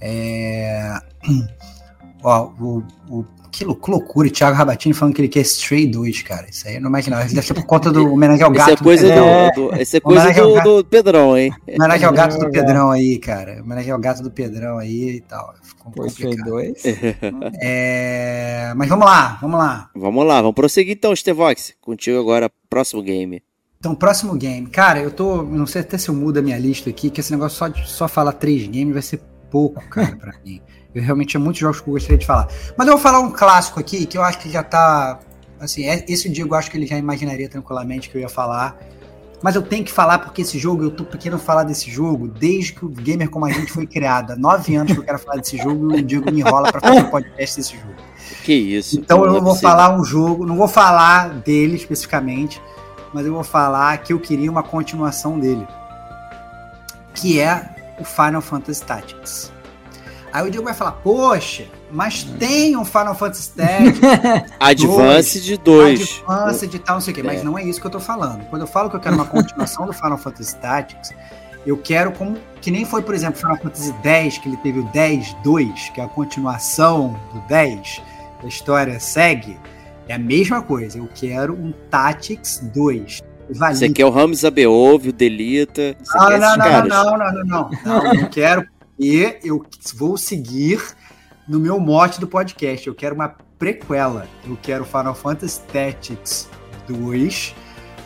É... 0.00 0.98
Ó, 2.22 2.52
o, 2.60 2.82
o- 3.10 3.24
que 3.58 3.64
lou- 3.64 3.76
que 3.76 3.90
loucura, 3.90 4.28
o 4.28 4.30
Thiago 4.30 4.56
Rabatini 4.56 4.92
falando 4.94 5.14
que 5.14 5.20
ele 5.20 5.28
quer 5.28 5.40
Stray 5.42 5.86
2, 5.86 6.22
cara. 6.22 6.46
Isso 6.50 6.66
aí 6.66 6.74
eu 6.76 6.80
não 6.80 6.88
imaginava. 6.88 7.24
Deve 7.24 7.42
ser 7.42 7.54
por 7.54 7.64
conta 7.64 7.92
do 7.92 8.10
homenagem 8.12 8.42
ao 8.44 8.50
Isso 8.52 8.58
gato. 8.66 8.72
é 8.72 8.76
coisa, 8.84 9.02
do 9.06 9.08
Pedrão. 9.12 9.50
do, 9.54 9.70
do- 9.70 9.82
isso 9.82 9.96
é 9.96 10.00
coisa 10.00 10.32
do, 10.32 10.54
gato. 10.54 10.64
do 10.64 10.84
Pedrão, 10.84 11.38
hein? 11.38 11.52
Homenagem 11.68 12.06
ao 12.06 12.12
gato 12.12 12.38
do. 12.38 12.50
Pedrão 12.50 12.90
aí, 12.90 13.18
cara. 13.18 13.62
Homenagem 13.62 13.92
ao 13.92 13.98
gato 13.98 14.22
do 14.22 14.30
Pedrão 14.30 14.78
aí 14.78 15.16
e 15.16 15.20
tal. 15.20 15.54
Ficou 15.62 15.92
complicado. 15.92 16.50
2. 16.50 16.82
É, 17.62 18.72
Mas 18.76 18.88
vamos 18.88 19.06
lá, 19.06 19.38
vamos 19.40 19.58
lá. 19.58 19.90
Vamos 19.94 20.26
lá, 20.26 20.40
vamos 20.40 20.54
prosseguir 20.54 20.94
então, 20.94 21.14
Stevox. 21.14 21.74
Contigo 21.80 22.18
agora, 22.18 22.50
próximo 22.68 23.02
game. 23.02 23.42
Então, 23.78 23.94
próximo 23.94 24.34
game. 24.34 24.66
Cara, 24.68 25.00
eu 25.00 25.10
tô. 25.10 25.42
Não 25.42 25.66
sei 25.66 25.82
até 25.82 25.98
se 25.98 26.08
eu 26.08 26.14
mudo 26.14 26.38
a 26.38 26.42
minha 26.42 26.58
lista 26.58 26.88
aqui, 26.90 27.10
que 27.10 27.20
esse 27.20 27.30
negócio 27.32 27.58
só 27.58 27.68
de 27.68 27.88
só 27.88 28.08
falar 28.08 28.32
três 28.32 28.66
games 28.66 28.92
vai 28.94 29.02
ser 29.02 29.20
pouco, 29.50 29.82
cara, 29.88 30.16
pra 30.16 30.32
mim. 30.44 30.60
Eu 30.94 31.02
realmente 31.02 31.30
tinha 31.30 31.40
muitos 31.40 31.60
jogos 31.60 31.80
que 31.80 31.88
eu 31.88 31.92
gostaria 31.94 32.18
de 32.18 32.26
falar. 32.26 32.48
Mas 32.76 32.86
eu 32.86 32.92
vou 32.94 33.02
falar 33.02 33.18
um 33.20 33.30
clássico 33.30 33.80
aqui, 33.80 34.06
que 34.06 34.16
eu 34.16 34.22
acho 34.22 34.38
que 34.38 34.50
já 34.50 34.62
tá. 34.62 35.18
Assim, 35.60 35.84
é- 35.86 36.04
esse 36.08 36.28
Diego 36.28 36.54
eu 36.54 36.58
acho 36.58 36.70
que 36.70 36.76
ele 36.76 36.86
já 36.86 36.96
imaginaria 36.96 37.48
tranquilamente 37.48 38.08
que 38.10 38.16
eu 38.16 38.20
ia 38.20 38.28
falar. 38.28 38.78
Mas 39.42 39.56
eu 39.56 39.62
tenho 39.62 39.84
que 39.84 39.92
falar 39.92 40.20
porque 40.20 40.40
esse 40.42 40.58
jogo, 40.58 40.84
eu 40.84 40.90
tô 40.90 41.04
querendo 41.04 41.38
falar 41.38 41.64
desse 41.64 41.90
jogo 41.90 42.28
desde 42.28 42.72
que 42.72 42.84
o 42.84 42.88
Gamer 42.88 43.28
Como 43.28 43.44
a 43.44 43.50
Gente 43.50 43.70
foi 43.72 43.86
criado. 43.86 44.32
Há 44.32 44.36
nove 44.36 44.74
anos 44.74 44.92
que 44.92 44.98
eu 44.98 45.04
quero 45.04 45.18
falar 45.18 45.36
desse 45.38 45.58
jogo 45.58 45.94
e 45.94 46.00
o 46.00 46.02
Diego 46.02 46.32
me 46.32 46.40
enrola 46.40 46.72
pra 46.72 46.80
fazer 46.80 47.00
um 47.00 47.10
podcast 47.10 47.56
desse 47.56 47.76
jogo. 47.76 47.92
Que 48.42 48.54
isso? 48.54 48.98
Então 48.98 49.18
eu 49.18 49.24
é 49.24 49.26
não 49.34 49.40
vou 49.42 49.50
possível. 49.50 49.68
falar 49.68 49.94
um 49.98 50.02
jogo, 50.04 50.46
não 50.46 50.56
vou 50.56 50.68
falar 50.68 51.28
dele 51.28 51.76
especificamente, 51.76 52.60
mas 53.12 53.26
eu 53.26 53.34
vou 53.34 53.44
falar 53.44 53.98
que 53.98 54.14
eu 54.14 54.18
queria 54.20 54.50
uma 54.50 54.62
continuação 54.62 55.38
dele, 55.38 55.66
que 57.14 57.38
é 57.38 57.68
o 58.00 58.04
Final 58.04 58.40
Fantasy 58.40 58.82
Tactics. 58.82 59.52
Aí 60.34 60.46
o 60.48 60.50
Diego 60.50 60.64
vai 60.64 60.74
falar, 60.74 60.90
poxa, 60.92 61.64
mas 61.92 62.24
tem 62.24 62.76
um 62.76 62.84
Final 62.84 63.14
Fantasy 63.14 63.50
Tactics, 63.52 64.00
Advance 64.58 65.40
de 65.40 65.56
dois. 65.56 66.20
Advanced 66.26 66.74
e 66.74 66.78
tal, 66.80 66.96
não 66.96 67.00
sei 67.00 67.12
o 67.12 67.14
quê, 67.14 67.22
mas 67.22 67.40
É. 67.40 67.44
não 67.44 67.56
é 67.56 67.62
isso 67.62 67.80
que 67.80 67.86
eu 67.86 67.90
tô 67.90 68.00
falando. 68.00 68.44
Quando 68.46 68.62
eu 68.62 68.66
falo 68.66 68.90
que 68.90 68.96
eu 68.96 69.00
quero 69.00 69.14
uma 69.14 69.26
continuação 69.26 69.86
do 69.86 69.92
Final 69.92 70.18
Fantasy 70.18 70.56
Tactics, 70.56 71.14
eu 71.64 71.76
quero 71.78 72.10
como 72.10 72.36
que 72.60 72.68
nem 72.72 72.84
foi, 72.84 73.00
por 73.02 73.14
exemplo, 73.14 73.38
Final 73.38 73.56
Fantasy 73.58 73.94
X, 74.02 74.38
que 74.38 74.48
ele 74.48 74.56
teve 74.56 74.80
o 74.80 74.84
10-2, 74.88 75.92
que 75.94 76.00
é 76.00 76.04
a 76.04 76.08
continuação 76.08 77.16
do 77.32 77.40
10, 77.46 78.02
a 78.42 78.46
história 78.46 78.98
segue. 78.98 79.56
É 80.08 80.14
a 80.14 80.18
mesma 80.18 80.60
coisa. 80.62 80.98
Eu 80.98 81.08
quero 81.14 81.54
um 81.54 81.72
Tactics 81.90 82.58
2. 82.74 83.22
Valide. 83.50 83.78
Você 83.78 83.88
quer 83.90 84.04
o 84.06 84.10
Rams 84.10 84.42
Abeove, 84.44 85.10
o 85.10 85.12
Delita. 85.12 85.94
Você 86.02 86.18
Não, 86.18 86.30
não, 86.30 86.38
não, 86.38 86.56
caras. 86.58 86.88
não, 86.88 87.04
não, 87.04 87.18
não, 87.18 87.32
não, 87.32 87.44
não. 87.44 87.70
Não, 87.84 88.06
eu 88.06 88.14
não 88.22 88.28
quero 88.30 88.66
porque 88.96 89.38
eu 89.42 89.64
vou 89.96 90.16
seguir 90.16 90.80
no 91.48 91.58
meu 91.58 91.78
mote 91.80 92.20
do 92.20 92.26
podcast. 92.26 92.86
Eu 92.86 92.94
quero 92.94 93.14
uma 93.14 93.34
prequela. 93.58 94.26
Eu 94.46 94.56
quero 94.60 94.84
Final 94.84 95.14
Fantasy 95.14 95.60
Tactics 95.72 96.48
2. 96.88 97.54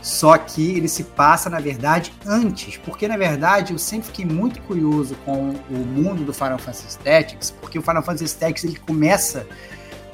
Só 0.01 0.39
que 0.39 0.77
ele 0.77 0.89
se 0.89 1.03
passa, 1.05 1.51
na 1.51 1.59
verdade, 1.61 2.13
antes. 2.25 2.77
Porque, 2.79 3.09
na 3.09 3.17
verdade, 3.17 3.73
eu 3.73 3.79
sempre 3.79 4.07
fiquei 4.07 4.25
muito 4.25 4.61
curioso 4.63 5.15
com 5.25 5.51
o 5.51 5.77
mundo 5.77 6.25
do 6.25 6.33
Final 6.33 6.59
Fantasy 6.59 6.99
Tactics. 6.99 7.51
Porque 7.51 7.79
o 7.79 7.83
Final 7.83 8.03
Fantasy 8.03 8.37
Tactics 8.37 8.65
ele 8.65 8.77
começa, 8.79 9.47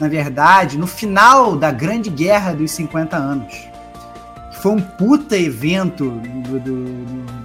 na 0.00 0.08
verdade, 0.08 0.78
no 0.78 0.86
final 0.86 1.54
da 1.56 1.70
Grande 1.70 2.08
Guerra 2.10 2.52
dos 2.54 2.70
50 2.72 3.16
anos. 3.16 3.54
Foi 4.62 4.72
um 4.72 4.80
puta 4.80 5.36
evento 5.36 6.10
do- 6.10 6.58
do- 6.58 6.60
do- 6.60 7.44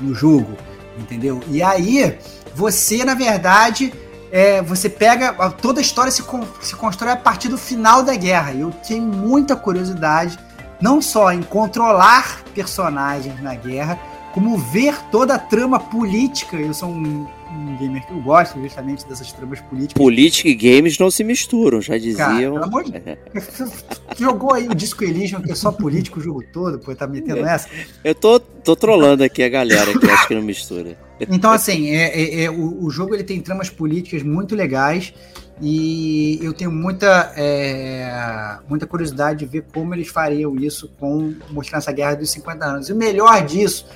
no 0.00 0.14
jogo, 0.14 0.56
entendeu? 0.98 1.40
E 1.48 1.62
aí, 1.62 2.18
você, 2.54 3.04
na 3.04 3.14
verdade, 3.14 3.92
é, 4.30 4.60
você 4.62 4.88
pega. 4.88 5.32
Toda 5.50 5.80
a 5.80 5.82
história 5.82 6.10
se, 6.10 6.22
se 6.60 6.74
constrói 6.74 7.12
a 7.12 7.16
partir 7.16 7.48
do 7.48 7.58
final 7.58 8.02
da 8.02 8.14
guerra. 8.14 8.52
Eu 8.52 8.70
tenho 8.86 9.02
muita 9.02 9.56
curiosidade, 9.56 10.38
não 10.80 11.00
só 11.00 11.32
em 11.32 11.42
controlar 11.42 12.42
personagens 12.54 13.40
na 13.42 13.54
guerra, 13.54 13.98
como 14.32 14.58
ver 14.58 14.96
toda 15.10 15.34
a 15.34 15.38
trama 15.38 15.80
política. 15.80 16.56
Eu 16.56 16.74
sou 16.74 16.90
um, 16.90 17.26
um 17.50 17.76
gamer 17.76 18.06
que 18.06 18.12
eu 18.12 18.20
gosto 18.20 18.60
justamente 18.60 19.06
dessas 19.06 19.32
tramas 19.32 19.60
políticas. 19.60 19.94
Política 19.94 20.48
e 20.48 20.54
games 20.54 20.98
não 20.98 21.10
se 21.10 21.24
misturam, 21.24 21.80
já 21.80 21.94
Cara, 21.94 21.98
diziam. 22.00 22.52
pelo 22.54 22.64
amor 22.64 22.84
de 22.84 22.92
Jogou 24.18 24.54
aí 24.54 24.68
o 24.68 24.74
Disco 24.74 25.04
Elysium, 25.04 25.40
que 25.40 25.52
é 25.52 25.54
só 25.54 25.70
político 25.72 26.20
o 26.20 26.22
jogo 26.22 26.42
todo, 26.52 26.78
pô, 26.78 26.94
tá 26.94 27.06
metendo 27.06 27.44
essa. 27.46 27.68
Eu 28.04 28.14
tô, 28.14 28.38
tô 28.40 28.76
trolando 28.76 29.22
aqui 29.24 29.42
a 29.42 29.48
galera 29.48 29.98
que 29.98 30.06
acha 30.10 30.28
que 30.28 30.34
não 30.34 30.42
mistura. 30.42 30.96
Então, 31.20 31.50
assim, 31.50 31.90
é, 31.90 32.20
é- 32.20 32.44
é- 32.44 32.50
o, 32.50 32.84
o 32.84 32.90
jogo 32.90 33.14
ele 33.14 33.24
tem 33.24 33.40
tramas 33.40 33.68
políticas 33.70 34.22
muito 34.22 34.54
legais 34.54 35.12
e 35.60 36.38
eu 36.40 36.52
tenho 36.52 36.70
muita, 36.70 37.32
é, 37.36 38.58
muita 38.68 38.86
curiosidade 38.86 39.40
de 39.40 39.46
ver 39.46 39.64
como 39.74 39.94
eles 39.94 40.08
fariam 40.08 40.54
isso 40.56 40.90
com 40.98 41.34
mostrando 41.50 41.80
essa 41.82 41.92
guerra 41.92 42.14
dos 42.14 42.30
50 42.30 42.64
anos. 42.64 42.88
E 42.88 42.92
o 42.92 42.96
melhor 42.96 43.44
disso, 43.44 43.86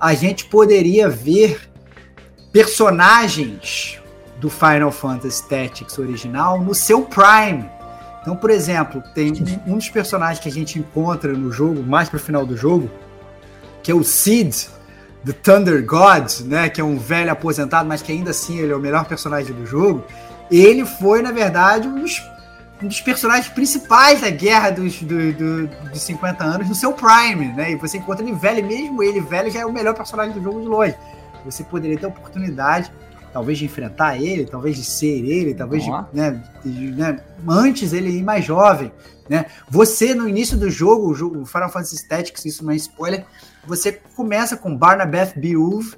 a 0.00 0.14
gente 0.14 0.46
poderia 0.46 1.08
ver 1.08 1.60
personagens 2.54 4.00
do 4.36 4.48
Final 4.48 4.92
Fantasy 4.92 5.42
Tactics 5.48 5.98
original 5.98 6.60
no 6.60 6.72
seu 6.72 7.02
prime. 7.02 7.68
Então, 8.22 8.36
por 8.36 8.48
exemplo, 8.48 9.02
tem 9.12 9.32
um, 9.66 9.76
dos 9.76 9.88
personagens 9.88 10.38
que 10.38 10.48
a 10.48 10.52
gente 10.52 10.78
encontra 10.78 11.32
no 11.32 11.50
jogo, 11.50 11.82
mais 11.82 12.08
pro 12.08 12.18
final 12.20 12.46
do 12.46 12.56
jogo, 12.56 12.88
que 13.82 13.90
é 13.90 13.94
o 13.94 14.04
Sid, 14.04 14.68
do 15.24 15.32
Thunder 15.32 15.84
God, 15.84 16.30
né? 16.44 16.68
Que 16.68 16.80
é 16.80 16.84
um 16.84 16.96
velho 16.96 17.32
aposentado, 17.32 17.88
mas 17.88 18.02
que 18.02 18.12
ainda 18.12 18.30
assim 18.30 18.58
ele 18.60 18.72
é 18.72 18.76
o 18.76 18.80
melhor 18.80 19.04
personagem 19.04 19.52
do 19.52 19.66
jogo. 19.66 20.04
Ele 20.48 20.86
foi, 20.86 21.22
na 21.22 21.32
verdade, 21.32 21.88
um 21.88 22.02
dos, 22.02 22.22
um 22.80 22.86
dos 22.86 23.00
personagens 23.00 23.48
principais 23.48 24.20
da 24.20 24.30
guerra 24.30 24.70
dos, 24.70 25.02
do, 25.02 25.32
do, 25.32 25.66
dos 25.90 26.02
50 26.02 26.44
anos 26.44 26.68
no 26.68 26.74
seu 26.76 26.92
prime, 26.92 27.46
né? 27.48 27.72
E 27.72 27.76
você 27.76 27.98
encontra 27.98 28.24
ele 28.24 28.32
velho, 28.32 28.64
mesmo 28.64 29.02
ele 29.02 29.20
velho 29.20 29.50
já 29.50 29.60
é 29.60 29.66
o 29.66 29.72
melhor 29.72 29.94
personagem 29.94 30.32
do 30.32 30.40
jogo 30.40 30.60
de 30.60 30.68
longe. 30.68 30.94
Você 31.44 31.62
poderia 31.64 31.96
ter 31.98 32.06
a 32.06 32.08
oportunidade, 32.08 32.90
talvez, 33.32 33.58
de 33.58 33.64
enfrentar 33.64 34.16
ele, 34.20 34.46
talvez 34.46 34.76
de 34.76 34.84
ser 34.84 35.24
ele, 35.24 35.54
talvez 35.54 35.82
de, 35.82 35.90
né, 36.12 36.42
de- 36.64 36.90
né, 36.92 37.20
antes 37.48 37.92
ele 37.92 38.10
ir 38.10 38.22
mais 38.22 38.44
jovem. 38.44 38.92
Né? 39.28 39.46
Você, 39.68 40.14
no 40.14 40.28
início 40.28 40.56
do 40.56 40.70
jogo, 40.70 41.08
o 41.10 41.14
jogo 41.14 41.44
Final 41.46 41.68
Fantasy 41.70 42.06
Tactics, 42.08 42.44
isso 42.44 42.64
não 42.64 42.72
é 42.72 42.76
spoiler, 42.76 43.24
você 43.66 43.92
começa 44.14 44.56
com 44.56 44.76
Barnabeth 44.76 45.32
Beowulf 45.36 45.94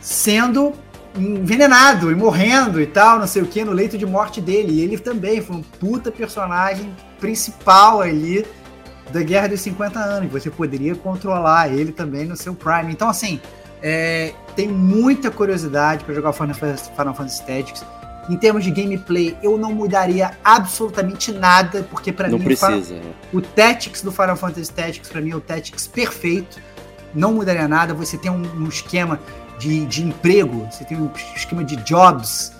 sendo 0.00 0.72
envenenado 1.16 2.10
e 2.12 2.14
morrendo 2.14 2.80
e 2.80 2.86
tal, 2.86 3.18
não 3.18 3.26
sei 3.26 3.42
o 3.42 3.46
que, 3.46 3.64
no 3.64 3.72
leito 3.72 3.98
de 3.98 4.06
morte 4.06 4.40
dele. 4.40 4.72
E 4.72 4.80
ele 4.80 4.96
também 4.98 5.40
foi 5.40 5.56
um 5.56 5.62
puta 5.62 6.12
personagem 6.12 6.94
principal 7.18 8.00
ali 8.00 8.46
da 9.12 9.22
Guerra 9.22 9.48
dos 9.48 9.60
50 9.62 9.98
Anos. 9.98 10.30
Você 10.30 10.50
poderia 10.50 10.94
controlar 10.94 11.72
ele 11.72 11.90
também 11.92 12.24
no 12.26 12.36
seu 12.36 12.54
Prime. 12.54 12.92
Então, 12.92 13.08
assim, 13.08 13.40
é, 13.82 14.32
tem 14.56 14.68
muita 14.68 15.30
curiosidade 15.30 16.04
para 16.04 16.14
jogar 16.14 16.30
o 16.30 16.32
Final 16.32 16.54
Fantasy, 16.54 16.90
Final 16.90 17.14
Fantasy 17.14 17.46
Tactics. 17.46 17.84
Em 18.28 18.36
termos 18.36 18.62
de 18.62 18.70
gameplay, 18.70 19.36
eu 19.42 19.56
não 19.56 19.72
mudaria 19.72 20.32
absolutamente 20.44 21.32
nada, 21.32 21.86
porque 21.90 22.12
para 22.12 22.28
mim 22.28 22.36
o 22.36 22.40
precisa. 22.40 22.94
né? 22.94 23.12
o 23.32 23.40
Tactics 23.40 24.02
do 24.02 24.12
Final 24.12 24.36
Fantasy 24.36 24.70
Tactics, 24.70 25.08
pra 25.08 25.20
mim, 25.20 25.30
é 25.30 25.36
o 25.36 25.40
Tactics 25.40 25.86
perfeito. 25.86 26.60
Não 27.14 27.32
mudaria 27.32 27.66
nada. 27.66 27.94
Você 27.94 28.18
tem 28.18 28.30
um, 28.30 28.42
um 28.42 28.68
esquema 28.68 29.18
de, 29.58 29.86
de 29.86 30.04
emprego, 30.04 30.68
você 30.70 30.84
tem 30.84 30.98
um 30.98 31.10
esquema 31.34 31.64
de 31.64 31.76
jobs 31.76 32.52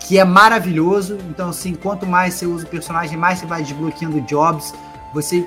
que 0.00 0.18
é 0.18 0.24
maravilhoso. 0.24 1.18
Então, 1.28 1.50
assim, 1.50 1.74
quanto 1.74 2.06
mais 2.06 2.34
você 2.34 2.46
usa 2.46 2.64
o 2.64 2.68
personagem, 2.68 3.16
mais 3.16 3.38
você 3.38 3.46
vai 3.46 3.62
desbloqueando 3.62 4.20
jobs. 4.22 4.72
Você 5.12 5.46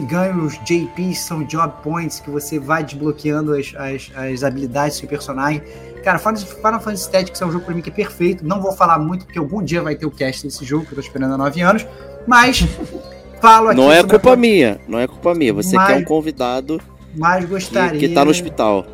ganha 0.00 0.34
os 0.36 0.54
JPs, 0.64 1.20
são 1.20 1.42
Job 1.44 1.72
Points, 1.82 2.20
que 2.20 2.30
você 2.30 2.58
vai 2.58 2.82
desbloqueando 2.82 3.52
as, 3.54 3.72
as, 3.76 4.10
as 4.16 4.42
habilidades 4.42 4.96
do 4.96 5.00
seu 5.00 5.08
personagem. 5.08 5.62
Cara, 6.02 6.18
Final, 6.18 6.36
Final 6.36 6.80
Fantasy 6.80 7.10
Tactics 7.10 7.40
é 7.40 7.46
um 7.46 7.52
jogo 7.52 7.64
pra 7.64 7.74
mim 7.74 7.80
que 7.82 7.90
é 7.90 7.92
perfeito. 7.92 8.44
Não 8.44 8.60
vou 8.60 8.72
falar 8.72 8.98
muito, 8.98 9.24
porque 9.24 9.38
algum 9.38 9.62
dia 9.62 9.82
vai 9.82 9.94
ter 9.94 10.06
o 10.06 10.10
cast 10.10 10.42
desse 10.44 10.64
jogo, 10.64 10.84
que 10.86 10.92
eu 10.92 10.96
tô 10.96 11.00
esperando 11.00 11.34
há 11.34 11.38
nove 11.38 11.60
anos. 11.60 11.86
Mas 12.26 12.60
falo 13.40 13.68
aqui 13.68 13.76
Não 13.80 13.90
é 13.90 14.00
sobre 14.00 14.16
a 14.16 14.18
culpa 14.20 14.36
minha, 14.36 14.80
não 14.88 14.98
é 14.98 15.06
culpa 15.06 15.34
minha. 15.34 15.52
Você 15.52 15.76
Mas- 15.76 15.86
quer 15.88 15.96
um 15.98 16.04
convidado 16.04 16.80
mas 17.14 17.44
que, 17.44 17.50
gostaria. 17.50 18.00
que 18.00 18.08
tá 18.08 18.24
no 18.24 18.30
hospital. 18.30 18.86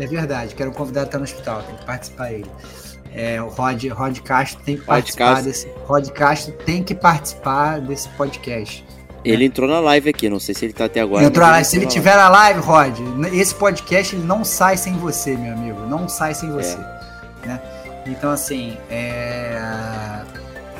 É 0.00 0.06
verdade, 0.06 0.54
quero 0.54 0.70
um 0.70 0.72
convidado 0.74 1.06
que 1.06 1.12
tá 1.12 1.18
no 1.18 1.24
hospital, 1.24 1.62
tem 1.62 1.76
que 1.76 1.84
participar 1.84 2.32
ele. 2.32 2.46
É, 3.14 3.40
o 3.40 3.48
Rod, 3.48 3.82
Rod 3.92 4.18
Castro 4.20 4.62
tem 4.64 4.74
que 4.76 4.80
Rod 4.82 4.88
participar 4.88 5.24
Castro. 5.26 5.44
desse. 5.44 5.68
Rod 5.86 6.08
Castro 6.10 6.52
tem 6.66 6.82
que 6.82 6.94
participar 6.94 7.80
desse 7.80 8.08
podcast. 8.10 8.84
Ele 9.30 9.44
entrou 9.44 9.68
na 9.68 9.80
live 9.80 10.10
aqui, 10.10 10.28
não 10.28 10.40
sei 10.40 10.54
se 10.54 10.64
ele 10.64 10.72
tá 10.72 10.86
até 10.86 11.00
agora. 11.00 11.24
Entrou 11.24 11.46
mas 11.46 11.56
lá, 11.56 11.64
se 11.64 11.76
ele 11.76 11.84
na 11.84 11.90
tiver 11.90 12.16
na 12.16 12.28
live, 12.28 12.60
Rod, 12.60 12.98
esse 13.32 13.54
podcast 13.54 14.16
ele 14.16 14.24
não 14.24 14.44
sai 14.44 14.76
sem 14.76 14.94
você, 14.94 15.36
meu 15.36 15.52
amigo. 15.52 15.80
Não 15.80 16.08
sai 16.08 16.34
sem 16.34 16.50
você. 16.50 16.76
né? 17.44 17.60
Então, 18.06 18.30
assim, 18.30 18.76
é, 18.88 19.60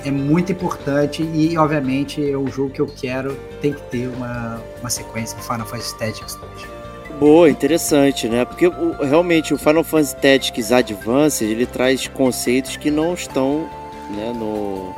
é 0.04 0.10
muito 0.10 0.52
importante 0.52 1.22
e, 1.22 1.58
obviamente, 1.58 2.28
é 2.28 2.36
o 2.36 2.46
jogo 2.48 2.70
que 2.70 2.80
eu 2.80 2.86
quero 2.86 3.36
tem 3.60 3.72
que 3.72 3.82
ter 3.82 4.08
uma, 4.08 4.60
uma 4.80 4.90
sequência 4.90 5.36
Final 5.38 5.66
Fantasy 5.66 5.98
Tactics 5.98 6.36
2. 6.36 6.76
Boa, 7.18 7.48
interessante, 7.48 8.28
né? 8.28 8.44
Porque 8.44 8.70
realmente 9.00 9.54
o 9.54 9.58
Final 9.58 9.82
Fantasy 9.82 10.16
Tactics 10.16 10.70
Advanced 10.70 11.50
ele 11.50 11.64
traz 11.64 12.06
conceitos 12.08 12.76
que 12.76 12.90
não 12.90 13.14
estão 13.14 13.68
né, 14.10 14.32
no, 14.34 14.94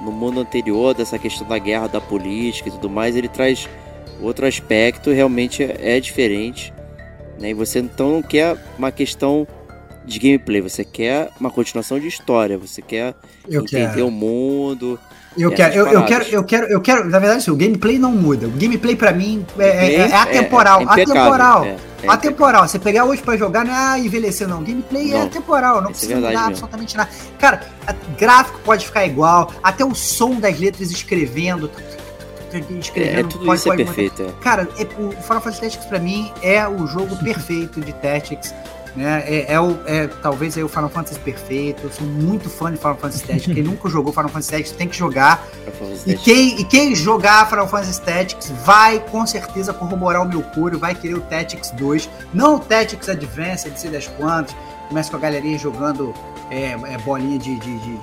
no 0.00 0.12
mundo 0.12 0.40
anterior, 0.40 0.94
dessa 0.94 1.18
questão 1.18 1.46
da 1.46 1.58
guerra, 1.58 1.86
da 1.86 2.00
política 2.00 2.68
e 2.68 2.72
tudo 2.72 2.88
mais. 2.88 3.16
Ele 3.16 3.28
traz 3.28 3.68
outro 4.20 4.46
aspecto, 4.46 5.10
realmente 5.10 5.62
é 5.62 5.98
diferente. 6.00 6.72
Né? 7.38 7.50
E 7.50 7.54
você 7.54 7.78
então 7.80 8.12
não 8.12 8.22
quer 8.22 8.56
uma 8.76 8.90
questão 8.90 9.46
de 10.04 10.18
gameplay, 10.18 10.60
você 10.60 10.84
quer 10.84 11.30
uma 11.38 11.50
continuação 11.50 12.00
de 12.00 12.08
história, 12.08 12.56
você 12.56 12.80
quer 12.80 13.14
Eu 13.48 13.62
entender 13.62 13.94
quero. 13.94 14.08
o 14.08 14.10
mundo. 14.10 14.98
Eu 15.36 15.52
essas 15.52 15.56
quero, 15.56 15.74
eu, 15.74 15.86
eu 15.92 16.04
quero, 16.04 16.24
eu 16.24 16.44
quero, 16.44 16.66
eu 16.66 16.80
quero. 16.80 17.04
Na 17.08 17.18
verdade, 17.18 17.40
assim, 17.42 17.50
o 17.50 17.56
gameplay 17.56 17.98
não 17.98 18.10
muda. 18.12 18.46
O 18.46 18.50
gameplay 18.50 18.96
pra 18.96 19.12
mim 19.12 19.44
é, 19.58 19.66
é, 19.68 19.94
é 20.08 20.14
atemporal. 20.14 20.80
é 20.80 20.82
impecável, 20.84 21.04
atemporal. 21.22 21.64
é, 21.64 21.76
é 22.02 22.08
atemporal. 22.08 22.68
Você 22.68 22.78
pegar 22.78 23.04
hoje 23.04 23.22
pra 23.22 23.36
jogar, 23.36 23.64
não 23.64 23.72
é 23.72 23.76
ah, 23.76 23.98
envelhecer, 23.98 24.48
não. 24.48 24.62
Gameplay 24.62 25.12
é 25.12 25.18
Não. 25.18 25.26
atemporal. 25.26 25.80
Não 25.82 25.88
é 25.88 25.92
precisa 25.92 26.14
mudar 26.16 26.28
mesmo. 26.30 26.46
absolutamente 26.46 26.96
nada. 26.96 27.10
Cara, 27.38 27.60
gráfico 28.18 28.58
pode 28.64 28.86
ficar 28.86 29.06
igual. 29.06 29.52
Até 29.62 29.84
o 29.84 29.94
som 29.94 30.40
das 30.40 30.58
letras 30.58 30.90
escrevendo. 30.90 31.70
É, 32.50 32.58
Escrevendo. 32.80 33.18
é, 33.20 33.22
tudo 33.24 33.44
pode- 33.44 33.58
isso 33.60 33.68
é 33.68 33.72
pode- 33.72 33.84
perfeito. 33.84 34.22
é. 34.22 34.42
Cara, 34.42 34.66
é- 34.78 34.82
o 35.02 35.10
Final 35.10 35.40
Fantasy 35.42 35.60
Tactics 35.60 35.84
pra 35.86 35.98
mim 35.98 36.32
é 36.42 36.66
o 36.66 36.86
jogo 36.86 37.14
perfeito 37.22 37.80
de 37.80 37.92
Tactics. 37.92 38.54
Né? 38.98 39.22
É, 39.26 39.52
é 39.54 39.60
o, 39.60 39.78
é, 39.86 40.08
talvez 40.08 40.56
é 40.58 40.62
o 40.64 40.68
Final 40.68 40.88
Fantasy 40.88 41.20
perfeito. 41.20 41.84
Eu 41.84 41.90
sou 41.92 42.06
muito 42.06 42.50
fã 42.50 42.70
de 42.72 42.78
Final 42.78 42.96
Fantasy 42.96 43.24
Tactics. 43.24 43.54
Quem 43.54 43.62
nunca 43.64 43.88
jogou 43.88 44.12
Final 44.12 44.28
Fantasy 44.28 44.50
Tactics 44.50 44.72
tem 44.72 44.88
que 44.88 44.96
jogar. 44.96 45.46
Final 45.64 45.72
Fantasy 45.90 46.10
E 46.10 46.16
quem, 46.16 46.60
e 46.60 46.64
quem 46.64 46.94
jogar 46.96 47.48
Final 47.48 47.68
Fantasy 47.68 48.00
Tactics 48.02 48.50
vai 48.64 48.98
com 48.98 49.24
certeza 49.26 49.72
corroborar 49.72 50.22
o 50.22 50.28
meu 50.28 50.42
coro, 50.42 50.78
vai 50.78 50.94
querer 50.94 51.14
o 51.14 51.20
Tactics 51.20 51.70
2, 51.72 52.10
não 52.34 52.56
o 52.56 52.58
Tactics 52.58 53.08
Advance, 53.08 53.68
não 53.68 53.76
sei 53.76 53.90
das 53.90 54.08
quantas. 54.08 54.54
Começa 54.88 55.10
com 55.10 55.16
a 55.16 55.20
galerinha 55.20 55.58
jogando 55.58 56.12
é, 56.50 56.72
é, 56.72 56.98
bolinha 57.04 57.38
de, 57.38 57.54
de, 57.60 57.78
de, 57.78 57.96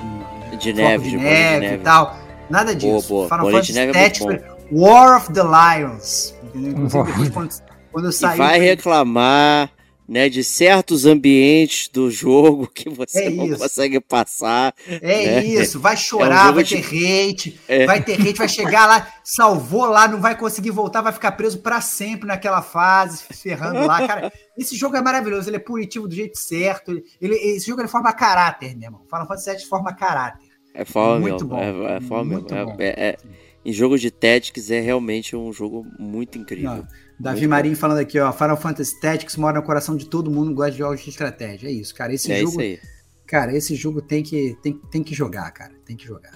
de- 0.51 0.57
De 0.57 0.73
neve, 0.73 1.03
de 1.03 1.09
de 1.11 1.17
neve 1.17 1.59
neve. 1.59 1.75
e 1.75 1.79
tal. 1.79 2.15
Nada 2.49 2.73
Boa, 2.75 2.97
disso. 2.97 3.09
boa. 3.09 3.27
Final 3.27 3.39
Bolinha 3.41 3.61
de 3.63 3.73
Fantasy 3.73 3.89
é 3.89 4.03
Tactics 4.03 4.55
War 4.71 5.17
of 5.17 5.33
the 5.33 5.41
Lions. 5.43 6.33
Entendeu? 6.43 6.71
Inclusive, 6.85 7.29
quando, 7.31 7.49
quando 7.91 8.05
eu 8.05 8.09
E 8.11 8.13
saí. 8.13 8.37
vai 8.37 8.59
reclamar, 8.59 9.69
né, 10.07 10.29
de 10.29 10.43
certos 10.43 11.05
ambientes 11.05 11.87
do 11.89 12.11
jogo 12.11 12.67
que 12.67 12.87
você 12.89 13.23
É 13.25 13.29
não 13.31 13.47
isso. 13.47 13.57
consegue 13.57 13.99
passar. 13.99 14.73
É 14.87 14.99
né? 15.41 15.45
isso, 15.45 15.79
vai 15.79 15.93
É 15.93 15.97
um 15.97 15.99
chorar, 15.99 16.51
vai 16.53 16.63
de- 16.63 16.81
ter 16.81 17.29
hate, 17.29 17.59
É. 17.67 17.85
vai 17.87 18.03
ter 18.03 18.13
hate, 18.21 18.33
vai 18.37 18.47
chegar 18.49 18.85
lá, 18.85 19.07
salvou 19.23 19.85
lá, 19.87 20.07
não 20.07 20.21
vai 20.21 20.37
conseguir 20.37 20.71
voltar, 20.71 21.01
vai 21.01 21.11
ficar 21.11 21.31
preso 21.31 21.59
pra 21.59 21.81
sempre 21.81 22.27
naquela 22.27 22.61
fase, 22.61 23.17
se 23.17 23.33
ferrando 23.33 23.85
lá. 23.85 24.05
Cara, 24.07 24.31
esse 24.57 24.75
jogo 24.75 24.95
é 24.95 25.01
maravilhoso, 25.01 25.49
ele 25.49 25.57
é 25.57 25.59
punitivo 25.59 26.07
do 26.07 26.13
jeito 26.13 26.37
certo. 26.37 26.91
Ele, 26.91 27.03
ele- 27.21 27.35
esse 27.55 27.65
jogo 27.67 27.81
ele 27.81 27.87
forma 27.87 28.13
caráter, 28.13 28.75
meu 28.75 28.87
irmão. 28.87 29.01
Final 29.09 29.27
Fantasy 29.27 29.49
VII 29.57 29.65
forma 29.65 29.93
caráter. 29.93 30.45
É 30.73 30.85
forma 30.85 31.19
Muito 31.19 31.45
mesmo. 31.45 31.47
bom. 31.49 31.87
É, 31.87 31.97
é 31.97 32.01
forma 32.01 32.33
Muito 32.33 32.53
mesmo. 32.53 32.73
bom. 32.73 32.81
É, 32.81 32.85
é- 32.89 33.09
é- 33.09 33.17
em 33.65 33.73
jogo 33.73 33.97
de 33.97 34.11
Tactics 34.11 34.69
é 34.69 34.79
realmente 34.79 35.35
um 35.35 35.51
jogo 35.51 35.83
muito 35.97 36.37
incrível. 36.37 36.69
Não, 36.75 36.87
Davi 37.19 37.41
Muito 37.41 37.49
Marinho 37.49 37.75
falando 37.75 37.99
aqui, 37.99 38.19
ó, 38.19 38.31
Final 38.31 38.57
Fantasy 38.57 38.99
Tactics 38.99 39.37
mora 39.37 39.59
no 39.59 39.65
coração 39.65 39.95
de 39.95 40.05
todo 40.05 40.29
mundo 40.29 40.53
gosta 40.53 40.71
de 40.71 40.79
jogos 40.79 41.01
de 41.01 41.09
estratégia. 41.09 41.67
É 41.67 41.71
isso, 41.71 41.95
cara. 41.95 42.13
Esse 42.13 42.31
é 42.31 42.39
jogo, 42.39 42.49
isso 42.49 42.59
aí. 42.59 42.79
cara, 43.25 43.55
esse 43.55 43.75
jogo 43.75 44.01
tem 44.01 44.21
que, 44.21 44.57
tem, 44.61 44.73
tem 44.91 45.03
que 45.03 45.15
jogar, 45.15 45.49
cara. 45.51 45.73
Tem 45.85 45.95
que 45.95 46.05
jogar. 46.05 46.33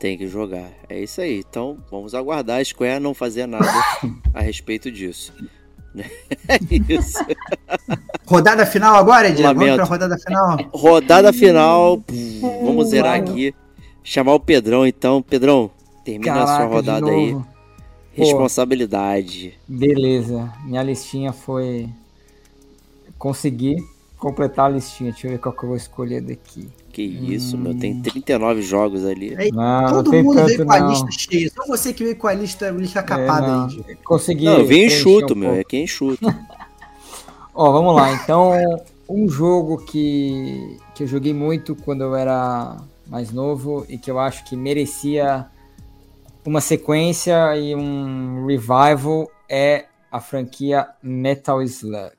Tem 0.00 0.18
que 0.18 0.26
jogar. 0.26 0.70
É 0.88 0.98
isso 1.00 1.20
aí. 1.20 1.44
Então 1.48 1.78
vamos 1.90 2.14
aguardar 2.14 2.60
a 2.60 2.64
Square 2.64 3.00
não 3.00 3.14
fazer 3.14 3.46
nada 3.46 3.70
a 4.34 4.40
respeito 4.40 4.90
disso. 4.90 5.32
É 6.46 6.56
isso. 6.94 7.18
Rodada 8.24 8.64
final 8.64 8.94
agora, 8.94 9.28
Edgar? 9.28 9.52
Vamos 9.52 9.74
pra 9.74 9.84
rodada 9.84 10.16
final? 10.16 10.56
Rodada 10.72 11.32
final. 11.32 12.04
Vamos 12.62 12.90
zerar 12.90 13.18
aqui. 13.18 13.52
Chamar 14.04 14.34
o 14.34 14.38
Pedrão 14.38 14.86
então. 14.86 15.20
Pedrão, 15.20 15.68
termina 16.04 16.44
a 16.44 16.46
sua 16.46 16.56
Caraca, 16.58 16.74
rodada 16.74 17.10
aí. 17.10 17.36
Responsabilidade. 18.12 19.58
Beleza, 19.66 20.52
minha 20.64 20.82
listinha 20.82 21.32
foi. 21.32 21.88
Consegui 23.18 23.76
completar 24.18 24.66
a 24.66 24.68
listinha. 24.68 25.12
Deixa 25.12 25.26
eu 25.26 25.32
ver 25.32 25.38
qual 25.38 25.54
que 25.54 25.62
eu 25.64 25.68
vou 25.68 25.76
escolher 25.76 26.20
daqui. 26.20 26.68
Que 26.92 27.02
isso, 27.02 27.56
meu. 27.56 27.74
Tem 27.78 28.00
39 28.00 28.62
jogos 28.62 29.04
ali. 29.04 29.34
É, 29.34 29.50
Não, 29.52 29.82
não 29.82 29.88
Todo 29.90 30.10
tem 30.10 30.22
mundo 30.22 30.36
tanto 30.36 30.46
veio 30.48 30.66
com 30.66 30.72
a 30.72 30.80
não. 30.80 30.90
lista 30.90 31.06
cheia. 31.12 31.50
Só 31.54 31.66
você 31.66 31.92
que 31.92 32.02
veio 32.02 32.16
com 32.16 32.26
a 32.26 32.34
lista, 32.34 32.68
lista 32.70 32.98
É, 32.98 33.02
capada 33.02 33.46
não. 33.46 33.64
aí. 33.66 33.96
Consegui. 34.04 34.44
Não, 34.44 34.58
eu 34.58 34.66
vim 34.66 34.84
enxuto, 34.86 35.34
um 35.34 35.36
meu. 35.36 35.48
pouco. 35.50 35.60
É 35.60 35.64
que 35.64 35.76
é 35.76 35.80
enxuto. 35.82 36.26
Ó, 37.54 37.70
vamos 37.72 37.94
lá. 37.94 38.12
Então, 38.14 38.52
um 39.08 39.28
jogo 39.28 39.78
que, 39.84 40.76
que 40.94 41.04
eu 41.04 41.06
joguei 41.06 41.32
muito 41.34 41.74
quando 41.76 42.02
eu 42.02 42.14
era 42.14 42.76
mais 43.06 43.30
novo 43.32 43.84
e 43.88 43.98
que 43.98 44.10
eu 44.10 44.18
acho 44.18 44.44
que 44.44 44.56
merecia 44.56 45.46
uma 46.46 46.60
sequência 46.60 47.56
e 47.56 47.74
um 47.74 48.46
revival 48.46 49.30
é 49.48 49.86
a 50.10 50.20
franquia 50.20 50.86
Metal 51.02 51.62
Slug. 51.62 52.12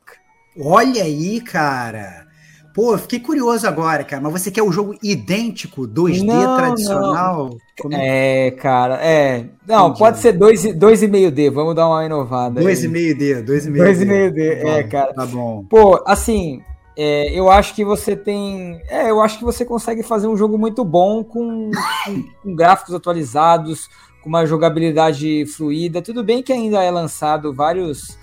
Olha 0.60 1.04
aí, 1.04 1.42
cara. 1.42 2.28
Pô, 2.74 2.94
eu 2.94 2.98
fiquei 2.98 3.20
curioso 3.20 3.68
agora, 3.68 4.02
cara. 4.04 4.22
Mas 4.22 4.32
você 4.32 4.50
quer 4.50 4.64
o 4.64 4.72
jogo 4.72 4.96
idêntico, 5.04 5.86
2D 5.86 6.24
Não, 6.24 6.56
tradicional? 6.56 7.58
Como 7.82 7.94
é? 7.96 8.48
É, 8.48 8.52
cara, 8.52 8.96
é. 9.06 9.46
Não, 9.68 9.88
Entendi. 9.88 10.00
pode 10.00 10.20
ser 10.20 10.38
2,5D, 10.38 11.50
vamos 11.52 11.76
dar 11.76 11.88
uma 11.90 12.06
inovada. 12.06 12.62
aí. 12.62 12.66
2,5D, 12.66 13.44
2,5D. 13.44 13.78
2,5D, 13.78 14.62
Tá 14.62 14.68
é, 14.70 14.84
bom, 14.84 14.90
cara. 14.90 15.14
Tá 15.14 15.26
bom. 15.26 15.66
Pô, 15.70 16.02
assim, 16.08 16.62
é, 16.98 17.38
eu 17.38 17.52
acho 17.52 17.76
que 17.76 17.84
você 17.84 18.16
tem. 18.16 18.82
É, 18.88 19.10
eu 19.10 19.22
acho 19.22 19.38
que 19.38 19.44
você 19.44 19.66
consegue 19.66 20.02
fazer 20.02 20.28
um 20.28 20.38
jogo 20.38 20.58
muito 20.58 20.86
bom 20.86 21.26
com, 21.26 21.72
com- 22.06 22.24
com 22.42 22.56
gráficos 22.56 22.94
atualizados, 22.96 23.90
com 24.22 24.30
uma 24.30 24.46
jogabilidade 24.46 25.46
fluida. 25.48 26.02
Tudo 26.02 26.24
bem 26.24 26.42
que 26.44 26.54
ainda 26.54 26.84
é 26.84 26.92
lançado 26.92 27.54
vários 27.54 28.18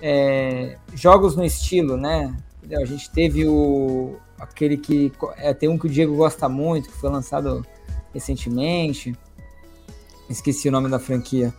é, 0.00 0.76
jogos 0.94 1.36
no 1.36 1.44
estilo, 1.44 1.96
né? 1.96 2.34
A 2.72 2.84
gente 2.84 3.10
teve 3.10 3.46
o. 3.46 4.14
aquele 4.38 4.76
que. 4.76 5.12
é, 5.36 5.52
tem 5.52 5.68
um 5.68 5.76
que 5.76 5.86
o 5.86 5.90
Diego 5.90 6.14
gosta 6.14 6.48
muito, 6.48 6.88
que 6.88 6.96
foi 6.96 7.10
lançado 7.10 7.66
recentemente. 8.14 9.14
Esqueci 10.28 10.68
o 10.68 10.72
nome 10.72 10.88
da 10.88 10.98
franquia. 10.98 11.52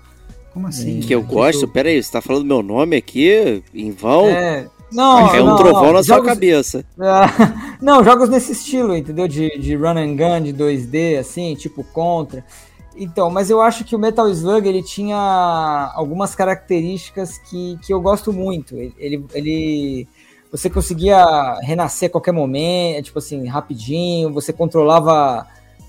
Como 0.53 0.67
assim? 0.67 0.99
Que 1.01 1.13
eu 1.13 1.21
gosto? 1.21 1.67
Pera 1.67 1.89
aí, 1.89 2.01
você 2.01 2.11
tá 2.11 2.21
falando 2.21 2.45
meu 2.45 2.61
nome 2.63 2.95
aqui 2.95 3.61
em 3.73 3.91
vão? 3.91 4.27
É, 4.27 4.59
É, 4.59 4.67
não, 4.91 5.29
um 5.29 5.45
não, 5.45 5.55
trovão 5.57 5.85
não. 5.87 5.93
na 5.93 6.03
sua 6.03 6.17
Jogos- 6.17 6.29
cabeça. 6.33 6.85
Ah, 6.99 7.75
não, 7.81 8.03
jogos 8.03 8.29
nesse 8.29 8.51
estilo, 8.53 8.95
entendeu? 8.95 9.27
De, 9.27 9.57
de 9.59 9.75
run 9.75 9.97
and 9.97 10.15
gun, 10.15 10.41
de 10.43 10.53
2D, 10.53 11.19
assim, 11.19 11.55
tipo 11.55 11.83
Contra. 11.83 12.45
Então, 12.95 13.29
mas 13.29 13.49
eu 13.49 13.61
acho 13.61 13.83
que 13.85 13.95
o 13.95 13.99
Metal 13.99 14.27
Slug, 14.29 14.67
ele 14.67 14.83
tinha 14.83 15.91
algumas 15.95 16.35
características 16.35 17.37
que, 17.37 17.77
que 17.81 17.93
eu 17.93 18.01
gosto 18.01 18.33
muito. 18.33 18.75
Ele, 18.77 18.93
ele, 18.97 19.25
ele- 19.33 20.07
Você 20.51 20.69
conseguia 20.69 21.57
renascer 21.61 22.07
a 22.09 22.11
qualquer 22.11 22.33
momento, 22.33 23.05
tipo 23.05 23.19
assim, 23.19 23.47
rapidinho, 23.47 24.33
você 24.33 24.51
controlava... 24.51 25.47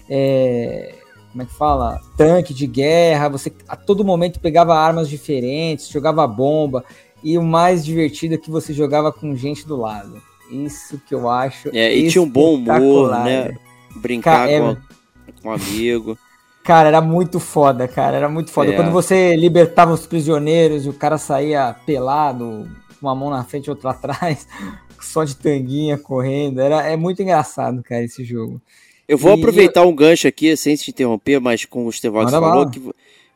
é, 0.09 0.95
como 1.33 1.43
é 1.43 1.47
que 1.47 1.55
fala? 1.55 1.99
Tanque 2.17 2.53
de 2.53 2.67
guerra, 2.67 3.29
você 3.31 3.51
a 3.67 3.75
todo 3.75 4.05
momento 4.05 4.39
pegava 4.39 4.75
armas 4.77 5.09
diferentes, 5.09 5.89
jogava 5.89 6.27
bomba, 6.27 6.85
e 7.25 7.39
o 7.39 7.43
mais 7.43 7.83
divertido 7.85 8.35
é 8.35 8.39
que 8.39 8.51
você 8.51 8.75
jogava 8.75 9.11
com 9.11 9.35
gente 9.35 9.67
do 9.67 9.75
lado. 9.77 10.21
Isso 10.51 11.01
que 11.09 11.15
eu 11.15 11.31
acho. 11.31 11.71
É, 11.73 11.95
e 11.97 12.11
tinha 12.11 12.21
um 12.21 12.29
bom 12.29 12.57
humor, 12.57 13.11
né? 13.25 13.55
Brincar 13.97 14.47
é- 14.49 14.61
com, 14.61 14.77
com 15.43 15.49
um 15.49 15.53
amigo. 15.53 16.19
Cara, 16.65 16.89
era 16.89 17.01
muito 17.01 17.41
foda, 17.41 17.89
cara. 17.89 18.17
Era 18.17 18.29
muito 18.29 18.51
foda. 18.51 18.73
É. 18.73 18.77
Quando 18.77 18.91
você 18.93 19.35
libertava 19.37 19.93
os 19.93 20.07
prisioneiros 20.07 20.87
e 20.87 20.89
o 20.89 20.93
cara 20.93 21.19
saía 21.19 21.75
pelado, 21.85 22.69
com 23.01 23.07
uma 23.07 23.15
mão 23.15 23.31
na 23.31 23.43
frente 23.45 23.67
e 23.67 23.71
outra 23.71 23.91
atrás, 23.93 24.47
só 25.01 25.25
de 25.25 25.35
tanguinha 25.37 25.99
correndo. 25.99 26.61
Era, 26.61 26.83
é 26.83 26.97
muito 26.97 27.21
engraçado, 27.23 27.83
cara, 27.83 28.05
esse 28.05 28.25
jogo. 28.25 28.61
Eu 29.09 29.19
vou 29.19 29.33
E 29.37 29.41
aproveitar 29.41 29.83
um 29.83 29.95
gancho 29.95 30.29
aqui, 30.29 30.57
sem 30.57 30.77
te 30.77 30.91
interromper, 30.91 31.41
mas 31.41 31.65
com 31.65 31.87
o 31.87 31.93
Stevox 31.93 32.33
Manda 32.33 32.41
falou 32.41 32.71
que, 32.71 32.81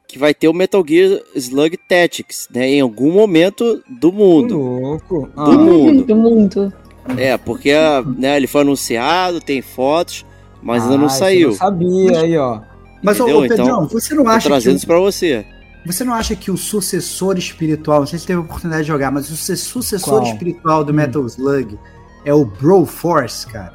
que 0.07 0.19
vai 0.19 0.33
ter 0.33 0.49
o 0.49 0.55
Metal 0.55 0.83
Gear 0.87 1.21
Slug 1.35 1.77
Tactics, 1.77 2.49
né? 2.55 2.69
Em 2.69 2.81
algum 2.81 3.13
momento 3.13 3.83
do 3.89 4.13
mundo. 4.13 4.57
louco. 4.57 5.29
Do 5.35 5.41
Ah, 5.41 5.51
mundo. 5.51 6.05
Do 6.05 6.17
mundo. 6.17 6.73
É, 7.19 7.37
porque 7.37 7.73
né, 8.17 8.37
ele 8.37 8.47
foi 8.47 8.63
anunciado, 8.63 9.41
tem 9.41 9.61
fotos, 9.61 10.25
mas 10.63 10.85
ainda 10.85 10.97
não 10.97 11.05
ah, 11.05 11.09
isso 11.09 11.17
eu 11.17 11.19
saiu. 11.19 11.49
Não 11.49 11.57
sabia 11.57 12.21
aí, 12.21 12.37
ó. 12.39 12.61
Mas, 13.03 13.19
Entendeu? 13.21 13.39
ô, 13.39 13.43
Pedrão, 13.43 13.67
Então, 13.67 13.89
você 13.89 14.15
não 14.15 14.29
acha 14.29 14.41
que 14.43 14.49
trazendo 14.49 14.75
o, 14.75 14.77
isso 14.77 14.87
pra 14.87 14.99
você. 14.99 15.47
você 15.85 16.05
não 16.05 16.15
acha 16.15 16.35
que 16.35 16.51
o 16.51 16.57
sucessor 16.57 17.37
espiritual, 17.39 18.01
não 18.01 18.07
sei 18.07 18.19
se 18.19 18.27
teve 18.27 18.39
a 18.39 18.43
oportunidade 18.43 18.83
de 18.83 18.89
jogar, 18.89 19.11
mas 19.13 19.31
o 19.31 19.37
su- 19.37 19.57
sucessor 19.57 20.21
Qual? 20.21 20.33
espiritual 20.33 20.85
do 20.85 20.93
Hum. 20.93 20.97
Metal 20.97 21.25
Slug 21.27 21.79
é 22.25 22.35
o 22.35 22.45
Bro 22.45 22.87
Force, 22.87 23.47
cara? 23.47 23.75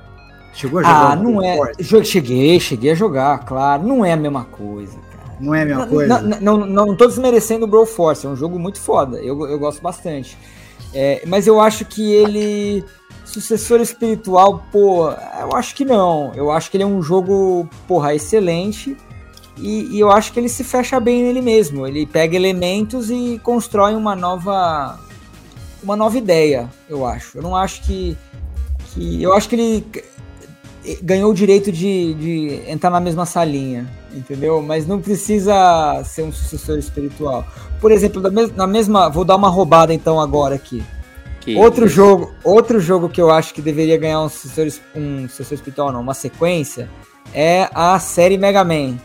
Chegou 0.54 0.80
a 0.80 0.84
jogar 0.84 1.12
Ah, 1.12 1.20
o 1.20 1.24
não 1.24 1.42
é. 1.44 1.56
Force? 1.56 2.06
Cheguei, 2.06 2.60
cheguei 2.60 2.92
a 2.92 2.96
jogar, 2.96 3.40
claro. 3.46 3.84
Não 3.88 4.04
é 4.04 4.12
a 4.12 4.18
mesma 4.18 4.44
coisa, 4.44 4.98
cara. 5.12 5.38
Não 5.40 5.56
é 5.56 5.62
a 5.62 5.66
mesma 5.66 5.86
Não, 5.86 5.90
coisa? 5.92 6.22
Não, 6.22 6.40
não, 6.42 6.58
não, 6.68 6.86
não 6.88 6.96
tô 6.96 7.08
desmerecendo 7.08 7.64
o 7.66 7.68
Bro 7.68 7.86
Force, 7.86 8.26
é 8.26 8.30
um 8.30 8.36
jogo 8.36 8.60
muito 8.60 8.80
foda. 8.82 9.18
Eu, 9.20 9.48
eu 9.48 9.58
gosto 9.58 9.82
bastante. 9.82 10.38
É, 10.94 11.24
mas 11.26 11.48
eu 11.48 11.60
acho 11.62 11.86
que 11.86 12.12
ele. 12.12 12.84
Sucessor 13.24 13.80
espiritual, 13.80 14.66
pô, 14.74 15.10
eu 15.40 15.56
acho 15.56 15.74
que 15.74 15.86
não. 15.86 16.34
Eu 16.36 16.52
acho 16.52 16.70
que 16.70 16.76
ele 16.76 16.84
é 16.84 16.88
um 16.88 17.02
jogo, 17.02 17.66
porra, 17.88 18.14
excelente. 18.14 18.98
E, 19.58 19.96
e 19.96 20.00
eu 20.00 20.10
acho 20.12 20.32
que 20.34 20.40
ele 20.40 20.50
se 20.50 20.64
fecha 20.64 21.00
bem 21.00 21.24
nele 21.24 21.42
mesmo. 21.42 21.86
Ele 21.88 22.06
pega 22.06 22.36
elementos 22.36 23.10
e 23.12 23.40
constrói 23.44 23.94
uma 23.96 24.16
nova. 24.16 25.00
Uma 25.84 25.96
nova 25.96 26.18
ideia, 26.18 26.70
eu 26.90 27.06
acho. 27.06 27.38
Eu 27.38 27.42
não 27.44 27.56
acho 27.56 27.82
que. 27.84 28.18
que 28.94 29.22
eu 29.22 29.34
acho 29.34 29.50
que 29.50 29.56
ele 29.56 29.86
ganhou 31.04 31.30
o 31.32 31.34
direito 31.34 31.72
de, 31.72 32.14
de 32.16 32.62
entrar 32.68 32.90
na 32.90 33.00
mesma 33.00 33.24
salinha, 33.26 33.88
entendeu? 34.14 34.62
Mas 34.64 34.88
não 34.88 35.00
precisa 35.00 36.02
ser 36.04 36.24
um 36.24 36.32
sucessor 36.32 36.78
espiritual. 36.80 37.46
Por 37.80 37.92
exemplo, 37.92 38.22
na 38.56 38.66
mesma, 38.66 39.08
vou 39.10 39.24
dar 39.24 39.36
uma 39.36 39.50
roubada 39.50 39.94
então 39.94 40.20
agora 40.20 40.56
aqui. 40.56 40.84
Que 41.40 41.56
Outro 41.56 41.88
jogo, 41.88 42.32
outro 42.44 42.80
jogo 42.80 43.10
que 43.10 43.20
eu 43.22 43.30
acho 43.32 43.54
que 43.54 43.62
deveria 43.62 43.98
ganhar 43.98 44.22
um 44.22 44.30
sucessor, 44.30 44.66
es- 44.68 44.82
um 44.96 45.28
sucessor 45.28 45.56
espiritual, 45.56 45.92
não, 45.92 46.02
uma 46.02 46.14
sequência, 46.14 46.90
é 47.34 47.68
a 47.74 47.98
série 48.00 48.38
Mega 48.38 48.64
Man. 48.64 48.98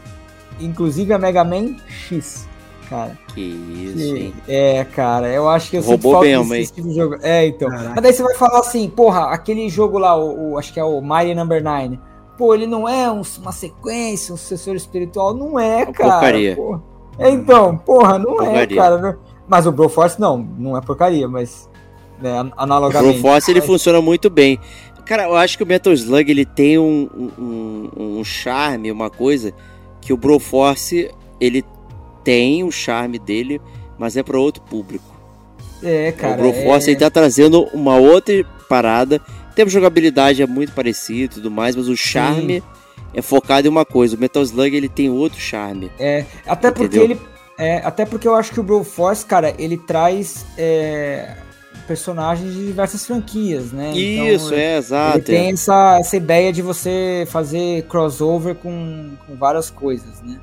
Inclusive 0.61 1.12
a 1.12 1.18
Mega 1.18 1.44
Man 1.44 1.76
X, 1.88 2.48
cara. 2.88 3.18
Que 3.34 3.40
isso, 3.40 3.96
Que- 4.14 4.18
hein? 4.18 4.34
é, 4.48 4.84
cara, 4.84 5.28
eu 5.28 5.48
acho 5.48 5.70
que 5.70 5.76
eu 5.76 5.82
Roubou 5.82 5.96
sinto 5.98 6.12
falta 6.12 6.26
mesmo, 6.26 6.48
desse 6.54 6.72
tipo 6.72 6.88
de 6.88 6.94
jogo. 6.94 7.16
É, 7.22 7.46
então. 7.46 7.68
Caraca. 7.68 7.92
Mas 7.94 8.02
daí 8.02 8.12
você 8.12 8.22
vai 8.22 8.34
falar 8.36 8.61
assim, 8.61 8.88
porra, 8.88 9.30
aquele 9.30 9.68
jogo 9.68 9.98
lá, 9.98 10.16
o, 10.16 10.52
o- 10.52 10.59
acho 10.59 10.72
que 10.72 10.80
é 10.80 10.84
o 10.84 11.00
Mighty 11.00 11.34
Number 11.34 11.62
9. 11.62 11.98
Pô, 12.38 12.54
ele 12.54 12.66
não 12.66 12.88
é 12.88 13.11
um- 13.11 13.22
uma 13.40 13.52
sequência, 13.52 14.32
um 14.34 14.36
sucessor 14.36 14.74
espiritual? 14.74 15.34
Não 15.34 15.59
é, 15.59 15.84
Uma 15.84 15.92
cara. 15.92 16.11
porcaria. 16.12 16.57
porra. 16.57 16.82
É, 17.18 17.30
Então, 17.30 17.76
porra, 17.78 18.18
não 18.18 18.34
é, 18.42 18.46
Porcaria. 18.66 18.76
cara. 18.76 18.98
não- 18.98 19.16
Mas 19.48 19.66
o 19.66 19.72
Broforce 19.72 20.20
não, 20.20 20.38
não 20.59 20.76
é 20.76 20.80
porcaria, 20.80 21.28
mas 21.28 21.68
né, 22.20 22.30
an- 22.38 22.48
O 22.48 22.52
analogamente. 22.57 23.12
Broforce 23.20 23.50
ele 23.50 23.61
Mas- 23.61 23.66
funciona 23.68 24.00
muito 24.02 24.28
bem. 24.28 24.59
Cara, 25.04 25.22
eu 25.24 25.36
acho 25.36 25.57
que 25.57 25.62
o 25.62 25.66
Metal 25.66 25.92
Slug 25.92 26.28
ele 26.30 26.44
tem 26.44 26.76
um, 26.78 27.09
um, 27.38 27.90
um 28.18 28.24
charme, 28.24 28.90
uma 28.90 29.09
coisa 29.09 29.54
que 30.07 30.12
o 30.12 30.16
Broforce 30.16 31.11
ele 31.40 31.64
tem 32.22 32.62
o 32.62 32.70
charme 32.70 33.18
dele, 33.18 33.61
mas 33.98 34.16
é 34.16 34.22
para 34.22 34.38
outro 34.38 34.62
público. 34.62 35.04
É, 35.82 36.12
cara. 36.12 36.34
o 36.34 36.36
Broforce 36.36 36.88
é... 36.88 36.92
ele 36.92 37.00
tá 37.00 37.11
trazendo 37.11 37.64
uma 37.74 37.96
outra 37.96 38.44
parada. 38.68 39.20
Tem 39.57 39.68
jogabilidade 39.68 40.40
é 40.40 40.46
muito 40.46 40.72
parecida 40.72 41.24
e 41.24 41.28
tudo 41.28 41.50
mais, 41.50 41.74
mas 41.74 41.88
o 41.88 41.96
charme 41.96 42.62
é 43.12 43.20
focado 43.20 43.66
em 43.66 43.70
uma 43.70 43.84
coisa. 43.84 44.14
O 44.16 44.20
Metal 44.20 44.44
Slug 44.44 44.76
ele 44.76 44.88
tem 44.88 45.11
outro 45.11 45.40
charme. 45.40 45.90
É, 45.98 46.24
até 46.46 46.70
porque 46.70 46.98
Entendeu? 46.98 47.16
ele. 47.16 47.20
É, 47.59 47.78
até 47.78 48.04
porque 48.04 48.28
eu 48.28 48.36
acho 48.36 48.52
que 48.52 48.61
o 48.61 48.62
Broforce, 48.62 49.26
cara, 49.26 49.54
ele 49.59 49.76
traz 49.76 50.46
é, 50.57 51.34
personagens 51.87 52.53
de 52.53 52.66
diversas 52.66 53.07
franquias, 53.07 53.72
né? 53.72 53.93
Então, 53.95 54.26
Isso, 54.28 54.55
é, 54.55 54.57
Ele 54.70 54.78
exato. 54.78 55.20
tem 55.20 55.47
é. 55.49 55.51
essa, 55.53 55.99
essa 56.01 56.16
ideia 56.16 56.53
de 56.53 56.62
você 56.62 57.24
fazer 57.30 57.82
crossover 57.84 58.55
com, 58.57 59.11
com 59.26 59.37
várias 59.37 59.70
coisas, 59.70 60.20
né? 60.22 60.39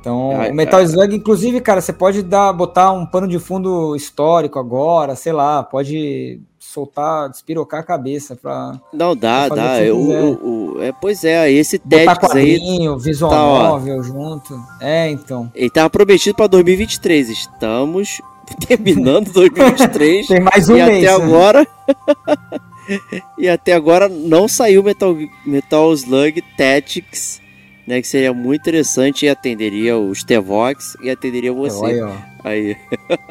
Então, 0.00 0.30
Ah, 0.40 0.48
o 0.48 0.54
Metal 0.54 0.80
ah. 0.80 0.82
Slug, 0.82 1.14
inclusive, 1.14 1.60
cara, 1.60 1.80
você 1.80 1.92
pode 1.92 2.22
dar, 2.22 2.52
botar 2.54 2.90
um 2.92 3.04
pano 3.04 3.28
de 3.28 3.38
fundo 3.38 3.94
histórico 3.94 4.58
agora, 4.58 5.14
sei 5.14 5.30
lá, 5.32 5.62
pode 5.62 6.40
soltar, 6.58 7.28
despirocar 7.28 7.80
a 7.80 7.82
cabeça 7.82 8.34
pra 8.34 8.80
Não, 8.94 9.14
dá, 9.14 9.48
o 9.50 9.54
dá. 9.54 9.82
Eu- 9.82 9.98
o- 9.98 10.76
o- 10.76 10.82
é, 10.82 10.90
pois 10.92 11.22
é, 11.24 11.50
esse 11.52 11.78
botar 11.84 12.04
Tactics 12.14 12.34
aí 12.36 12.58
quadrinho, 12.58 12.98
visual 12.98 13.30
tá, 13.30 13.44
ó. 13.44 13.68
novel 13.70 14.02
junto. 14.02 14.58
É, 14.80 15.10
então. 15.10 15.50
Ele 15.54 15.68
tava 15.68 15.90
prometido 15.90 16.34
pra 16.34 16.46
2023. 16.46 17.28
Estamos 17.28 18.22
terminando 18.66 19.32
2023 19.32 20.26
Tem 20.26 20.40
mais 20.40 20.68
um 20.68 20.76
e 20.76 20.82
mês. 20.84 21.04
até 21.08 21.18
né? 21.18 21.24
agora 21.24 21.66
e 23.38 23.48
até 23.48 23.72
agora 23.74 24.08
não 24.08 24.48
saiu 24.48 24.82
Metal 24.82 25.16
Metal 25.46 25.92
Slug 25.94 26.42
Tactics, 26.56 27.40
né, 27.86 28.00
que 28.00 28.08
seria 28.08 28.32
muito 28.32 28.60
interessante 28.62 29.26
e 29.26 29.28
atenderia 29.28 29.96
os 29.98 30.22
Tevox 30.24 30.96
e 31.02 31.10
atenderia 31.10 31.52
você. 31.52 31.84
Olha, 31.84 32.06
ó, 32.06 32.12
Aí, 32.44 32.76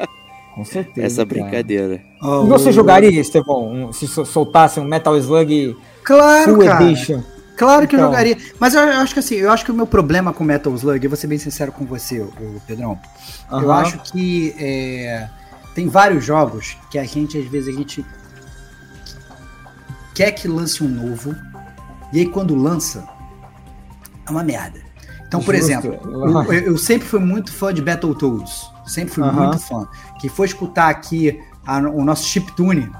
com 0.54 0.64
certeza. 0.64 1.06
essa 1.06 1.24
brincadeira. 1.24 2.00
Ó, 2.22 2.44
E 2.44 2.48
você 2.48 2.72
jogaria, 2.72 3.20
Estevão, 3.20 3.66
um- 3.88 3.92
se 3.92 4.06
sol- 4.06 4.24
soltasse 4.24 4.78
um 4.80 4.84
Metal 4.84 5.16
Slug 5.16 5.76
Claro, 6.04 6.54
Full 6.56 6.64
cara. 6.64 6.84
Edition? 6.84 7.20
Claro 7.60 7.86
que 7.86 7.94
eu 7.94 7.98
Então. 8.00 8.10
jogaria. 8.10 8.38
Mas 8.58 8.74
eu, 8.74 8.80
eu 8.80 9.00
acho 9.00 9.12
que 9.12 9.20
assim, 9.20 9.34
eu 9.34 9.52
acho 9.52 9.64
que 9.64 9.70
o 9.70 9.74
meu 9.74 9.86
problema 9.86 10.32
com 10.32 10.42
Metal 10.42 10.74
Slug, 10.74 11.04
eu 11.04 11.10
vou 11.10 11.16
ser 11.16 11.26
bem 11.26 11.38
sincero 11.38 11.70
com 11.70 11.84
você, 11.84 12.20
o 12.20 12.60
Pedrão. 12.66 12.98
Eu 13.52 13.70
acho 13.70 13.98
que 13.98 14.54
é, 14.58 15.28
tem 15.74 15.86
vários 15.86 16.24
jogos 16.24 16.76
que 16.90 16.98
a 16.98 17.04
gente, 17.04 17.36
às 17.36 17.44
vezes, 17.46 17.68
a 17.74 17.76
gente 17.78 18.04
quer 20.14 20.32
que 20.32 20.48
lance 20.48 20.82
um 20.82 20.88
novo, 20.88 21.34
e 22.12 22.20
aí 22.20 22.26
quando 22.26 22.54
lança, 22.54 23.06
é 24.26 24.30
uma 24.30 24.42
merda. 24.42 24.80
Então, 25.26 25.40
por 25.42 25.54
Justo. 25.54 25.70
exemplo, 25.70 26.00
eu, 26.48 26.52
eu- 26.52 26.62
eu 26.72 26.78
sempre 26.78 27.06
fui 27.06 27.20
muito 27.20 27.52
fã 27.52 27.72
de 27.72 27.82
Battletoads. 27.82 28.70
Sempre 28.86 29.14
fui 29.14 29.22
muito 29.30 29.58
fã. 29.60 29.86
Que 30.18 30.28
foi 30.28 30.46
escutar 30.46 30.88
aqui 30.88 31.38
a- 31.66 31.78
o 31.78 32.02
nosso 32.04 32.26
chiptune 32.26 32.90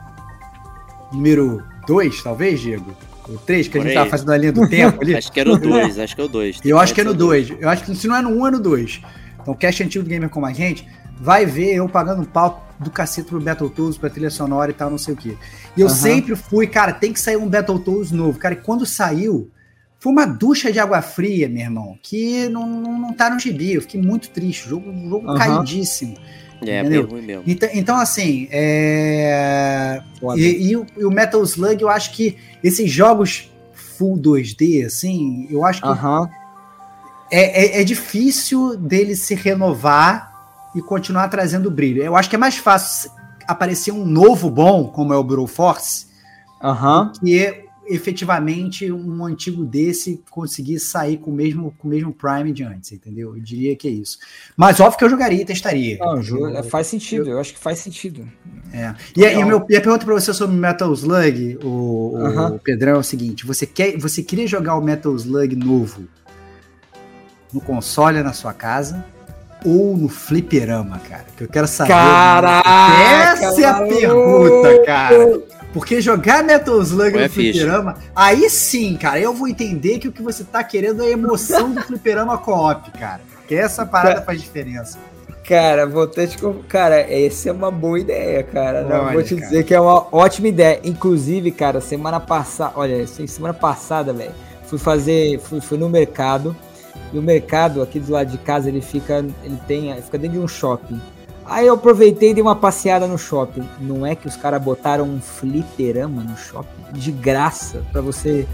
número 1.13 1.65
2, 1.89 2.23
talvez, 2.23 2.61
Diego? 2.61 2.93
O 3.31 3.39
3, 3.39 3.69
que 3.69 3.79
a 3.79 3.81
Por 3.81 3.87
gente 3.87 3.91
aí. 3.91 3.95
tava 3.95 4.11
fazendo 4.11 4.33
a 4.33 4.37
linha 4.37 4.53
do 4.53 4.69
tempo 4.69 5.01
ali. 5.01 5.15
Acho 5.17 5.31
que 5.31 5.39
era 5.41 5.53
o 5.53 5.57
2, 5.57 5.99
acho 5.99 6.15
que 6.15 6.21
é 6.21 6.25
o 6.25 6.29
2. 6.29 6.61
Eu 6.65 6.79
acho 6.79 6.95
que 6.95 7.01
é 7.01 7.05
no 7.05 7.15
2. 7.15 7.51
Eu 7.61 7.69
acho 7.69 7.85
que 7.85 7.95
se 7.95 8.09
não 8.09 8.17
é 8.17 8.23
no 8.23 8.31
1, 8.31 8.41
um, 8.41 8.47
é 8.47 8.51
no 8.51 8.61
2. 8.61 9.01
Então, 9.41 9.55
o 9.55 9.57
cast 9.57 9.83
antigo 9.83 10.05
do 10.05 10.11
Gamer 10.11 10.29
como 10.29 10.47
a 10.47 10.53
gente 10.53 10.87
vai 11.21 11.47
ver 11.47 11.75
eu 11.75 11.89
pagando 11.89 12.23
um 12.23 12.25
pau 12.25 12.67
do 12.79 12.91
cacete 12.91 13.29
pro 13.29 13.41
Battletoads, 13.41 13.99
pra 13.99 14.11
trilha 14.11 14.31
sonora 14.31 14.71
e 14.71 14.75
tal, 14.75 14.91
não 14.91 14.99
sei 14.99 15.15
o 15.15 15.17
quê. 15.17 15.37
E 15.77 15.81
eu 15.81 15.87
Aham. 15.87 15.95
sempre 15.95 16.35
fui, 16.35 16.67
cara, 16.67 16.93
tem 16.93 17.13
que 17.13 17.21
sair 17.21 17.37
um 17.37 17.49
Battletoads 17.49 18.11
novo. 18.11 18.39
Cara, 18.39 18.55
e 18.55 18.59
quando 18.59 18.85
saiu, 18.85 19.51
foi 19.99 20.13
uma 20.13 20.27
ducha 20.27 20.73
de 20.73 20.79
água 20.79 21.03
fria, 21.03 21.49
meu 21.49 21.63
irmão, 21.63 21.99
que 22.03 22.49
não, 22.49 22.67
não, 22.67 22.99
não 22.99 23.13
tá 23.13 23.29
no 23.29 23.39
gibi. 23.39 23.75
Eu 23.75 23.83
fiquei 23.83 24.01
muito 24.01 24.31
triste. 24.31 24.67
O 24.67 24.71
jogo, 24.71 25.09
jogo 25.09 25.29
Aham. 25.29 25.37
caidíssimo. 25.37 26.17
É, 26.67 26.81
Entendeu? 26.81 27.03
bem 27.05 27.13
ruim 27.13 27.23
mesmo. 27.23 27.45
Então, 27.47 27.69
então 27.73 27.97
assim, 27.97 28.49
é... 28.51 30.03
E, 30.37 30.71
e 30.71 30.77
o, 30.77 30.87
e 30.97 31.05
o 31.05 31.11
Metal 31.11 31.43
Slug, 31.43 31.81
eu 31.83 31.89
acho 31.89 32.13
que 32.13 32.37
esses 32.63 32.91
jogos 32.91 33.51
full 33.73 34.17
2D, 34.19 34.87
assim, 34.87 35.47
eu 35.51 35.65
acho 35.65 35.83
que 35.83 35.89
Aham. 35.89 36.29
é, 37.31 37.79
é, 37.79 37.81
é 37.81 37.85
difícil 37.85 38.77
dele 38.77 39.15
se 39.15 39.35
renovar 39.35 40.31
e 40.75 40.81
continuar 40.81 41.29
trazendo 41.29 41.71
brilho. 41.71 42.03
Eu 42.03 42.17
acho 42.17 42.29
que 42.29 42.37
é 42.37 42.39
mais 42.39 42.57
fácil 42.57 43.11
aparecer 43.47 43.93
um 43.93 44.05
novo 44.05 44.49
bom, 44.49 44.87
como 44.89 45.13
é 45.13 45.17
o 45.17 45.25
Broforce, 45.25 46.07
Aham. 46.63 47.13
que 47.21 47.65
efetivamente 47.91 48.91
um 48.91 49.25
antigo 49.25 49.65
desse 49.65 50.23
conseguir 50.31 50.79
sair 50.79 51.19
com 51.19 51.31
o 51.31 51.35
mesmo, 51.35 51.75
com 51.79 51.89
o 51.89 51.91
mesmo 51.91 52.13
Prime 52.13 52.53
de 52.53 52.63
antes, 52.63 52.93
entendeu? 52.93 53.35
Eu 53.37 53.43
diria 53.43 53.75
que 53.77 53.89
é 53.89 53.91
isso. 53.91 54.19
Mas 54.57 54.81
óbvio 54.81 54.99
que 54.99 55.05
eu 55.05 55.11
jogaria 55.11 55.43
e 55.43 55.45
testaria. 55.45 55.99
Não, 55.99 56.21
Eu- 56.23 56.49
é, 56.57 56.63
faz 56.63 56.87
sentido, 56.87 57.29
eu 57.31 57.39
acho 57.41 57.53
que 57.55 57.59
faz 57.61 57.79
sentido. 57.79 58.27
É. 58.73 58.95
E, 59.17 59.25
a- 59.27 59.33
e 59.33 59.43
o 59.43 59.47
meu, 59.47 59.65
e 59.69 59.77
a 59.77 59.81
pergunta 59.81 60.05
pra 60.05 60.15
você 60.15 60.33
sobre 60.33 60.57
Metal 60.57 60.93
Slug, 60.93 61.59
o, 61.63 62.13
o 62.15 62.17
Aham. 62.27 62.59
Pedrão, 62.63 62.93
é 62.95 62.99
o 62.99 63.03
seguinte: 63.03 63.45
você, 63.47 63.67
quer, 63.67 63.99
você 63.99 64.23
queria 64.23 64.47
jogar 64.47 64.77
o 64.77 64.81
Metal 64.83 65.15
Slug 65.17 65.57
novo 65.57 66.03
no 67.53 67.61
console 67.61 68.23
na 68.23 68.33
sua 68.33 68.53
casa 68.53 69.05
ou 69.65 69.97
no 69.97 70.09
fliperama, 70.09 70.99
cara? 71.01 71.27
Que 71.37 71.45
eu 71.45 71.49
quero 71.49 71.67
saber. 71.67 71.89
Caraca, 71.93 73.45
Essa 73.45 73.61
é 73.61 73.65
a 73.67 73.75
pergunta, 73.83 74.83
cara. 74.85 75.43
Porque 75.73 76.01
jogar 76.01 76.43
Metal 76.43 76.81
Slug 76.83 77.15
é 77.17 77.21
no 77.21 77.27
a 77.27 77.29
ficha? 77.29 77.61
fliperama, 77.61 77.97
aí 78.15 78.51
sim, 78.51 78.97
cara, 78.97 79.21
eu 79.21 79.33
vou 79.33 79.47
entender 79.47 79.99
que 79.99 80.09
o 80.09 80.13
que 80.13 80.23
você 80.23 80.43
tá 80.43 80.65
querendo 80.65 81.03
é 81.03 81.07
a 81.07 81.11
emoção 81.11 81.71
do 81.73 81.81
fliperama 81.83 82.37
co-op, 82.39 82.91
cara. 82.93 83.21
Porque 83.37 83.55
essa 83.55 83.87
parada 83.87 84.23
faz 84.23 84.41
diferença. 84.41 84.99
Cara, 85.45 85.85
vou 85.87 86.05
até 86.05 86.29
te. 86.29 86.39
Cara, 86.69 87.01
essa 87.01 87.49
é 87.49 87.53
uma 87.53 87.73
boa 87.73 87.99
ideia, 87.99 88.43
cara. 88.45 88.83
Não, 88.83 89.05
Olha, 89.07 89.13
vou 89.15 89.23
te 89.23 89.35
cara. 89.35 89.49
dizer 89.49 89.65
que 89.65 89.75
é 89.75 89.81
uma 89.81 90.07
ótima 90.13 90.47
ideia. 90.47 90.81
Inclusive, 90.85 91.51
cara, 91.51 91.81
semana 91.81 92.21
passada. 92.21 92.73
Olha, 92.77 93.05
semana 93.07 93.53
passada, 93.53 94.13
velho. 94.13 94.31
Fui 94.67 94.79
fazer. 94.79 95.41
Fui, 95.41 95.61
fui 95.61 95.77
no 95.77 95.89
mercado. 95.89 96.55
E 97.13 97.19
o 97.19 97.23
mercado 97.23 97.83
aqui 97.83 97.99
do 97.99 98.13
lado 98.13 98.31
de 98.31 98.39
casa, 98.39 98.69
ele 98.69 98.81
fica. 98.81 99.25
Ele 99.43 99.59
tem. 99.67 99.91
Ele 99.91 100.03
fica 100.03 100.19
dentro 100.19 100.39
de 100.39 100.45
um 100.45 100.47
shopping. 100.47 101.01
Aí 101.51 101.67
eu 101.67 101.75
aproveitei 101.75 102.31
e 102.31 102.35
dei 102.35 102.43
uma 102.43 102.55
passeada 102.55 103.09
no 103.09 103.19
shopping. 103.19 103.69
Não 103.81 104.07
é 104.07 104.15
que 104.15 104.29
os 104.29 104.37
caras 104.37 104.63
botaram 104.63 105.05
um 105.05 105.21
fliperama 105.21 106.23
no 106.23 106.37
shopping? 106.37 106.93
De 106.93 107.11
graça, 107.11 107.85
pra 107.91 108.01
você 108.01 108.47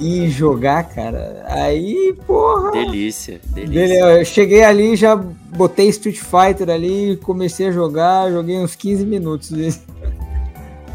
ir 0.00 0.28
jogar, 0.28 0.88
cara. 0.88 1.44
Aí, 1.46 2.12
porra. 2.26 2.72
Delícia, 2.72 3.40
delícia. 3.46 3.94
eu 3.94 4.24
cheguei 4.24 4.64
ali, 4.64 4.96
já 4.96 5.14
botei 5.14 5.88
Street 5.88 6.18
Fighter 6.18 6.68
ali, 6.68 7.16
comecei 7.22 7.68
a 7.68 7.72
jogar, 7.72 8.28
joguei 8.32 8.58
uns 8.58 8.74
15 8.74 9.06
minutos. 9.06 9.50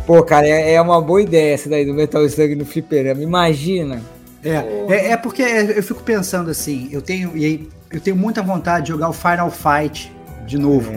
Pô, 0.05 0.21
cara, 0.21 0.45
é, 0.45 0.73
é 0.73 0.81
uma 0.81 1.01
boa 1.01 1.21
ideia 1.21 1.53
essa 1.53 1.69
daí 1.69 1.85
do 1.85 1.93
Metal 1.93 2.25
Slug 2.25 2.55
no 2.55 2.65
fliperama. 2.65 3.23
Imagina. 3.23 4.01
É, 4.43 4.93
é, 4.93 5.11
é 5.11 5.17
porque 5.17 5.41
eu 5.41 5.81
fico 5.81 6.03
pensando 6.03 6.51
assim, 6.51 6.89
eu 6.91 7.01
tenho, 7.01 7.35
e 7.37 7.45
aí, 7.45 7.69
eu 7.89 8.01
tenho 8.01 8.17
muita 8.17 8.43
vontade 8.43 8.87
de 8.87 8.91
jogar 8.91 9.07
o 9.07 9.13
Final 9.13 9.49
Fight 9.49 10.13
de 10.45 10.57
novo. 10.57 10.91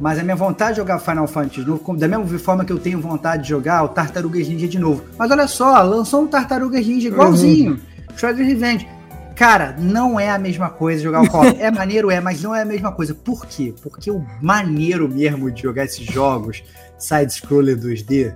Mas 0.00 0.18
a 0.18 0.22
minha 0.22 0.34
vontade 0.34 0.72
de 0.72 0.76
jogar 0.78 0.98
Final 0.98 1.26
Fight 1.28 1.60
de 1.60 1.66
novo, 1.66 1.96
da 1.96 2.08
mesma 2.08 2.26
forma 2.38 2.64
que 2.64 2.72
eu 2.72 2.78
tenho 2.78 3.00
vontade 3.00 3.44
de 3.44 3.48
jogar 3.50 3.84
o 3.84 3.88
Tartarugas 3.88 4.48
Ninja 4.48 4.66
de 4.66 4.78
novo. 4.78 5.04
Mas 5.16 5.30
olha 5.30 5.46
só, 5.46 5.80
lançou 5.82 6.22
um 6.22 6.26
Tartarugas 6.26 6.84
Ninja 6.86 7.08
igualzinho, 7.08 7.78
Shredder's 8.16 8.48
Revenge. 8.48 8.88
Cara, 9.36 9.74
não 9.78 10.18
é 10.20 10.28
a 10.30 10.38
mesma 10.38 10.68
coisa 10.70 11.02
jogar 11.02 11.22
o 11.22 11.28
co-op. 11.28 11.56
É 11.60 11.70
maneiro, 11.70 12.10
é, 12.10 12.20
mas 12.20 12.42
não 12.42 12.54
é 12.54 12.62
a 12.62 12.64
mesma 12.64 12.92
coisa. 12.92 13.14
Por 13.14 13.46
quê? 13.46 13.74
Porque 13.82 14.10
o 14.10 14.24
maneiro 14.40 15.08
mesmo 15.08 15.50
de 15.50 15.62
jogar 15.62 15.84
esses 15.84 16.04
jogos 16.06 16.62
side-scroller 16.98 17.76
2D, 17.78 18.34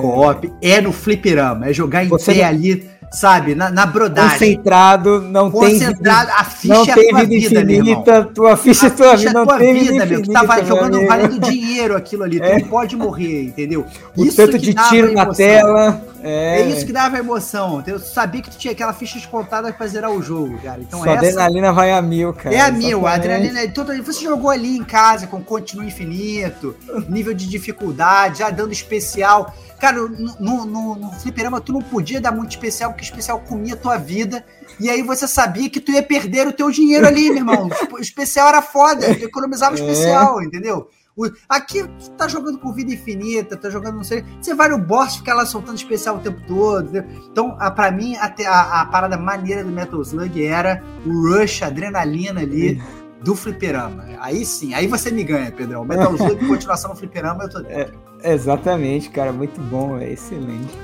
co-op, 0.00 0.52
é 0.62 0.80
no 0.80 0.92
fliperama. 0.92 1.68
É 1.68 1.72
jogar 1.72 2.04
em 2.04 2.08
Você 2.08 2.34
pé 2.34 2.42
não- 2.42 2.48
ali, 2.48 2.88
sabe? 3.10 3.54
Na, 3.54 3.70
na 3.70 3.86
brodagem. 3.86 4.30
Concentrado, 4.30 5.20
não 5.22 5.50
tem 5.50 5.60
Concentrado, 5.60 6.30
a 6.32 6.44
ficha 6.44 6.74
não 6.74 6.82
é 6.82 6.94
tem 6.94 7.08
tua 7.08 7.18
vida 7.24 7.26
vida, 7.48 7.72
infinita, 7.72 8.24
tua 8.34 8.56
ficha 8.56 8.86
é 8.86 8.90
tua 8.90 9.16
vida, 9.16 9.30
é 9.30 9.32
não 9.32 9.46
tua 9.46 9.58
tem 9.58 9.74
vida, 9.74 9.92
vida 9.92 10.06
meu. 10.06 10.22
Tu 10.22 10.30
infinita. 10.30 10.46
tava 10.46 10.64
jogando 10.64 10.94
amigo. 10.96 11.08
valendo 11.08 11.38
dinheiro 11.40 11.96
aquilo 11.96 12.24
ali. 12.24 12.40
Tu 12.40 12.48
não 12.48 12.60
pode 12.68 12.96
morrer, 12.96 13.44
entendeu? 13.44 13.86
O 14.16 14.24
Isso 14.24 14.36
tanto 14.36 14.52
que 14.52 14.58
de 14.58 14.74
tiro 14.74 15.12
na 15.12 15.26
tela. 15.26 16.02
É, 16.22 16.62
É 16.62 16.68
isso 16.68 16.84
que 16.84 16.92
dava 16.92 17.18
emoção. 17.18 17.82
Tu 17.82 17.98
sabia 18.00 18.42
que 18.42 18.50
tu 18.50 18.58
tinha 18.58 18.72
aquela 18.72 18.92
ficha 18.92 19.14
descontada 19.14 19.72
pra 19.72 19.86
zerar 19.86 20.10
o 20.10 20.20
jogo, 20.20 20.58
cara. 20.58 20.80
Então 20.80 21.00
Sua 21.00 21.10
essa 21.12 21.18
adrenalina 21.18 21.72
vai 21.72 21.92
a 21.92 22.02
mil, 22.02 22.32
cara. 22.32 22.54
é 22.54 22.60
a 22.60 22.70
mil. 22.72 23.06
A 23.06 23.12
adrenalina 23.14 23.60
é 23.60 23.68
toda. 23.68 24.00
Você 24.02 24.24
jogou 24.24 24.50
ali 24.50 24.76
em 24.76 24.82
casa 24.82 25.26
com 25.28 25.40
continuo 25.40 25.84
infinito, 25.86 26.74
nível 27.08 27.32
de 27.32 27.46
dificuldade, 27.46 28.40
já 28.40 28.50
dando 28.50 28.72
especial. 28.72 29.54
Cara, 29.80 29.98
no, 30.00 30.64
no, 30.66 30.94
no, 30.96 31.12
fliperama 31.12 31.60
tu 31.60 31.72
não 31.72 31.82
podia 31.82 32.20
dar 32.20 32.32
muito 32.32 32.50
especial, 32.50 32.90
porque 32.90 33.02
o 33.04 33.08
especial 33.08 33.40
comia 33.40 33.74
a 33.74 33.76
tua 33.76 33.96
vida. 33.98 34.44
E 34.80 34.88
aí 34.88 35.02
você 35.02 35.28
sabia 35.28 35.68
que 35.68 35.80
tu 35.80 35.92
ia 35.92 36.02
perder 36.02 36.46
o 36.46 36.52
teu 36.52 36.70
dinheiro 36.70 37.06
ali, 37.06 37.28
meu 37.28 37.38
irmão. 37.38 37.68
O 37.92 37.98
especial 37.98 38.48
era 38.48 38.62
foda, 38.62 39.14
tu 39.14 39.24
economizava 39.24 39.74
o 39.74 39.78
É. 39.78 39.80
especial, 39.80 40.42
entendeu? 40.42 40.88
O- 41.16 41.30
Aqui 41.48 41.82
tu 41.82 42.10
tá 42.10 42.28
jogando 42.28 42.58
com 42.58 42.72
vida 42.72 42.92
infinita, 42.92 43.56
tá 43.56 43.70
jogando 43.70 43.96
não 43.96 44.04
sei. 44.04 44.22
Você 44.40 44.54
vai 44.54 44.68
no 44.68 44.76
boss 44.78 45.16
ficar 45.16 45.34
lá 45.34 45.46
soltando 45.46 45.76
especial 45.76 46.16
o 46.16 46.20
tempo 46.20 46.40
todo. 46.46 46.88
entendeu? 46.88 47.04
Então, 47.30 47.56
a, 47.58 47.70
pra 47.70 47.90
mim, 47.90 48.16
até 48.16 48.46
a, 48.46 48.82
a 48.82 48.86
parada 48.86 49.16
maneira 49.16 49.64
do 49.64 49.70
Metal 49.70 50.00
Slug 50.02 50.44
era 50.46 50.82
o 51.06 51.10
rush, 51.32 51.62
a 51.62 51.66
adrenalina 51.68 52.40
ali 52.42 52.82
do 53.22 53.34
fliperama. 53.34 54.04
Aí 54.20 54.44
sim, 54.44 54.74
aí 54.74 54.86
você 54.86 55.10
me 55.10 55.24
ganha, 55.24 55.50
Pedrão. 55.50 55.84
Metal 55.86 56.12
Slug, 56.16 56.46
continuação 56.46 56.90
no 56.90 56.96
fliperama, 56.96 57.44
eu 57.44 57.50
tô 57.50 57.60
dentro. 57.60 58.05
Exatamente, 58.22 59.10
cara. 59.10 59.32
Muito 59.32 59.60
bom, 59.60 59.98
é 59.98 60.12
excelente. 60.12 60.74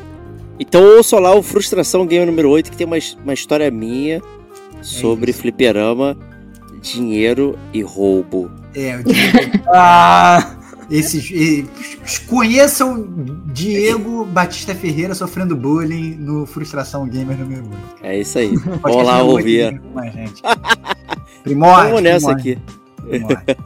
Então 0.58 0.82
ouça 0.96 1.18
lá 1.18 1.34
o 1.34 1.42
Frustração 1.42 2.06
Game 2.06 2.24
número 2.26 2.48
8, 2.50 2.70
que 2.70 2.76
tem 2.76 2.86
uma, 2.86 2.96
uma 3.24 3.32
história 3.34 3.70
minha 3.70 4.22
sobre 4.80 5.30
isso. 5.30 5.40
fliperama, 5.40 6.16
dinheiro 6.80 7.58
e 7.72 7.82
roubo. 7.82 8.50
É, 8.74 8.98
diria 9.02 9.50
que 9.50 9.60
Ah! 9.68 10.56
esses. 10.90 11.30
e- 11.30 11.66
Conheçam 12.28 13.06
Diego 13.46 14.24
Batista 14.26 14.74
Ferreira 14.74 15.14
sofrendo 15.14 15.56
bullying 15.56 16.16
no 16.16 16.44
Frustração 16.46 17.08
Gamer 17.08 17.38
número 17.38 17.62
8. 17.64 17.76
É 18.02 18.18
isso 18.20 18.38
aí. 18.38 18.50
Podcast 18.58 18.80
Vamos 18.82 19.06
lá 19.06 19.18
número 19.18 19.36
ouvir. 19.38 19.64
8, 19.66 19.80
com 19.80 19.98
a 19.98 20.06
gente. 20.10 20.42
Primórdio. 21.42 21.88
Vamos 21.88 22.02
nessa 22.02 22.34
primórdio, 22.34 22.60
aqui. 23.02 23.08
primórdio. 23.08 23.56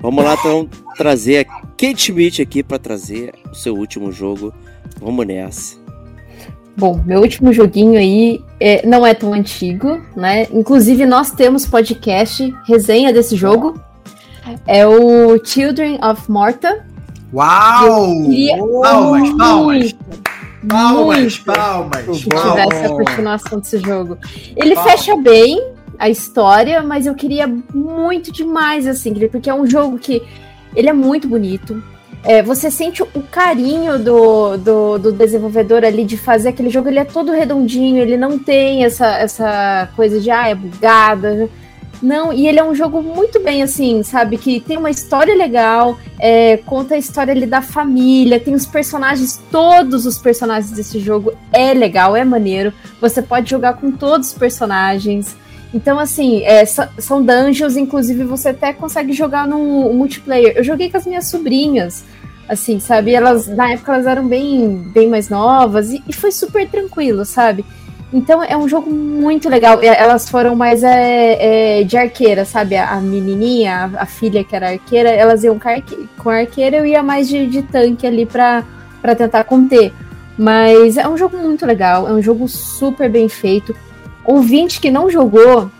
Vamos 0.00 0.24
lá 0.24 0.34
então 0.34 0.68
trazer 0.96 1.38
a 1.38 1.44
Kate 1.44 1.96
Schmidt 2.02 2.42
aqui 2.42 2.62
pra 2.62 2.78
trazer 2.78 3.32
o 3.50 3.54
seu 3.54 3.74
último 3.74 4.12
jogo. 4.12 4.52
Vamos 5.00 5.26
nessa. 5.26 5.76
Bom, 6.76 7.00
meu 7.06 7.20
último 7.20 7.52
joguinho 7.52 7.98
aí 7.98 8.42
é- 8.58 8.84
não 8.86 9.06
é 9.06 9.14
tão 9.14 9.32
antigo, 9.32 10.00
né? 10.16 10.48
Inclusive, 10.52 11.06
nós 11.06 11.30
temos 11.30 11.64
podcast, 11.64 12.52
resenha 12.66 13.12
desse 13.12 13.36
jogo. 13.36 13.80
É 14.66 14.86
o 14.86 15.42
Children 15.42 16.00
of 16.04 16.30
Morta. 16.30 16.84
Uau! 17.32 18.06
queria 18.24 18.58
Palmas, 18.58 19.30
palmas, 19.32 19.94
palmas, 20.68 21.38
palmas. 21.38 22.22
Que 22.22 22.28
bom. 22.28 22.50
tivesse 22.50 22.84
a 22.84 22.88
continuação 22.88 23.60
desse 23.60 23.78
jogo. 23.78 24.18
Ele 24.56 24.74
Palmas. 24.74 24.92
fecha 24.92 25.16
bem 25.16 25.73
a 25.98 26.08
história, 26.08 26.82
mas 26.82 27.06
eu 27.06 27.14
queria 27.14 27.46
muito 27.72 28.32
demais, 28.32 28.86
assim, 28.86 29.14
porque 29.28 29.50
é 29.50 29.54
um 29.54 29.66
jogo 29.66 29.98
que 29.98 30.22
ele 30.74 30.88
é 30.88 30.92
muito 30.92 31.28
bonito. 31.28 31.82
É, 32.24 32.42
você 32.42 32.70
sente 32.70 33.02
o 33.02 33.22
carinho 33.30 33.98
do, 33.98 34.56
do, 34.56 34.98
do 34.98 35.12
desenvolvedor 35.12 35.84
ali 35.84 36.04
de 36.04 36.16
fazer 36.16 36.48
aquele 36.48 36.70
jogo, 36.70 36.88
ele 36.88 36.98
é 36.98 37.04
todo 37.04 37.32
redondinho, 37.32 37.98
ele 37.98 38.16
não 38.16 38.38
tem 38.38 38.82
essa, 38.82 39.06
essa 39.18 39.90
coisa 39.94 40.18
de, 40.18 40.30
ah, 40.30 40.48
é 40.48 40.54
bugada. 40.54 41.50
Não, 42.02 42.32
e 42.32 42.48
ele 42.48 42.58
é 42.58 42.64
um 42.64 42.74
jogo 42.74 43.02
muito 43.02 43.40
bem, 43.40 43.62
assim, 43.62 44.02
sabe? 44.02 44.36
Que 44.36 44.60
tem 44.60 44.76
uma 44.76 44.90
história 44.90 45.34
legal, 45.34 45.98
é, 46.18 46.58
conta 46.58 46.94
a 46.94 46.98
história 46.98 47.32
ali 47.32 47.46
da 47.46 47.62
família, 47.62 48.40
tem 48.40 48.54
os 48.54 48.66
personagens, 48.66 49.42
todos 49.50 50.04
os 50.04 50.18
personagens 50.18 50.70
desse 50.70 50.98
jogo 50.98 51.32
é 51.52 51.72
legal, 51.72 52.16
é 52.16 52.24
maneiro. 52.24 52.72
Você 53.00 53.22
pode 53.22 53.50
jogar 53.50 53.74
com 53.74 53.90
todos 53.90 54.28
os 54.28 54.34
personagens. 54.34 55.36
Então, 55.74 55.98
assim, 55.98 56.42
é, 56.44 56.64
são 56.64 57.22
dungeons, 57.22 57.76
inclusive 57.76 58.24
você 58.24 58.50
até 58.50 58.72
consegue 58.72 59.12
jogar 59.12 59.46
no 59.46 59.92
multiplayer. 59.92 60.54
Eu 60.56 60.64
joguei 60.64 60.88
com 60.88 60.96
as 60.96 61.06
minhas 61.06 61.26
sobrinhas 61.26 62.04
Assim, 62.48 62.78
sabe? 62.78 63.14
Elas, 63.14 63.46
na 63.46 63.72
época, 63.72 63.94
elas 63.94 64.06
eram 64.06 64.28
bem, 64.28 64.76
bem 64.92 65.08
mais 65.08 65.30
novas 65.30 65.90
e, 65.90 66.02
e 66.06 66.12
foi 66.12 66.30
super 66.30 66.68
tranquilo, 66.68 67.24
sabe? 67.24 67.64
Então 68.12 68.44
é 68.44 68.56
um 68.56 68.68
jogo 68.68 68.90
muito 68.90 69.48
legal. 69.48 69.80
Elas 69.82 70.28
foram 70.28 70.54
mais 70.54 70.84
é, 70.84 71.80
é, 71.80 71.84
de 71.84 71.96
arqueira, 71.96 72.44
sabe? 72.44 72.76
A, 72.76 72.96
menininha, 72.96 73.90
a, 73.96 74.02
a, 74.02 74.06
filha 74.06 74.44
que 74.44 74.54
era 74.54 74.70
arqueira, 74.70 75.08
elas 75.08 75.42
iam 75.42 75.58
com, 75.58 75.68
arque, 75.68 76.08
com 76.18 76.28
arqueira, 76.28 76.76
eu 76.76 76.86
ia 76.86 77.02
mais 77.02 77.28
de, 77.28 77.46
de 77.46 77.62
tanque 77.62 78.06
ali 78.06 78.26
pra 78.26 78.62
tentar 79.16 79.44
conter. 79.44 79.92
Mas 80.36 80.96
é 80.98 81.08
um 81.08 81.16
jogo 81.16 81.38
muito 81.38 81.64
legal, 81.64 82.06
é 82.06 82.12
um 82.12 82.22
jogo 82.22 82.46
super 82.46 83.08
bem 83.08 83.28
feito. 83.28 83.74
Ouvinte 84.24 84.80
que 84.80 84.90
não 84.90 85.10
jogou, 85.10 85.70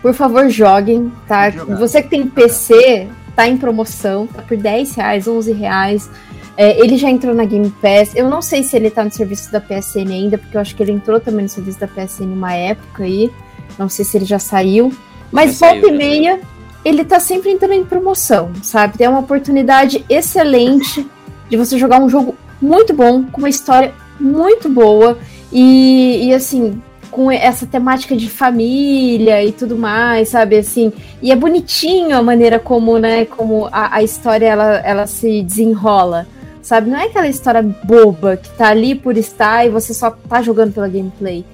por 0.00 0.14
favor, 0.14 0.48
joguem, 0.48 1.12
tá? 1.26 1.50
Você 1.50 2.02
que 2.02 2.08
tem 2.08 2.26
PC, 2.26 3.08
tá 3.34 3.48
em 3.48 3.56
promoção, 3.56 4.26
tá 4.26 4.42
por 4.42 4.56
10 4.56 4.94
reais, 4.94 5.28
11 5.28 5.52
reais. 5.52 6.10
É, 6.56 6.78
ele 6.78 6.96
já 6.98 7.08
entrou 7.08 7.34
na 7.34 7.44
Game 7.44 7.70
Pass. 7.80 8.14
Eu 8.14 8.28
não 8.28 8.42
sei 8.42 8.62
se 8.62 8.76
ele 8.76 8.90
tá 8.90 9.04
no 9.04 9.10
serviço 9.10 9.50
da 9.50 9.60
PSN 9.60 10.10
ainda, 10.10 10.36
porque 10.36 10.56
eu 10.56 10.60
acho 10.60 10.76
que 10.76 10.82
ele 10.82 10.92
entrou 10.92 11.18
também 11.18 11.44
no 11.44 11.48
serviço 11.48 11.80
da 11.80 11.88
PSN 11.88 12.24
uma 12.24 12.52
época 12.52 13.04
aí. 13.04 13.30
Não 13.78 13.88
sei 13.88 14.04
se 14.04 14.18
ele 14.18 14.24
já 14.24 14.38
saiu. 14.38 14.92
Mas 15.30 15.58
já 15.58 15.68
volta 15.68 15.88
e 15.88 15.92
meia, 15.92 16.40
ele 16.84 17.04
tá 17.04 17.18
sempre 17.18 17.50
entrando 17.50 17.74
em 17.74 17.84
promoção, 17.84 18.50
sabe? 18.62 18.98
Tem 18.98 19.08
uma 19.08 19.20
oportunidade 19.20 20.04
excelente 20.10 21.06
de 21.48 21.56
você 21.56 21.78
jogar 21.78 22.00
um 22.00 22.08
jogo 22.08 22.34
muito 22.60 22.92
bom, 22.92 23.24
com 23.24 23.38
uma 23.38 23.48
história 23.48 23.94
muito 24.20 24.68
boa. 24.68 25.18
E, 25.50 26.28
e 26.28 26.34
assim, 26.34 26.82
com 27.12 27.30
essa 27.30 27.66
temática 27.66 28.16
de 28.16 28.28
família 28.28 29.44
e 29.44 29.52
tudo 29.52 29.76
mais, 29.76 30.30
sabe? 30.30 30.56
Assim, 30.56 30.90
e 31.20 31.30
é 31.30 31.36
bonitinho 31.36 32.16
a 32.16 32.22
maneira 32.22 32.58
como, 32.58 32.98
né, 32.98 33.26
como 33.26 33.68
a, 33.70 33.96
a 33.96 34.02
história 34.02 34.46
ela, 34.46 34.78
ela 34.78 35.06
se 35.06 35.42
desenrola, 35.42 36.26
sabe? 36.62 36.90
Não 36.90 36.98
é 36.98 37.04
aquela 37.04 37.28
história 37.28 37.62
boba 37.62 38.38
que 38.38 38.48
tá 38.56 38.68
ali 38.68 38.94
por 38.94 39.16
estar 39.18 39.66
e 39.66 39.68
você 39.68 39.92
só 39.92 40.10
tá 40.10 40.40
jogando 40.40 40.72
pela 40.72 40.88
gameplay. 40.88 41.44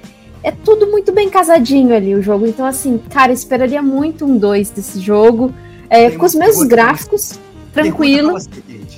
É 0.44 0.52
tudo 0.52 0.86
muito 0.86 1.12
bem 1.12 1.28
casadinho 1.28 1.94
ali 1.94 2.14
o 2.14 2.22
jogo. 2.22 2.46
Então, 2.46 2.64
assim, 2.64 2.96
cara, 3.10 3.32
esperaria 3.32 3.82
muito 3.82 4.24
um 4.24 4.38
2 4.38 4.70
desse 4.70 5.00
jogo. 5.00 5.52
É, 5.90 6.08
com 6.12 6.24
os 6.24 6.34
mesmos 6.34 6.68
gráficos, 6.68 7.40
tranquilo. 7.72 8.38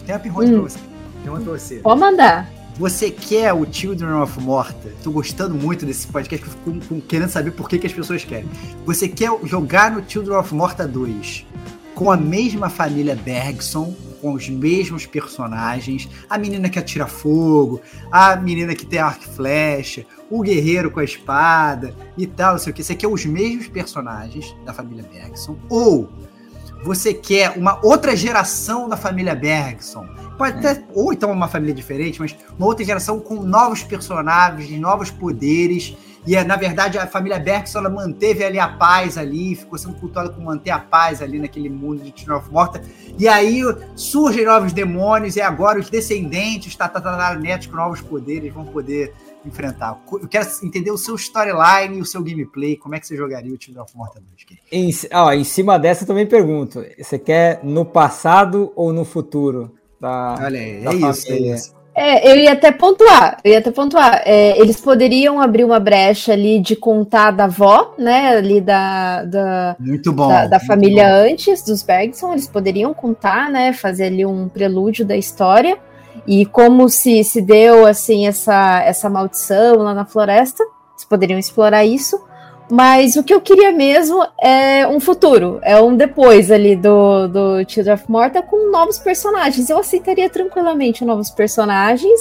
Tem 0.05 0.15
uma 0.15 0.19
pergunta 0.19 0.47
hum. 0.47 0.61
pra 0.61 0.63
você. 0.63 0.79
Tem 1.23 1.33
uma 1.33 1.41
pra 1.41 1.53
você. 1.53 1.75
Pode 1.77 2.01
mandar. 2.01 2.60
Você 2.81 3.11
quer 3.11 3.53
o 3.53 3.71
Children 3.71 4.23
of 4.23 4.41
Morta? 4.41 4.91
Tô 5.05 5.11
gostando 5.11 5.55
muito 5.55 5.85
desse 5.85 6.07
podcast, 6.07 6.47
fico 6.47 7.03
querendo 7.03 7.29
saber 7.29 7.51
por 7.51 7.69
que, 7.69 7.79
que 7.79 7.87
as 7.87 7.93
pessoas 7.93 8.25
querem. 8.25 8.49
Você 8.87 9.07
quer 9.07 9.31
jogar 9.45 9.91
no 9.91 10.03
Children 10.09 10.39
of 10.39 10.55
Morta 10.55 10.89
2 10.89 11.45
com 11.95 12.11
a 12.11 12.17
mesma 12.17 12.71
família 12.71 13.15
Bergson, 13.15 13.95
com 14.23 14.33
os 14.33 14.49
mesmos 14.49 15.05
personagens, 15.05 16.09
a 16.27 16.39
menina 16.39 16.71
que 16.71 16.79
atira 16.79 17.07
fogo, 17.07 17.83
a 18.11 18.35
menina 18.37 18.75
que 18.75 18.87
tem 18.87 18.99
arco 18.99 19.25
e 19.25 19.37
flecha, 19.37 20.07
o 20.31 20.41
guerreiro 20.41 20.91
com 20.91 21.01
a 21.01 21.05
espada 21.05 21.95
e 22.17 22.27
tal, 22.27 22.53
não 22.53 22.59
sei 22.59 22.73
o 22.73 22.75
que. 22.75 22.83
Você 22.83 22.95
quer 22.95 23.09
os 23.09 23.27
mesmos 23.27 23.69
personagens 23.69 24.57
da 24.65 24.73
família 24.73 25.05
Bergson? 25.05 25.55
Ou 25.69 26.09
você 26.83 27.13
quer 27.13 27.59
uma 27.59 27.79
outra 27.85 28.17
geração 28.17 28.89
da 28.89 28.97
família 28.97 29.35
Bergson? 29.35 30.09
Pode 30.41 30.57
até, 30.57 30.83
ou 30.95 31.13
então 31.13 31.31
uma 31.31 31.49
família 31.49 31.75
diferente, 31.75 32.19
mas 32.19 32.35
uma 32.59 32.67
outra 32.67 32.83
geração 32.83 33.21
com 33.21 33.43
novos 33.43 33.83
personagens, 33.83 34.71
novos 34.81 35.11
poderes. 35.11 35.95
E 36.27 36.35
é, 36.35 36.43
na 36.43 36.57
verdade 36.57 36.97
a 36.97 37.07
família 37.07 37.39
Bergson 37.39 37.79
ela 37.79 37.91
manteve 37.91 38.43
ali 38.43 38.59
a 38.59 38.67
paz 38.67 39.19
ali, 39.19 39.55
ficou 39.55 39.79
sendo 39.79 39.97
cultuada 39.97 40.31
por 40.31 40.43
manter 40.43 40.71
a 40.71 40.79
paz 40.79 41.21
ali 41.21 41.39
naquele 41.39 41.69
mundo 41.69 42.03
de 42.03 42.11
Tina 42.11 42.39
of 42.39 42.51
Morta. 42.51 42.81
E 43.19 43.29
aí 43.29 43.61
surgem 43.95 44.47
novos 44.47 44.73
demônios 44.73 45.37
e 45.37 45.43
agora 45.43 45.79
os 45.79 45.91
descendentes, 45.91 46.75
netos 47.39 47.67
com 47.67 47.77
novos 47.77 48.01
poderes 48.01 48.51
vão 48.51 48.65
poder 48.65 49.13
enfrentar. 49.45 50.01
Eu 50.11 50.27
quero 50.27 50.49
entender 50.63 50.91
o 50.91 50.97
seu 50.97 51.17
storyline 51.17 51.99
e 51.99 52.01
o 52.01 52.07
seu 52.07 52.23
gameplay. 52.23 52.79
Como 52.79 52.95
é 52.95 53.01
que 53.01 53.07
você 53.07 53.15
jogaria 53.15 53.53
o 53.53 53.81
of 53.83 53.95
Morta 53.95 54.19
2? 54.21 54.61
Em, 54.73 54.91
em 55.39 55.45
cima 55.45 55.79
dessa 55.79 56.05
eu 56.05 56.07
também 56.07 56.27
pergunto: 56.27 56.83
você 56.99 57.19
quer 57.19 57.61
no 57.63 57.85
passado 57.85 58.73
ou 58.75 58.91
no 58.91 59.05
futuro? 59.05 59.79
Da, 60.01 60.37
Olha 60.41 60.59
aí, 60.59 60.87
é 60.87 60.95
isso, 60.95 61.33
é 61.33 61.37
isso. 61.37 61.81
É, 61.95 62.33
eu 62.33 62.37
ia 62.37 62.53
até 62.53 62.71
pontuar, 62.71 63.39
eu 63.45 63.53
ia 63.53 63.59
até 63.59 63.71
pontuar. 63.71 64.23
É, 64.25 64.59
eles 64.59 64.81
poderiam 64.81 65.41
abrir 65.41 65.65
uma 65.65 65.79
brecha 65.79 66.33
ali 66.33 66.61
de 66.61 66.77
contar 66.77 67.31
da 67.33 67.45
avó, 67.45 67.95
né? 67.99 68.37
Ali 68.37 68.61
da. 68.61 69.25
da 69.25 69.77
muito 69.79 70.13
bom. 70.13 70.29
Da, 70.29 70.47
da 70.47 70.61
família 70.61 71.09
bom. 71.09 71.31
antes 71.31 71.63
dos 71.63 71.83
Bergson, 71.83 72.33
eles 72.33 72.47
poderiam 72.47 72.95
contar, 72.95 73.51
né? 73.51 73.73
Fazer 73.73 74.05
ali 74.05 74.25
um 74.25 74.49
prelúdio 74.49 75.05
da 75.05 75.17
história. 75.17 75.77
E 76.27 76.47
como 76.47 76.89
se, 76.89 77.23
se 77.25 77.43
deu 77.43 77.87
assim 77.87 78.27
essa, 78.27 78.83
essa 78.83 79.11
maldição 79.11 79.77
lá 79.77 79.93
na 79.93 80.05
floresta, 80.05 80.63
eles 80.95 81.05
poderiam 81.05 81.39
explorar 81.39 81.85
isso. 81.85 82.19
Mas 82.71 83.17
o 83.17 83.23
que 83.23 83.35
eu 83.35 83.41
queria 83.41 83.73
mesmo 83.73 84.25
é 84.41 84.87
um 84.87 85.01
futuro, 85.01 85.59
é 85.63 85.81
um 85.81 85.97
depois 85.97 86.51
ali 86.51 86.77
do, 86.77 87.27
do 87.27 87.69
Children 87.69 87.95
of 87.95 88.05
Morta 88.09 88.43
com 88.43 88.71
novos 88.71 88.99
personagens. 88.99 89.69
Eu 89.69 89.79
aceitaria 89.79 90.31
tranquilamente 90.31 91.05
novos 91.05 91.31
personagens. 91.31 92.21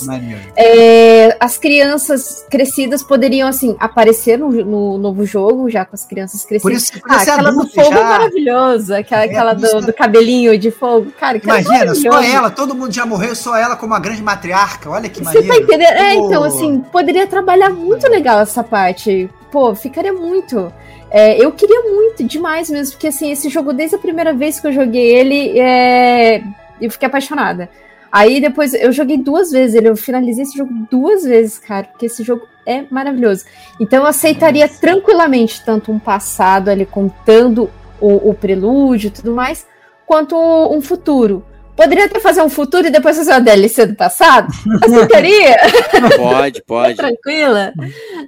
É, 0.57 1.37
as 1.39 1.57
crianças 1.57 2.45
crescidas 2.49 3.03
poderiam, 3.03 3.47
assim, 3.47 3.75
aparecer 3.79 4.39
no, 4.39 4.49
no, 4.49 4.97
novo 4.97 5.23
jogo, 5.25 5.69
já 5.69 5.85
com 5.85 5.95
as 5.95 6.03
crianças 6.03 6.43
crescidas. 6.43 6.61
Por 6.61 6.71
isso, 6.71 6.99
por 6.99 7.11
ah, 7.11 7.21
aquela 7.21 7.51
do 7.51 7.67
fogo 7.67 7.91
já... 7.91 7.99
é 7.99 8.03
maravilhosa, 8.03 8.97
aquela, 8.97 9.21
é, 9.21 9.25
aquela 9.25 9.53
do, 9.53 9.81
do, 9.81 9.93
cabelinho 9.93 10.57
de 10.57 10.71
fogo. 10.71 11.11
Cara, 11.19 11.37
Imagina, 11.37 11.93
só 11.93 12.23
ela, 12.23 12.49
todo 12.49 12.73
mundo 12.73 12.91
já 12.91 13.05
morreu, 13.05 13.35
só 13.35 13.55
ela 13.55 13.75
como 13.75 13.93
a 13.93 13.99
grande 13.99 14.23
matriarca. 14.23 14.89
Olha 14.89 15.09
que 15.09 15.23
maneiro. 15.23 15.47
Você 15.47 15.53
tá 15.53 15.63
entendendo? 15.63 15.97
É, 15.97 16.15
então, 16.15 16.43
assim, 16.43 16.79
poderia 16.91 17.27
trabalhar 17.27 17.69
muito 17.69 18.07
legal 18.09 18.39
essa 18.39 18.63
parte 18.63 19.29
pô, 19.51 19.73
ficaria 19.75 20.13
muito. 20.13 20.71
É, 21.11 21.43
eu 21.43 21.51
queria 21.51 21.81
muito, 21.81 22.23
demais 22.23 22.69
mesmo, 22.69 22.93
porque 22.93 23.07
assim, 23.07 23.31
esse 23.31 23.49
jogo, 23.49 23.73
desde 23.73 23.95
a 23.95 23.99
primeira 23.99 24.33
vez 24.33 24.59
que 24.59 24.67
eu 24.67 24.71
joguei 24.71 25.15
ele, 25.15 25.59
é, 25.59 26.43
eu 26.79 26.89
fiquei 26.91 27.07
apaixonada. 27.07 27.69
Aí 28.11 28.41
depois 28.41 28.73
eu 28.73 28.91
joguei 28.91 29.17
duas 29.17 29.51
vezes 29.51 29.75
ele, 29.75 29.89
eu 29.89 29.95
finalizei 29.95 30.43
esse 30.43 30.57
jogo 30.57 30.73
duas 30.89 31.23
vezes, 31.23 31.59
cara, 31.59 31.85
porque 31.85 32.07
esse 32.07 32.23
jogo 32.23 32.47
é 32.65 32.83
maravilhoso. 32.89 33.45
Então 33.79 33.99
eu 33.99 34.07
aceitaria 34.07 34.65
Nossa. 34.65 34.81
tranquilamente 34.81 35.63
tanto 35.63 35.91
um 35.91 35.99
passado 35.99 36.69
ali 36.69 36.85
contando 36.85 37.69
o, 37.99 38.29
o 38.29 38.33
prelúdio 38.33 39.07
e 39.07 39.11
tudo 39.11 39.33
mais, 39.33 39.67
quanto 40.05 40.35
um 40.35 40.81
futuro. 40.81 41.45
Poderia 41.79 42.07
até 42.07 42.19
fazer 42.19 42.41
um 42.41 42.49
futuro 42.49 42.87
e 42.87 42.91
depois 42.91 43.15
fazer 43.15 43.31
uma 43.31 43.39
DLC 43.39 43.85
do 43.85 43.95
passado? 43.95 44.51
Aceitaria? 44.83 45.55
Pode, 46.17 46.61
pode. 46.63 46.95
Tranquila, 46.99 47.71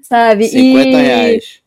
sabe? 0.03 0.45
50 0.45 0.88
e... 0.88 0.95
reais. 0.95 1.61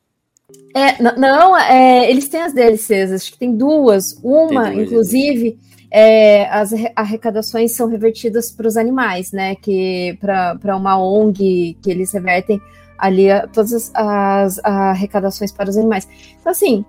É, 0.75 1.03
não, 1.19 1.55
é, 1.55 2.11
eles 2.11 2.27
têm 2.27 2.41
as 2.41 2.55
DLCs, 2.55 3.13
acho 3.13 3.33
que 3.33 3.39
tem 3.39 3.55
duas. 3.55 4.19
Uma, 4.23 4.71
tem 4.71 4.81
inclusive, 4.81 5.59
é, 5.91 6.49
as 6.49 6.73
arrecadações 6.97 7.73
são 7.73 7.87
revertidas 7.87 8.51
para 8.51 8.67
os 8.67 8.79
animais, 8.79 9.31
né? 9.31 9.55
Que 9.55 10.17
para 10.19 10.75
uma 10.75 10.99
ONG 10.99 11.77
que 11.83 11.91
eles 11.91 12.15
revertem 12.15 12.63
ali 12.97 13.27
todas 13.53 13.75
as, 13.75 13.93
as 13.95 14.61
arrecadações 14.65 15.53
para 15.53 15.69
os 15.69 15.77
animais. 15.77 16.09
Então, 16.41 16.51
assim, 16.51 16.83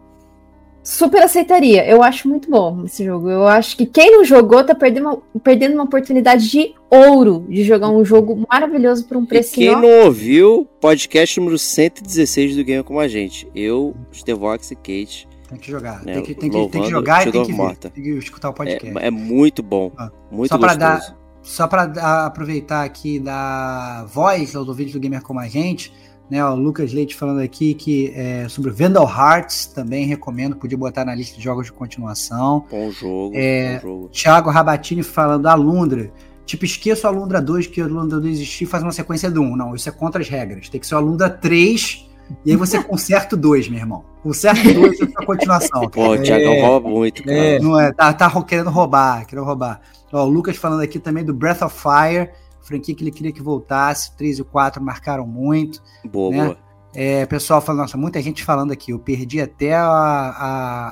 super 0.85 1.23
aceitaria. 1.23 1.83
Eu 1.85 2.03
acho 2.03 2.29
muito 2.29 2.49
bom 2.49 2.83
esse 2.85 3.03
jogo. 3.03 3.27
Eu 3.29 3.47
acho 3.47 3.75
que 3.75 3.87
quem 3.87 4.11
não 4.11 4.23
jogou 4.23 4.63
tá 4.63 4.75
perdendo 4.75 5.09
uma, 5.09 5.41
perdendo 5.43 5.73
uma 5.73 5.83
oportunidade 5.83 6.47
de 6.47 6.75
ouro 6.89 7.45
de 7.49 7.63
jogar 7.63 7.89
um 7.89 8.05
jogo 8.05 8.45
maravilhoso 8.49 9.05
por 9.05 9.17
um 9.17 9.25
preço. 9.25 9.53
E 9.55 9.65
quem 9.65 9.75
não 9.75 10.05
ouviu, 10.05 10.67
podcast 10.79 11.39
número 11.39 11.57
116 11.57 12.55
do 12.55 12.63
Game 12.63 12.83
com 12.83 12.99
a 12.99 13.07
gente. 13.07 13.49
Eu, 13.55 13.95
Stevox 14.13 14.71
e 14.71 14.75
Kate. 14.75 15.27
Tem 15.49 15.57
que 15.57 15.71
jogar. 15.71 16.03
Né, 16.03 16.13
tem, 16.13 16.23
que, 16.23 16.35
tem, 16.35 16.49
que, 16.49 16.67
tem 16.69 16.81
que 16.83 16.89
jogar 16.89 17.27
e 17.27 17.31
tem 17.31 17.45
que, 17.45 17.53
ver, 17.53 17.75
tem 17.77 18.03
que 18.03 18.09
escutar 18.11 18.49
o 18.49 18.53
podcast. 18.53 18.97
É, 18.97 19.07
é 19.07 19.11
muito 19.11 19.63
bom. 19.63 19.91
Ah, 19.97 20.11
muito 20.31 20.49
só 20.49 20.57
gostoso. 20.57 20.79
Dar, 20.79 21.17
só 21.41 21.67
para 21.67 22.25
aproveitar 22.25 22.83
aqui 22.83 23.19
da 23.19 24.05
voz 24.05 24.55
aos 24.55 24.67
ouvintes 24.67 24.93
do 24.93 24.99
Gamer 24.99 25.21
Como 25.21 25.39
a 25.39 25.47
Gente, 25.47 25.93
né, 26.29 26.43
o 26.43 26.55
Lucas 26.55 26.91
Leite 26.91 27.15
falando 27.15 27.39
aqui 27.39 27.73
que 27.73 28.11
é, 28.15 28.47
sobre 28.49 28.71
Vandal 28.71 29.07
Hearts 29.07 29.67
também 29.67 30.05
recomendo, 30.05 30.55
podia 30.55 30.77
botar 30.77 31.05
na 31.05 31.13
lista 31.13 31.37
de 31.37 31.43
jogos 31.43 31.67
de 31.67 31.71
continuação. 31.71 32.65
Bom 32.69 32.91
jogo, 32.91 33.35
é, 33.35 33.79
bom 33.79 33.81
jogo. 33.81 34.09
Thiago 34.09 34.49
Rabatini 34.49 35.03
falando 35.03 35.47
Alundra. 35.47 36.11
Tipo, 36.45 36.63
esqueça 36.63 37.07
o 37.07 37.09
Alundra 37.11 37.41
2, 37.41 37.67
que 37.67 37.81
o 37.81 37.85
Alundra 37.85 38.19
2 38.19 38.35
existir 38.35 38.65
e 38.65 38.67
faz 38.67 38.83
uma 38.83 38.91
sequência 38.91 39.31
do 39.31 39.41
1. 39.41 39.55
Não, 39.55 39.75
isso 39.75 39.89
é 39.89 39.91
contra 39.91 40.21
as 40.21 40.29
regras. 40.29 40.69
Tem 40.69 40.79
que 40.79 40.85
ser 40.85 40.93
o 40.93 40.99
Alundra 40.99 41.27
3 41.27 42.07
e 42.43 42.51
aí 42.51 42.57
você 42.57 42.81
conserta 42.83 43.35
o 43.35 43.39
2, 43.39 43.67
meu 43.69 43.79
irmão. 43.79 44.03
Conserta 44.21 44.67
o 44.69 44.73
2 44.73 44.99
e 44.99 45.03
a 45.03 45.25
continuação. 45.25 45.89
Pô, 45.89 46.13
o 46.13 46.21
Thiago 46.21 46.43
é, 46.43 46.61
rouba 46.61 46.89
muito, 46.89 47.23
cara. 47.23 47.37
É, 47.37 47.59
não 47.59 47.79
é, 47.79 47.91
tá, 47.91 48.13
tá 48.13 48.29
querendo 48.43 48.69
roubar, 48.69 49.25
querendo 49.25 49.45
roubar. 49.45 49.81
Ó, 50.11 50.23
o 50.23 50.29
Lucas 50.29 50.55
falando 50.55 50.81
aqui 50.81 50.99
também 50.99 51.23
do 51.23 51.33
Breath 51.33 51.61
of 51.63 51.75
Fire 51.75 52.29
franquia 52.65 52.93
que 52.95 53.03
ele 53.03 53.11
queria 53.11 53.31
que 53.31 53.41
voltasse, 53.41 54.15
3 54.17 54.39
e 54.39 54.43
4 54.43 54.83
marcaram 54.83 55.25
muito. 55.27 55.81
Boa, 56.03 56.31
né? 56.35 56.45
boa. 56.45 56.57
É, 56.93 57.25
pessoal 57.25 57.61
falando, 57.61 57.81
nossa, 57.81 57.97
muita 57.97 58.21
gente 58.21 58.43
falando 58.43 58.71
aqui, 58.71 58.91
eu 58.91 58.99
perdi 58.99 59.41
até 59.41 59.75
a, 59.75 59.85
a, 59.87 60.87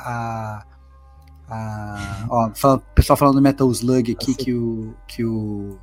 a, 0.58 0.66
a- 1.50 2.26
ó, 2.30 2.52
fala- 2.54 2.76
o 2.76 2.94
pessoal 2.96 3.16
falando 3.18 3.36
do 3.36 3.42
Metal 3.42 3.70
Slug 3.72 4.12
aqui 4.12 4.36
que 4.36 4.54
o. 4.54 4.94
Que 5.08 5.24
o 5.26 5.78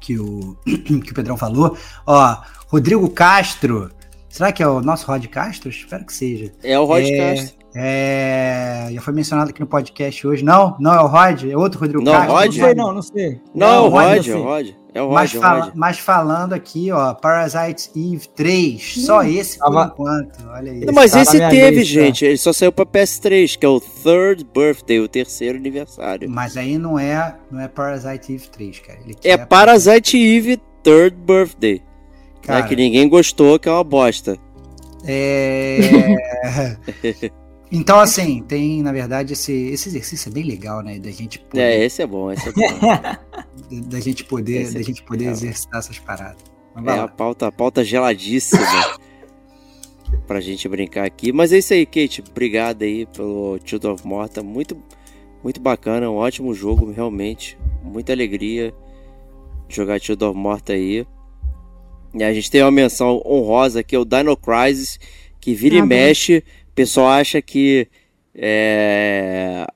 que 0.00 0.18
o, 0.18 0.56
que 0.64 1.10
o 1.10 1.14
Pedrão 1.14 1.36
falou. 1.36 1.76
Ó, 2.06 2.36
Rodrigo 2.68 3.08
Castro. 3.10 3.90
Será 4.28 4.50
que 4.50 4.62
é 4.62 4.66
o 4.66 4.80
nosso 4.80 5.06
Rod 5.06 5.26
Castro? 5.26 5.68
Espero 5.68 6.06
que 6.06 6.12
seja. 6.14 6.52
É 6.62 6.78
o 6.78 6.84
Rod 6.86 7.04
É, 7.04 7.34
Castro. 7.34 7.61
É, 7.74 8.88
já 8.92 9.00
foi 9.00 9.14
mencionado 9.14 9.50
aqui 9.50 9.60
no 9.60 9.66
podcast 9.66 10.26
hoje. 10.26 10.44
Não, 10.44 10.76
não 10.78 10.92
é 10.92 11.00
o 11.00 11.06
Rod, 11.06 11.44
é 11.44 11.56
outro 11.56 11.80
Rodrigo 11.80 12.04
Não, 12.04 12.12
Castro. 12.12 12.32
Rod? 12.34 12.46
Não 12.46 12.52
sei, 12.64 12.74
não, 12.74 12.92
não 12.94 13.02
sei. 13.02 13.40
Não, 13.54 13.66
é 13.74 13.80
o 13.80 13.88
Rod, 13.88 14.28
é 14.28 14.34
o. 14.36 14.42
Rod. 14.42 14.68
É 14.94 15.00
o 15.00 15.06
Rod, 15.06 15.14
Mas, 15.14 15.34
é 15.34 15.38
o 15.38 15.40
fala- 15.40 15.64
Rod. 15.64 15.72
mas 15.74 15.98
falando 15.98 16.52
aqui, 16.52 16.92
ó, 16.92 17.14
Parasite 17.14 17.90
Eve 17.96 18.28
3, 18.36 19.04
só 19.06 19.22
esse 19.22 19.58
por 19.58 19.64
Tava- 19.72 19.90
enquanto. 19.94 20.46
Olha 20.50 20.70
aí. 20.70 20.80
Não, 20.84 20.92
mas 20.92 21.12
tá 21.12 21.22
esse 21.22 21.38
teve, 21.38 21.78
lista. 21.78 21.94
gente. 21.94 22.24
Ele 22.26 22.36
só 22.36 22.52
saiu 22.52 22.70
pra 22.72 22.84
PS3, 22.84 23.56
que 23.56 23.64
é 23.64 23.68
o 23.70 23.80
Third 23.80 24.46
Birthday, 24.54 25.00
o 25.00 25.08
terceiro 25.08 25.56
aniversário. 25.56 26.28
Mas 26.30 26.58
aí 26.58 26.76
não 26.76 26.98
é, 26.98 27.34
não 27.50 27.58
é 27.58 27.68
Parasite 27.68 28.34
Eve 28.34 28.48
3, 28.50 28.78
cara. 28.80 28.98
Ele 29.02 29.16
É 29.24 29.38
Parasite 29.38 30.18
Eve 30.18 30.60
Third 30.82 31.16
Birthday. 31.16 31.80
Cara, 32.42 32.60
né, 32.60 32.68
que 32.68 32.76
ninguém 32.76 33.08
gostou, 33.08 33.58
que 33.58 33.68
é 33.70 33.72
uma 33.72 33.84
bosta. 33.84 34.36
É... 35.06 36.76
então, 37.72 37.98
assim, 37.98 38.42
tem, 38.42 38.82
na 38.82 38.92
verdade, 38.92 39.32
esse, 39.32 39.50
esse 39.52 39.88
exercício 39.88 40.28
é 40.28 40.32
bem 40.32 40.44
legal, 40.44 40.82
né? 40.82 40.98
Da 40.98 41.10
gente 41.10 41.38
poder, 41.38 41.60
É, 41.62 41.84
esse 41.84 42.02
é 42.02 42.06
bom, 42.06 42.30
esse 42.30 42.48
é 42.48 42.52
bom. 42.52 42.68
da 43.88 43.98
gente 44.00 44.24
poder, 44.24 44.62
esse 44.62 44.74
da 44.74 44.80
é 44.80 44.82
gente 44.82 45.02
poder 45.02 45.20
legal. 45.24 45.32
exercitar 45.34 45.78
essas 45.78 45.98
paradas. 45.98 46.36
Mas 46.74 46.96
É 46.96 46.98
a 47.00 47.08
pauta, 47.08 47.46
a 47.46 47.52
pauta 47.52 47.82
geladíssima 47.82 48.60
pra 50.26 50.40
gente 50.40 50.68
brincar 50.68 51.04
aqui. 51.06 51.32
Mas 51.32 51.52
é 51.52 51.58
isso 51.58 51.72
aí, 51.72 51.86
Kate. 51.86 52.22
Obrigado 52.30 52.82
aí 52.82 53.06
pelo 53.06 53.58
Children 53.64 53.94
of 53.94 54.06
Morta. 54.06 54.42
Muito, 54.42 54.76
muito 55.42 55.60
bacana, 55.60 56.10
um 56.10 56.16
ótimo 56.16 56.54
jogo, 56.54 56.90
realmente. 56.90 57.58
Muita 57.82 58.12
alegria 58.12 58.74
jogar 59.68 59.98
Children 60.00 60.30
of 60.30 60.38
Morta 60.38 60.72
aí. 60.74 61.06
E 62.14 62.22
a 62.22 62.32
gente 62.34 62.50
tem 62.50 62.62
uma 62.62 62.70
menção 62.70 63.22
honrosa 63.24 63.82
que 63.82 63.96
é 63.96 63.98
o 63.98 64.04
Dino 64.04 64.36
Crisis, 64.36 64.98
que 65.40 65.54
vira 65.54 65.76
Ah, 65.76 65.78
e 65.78 65.82
mexe. 65.82 66.44
O 66.72 66.74
pessoal 66.74 67.08
acha 67.08 67.42
que 67.42 67.86
é, 68.34 69.66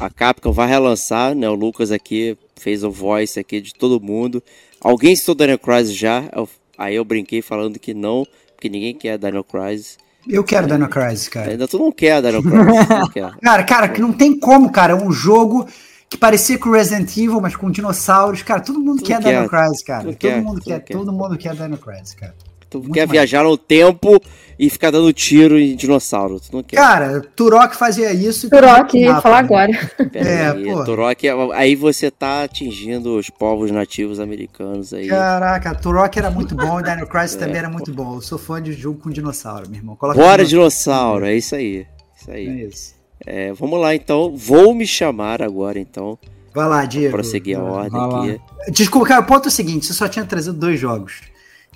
a 0.00 0.08
Capcom 0.10 0.52
vai 0.52 0.66
relançar, 0.68 1.34
né? 1.34 1.48
O 1.48 1.54
Lucas 1.54 1.92
aqui 1.92 2.36
fez 2.58 2.82
o 2.82 2.90
voice 2.90 3.38
aqui 3.38 3.60
de 3.60 3.74
todo 3.74 4.00
mundo. 4.00 4.42
Alguém 4.80 5.14
citou 5.14 5.34
Dino 5.34 5.58
Crisis 5.58 5.94
já? 5.94 6.24
Eu- 6.34 6.48
aí 6.78 6.94
eu 6.94 7.04
brinquei 7.04 7.42
falando 7.42 7.78
que 7.78 7.92
não, 7.92 8.26
porque 8.54 8.68
ninguém 8.68 8.94
quer 8.94 9.18
Dino 9.18 9.44
Crisis. 9.44 9.98
Eu 10.26 10.42
quero 10.42 10.66
Dino 10.66 10.88
Crisis, 10.88 11.28
cara. 11.28 11.50
Ainda 11.50 11.68
tu 11.68 11.78
não 11.78 11.92
quer 11.92 12.20
Dino 12.22 12.42
Crisis, 12.42 12.88
não 12.88 13.08
quer. 13.10 13.30
Cara, 13.42 13.62
cara, 13.64 13.88
que 13.88 14.00
não 14.00 14.12
tem 14.12 14.38
como, 14.38 14.70
cara. 14.72 14.92
É 14.92 14.96
um 14.96 15.12
jogo 15.12 15.66
que 16.08 16.16
parecia 16.16 16.58
com 16.58 16.70
Resident 16.70 17.10
Evil, 17.16 17.40
mas 17.40 17.54
com 17.54 17.70
dinossauros. 17.70 18.42
Cara, 18.42 18.60
todo 18.60 18.80
mundo 18.80 19.02
quer 19.02 19.22
quer, 19.22 19.36
Dino 19.36 19.48
Crisis, 19.48 19.82
cara. 19.84 20.04
Todo 20.04 20.16
quer, 20.16 20.42
mundo 20.42 20.60
quer, 20.62 20.80
quer. 20.82 20.94
todo 20.94 21.12
mundo 21.12 21.36
quer 21.38 21.54
Dino 21.54 21.76
Crisis, 21.78 22.14
cara. 22.14 22.34
Tu 22.68 22.78
Muito 22.78 22.92
quer 22.94 23.06
mais. 23.06 23.10
viajar 23.12 23.44
no 23.44 23.56
tempo 23.56 24.20
e 24.58 24.70
ficar 24.70 24.90
dando 24.90 25.12
tiro 25.12 25.58
em 25.58 25.76
dinossauro. 25.76 26.40
Tu 26.40 26.48
não 26.52 26.62
quer. 26.62 26.76
Cara, 26.76 27.20
Turok 27.34 27.76
fazia 27.76 28.12
isso. 28.12 28.48
Turok, 28.48 28.96
ia 28.96 29.08
mapa, 29.10 29.22
falar 29.22 29.42
né? 29.42 29.48
agora. 29.48 29.90
Pera 30.10 30.28
é, 30.28 30.50
aí, 30.50 30.64
pô. 30.64 30.84
Turok, 30.84 31.28
aí 31.54 31.76
você 31.76 32.10
tá 32.10 32.44
atingindo 32.44 33.16
os 33.16 33.28
povos 33.28 33.70
nativos 33.70 34.18
americanos 34.18 34.92
aí. 34.92 35.08
Caraca, 35.08 35.74
Turok 35.74 36.18
era 36.18 36.30
muito 36.30 36.54
bom 36.54 36.80
e 36.80 36.82
Dino 36.82 37.06
Crisis 37.06 37.36
É, 37.36 37.38
também 37.38 37.58
era 37.58 37.68
pô. 37.68 37.74
muito 37.74 37.92
bom. 37.92 38.14
Eu 38.16 38.20
sou 38.22 38.38
fã 38.38 38.62
de 38.62 38.72
jogo 38.72 39.00
com 39.00 39.10
dinossauro, 39.10 39.68
meu 39.68 39.78
irmão. 39.78 39.96
Coloca 39.96 40.18
Bora, 40.18 40.44
dinossauro. 40.44 41.20
dinossauro, 41.20 41.26
é 41.26 41.34
isso 41.34 41.54
aí. 41.54 41.86
Isso 42.18 42.30
aí. 42.30 42.48
É 42.48 42.66
isso. 42.66 42.96
É, 43.24 43.52
vamos 43.52 43.80
lá 43.80 43.94
então. 43.94 44.34
Vou 44.36 44.74
me 44.74 44.86
chamar 44.86 45.42
agora 45.42 45.78
então. 45.78 46.18
Vai 46.54 46.66
lá, 46.68 46.84
Diego. 46.86 47.12
Pra 47.12 47.22
seguir 47.22 47.56
a 47.56 47.62
ordem 47.62 48.00
aqui. 48.00 48.72
Desculpa, 48.72 49.06
cara, 49.08 49.20
o 49.20 49.26
ponto 49.26 49.44
é 49.44 49.48
o 49.48 49.52
seguinte: 49.52 49.84
você 49.84 49.92
só 49.92 50.08
tinha 50.08 50.24
trazido 50.24 50.56
dois 50.56 50.80
jogos. 50.80 51.20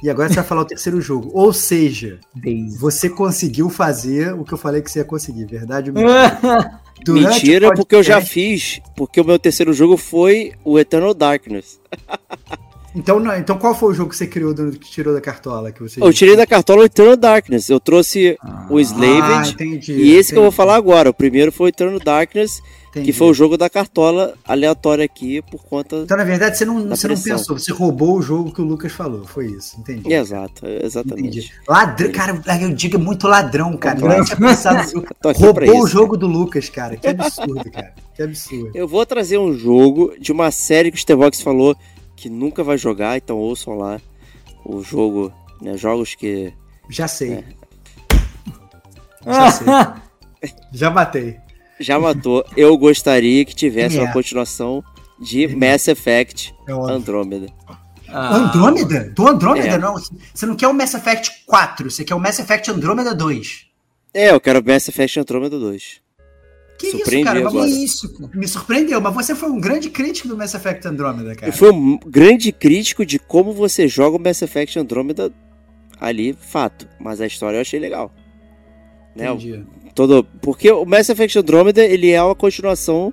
E 0.03 0.09
agora 0.11 0.29
você 0.29 0.37
vai 0.37 0.45
falar 0.45 0.63
o 0.63 0.65
terceiro 0.67 1.01
jogo. 1.01 1.31
Ou 1.35 1.53
seja, 1.53 2.19
você 2.79 3.09
conseguiu 3.11 3.69
fazer 3.69 4.33
o 4.35 4.45
que 4.45 4.55
eu 4.55 4.59
falei 4.59 4.81
que 4.83 4.91
você 4.91 5.01
ia 5.01 5.05
conseguir, 5.05 5.45
verdade? 5.45 5.93
mentira? 5.93 6.81
Mentira, 7.09 7.69
o 7.71 7.75
porque 7.75 7.95
eu 7.95 8.03
já 8.03 8.15
podcast- 8.17 8.33
fiz. 8.35 8.81
Porque 8.95 9.21
o 9.21 9.25
meu 9.25 9.39
terceiro 9.39 9.73
jogo 9.73 9.97
foi 9.97 10.53
o 10.65 10.79
Eternal 10.79 11.15
Darkness. 11.15 11.81
Então, 12.93 13.21
não, 13.21 13.33
então 13.37 13.57
qual 13.57 13.73
foi 13.73 13.93
o 13.93 13.95
jogo 13.95 14.11
que 14.11 14.17
você 14.17 14.27
criou, 14.27 14.53
do- 14.53 14.73
que 14.73 14.91
tirou 14.91 15.15
da 15.15 15.21
cartola? 15.21 15.71
Que 15.71 15.81
você 15.81 16.03
Eu 16.03 16.13
tirei 16.13 16.35
da 16.37 16.45
cartola 16.45 16.83
o 16.83 16.85
Eternal 16.85 17.17
Darkness. 17.17 17.69
Eu 17.71 17.79
trouxe 17.79 18.37
o 18.69 18.77
Ah, 18.79 18.81
Slaved. 18.81 19.53
entendi. 19.53 19.93
e 19.93 20.11
esse 20.17 20.33
que 20.33 20.39
eu 20.39 20.43
vou 20.43 20.49
entendi, 20.49 20.57
falar 20.57 20.75
agora. 20.75 21.09
O 21.09 21.15
primeiro 21.15 21.53
foi 21.53 21.67
o 21.67 21.69
Eternal 21.69 22.01
Darkness, 22.01 22.61
entendi. 22.91 23.07
que 23.07 23.13
foi 23.13 23.29
o 23.29 23.35
jogo 23.35 23.57
da 23.57 23.71
cartola 23.71 24.35
aleatória 24.45 25.05
aqui 25.05 25.41
por 25.43 25.63
conta. 25.65 25.97
Então, 25.97 26.17
na 26.17 26.25
verdade, 26.25 26.59
você 26.59 26.65
não, 26.65 26.87
Da 26.87 26.97
você 26.97 27.09
não 27.09 27.21
pensou, 27.21 27.59
você 27.59 27.73
roubou 27.73 28.19
o 28.19 28.23
jogo 28.23 28.53
que 28.53 28.61
o 28.61 28.65
Lucas 28.65 28.93
falou. 28.93 29.25
Foi 29.25 29.47
isso, 29.47 29.79
entendi. 29.81 30.13
Exato, 30.13 30.67
exatamente. 30.67 31.39
Entendi. 31.39 31.53
Ladrão, 31.69 32.13
cara, 32.13 32.43
eu 32.61 32.75
digo 32.75 32.97
é 32.97 32.99
muito 32.99 33.27
ladrão, 33.27 33.77
cara. 33.77 33.99
Nem 34.01 34.25
tinha 34.25 34.37
pensado 34.37 34.81
aqui 34.81 35.01
pra 35.23 35.33
Roubou 35.33 35.83
o 35.83 35.87
jogo 35.87 36.17
do 36.17 36.27
Lucas, 36.27 36.69
cara. 36.69 36.97
Que 36.97 37.09
absurdo, 37.09 37.71
cara. 37.71 37.95
Que 38.15 38.23
absurdo. 38.23 38.71
Eu 38.75 38.87
vou 38.87 39.07
trazer 39.07 39.39
um 39.39 39.57
jogo 39.57 40.15
de 40.19 40.33
uma 40.33 40.51
série 40.51 40.91
que 40.91 40.99
o 40.99 41.01
Stevox 41.01 41.41
falou 41.41 41.77
que 42.17 42.29
nunca 42.29 42.63
vai 42.63 42.77
jogar, 42.77 43.17
então 43.17 43.39
ouçam 43.39 43.79
lá 43.79 43.99
o 44.65 44.83
jogo, 44.83 45.33
né? 45.61 45.77
Jogos 45.77 46.15
que. 46.15 46.53
Já 46.89 47.09
sei. 47.09 47.33
É. 47.33 47.45
Já 49.25 49.51
sei. 49.51 49.67
Já 50.73 50.91
matei. 50.91 51.39
Já 51.81 51.99
matou. 51.99 52.45
Eu 52.57 52.77
gostaria 52.77 53.45
que 53.45 53.55
tivesse 53.55 53.99
é? 53.99 54.03
uma 54.03 54.13
continuação 54.13 54.85
de 55.19 55.49
Mass 55.49 55.89
Effect 55.89 56.55
É 56.69 56.75
o 56.75 56.85
Andromeda. 56.85 57.47
Ah, 58.09 58.37
Andrômeda? 58.37 59.13
Do 59.15 59.27
Andrômeda, 59.27 59.69
É. 59.69 59.79
não. 59.79 59.95
Você 60.35 60.47
não 60.47 60.57
quer 60.57 60.69
o 60.69 60.75
Mass 60.75 60.95
Effect 60.95 61.45
4, 61.47 61.91
você 61.91 62.05
quer 62.05 62.15
o 62.15 62.21
Mass 62.21 62.39
Effect 62.39 62.71
Andrômeda 62.71 63.15
2. 63.15 63.67
É, 64.13 64.31
eu 64.31 64.41
quero 64.41 64.65
Mass 64.65 64.89
Effect 64.89 65.21
Andromeda 65.21 65.59
2. 65.59 66.01
Que 66.77 66.87
isso, 66.89 66.97
Surpreendi 66.97 67.25
cara? 67.25 67.41
Mas 67.41 67.53
agora. 67.53 67.67
que 67.69 67.85
isso? 67.85 68.31
Me 68.35 68.49
surpreendeu, 68.49 69.01
mas 69.01 69.15
você 69.15 69.35
foi 69.35 69.51
um 69.51 69.61
grande 69.61 69.91
crítico 69.91 70.29
do 70.29 70.37
Mass 70.37 70.55
Effect 70.55 70.89
Andrômeda, 70.89 71.35
cara. 71.35 71.49
Eu 71.49 71.53
fui 71.53 71.71
um 71.71 71.99
grande 71.99 72.51
crítico 72.53 73.05
de 73.05 73.19
como 73.19 73.53
você 73.53 73.87
joga 73.87 74.17
o 74.17 74.21
Mass 74.21 74.43
Effect 74.43 74.79
Andromeda 74.79 75.31
ali, 76.01 76.33
fato. 76.33 76.89
Mas 76.99 77.21
a 77.21 77.27
história 77.27 77.59
eu 77.59 77.61
achei 77.61 77.79
legal. 77.79 78.13
Né? 79.15 79.27
Todo, 79.95 80.25
porque 80.41 80.71
o 80.71 80.85
Mass 80.85 81.09
Effect 81.09 81.39
Andromeda 81.39 81.85
ele 81.85 82.11
é 82.11 82.23
uma 82.23 82.35
continuação 82.35 83.13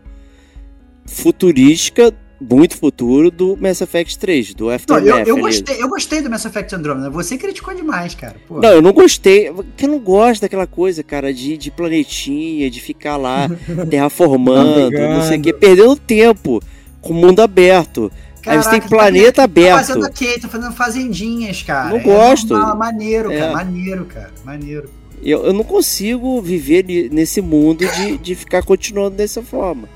futurística, 1.06 2.14
muito 2.40 2.78
futuro, 2.78 3.32
do 3.32 3.58
Mass 3.58 3.82
Effect 3.82 4.20
3, 4.20 4.54
do 4.54 4.66
Não, 4.66 4.72
Aftermath. 4.74 5.28
eu, 5.28 5.36
eu, 5.36 5.38
gostei, 5.40 5.82
eu 5.82 5.90
gostei 5.90 6.22
do 6.22 6.30
Mass 6.30 6.46
Effect 6.46 6.76
Andromeda. 6.76 7.10
Você 7.10 7.38
criticou 7.38 7.74
demais, 7.74 8.14
cara. 8.14 8.36
Pô. 8.48 8.60
Não, 8.60 8.70
eu 8.70 8.82
não 8.82 8.94
gostei. 8.94 9.52
Porque 9.52 9.86
eu 9.86 9.90
não 9.90 10.00
gosto 10.00 10.42
daquela 10.42 10.68
coisa, 10.68 11.02
cara, 11.04 11.34
de, 11.34 11.58
de 11.58 11.72
planetinha, 11.72 12.70
de 12.70 12.80
ficar 12.80 13.18
lá 13.18 13.50
terraformando, 13.90 14.92
não 14.92 15.22
sei 15.24 15.40
o 15.40 15.42
quê, 15.42 15.54
perdendo 15.54 15.96
tempo 15.96 16.62
com 17.02 17.14
o 17.14 17.16
mundo 17.16 17.42
aberto. 17.42 18.12
Aí 18.46 18.56
você 18.58 18.70
tem 18.70 18.80
Caraca, 18.80 18.88
planeta 18.96 19.34
Tá 19.34 19.44
aberto. 19.44 19.76
fazendo 19.88 20.06
aqui, 20.06 20.40
tô 20.40 20.48
fazendo 20.48 20.74
fazendinhas, 20.74 21.62
cara. 21.64 21.90
Não 21.90 21.98
É 21.98 22.00
gosto. 22.04 22.54
normal, 22.54 22.78
maneiro, 22.78 23.30
É. 23.32 23.40
cara. 23.40 23.52
Maneiro, 23.54 24.06
cara. 24.06 24.32
Maneiro. 24.46 24.90
Eu, 25.22 25.46
eu 25.46 25.54
não 25.54 25.64
consigo 25.64 26.42
viver 26.42 26.86
nesse 27.12 27.42
mundo 27.42 27.86
de, 27.88 28.18
de 28.18 28.36
ficar 28.36 28.64
continuando 28.64 29.18
dessa 29.18 29.42
forma. 29.42 29.90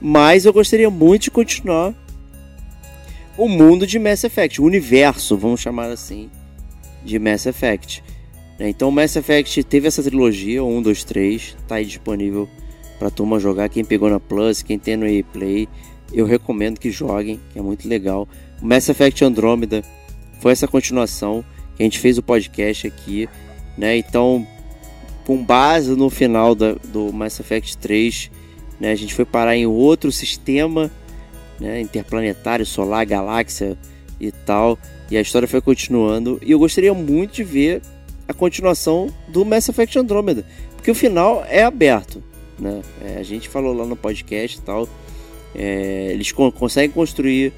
Mas 0.00 0.44
eu 0.44 0.52
gostaria 0.52 0.90
muito 0.90 1.24
de 1.24 1.30
continuar 1.30 1.94
o 3.36 3.48
mundo 3.48 3.86
de 3.86 3.98
Mass 3.98 4.24
Effect, 4.24 4.60
o 4.60 4.64
universo, 4.64 5.36
vamos 5.36 5.60
chamar 5.60 5.90
assim, 5.90 6.30
de 7.04 7.18
Mass 7.18 7.46
Effect. 7.46 8.02
né? 8.58 8.68
Então, 8.68 8.90
Mass 8.90 9.16
Effect 9.16 9.64
teve 9.64 9.88
essa 9.88 10.02
trilogia, 10.02 10.62
1, 10.62 10.82
2, 10.82 11.04
3, 11.04 11.56
tá 11.66 11.76
aí 11.76 11.84
disponível 11.84 12.48
pra 12.98 13.10
turma 13.10 13.40
jogar. 13.40 13.68
Quem 13.68 13.84
pegou 13.84 14.08
na 14.08 14.20
Plus, 14.20 14.62
quem 14.62 14.78
tem 14.78 14.96
no 14.96 15.06
EA 15.06 15.24
Play, 15.24 15.68
eu 16.12 16.26
recomendo 16.26 16.78
que 16.78 16.90
joguem, 16.90 17.40
que 17.52 17.58
é 17.58 17.62
muito 17.62 17.88
legal. 17.88 18.28
Mass 18.62 18.88
Effect 18.88 19.24
Andromeda 19.24 19.82
foi 20.40 20.52
essa 20.52 20.68
continuação 20.68 21.44
que 21.76 21.82
a 21.82 21.84
gente 21.84 21.98
fez 21.98 22.18
o 22.18 22.22
podcast 22.22 22.86
aqui, 22.86 23.28
né? 23.76 23.96
Então, 23.96 24.46
com 25.26 25.42
base 25.42 25.94
no 25.96 26.10
final 26.10 26.54
da- 26.54 26.74
do 26.74 27.12
Mass 27.12 27.40
Effect 27.40 27.76
3, 27.78 28.30
né, 28.78 28.90
a 28.92 28.94
gente 28.94 29.14
foi 29.14 29.24
parar 29.24 29.56
em 29.56 29.66
outro 29.66 30.10
sistema 30.12 30.90
né, 31.60 31.80
interplanetário, 31.80 32.66
solar, 32.66 33.06
galáxia 33.06 33.78
e 34.20 34.30
tal, 34.32 34.78
e 35.10 35.16
a 35.16 35.20
história 35.20 35.46
foi 35.48 35.60
continuando. 35.60 36.38
E 36.44 36.50
eu 36.50 36.58
gostaria 36.58 36.92
muito 36.92 37.32
de 37.34 37.44
ver 37.44 37.80
a 38.28 38.34
continuação 38.34 39.08
do 39.28 39.44
Mass 39.44 39.68
Effect 39.68 39.98
Andromeda, 39.98 40.44
porque 40.76 40.90
o 40.90 40.94
final 40.94 41.44
é 41.48 41.62
aberto. 41.62 42.22
Né? 42.58 42.82
É, 43.04 43.18
a 43.18 43.22
gente 43.22 43.48
falou 43.48 43.72
lá 43.74 43.84
no 43.86 43.96
podcast 43.96 44.58
e 44.58 44.62
tal. 44.62 44.88
é, 45.54 46.08
eles 46.12 46.32
con- 46.32 46.50
conseguem 46.50 46.90
construir 46.90 47.52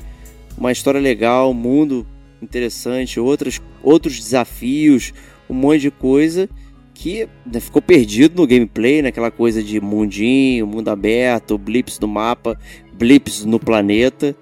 uma 0.59 0.71
história 0.71 1.01
legal, 1.01 1.51
um 1.51 1.55
mundo 1.55 2.07
interessante, 2.43 3.19
outras, 3.19 3.61
outros 3.83 4.19
desafios, 4.21 5.15
um 5.49 5.55
monte 5.55 5.81
de 5.81 5.91
coisa 5.91 6.49
que 6.95 7.29
né, 7.45 7.61
ficou 7.61 7.83
perdido 7.83 8.41
no 8.41 8.47
gameplay, 8.47 9.03
naquela 9.03 9.31
coisa 9.31 9.63
de 9.63 9.81
mundinho, 9.81 10.67
mundo 10.67 10.89
aberto, 10.89 11.59
blips 11.59 12.01
no 12.01 12.09
mapa, 12.09 12.59
blips 12.95 13.45
no 13.45 13.61
planeta 13.61 14.35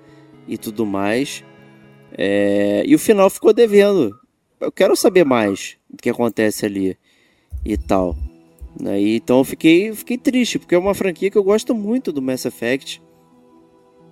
e 0.47 0.56
tudo 0.56 0.86
mais. 0.86 1.44
É, 2.16 2.85
e 2.86 2.94
o 2.94 2.98
final 2.98 3.28
ficou 3.28 3.52
devendo. 3.52 4.16
Eu 4.60 4.70
quero 4.70 4.94
saber 4.94 5.24
mais 5.24 5.76
do 5.90 6.01
que 6.01 6.09
acontece 6.09 6.64
ali 6.64 6.97
e 7.64 7.76
tal. 7.76 8.16
Né? 8.81 9.01
E, 9.01 9.16
então 9.16 9.39
eu 9.39 9.44
fiquei, 9.44 9.93
fiquei 9.93 10.16
triste, 10.16 10.59
porque 10.59 10.76
é 10.76 10.78
uma 10.78 10.94
franquia 10.94 11.31
que 11.31 11.39
eu 11.39 11.44
gosto 11.44 11.74
muito 11.74 12.12
do 12.12 12.22
Mass 12.22 12.44
Effect. 12.44 13.02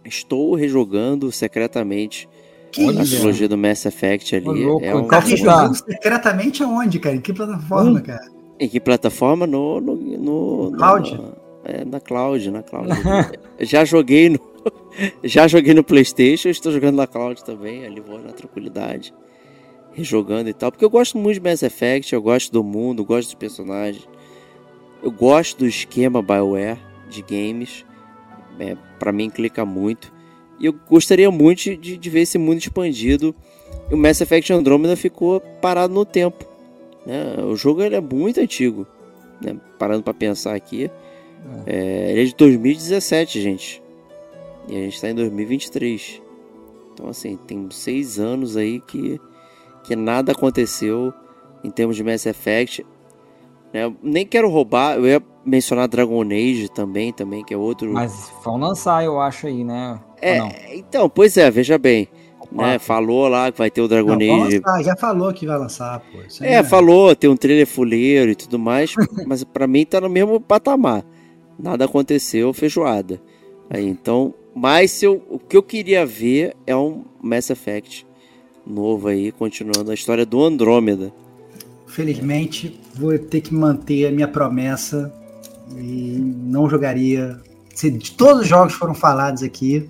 Estou 0.05 0.55
rejogando 0.55 1.31
secretamente 1.31 2.29
Que 2.73 2.89
a 2.89 3.03
isso? 3.03 3.17
trilogia 3.17 3.49
do 3.49 3.59
Mass 3.59 3.85
Effect 3.85 4.35
ali. 4.37 4.49
Ô, 4.49 4.53
louco, 4.53 4.85
é 4.85 4.95
um... 4.95 5.07
Tá 5.07 5.21
jogando 5.21 5.75
secretamente 5.77 6.63
aonde, 6.63 6.99
cara? 6.99 7.15
Em 7.17 7.21
que 7.21 7.33
plataforma, 7.33 7.99
Hum. 7.99 8.03
cara? 8.03 8.27
Em 8.59 8.69
que 8.69 8.81
plataforma? 8.81 9.47
No, 9.47 9.81
no, 9.81 9.95
no- 9.95 10.71
no- 10.71 10.77
Cloud? 10.77 11.13
Na, 11.19 11.33
é, 11.65 11.85
na 11.85 12.01
Cloud, 12.01 12.51
na 12.51 12.63
Cloud. 12.63 12.89
já 13.61 13.85
joguei 13.85 14.31
no. 14.31 14.41
Já 15.25 15.49
joguei 15.49 15.75
no 15.75 15.83
Playstation, 15.83 16.49
estou 16.49 16.71
jogando 16.71 16.95
na 16.97 17.07
Cloud 17.09 17.43
também, 17.45 17.85
ali 17.85 18.01
vou 18.01 18.21
na 18.21 18.31
tranquilidade. 18.31 19.13
Rejogando 19.93 20.49
e 20.49 20.53
tal. 20.55 20.71
Porque 20.71 20.85
eu 20.85 20.91
gosto 20.91 21.19
muito 21.19 21.41
de 21.41 21.49
Mass 21.51 21.63
Effect, 21.65 22.13
eu 22.15 22.23
gosto 22.23 22.53
do 22.53 22.63
mundo, 22.63 23.03
eu 23.03 23.07
gosto 23.07 23.27
dos 23.29 23.35
personagens. 23.35 24.09
Eu 25.03 25.11
gosto 25.11 25.59
do 25.59 25.67
esquema 25.67 26.23
BioWare 26.23 26.79
de 27.11 27.23
games. 27.23 27.85
É, 28.61 28.77
para 29.01 29.11
mim 29.11 29.29
clica 29.29 29.65
muito. 29.67 30.12
E 30.63 30.67
eu 30.67 30.75
gostaria 30.89 31.29
muito 31.31 31.77
de, 31.77 31.99
de 31.99 32.11
ver 32.11 32.21
esse 32.21 32.39
mundo 32.39 32.59
expandido. 32.59 33.35
E 33.91 33.95
o 33.95 33.99
Mass 33.99 34.21
Effect 34.21 34.53
Andromeda 34.53 34.97
ficou 34.97 35.41
parado 35.61 35.93
no 35.93 36.05
tempo. 36.05 36.47
né? 37.05 37.43
O 37.43 37.57
jogo 37.57 37.83
ele 37.83 37.97
é 37.97 38.01
muito 38.01 38.41
antigo. 38.41 38.87
né? 39.45 39.57
Parando 39.77 40.05
para 40.05 40.15
pensar 40.15 40.55
aqui. 40.55 40.89
É, 41.67 42.13
ele 42.13 42.23
é 42.23 42.25
de 42.27 42.37
2017, 42.37 43.41
gente. 43.43 43.83
E 44.69 44.77
a 44.77 44.81
gente 44.83 44.95
está 44.95 45.11
em 45.11 45.15
2023. 45.17 46.23
Então, 46.95 47.09
assim, 47.09 47.37
tem 47.37 47.69
seis 47.73 48.21
anos 48.21 48.57
aí 48.57 48.81
que, 48.81 49.21
que 49.83 49.97
nada 49.97 50.31
aconteceu 50.31 51.13
em 51.65 51.71
termos 51.71 51.97
de 51.97 52.05
Mass 52.05 52.25
Effect. 52.25 52.87
né? 53.73 53.93
Nem 54.01 54.25
quero 54.25 54.49
roubar, 54.49 54.97
eu 54.97 55.07
ia 55.07 55.23
mencionar 55.45 55.89
Dragon 55.89 56.23
Age 56.23 56.69
também, 56.69 57.13
também 57.13 57.45
que 57.45 57.55
é 57.55 57.57
outro. 57.57 57.93
Mas 57.93 58.33
vão 58.45 58.57
lançar, 58.57 59.05
eu 59.05 59.21
acho 59.21 59.47
aí, 59.47 59.65
né? 59.65 60.01
é, 60.21 60.77
então, 60.77 61.09
pois 61.09 61.37
é, 61.37 61.51
veja 61.51 61.79
bem. 61.79 62.09
Né? 62.51 62.79
Falou 62.79 63.29
lá 63.29 63.51
que 63.51 63.57
vai 63.57 63.71
ter 63.71 63.81
o 63.81 63.89
Dragon 63.89 64.15
Não, 64.15 64.45
Age. 64.45 64.59
lançar, 64.59 64.83
já 64.83 64.97
falou 64.97 65.33
que 65.33 65.47
vai 65.47 65.59
lançar, 65.59 66.01
pô. 66.01 66.19
Aí 66.19 66.49
É, 66.53 66.63
falou, 66.63 67.17
tem 67.17 67.31
um 67.31 67.37
trailer 67.37 67.67
fuleiro 67.67 68.31
e 68.31 68.35
tudo 68.35 68.59
mais, 68.59 68.93
mas 69.27 69.43
pra 69.43 69.67
mim 69.67 69.87
tá 69.87 70.01
no 70.01 70.09
mesmo 70.11 70.39
patamar. 70.39 71.03
Nada 71.59 71.87
aconteceu, 71.87 72.53
feijoada. 72.53 73.21
Aí, 73.71 73.87
então, 73.87 74.35
mas 74.55 75.03
eu, 75.03 75.23
o 75.31 75.39
que 75.39 75.57
eu 75.57 75.63
queria 75.63 76.05
ver 76.05 76.55
é 76.67 76.77
um 76.77 77.05
Mass 77.23 77.49
Effect 77.49 78.07
novo 78.67 79.09
aí, 79.09 79.33
continuando 79.33 79.91
a 79.91 79.95
história 79.95 80.27
do 80.27 80.43
Andrômeda. 80.43 81.13
Felizmente, 81.87 82.79
vou 82.95 83.19
ter 83.19 83.41
que 83.41 83.55
manter 83.55 84.07
a 84.07 84.11
minha 84.13 84.29
promessa 84.29 85.13
e 85.79 86.19
não 86.45 86.69
jogaria. 86.69 87.39
Se 87.75 87.91
de 87.91 88.13
todos 88.13 88.43
os 88.43 88.49
jogos 88.49 88.73
que 88.75 88.79
foram 88.79 88.95
falados 88.95 89.43
aqui, 89.43 89.89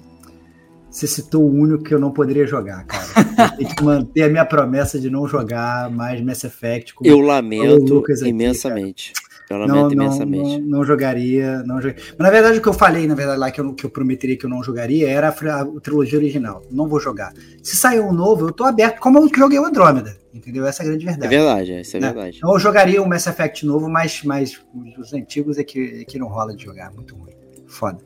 você 0.91 1.07
citou 1.07 1.43
o 1.43 1.51
único 1.53 1.83
que 1.85 1.95
eu 1.95 1.99
não 1.99 2.11
poderia 2.11 2.47
jogar, 2.47 2.85
cara. 2.85 3.05
Eu 3.53 3.57
tenho 3.57 3.77
que 3.77 3.83
manter 3.83 4.23
a 4.25 4.29
minha 4.29 4.45
promessa 4.45 5.01
de 5.01 5.09
não 5.09 5.27
jogar 5.27 5.91
mais 5.91 6.21
Mass 6.21 6.45
Effect. 6.45 6.95
Eu 7.03 7.21
lamento 7.21 7.99
aqui, 7.99 8.29
imensamente. 8.29 9.13
Eu 9.51 9.59
não, 9.59 9.67
lamento 9.67 9.97
não, 9.97 10.05
imensamente. 10.05 10.61
não, 10.61 10.79
não 10.79 10.85
jogaria, 10.85 11.63
não 11.65 11.81
jogaria. 11.81 12.03
Mas 12.11 12.19
na 12.19 12.31
verdade 12.31 12.59
o 12.59 12.63
que 12.63 12.69
eu 12.69 12.73
falei, 12.73 13.07
na 13.07 13.15
verdade, 13.15 13.39
lá 13.39 13.51
que 13.51 13.61
eu, 13.61 13.75
que 13.75 13.85
eu 13.85 13.91
prometeria 13.91 14.37
que 14.37 14.47
eu 14.47 14.51
não 14.51 14.63
jogaria 14.63 15.11
era 15.11 15.29
a, 15.29 15.33
fra- 15.33 15.63
a 15.63 15.81
trilogia 15.81 16.19
original. 16.19 16.63
Não 16.71 16.87
vou 16.89 17.01
jogar. 17.01 17.33
Se 17.63 17.75
sair 17.77 18.01
um 18.01 18.13
novo, 18.13 18.47
eu 18.49 18.53
tô 18.53 18.65
aberto, 18.65 18.99
como 19.01 19.19
eu 19.19 19.29
joguei 19.35 19.59
o 19.59 19.65
Andrômeda. 19.67 20.17
Entendeu? 20.35 20.67
Essa 20.67 20.83
é 20.83 20.87
a 20.87 20.89
grande 20.89 21.05
É 21.05 21.11
verdade. 21.11 21.37
verdade, 21.37 21.81
isso 21.81 21.97
é 21.97 22.01
Né? 22.01 22.13
verdade. 22.13 22.37
Então 22.39 22.53
eu 22.53 22.59
jogaria 22.59 23.03
um 23.03 23.07
Mass 23.07 23.27
Effect 23.27 23.67
novo, 23.67 23.89
mas, 23.89 24.23
mas 24.25 24.61
os 24.99 25.13
antigos 25.13 25.59
é 25.59 25.65
que, 25.65 26.01
é 26.01 26.05
que 26.05 26.19
não 26.19 26.29
rola 26.29 26.55
de 26.57 26.65
jogar. 26.65 26.91
Muito 26.93 27.15
ruim. 27.15 27.33
Foda. 27.67 27.99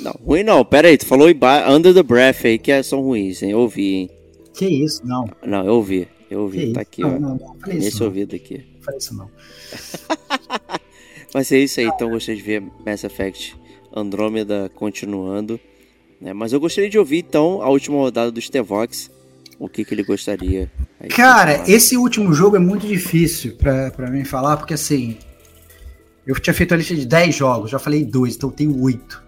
Não, 0.00 0.12
ruim 0.24 0.42
não, 0.42 0.64
pera 0.64 0.88
aí, 0.88 0.96
tu 0.98 1.06
falou 1.06 1.28
Under 1.70 1.94
the 1.94 2.02
Breath 2.02 2.44
aí 2.44 2.58
que 2.58 2.72
é- 2.72 2.82
são 2.82 3.00
ruins, 3.00 3.42
hein? 3.42 3.50
Eu 3.50 3.60
ouvi, 3.60 3.94
hein? 3.94 4.10
Que 4.52 4.66
isso, 4.66 5.04
não. 5.06 5.24
Não, 5.44 5.64
eu 5.66 5.74
ouvi, 5.74 6.08
eu 6.22 6.28
Que 6.28 6.36
ouvi, 6.36 6.64
isso. 6.64 6.72
tá 6.74 6.80
aqui, 6.80 7.02
não, 7.02 7.16
ó. 7.16 7.18
não, 7.18 7.28
não. 7.36 7.56
Falei 7.60 7.76
Nesse 7.76 7.88
isso 7.88 7.98
não. 8.00 8.06
ouvido 8.06 8.36
aqui. 8.36 8.64
Falei 8.80 8.98
isso 8.98 9.16
não. 9.16 9.30
Mas 11.34 11.50
é 11.50 11.58
isso 11.58 11.80
aí, 11.80 11.86
então 11.86 12.10
gostei 12.10 12.36
de 12.36 12.42
ver 12.42 12.62
Mass 12.86 13.02
Effect 13.04 13.56
Andrômeda 13.94 14.70
continuando. 14.74 15.58
Né? 16.20 16.32
Mas 16.32 16.52
eu 16.52 16.60
gostaria 16.60 16.88
de 16.88 16.98
ouvir 16.98 17.18
então 17.18 17.60
a 17.62 17.68
última 17.68 17.96
rodada 17.96 18.30
do 18.30 18.40
Stevox. 18.40 19.10
O 19.58 19.68
que, 19.68 19.84
que 19.84 19.94
ele 19.94 20.02
gostaria. 20.02 20.70
Cara, 21.10 21.68
esse 21.70 21.96
último 21.96 22.32
jogo 22.32 22.56
é 22.56 22.58
muito 22.58 22.86
difícil 22.86 23.56
pra, 23.56 23.90
pra 23.90 24.10
mim 24.10 24.24
falar, 24.24 24.56
porque 24.56 24.74
assim. 24.74 25.18
Eu 26.26 26.34
tinha 26.36 26.54
feito 26.54 26.72
a 26.72 26.76
lista 26.76 26.94
de 26.94 27.04
10 27.04 27.34
jogos, 27.34 27.70
já 27.70 27.78
falei 27.78 28.02
dois, 28.02 28.34
então 28.34 28.48
eu 28.48 28.54
tenho 28.54 28.80
8. 28.80 29.22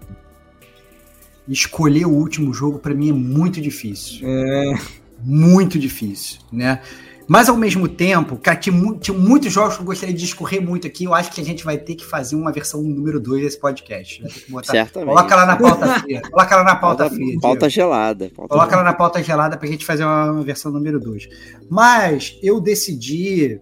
Escolher 1.46 2.06
o 2.06 2.10
último 2.10 2.54
jogo 2.54 2.78
pra 2.78 2.94
mim 2.94 3.10
é 3.10 3.12
muito 3.12 3.60
difícil. 3.60 4.26
É, 4.26 4.74
muito 5.20 5.78
difícil, 5.78 6.40
né? 6.50 6.80
Mas 7.28 7.48
ao 7.48 7.56
mesmo 7.56 7.88
tempo, 7.88 8.36
cara, 8.36 8.56
tinha, 8.56 8.72
mu- 8.74 8.96
tinha 8.98 9.16
muitos 9.18 9.52
jogos 9.52 9.74
que 9.76 9.82
eu 9.82 9.86
gostaria 9.86 10.14
de 10.14 10.20
discorrer 10.20 10.62
muito 10.62 10.86
aqui. 10.86 11.04
Eu 11.04 11.12
acho 11.14 11.32
que 11.32 11.40
a 11.40 11.44
gente 11.44 11.64
vai 11.64 11.76
ter 11.76 11.96
que 11.96 12.04
fazer 12.06 12.36
uma 12.36 12.52
versão 12.52 12.80
número 12.82 13.18
2 13.20 13.42
desse 13.42 13.58
podcast. 13.58 14.22
Que 14.22 14.50
botar- 14.52 14.72
Certamente. 14.72 15.08
Coloca 15.08 15.34
lá 15.36 15.44
na 15.46 15.56
pauta 15.56 15.86
fria. 16.00 16.22
Coloca 16.22 16.56
lá 16.56 16.62
na 16.64 16.76
pauta, 16.76 17.02
Pauta, 17.04 17.14
fria. 17.16 17.38
pauta 17.40 17.68
gelada. 17.68 18.30
pauta 18.34 18.48
Coloca 18.48 18.70
gelada. 18.70 18.76
lá 18.76 18.82
na 18.84 18.94
pauta 18.96 19.22
gelada 19.22 19.56
pra 19.56 19.68
gente 19.68 19.84
fazer 19.84 20.04
uma, 20.04 20.30
uma 20.30 20.42
versão 20.44 20.70
número 20.70 21.00
2. 21.00 21.28
Mas 21.68 22.38
eu 22.42 22.60
decidi 22.60 23.60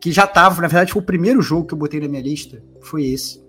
que 0.00 0.12
já 0.12 0.26
tava, 0.26 0.60
na 0.60 0.68
verdade, 0.68 0.92
foi 0.92 1.00
o 1.00 1.04
primeiro 1.04 1.40
jogo 1.40 1.66
que 1.66 1.74
eu 1.74 1.78
botei 1.78 2.00
na 2.00 2.08
minha 2.08 2.22
lista, 2.22 2.62
foi 2.82 3.04
esse. 3.06 3.42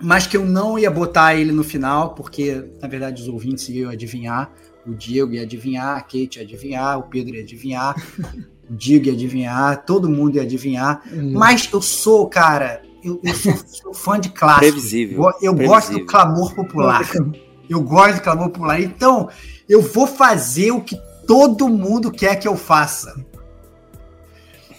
Mas 0.00 0.28
que 0.28 0.36
eu 0.36 0.44
não 0.46 0.78
ia 0.78 0.90
botar 0.90 1.34
ele 1.34 1.50
no 1.50 1.64
final, 1.64 2.14
porque, 2.14 2.64
na 2.80 2.86
verdade, 2.86 3.20
os 3.20 3.28
ouvintes 3.28 3.68
iam 3.68 3.90
adivinhar. 3.90 4.52
O 4.86 4.94
Diego 4.94 5.32
ia 5.32 5.42
adivinhar, 5.42 5.96
a 5.96 6.00
Kate 6.00 6.36
ia 6.38 6.42
adivinhar, 6.42 6.98
o 6.98 7.02
Pedro 7.04 7.34
ia 7.34 7.42
adivinhar, 7.42 7.94
o 8.70 8.74
Diego 8.74 9.06
ia 9.06 9.12
adivinhar, 9.12 9.84
todo 9.84 10.08
mundo 10.08 10.36
ia 10.36 10.42
adivinhar. 10.42 11.02
Mas 11.32 11.68
eu 11.72 11.82
sou, 11.82 12.26
cara, 12.28 12.82
eu, 13.02 13.20
eu 13.22 13.34
sou, 13.34 13.52
sou 13.66 13.94
fã 13.94 14.18
de 14.18 14.30
clássicos. 14.30 14.68
Previsível, 14.70 15.24
Eu, 15.42 15.52
eu 15.52 15.54
gosto 15.54 15.88
do 15.92 16.04
previsível. 16.04 16.06
clamor 16.06 16.54
popular. 16.54 17.02
Eu 17.68 17.82
gosto 17.82 18.14
do 18.16 18.22
clamor 18.22 18.48
popular. 18.50 18.80
Então, 18.80 19.28
eu 19.68 19.82
vou 19.82 20.06
fazer 20.06 20.70
o 20.70 20.80
que 20.80 20.96
todo 21.26 21.68
mundo 21.68 22.10
quer 22.10 22.36
que 22.36 22.48
eu 22.48 22.56
faça. 22.56 23.14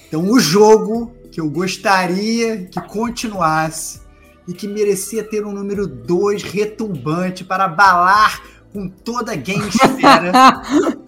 Então, 0.08 0.24
o 0.32 0.40
jogo 0.40 1.14
que 1.32 1.40
eu 1.40 1.48
gostaria 1.50 2.66
que 2.66 2.82
continuasse 2.82 4.02
e 4.48 4.54
que 4.54 4.68
merecia 4.68 5.24
ter 5.24 5.46
um 5.46 5.52
número 5.52 5.86
2 5.86 6.42
retumbante 6.42 7.44
para 7.44 7.66
abalar 7.66 8.42
com 8.74 8.88
toda 8.88 9.34
a 9.34 9.36
gamesfera 9.36 10.32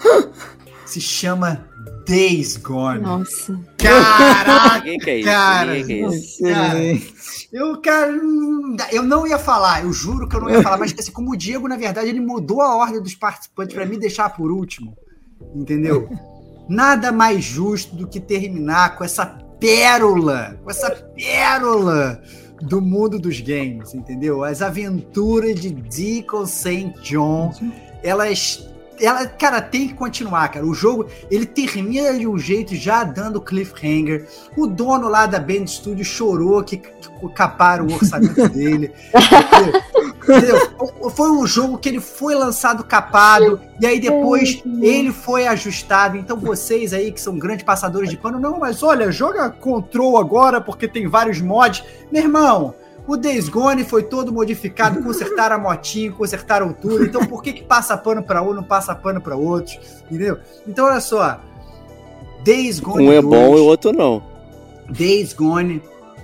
se 0.86 1.00
chama 1.00 1.70
Days 2.06 2.58
Gone. 2.58 3.02
Nossa. 3.02 3.60
Caraca! 3.78 4.80
Ninguém 4.80 5.00
quer 5.00 5.18
isso. 5.18 5.30
Cara, 5.30 5.74
ninguém 5.74 6.10
quer 6.10 6.16
isso. 6.16 6.44
Cara, 6.44 6.80
eu, 7.52 7.82
cara, 7.82 8.12
eu 8.92 9.04
não 9.04 9.28
ia 9.28 9.38
falar, 9.38 9.84
eu 9.84 9.94
juro 9.94 10.28
que 10.28 10.36
eu 10.36 10.42
não 10.42 10.50
ia 10.50 10.62
falar, 10.62 10.78
mas 10.78 10.94
assim, 10.98 11.12
como 11.12 11.32
o 11.32 11.38
Diego, 11.38 11.68
na 11.68 11.78
verdade, 11.78 12.10
ele 12.10 12.20
mudou 12.20 12.62
a 12.62 12.76
ordem 12.76 13.02
dos 13.02 13.16
participantes 13.16 13.76
para 13.76 13.86
me 13.86 13.98
deixar 13.98 14.30
por 14.30 14.52
último, 14.52 14.98
entendeu? 15.56 16.10
Nada 16.68 17.12
mais 17.12 17.44
justo 17.44 17.96
do 17.96 18.08
que 18.08 18.20
terminar 18.20 18.98
com 18.98 19.04
essa 19.04 19.26
pérola, 19.60 20.60
com 20.64 20.72
essa 20.72 20.90
pérola 20.90 22.22
do 22.62 22.82
mundo 22.82 23.20
dos 23.20 23.40
games, 23.40 23.94
entendeu? 23.94 24.44
As 24.44 24.62
aventuras 24.62 25.60
de 25.60 25.72
Deacon 25.72 26.46
St. 26.46 26.94
John, 27.02 27.52
elas 28.04 28.68
ela, 29.02 29.26
cara, 29.26 29.60
tem 29.60 29.88
que 29.88 29.96
continuar, 29.96 30.48
cara. 30.50 30.64
O 30.64 30.76
jogo, 30.76 31.08
ele 31.30 31.46
termina 31.46 32.14
de 32.18 32.28
um 32.28 32.38
jeito 32.38 32.76
já 32.76 33.04
dando 33.04 33.42
cliffhanger. 33.42 34.28
O 34.56 34.68
dono 34.68 35.10
lá 35.10 35.26
da 35.26 35.40
Band 35.40 35.66
Studio 35.66 36.06
chorou 36.06 36.64
que, 36.64 36.78
que 36.78 37.01
caparam 37.30 37.86
o 37.88 37.94
orçamento 37.94 38.48
dele. 38.50 38.92
Entendeu? 40.24 41.10
Foi 41.12 41.32
um 41.32 41.46
jogo 41.46 41.78
que 41.78 41.90
ele 41.90 42.00
foi 42.00 42.36
lançado 42.36 42.84
capado 42.84 43.60
e 43.80 43.86
aí 43.86 44.00
depois 44.00 44.62
ele 44.82 45.12
foi 45.12 45.48
ajustado. 45.48 46.18
Então 46.18 46.38
vocês 46.38 46.94
aí 46.94 47.12
que 47.12 47.22
são 47.22 47.38
grandes 47.38 47.66
passadores 47.66 48.10
de 48.10 48.18
pano, 48.18 48.40
não, 48.40 48.60
mas 48.60 48.84
olha, 48.84 49.12
joga 49.12 49.50
Control 49.50 50.18
agora 50.18 50.62
porque 50.62 50.88
tem 50.88 51.08
vários 51.08 51.42
mods. 51.42 51.84
Meu 52.12 52.24
irmão, 52.24 52.76
o 53.08 53.18
Days 53.18 53.50
Gone 53.50 53.84
foi 53.84 54.04
todo 54.04 54.32
modificado, 54.32 55.02
consertaram 55.04 55.56
a 55.56 55.60
motinho, 55.60 56.14
consertaram 56.14 56.72
tudo. 56.72 57.06
Então 57.06 57.26
por 57.26 57.42
que 57.42 57.54
que 57.54 57.64
passa 57.64 57.98
pano 57.98 58.24
para 58.24 58.42
um, 58.42 58.54
não 58.54 58.64
passa 58.64 58.96
pano 58.96 59.20
para 59.20 59.36
outros? 59.36 59.80
Entendeu? 60.10 60.38
Então 60.68 60.86
olha 60.86 61.02
só. 61.02 61.40
Days 62.44 62.80
Gone 62.80 63.08
Um 63.08 63.12
é 63.12 63.22
2, 63.22 63.26
bom 63.26 63.58
e 63.58 63.60
o 63.60 63.66
outro 63.66 63.92
não. 63.92 64.24
Days 64.90 65.34
Gone 65.34 65.82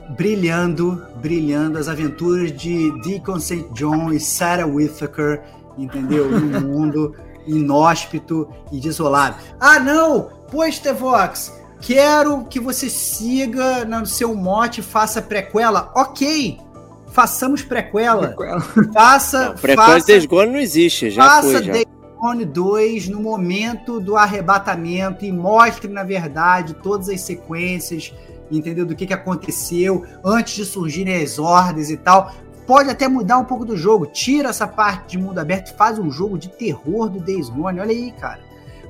brilhando, 0.09 1.05
brilhando 1.17 1.77
as 1.77 1.87
aventuras 1.87 2.51
de 2.51 2.91
Deacon 3.01 3.39
St. 3.39 3.67
John 3.73 4.11
e 4.11 4.19
Sarah 4.19 4.65
Whittaker, 4.65 5.41
entendeu? 5.77 6.29
No 6.29 6.61
mundo 6.61 7.15
inóspito 7.45 8.47
e 8.71 8.79
desolado. 8.79 9.37
Ah, 9.59 9.79
não! 9.79 10.29
Pois, 10.51 10.79
Tevox, 10.79 11.53
quero 11.81 12.45
que 12.45 12.59
você 12.59 12.89
siga 12.89 13.85
no 13.85 14.05
seu 14.05 14.35
mote, 14.35 14.81
faça 14.81 15.21
prequela. 15.21 15.91
Ok, 15.95 16.59
façamos 17.07 17.61
prequela. 17.63 18.27
Prequela. 18.27 18.61
Faça, 18.93 19.49
Não, 19.49 19.55
Prequel 19.55 19.85
faça, 19.85 20.05
Days 20.05 20.25
Gone 20.25 20.51
não 20.51 20.59
existe, 20.59 21.09
já 21.09 21.23
faça 21.23 21.41
foi. 21.41 21.63
Já. 21.63 21.73
Days 21.73 21.87
Gone 22.17 22.45
2 22.45 23.09
no 23.09 23.19
momento 23.19 23.99
do 23.99 24.15
arrebatamento 24.15 25.23
e 25.23 25.31
mostre, 25.31 25.91
na 25.91 26.03
verdade, 26.03 26.73
todas 26.75 27.09
as 27.09 27.21
sequências, 27.21 28.13
entendeu? 28.51 28.85
Do 28.85 28.95
que, 28.95 29.05
que 29.05 29.13
aconteceu 29.13 30.05
antes 30.23 30.55
de 30.55 30.65
surgirem 30.65 31.21
as 31.21 31.39
ordens 31.39 31.89
e 31.89 31.97
tal. 31.97 32.33
Pode 32.65 32.89
até 32.89 33.07
mudar 33.07 33.37
um 33.37 33.45
pouco 33.45 33.63
do 33.63 33.77
jogo. 33.77 34.05
Tira 34.05 34.49
essa 34.49 34.67
parte 34.67 35.11
de 35.11 35.17
mundo 35.17 35.39
aberto 35.39 35.69
e 35.69 35.77
faz 35.77 35.97
um 35.97 36.11
jogo 36.11 36.37
de 36.37 36.49
terror 36.49 37.09
do 37.09 37.19
Days 37.19 37.49
Gone. 37.49 37.79
Olha 37.79 37.91
aí, 37.91 38.11
cara. 38.11 38.41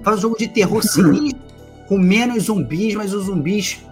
Faz 0.02 0.18
um 0.18 0.22
jogo 0.22 0.38
de 0.38 0.48
terror 0.48 0.82
sinistro, 0.84 1.42
com 1.88 1.98
menos 1.98 2.46
zumbis, 2.46 2.96
mas 2.96 3.14
os 3.14 3.26
zumbis 3.26 3.86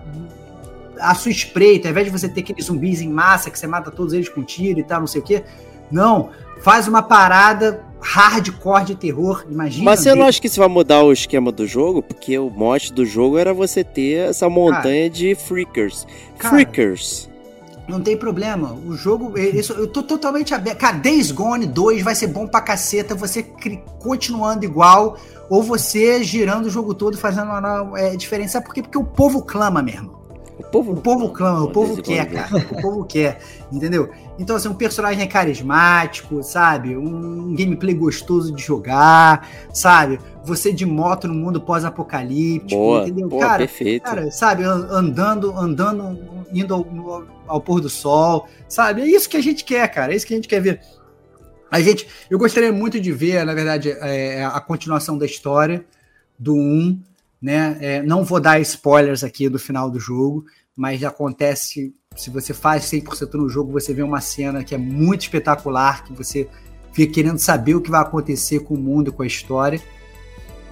à 0.99 1.13
sua 1.13 1.31
espreita. 1.31 1.87
Ao 1.87 1.91
invés 1.91 2.07
de 2.07 2.11
você 2.11 2.27
ter 2.27 2.41
aqueles 2.41 2.65
zumbis 2.65 3.01
em 3.01 3.09
massa 3.09 3.51
que 3.51 3.59
você 3.59 3.67
mata 3.67 3.91
todos 3.91 4.13
eles 4.13 4.27
com 4.27 4.43
tiro 4.43 4.79
e 4.79 4.83
tal, 4.83 5.01
não 5.01 5.07
sei 5.07 5.21
o 5.21 5.23
quê. 5.23 5.43
Não. 5.91 6.31
Faz 6.61 6.87
uma 6.87 7.03
parada 7.03 7.84
hardcore 7.99 8.85
de 8.85 8.95
terror. 8.95 9.45
Imagina. 9.49 9.83
Mas 9.85 10.01
você 10.01 10.13
não 10.13 10.25
acha 10.25 10.39
que 10.39 10.47
isso 10.47 10.59
vai 10.59 10.67
mudar 10.67 11.03
o 11.03 11.11
esquema 11.11 11.51
do 11.51 11.65
jogo? 11.65 12.01
Porque 12.01 12.37
o 12.37 12.49
mote 12.49 12.93
do 12.93 13.05
jogo 13.05 13.37
era 13.37 13.53
você 13.53 13.83
ter 13.83 14.29
essa 14.29 14.49
montanha 14.49 15.09
de 15.09 15.35
freakers. 15.35 16.05
Cara, 16.37 16.55
freakers. 16.55 17.29
Não 17.87 18.01
tem 18.01 18.17
problema. 18.17 18.73
O 18.73 18.93
jogo. 18.93 19.37
Isso, 19.37 19.73
eu 19.73 19.87
tô 19.87 20.01
totalmente 20.01 20.53
aberto. 20.53 20.77
Cara, 20.77 20.97
Days 20.97 21.31
Gone 21.31 21.65
2 21.65 22.01
vai 22.01 22.15
ser 22.15 22.27
bom 22.27 22.47
pra 22.47 22.61
caceta. 22.61 23.13
Você 23.15 23.43
continuando 23.99 24.65
igual. 24.65 25.17
Ou 25.49 25.61
você 25.61 26.23
girando 26.23 26.65
o 26.65 26.69
jogo 26.69 26.95
todo 26.95 27.17
fazendo 27.17 27.49
uma 27.51 27.91
é, 27.99 28.15
diferença. 28.15 28.53
Sabe 28.53 28.65
por 28.65 28.73
quê? 28.73 28.81
Porque 28.81 28.97
o 28.97 29.03
povo 29.03 29.43
clama 29.43 29.81
mesmo. 29.83 30.24
O 30.75 30.83
povo, 30.83 30.91
O 30.91 31.01
povo 31.01 31.29
clama, 31.29 31.63
o 31.63 31.71
povo 31.71 32.01
quer, 32.01 32.29
cara. 32.29 32.57
O 32.57 32.81
povo 32.81 33.05
quer. 33.05 33.39
Entendeu? 33.71 34.09
Então, 34.37 34.55
assim, 34.55 34.67
um 34.67 34.73
personagem 34.73 35.23
é 35.23 35.27
carismático, 35.27 36.43
sabe? 36.43 36.97
Um 36.97 37.55
gameplay 37.55 37.93
gostoso 37.95 38.53
de 38.53 38.61
jogar, 38.61 39.47
sabe? 39.73 40.19
Você 40.43 40.73
de 40.73 40.85
moto 40.85 41.27
no 41.27 41.33
mundo 41.33 41.61
pós-apocalíptico, 41.61 42.79
Boa, 42.79 43.03
entendeu? 43.03 43.29
pô, 43.29 43.39
cara, 43.39 43.57
perfeito. 43.59 44.03
Cara, 44.03 44.29
sabe, 44.31 44.63
an- 44.63 44.87
andando, 44.91 45.57
andando, 45.57 46.19
indo 46.51 46.73
ao, 46.73 47.23
ao 47.47 47.61
pôr 47.61 47.79
do 47.79 47.89
sol, 47.89 48.47
sabe? 48.67 49.01
É 49.01 49.05
isso 49.07 49.29
que 49.29 49.37
a 49.37 49.41
gente 49.41 49.63
quer, 49.63 49.87
cara. 49.87 50.13
É 50.13 50.15
isso 50.15 50.27
que 50.27 50.33
a 50.33 50.37
gente 50.37 50.47
quer 50.47 50.61
ver. 50.61 50.81
A 51.71 51.79
gente, 51.81 52.07
eu 52.29 52.37
gostaria 52.37 52.71
muito 52.71 52.99
de 52.99 53.11
ver, 53.11 53.45
na 53.45 53.53
verdade, 53.53 53.91
é, 54.01 54.43
a 54.45 54.59
continuação 54.59 55.17
da 55.17 55.25
história 55.25 55.85
do 56.37 56.53
1, 56.53 56.99
né? 57.41 57.77
É, 57.79 58.01
não 58.03 58.23
vou 58.23 58.39
dar 58.39 58.59
spoilers 58.59 59.23
aqui 59.23 59.49
do 59.49 59.57
final 59.59 59.89
do 59.89 59.99
jogo, 59.99 60.45
mas 60.75 61.03
acontece, 61.03 61.93
se 62.15 62.29
você 62.29 62.53
faz 62.53 62.83
100% 62.85 63.33
no 63.35 63.47
jogo, 63.49 63.71
você 63.71 63.93
vê 63.93 64.01
uma 64.03 64.21
cena 64.21 64.63
que 64.63 64.75
é 64.75 64.77
muito 64.77 65.21
espetacular, 65.21 66.03
que 66.03 66.13
você 66.13 66.47
fica 66.91 67.13
querendo 67.13 67.37
saber 67.39 67.75
o 67.75 67.81
que 67.81 67.89
vai 67.91 68.01
acontecer 68.01 68.59
com 68.59 68.73
o 68.73 68.77
mundo, 68.77 69.11
com 69.13 69.23
a 69.23 69.27
história. 69.27 69.81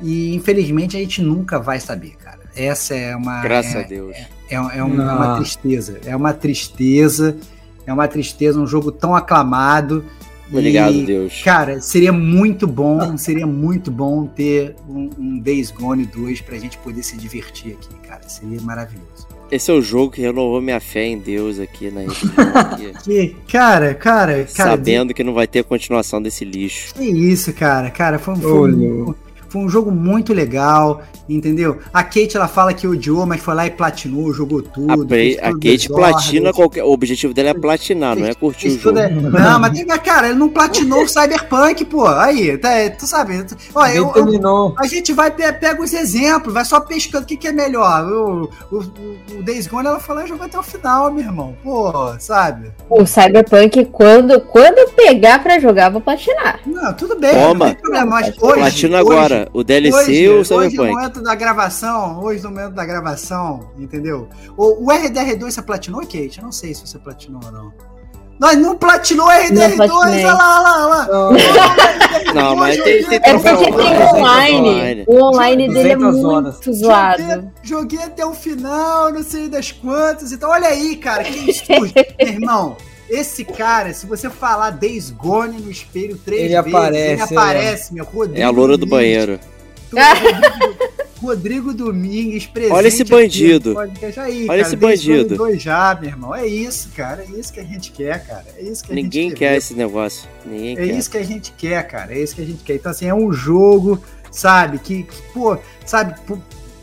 E 0.01 0.33
infelizmente 0.35 0.97
a 0.97 0.99
gente 0.99 1.21
nunca 1.21 1.59
vai 1.59 1.79
saber, 1.79 2.15
cara. 2.17 2.39
Essa 2.55 2.93
é 2.95 3.15
uma 3.15 3.41
Graças 3.41 3.75
é, 3.75 3.79
a 3.83 3.87
Deus. 3.87 4.15
é, 4.15 4.27
é 4.49 4.61
um- 4.61 4.69
é 4.71 4.83
uma 4.83 5.33
Ah. 5.33 5.37
tristeza. 5.37 5.99
É 6.05 6.15
uma 6.15 6.33
tristeza. 6.33 7.37
É 7.85 7.91
uma 7.93 8.07
tristeza, 8.07 8.59
um 8.59 8.67
jogo 8.67 8.91
tão 8.91 9.15
aclamado. 9.15 10.05
Obrigado, 10.49 10.93
E, 10.93 11.05
Deus. 11.05 11.41
Cara, 11.43 11.81
seria 11.81 12.13
muito 12.13 12.67
bom, 12.67 13.17
seria 13.17 13.47
muito 13.47 13.89
bom 13.89 14.25
ter 14.27 14.75
um, 14.87 15.09
um 15.17 15.39
Days 15.39 15.71
Gone 15.71 16.05
2 16.05 16.41
pra 16.41 16.57
gente 16.57 16.77
poder 16.77 17.01
se 17.01 17.17
divertir 17.17 17.73
aqui, 17.73 17.93
cara. 18.07 18.27
Seria 18.29 18.61
maravilhoso. 18.61 19.27
Esse 19.53 19.69
é 19.69 19.73
o 19.73 19.81
jogo 19.81 20.11
que 20.11 20.21
renovou 20.21 20.59
minha 20.61 20.79
fé 20.79 21.05
em 21.05 21.17
Deus 21.17 21.59
aqui 21.59 21.91
na. 21.91 22.01
Que, 23.03 23.35
cara, 23.51 23.93
cara, 23.93 24.45
cara. 24.45 24.71
Sabendo 24.71 25.13
que 25.13 25.23
não 25.23 25.33
vai 25.33 25.45
ter 25.47 25.63
continuação 25.63 26.21
desse 26.21 26.43
lixo. 26.43 26.93
Que 26.95 27.03
isso, 27.05 27.53
cara. 27.53 27.89
Cara, 27.91 28.17
foi, 28.17 28.33
um- 28.33 28.41
foi, 28.41 28.51
um, 28.73 28.75
Lu. 29.05 29.15
Foi 29.53 29.61
um 29.61 29.69
jogo 29.69 29.91
muito 29.91 30.33
legal, 30.33 31.03
entendeu? 31.29 31.77
A 31.93 32.03
Kate, 32.03 32.35
ela 32.35 32.47
fala 32.47 32.73
que 32.73 32.87
odiou, 32.87 33.23
mas 33.23 33.39
foi 33.39 33.53
lá 33.53 33.67
e 33.67 33.69
platinou, 33.69 34.33
jogou 34.33 34.59
A, 34.61 34.63
tudo. 34.63 35.05
Pre- 35.07 35.35
fez 35.35 35.37
a 35.43 35.51
tudo 35.51 35.59
Kate 35.59 35.87
platina 35.89 36.51
qualquer. 36.51 36.83
O 36.83 36.91
objetivo 36.91 37.35
dela 37.35 37.49
é 37.49 37.53
platinar, 37.53 38.17
não 38.17 38.25
é 38.25 38.33
curtir 38.33 38.67
o 38.67 38.69
Fez 38.71 38.81
tudo 38.81 38.99
jogo. 38.99 39.27
é- 39.27 39.39
Não, 39.39 39.59
mas, 39.61 39.71
tem- 39.73 39.85
cara, 39.85 40.29
ele 40.29 40.39
não 40.39 40.49
platinou 40.49 41.03
o 41.03 41.07
Cyberpunk, 41.07 41.85
pô. 41.85 42.07
Aí, 42.07 42.57
tá, 42.57 42.69
tu 42.97 43.05
sabe. 43.05 43.43
tu- 43.43 43.55
Ó, 43.75 43.85
eu, 43.85 44.11
eu- 44.15 44.73
a 44.77 44.87
gente 44.87 45.13
vai 45.13 45.29
pe- 45.29 45.53
pega 45.53 45.79
os 45.83 45.93
exemplos, 45.93 46.51
vai 46.51 46.65
só 46.65 46.79
pescando 46.79 47.23
o 47.23 47.27
que, 47.27 47.37
que 47.37 47.47
é 47.47 47.51
melhor. 47.51 48.03
O, 48.11 48.49
o, 48.71 48.77
o- 48.79 49.43
Days 49.43 49.67
Gone, 49.67 49.85
ela 49.87 49.99
falou, 49.99 50.25
jogou 50.25 50.47
até 50.47 50.57
o 50.57 50.63
final, 50.63 51.11
meu 51.13 51.23
irmão. 51.23 51.55
Pô, 51.63 51.91
sabe? 52.19 52.71
O 52.89 53.05
Cyberpunk, 53.05 53.85
quando, 53.85 54.41
quando 54.41 54.89
pegar 54.93 55.43
pra 55.43 55.59
jogar, 55.59 55.89
vou 55.89 56.01
platinar. 56.01 56.59
Não, 56.65 56.91
tudo 56.93 57.19
bem, 57.19 57.33
Toma. 57.33 57.53
não 57.53 57.73
tem 57.73 57.75
problema. 57.75 58.05
Mas 58.09 58.27
hoje, 58.41 58.53
Platina 58.55 59.03
hoje- 59.03 59.42
O 59.53 59.63
DLC 59.63 59.97
hoje, 59.97 60.29
ou 60.29 60.35
o 60.35 60.37
hoje 60.39 60.49
no 60.51 60.83
Cyberpunk? 60.83 60.91
momento 60.93 61.21
da 61.23 61.35
gravação, 61.35 62.19
hoje 62.23 62.43
no 62.43 62.49
momento 62.51 62.73
da 62.73 62.85
gravação, 62.85 63.71
entendeu? 63.77 64.29
O, 64.55 64.85
o 64.85 64.87
RDR2 64.87 65.51
você 65.51 65.61
platinou, 65.61 66.01
Kate? 66.01 66.37
Eu 66.37 66.43
não 66.43 66.51
sei 66.51 66.73
se 66.73 66.85
você 66.87 66.99
platinou 66.99 67.41
ou 67.43 67.51
não. 67.51 67.73
Nós 68.39 68.57
não 68.57 68.75
platinou 68.75 69.27
o 69.27 69.29
RDR2, 69.29 69.89
olha 69.91 70.33
lá, 70.33 70.59
olha 70.59 70.63
lá, 70.63 70.85
olha 70.85 70.87
lá. 70.87 71.07
Não, 72.33 72.33
Não, 72.33 72.55
mas 72.55 72.75
tem, 72.83 73.03
tem 73.05 73.19
É 73.23 73.33
porque 73.37 73.71
tem 73.71 73.73
online. 73.73 74.69
online. 74.69 75.03
O 75.07 75.23
online 75.23 75.67
dele 75.73 75.91
é 75.91 75.95
200 75.95 76.13
muito 76.15 76.27
horas. 76.27 76.55
Joguei, 76.61 76.73
zoado. 76.79 77.51
joguei 77.61 77.99
até 78.03 78.25
o 78.25 78.33
final, 78.33 79.11
não 79.13 79.23
sei 79.23 79.47
das 79.47 79.71
quantas. 79.71 80.31
Então, 80.31 80.49
olha 80.49 80.67
aí, 80.67 80.95
cara, 80.97 81.23
que. 81.23 81.53
Meu 81.69 82.27
irmão, 82.27 82.75
esse 83.13 83.43
cara, 83.45 83.93
se 83.93 84.05
você 84.05 84.29
falar 84.29 84.71
Days 84.71 85.09
Gone 85.11 85.59
no 85.61 85.69
espelho 85.71 86.17
três 86.17 86.41
Ele 86.41 86.49
vezes, 86.61 86.73
aparece, 86.73 87.11
ele 87.11 87.21
aparece, 87.21 87.93
meu. 87.93 88.05
Rodrigo 88.05 88.39
É 88.39 88.43
a 88.43 88.49
loura 88.49 88.77
do 88.77 88.85
banheiro. 88.85 89.39
Rodrigo, 89.91 90.93
Rodrigo 91.21 91.73
Domingues 91.73 92.45
presente. 92.47 92.73
Olha 92.73 92.87
esse 92.87 93.03
bandido. 93.03 93.77
Aí, 93.79 94.41
Olha 94.43 94.45
cara, 94.47 94.61
esse 94.61 94.75
bandido. 94.75 95.35
2 95.37 95.61
já, 95.61 95.95
meu 95.99 96.09
irmão. 96.09 96.35
É 96.35 96.45
isso, 96.45 96.89
cara. 96.95 97.23
É 97.23 97.39
isso 97.39 97.53
que 97.53 97.59
a 97.59 97.63
gente 97.63 97.91
quer, 97.91 98.25
cara. 98.25 98.45
É 98.57 98.61
isso 98.63 98.83
que 98.83 98.91
a 98.91 98.95
Ninguém 98.95 99.29
gente 99.29 99.37
quer 99.37 99.51
ver. 99.51 99.57
esse 99.57 99.73
negócio. 99.73 100.27
Ninguém 100.45 100.73
É 100.77 100.87
quer. 100.87 100.97
isso 100.97 101.09
que 101.11 101.17
a 101.17 101.23
gente 101.23 101.51
quer, 101.57 101.87
cara. 101.87 102.13
É 102.13 102.19
isso 102.19 102.35
que 102.35 102.41
a 102.41 102.45
gente 102.45 102.63
quer. 102.63 102.75
Então, 102.75 102.91
assim, 102.91 103.05
é 103.05 103.13
um 103.13 103.31
jogo, 103.31 104.01
sabe, 104.31 104.79
que, 104.79 105.03
que, 105.03 105.21
pô, 105.33 105.57
sabe, 105.85 106.15
pô, 106.25 106.37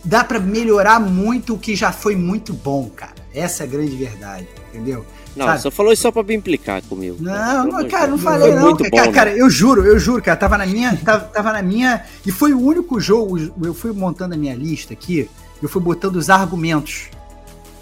dá 0.05 0.25
pra 0.25 0.39
melhorar 0.39 1.01
muito 1.01 1.55
o 1.55 1.59
que 1.59 1.75
já 1.75 1.93
foi 1.93 2.17
muito 2.17 2.53
bom, 2.55 2.89
cara. 2.89 3.15
Essa 3.35 3.65
é 3.65 3.67
a 3.67 3.69
grande 3.71 3.95
verdade, 3.97 4.47
entendeu? 4.73 5.05
Não, 5.37 5.47
sabe? 5.47 5.63
só 5.63 5.71
falou 5.71 5.93
isso 5.93 6.03
só 6.03 6.11
pra 6.11 6.23
me 6.23 6.35
implicar 6.35 6.83
comigo. 6.83 7.17
Não, 7.21 7.67
não, 7.67 7.89
cara, 7.89 8.09
não 8.09 8.19
falei 8.19 8.55
não. 8.55 8.63
muito 8.63 8.91
cara, 8.91 9.07
bom, 9.07 9.13
cara, 9.13 9.31
né? 9.31 9.41
eu 9.41 9.49
juro, 9.49 9.85
eu 9.85 9.99
juro, 9.99 10.23
cara, 10.23 10.37
tava 10.37 10.59
na 10.59 10.67
minha, 10.67 10.97
tava, 10.97 11.25
tava 11.27 11.53
na 11.53 11.63
minha, 11.63 12.05
e 12.27 12.33
foi 12.33 12.53
o 12.53 12.61
único 12.61 13.01
jogo, 13.01 13.39
eu 13.63 13.73
fui 13.73 13.93
montando 13.93 14.35
a 14.35 14.37
minha 14.37 14.55
lista 14.55 14.93
aqui, 14.93 15.31
eu 15.63 15.69
fui 15.69 15.81
botando 15.81 16.17
os 16.17 16.31
argumentos. 16.31 17.09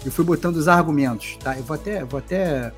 Eu 0.05 0.11
fui 0.11 0.23
botando 0.23 0.55
os 0.55 0.67
argumentos, 0.67 1.37
tá? 1.43 1.57
Eu 1.57 1.63
vou 1.63 1.75
até, 1.75 2.05
vou 2.05 2.19
até 2.19 2.71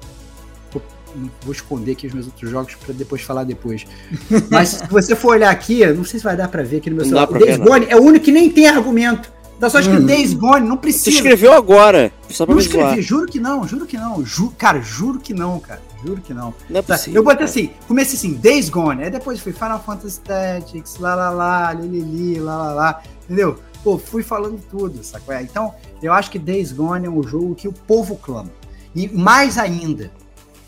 vou, 1.44 1.52
esconder 1.52 1.92
aqui 1.92 2.08
os 2.08 2.14
meus 2.14 2.26
outros 2.28 2.50
jogos 2.50 2.76
pra 2.76 2.94
depois 2.94 3.22
falar 3.22 3.44
depois. 3.44 3.86
Mas 4.50 4.70
se 4.70 4.88
você 4.88 5.16
for 5.16 5.32
olhar 5.32 5.50
aqui, 5.50 5.86
não 5.94 6.04
sei 6.04 6.20
se 6.20 6.24
vai 6.24 6.36
dar 6.36 6.48
pra 6.48 6.64
ver 6.64 6.78
aqui 6.78 6.90
no 6.90 6.96
meu 6.96 7.06
celular. 7.06 7.30
O 7.30 7.38
Days. 7.38 7.58
Gone 7.58 7.86
é 7.90 7.96
o 7.96 8.02
único 8.02 8.26
que 8.26 8.32
nem 8.32 8.50
tem 8.50 8.68
argumento. 8.68 9.32
Tá 9.62 9.70
só 9.70 9.80
escrito 9.80 10.02
Hum. 10.02 10.06
Days 10.08 10.34
Gone, 10.34 10.68
não 10.68 10.76
Você 10.76 10.82
precisa. 10.82 11.10
escreveu 11.12 11.54
agora, 11.54 12.12
só 12.30 12.46
pra 12.48 12.56
Não 12.56 12.62
me 12.62 12.68
zoar. 12.68 12.84
escrevi, 12.88 13.02
juro 13.04 13.28
que 13.28 13.40
não, 13.40 13.66
juro 13.68 13.86
que 13.86 13.96
não. 13.96 14.26
Ju, 14.26 14.52
cara, 14.58 14.82
juro 14.82 15.20
que 15.20 15.34
não, 15.34 15.60
cara. 15.60 15.82
Juro 16.04 16.20
que 16.20 16.34
não. 16.34 16.54
Não 16.70 16.80
é 16.80 16.82
Tá, 16.82 16.96
possível. 16.96 17.20
eu 17.20 17.24
botei 17.24 17.38
cara. 17.38 17.50
assim, 17.50 17.70
comecei 17.88 18.18
assim, 18.18 18.34
Days 18.34 18.70
Gone, 18.70 19.04
aí 19.04 19.12
depois 19.12 19.40
fui 19.40 19.54
Final 19.54 19.80
Fantasy 19.84 20.20
Tactics, 20.22 20.98
lá 20.98 21.14
lá 21.14 21.30
lá, 21.30 21.74
lilili, 21.74 22.40
lá 22.40 22.58
lá 22.58 22.74
lá, 22.74 23.04
entendeu? 23.24 23.60
Pô, 23.84 23.98
fui 24.00 24.24
falando 24.24 24.60
tudo, 24.70 25.04
sacou? 25.04 25.34
É, 25.34 25.42
Então, 25.44 25.74
eu 26.02 26.12
acho 26.12 26.30
que 26.32 26.40
Days 26.40 26.72
Gone 26.72 27.06
é 27.06 27.10
um 27.10 27.22
jogo 27.24 27.54
que 27.56 27.68
o 27.68 27.72
povo 27.74 28.16
clama. 28.16 28.50
E 28.96 29.08
mais 29.08 29.58
ainda, 29.60 30.12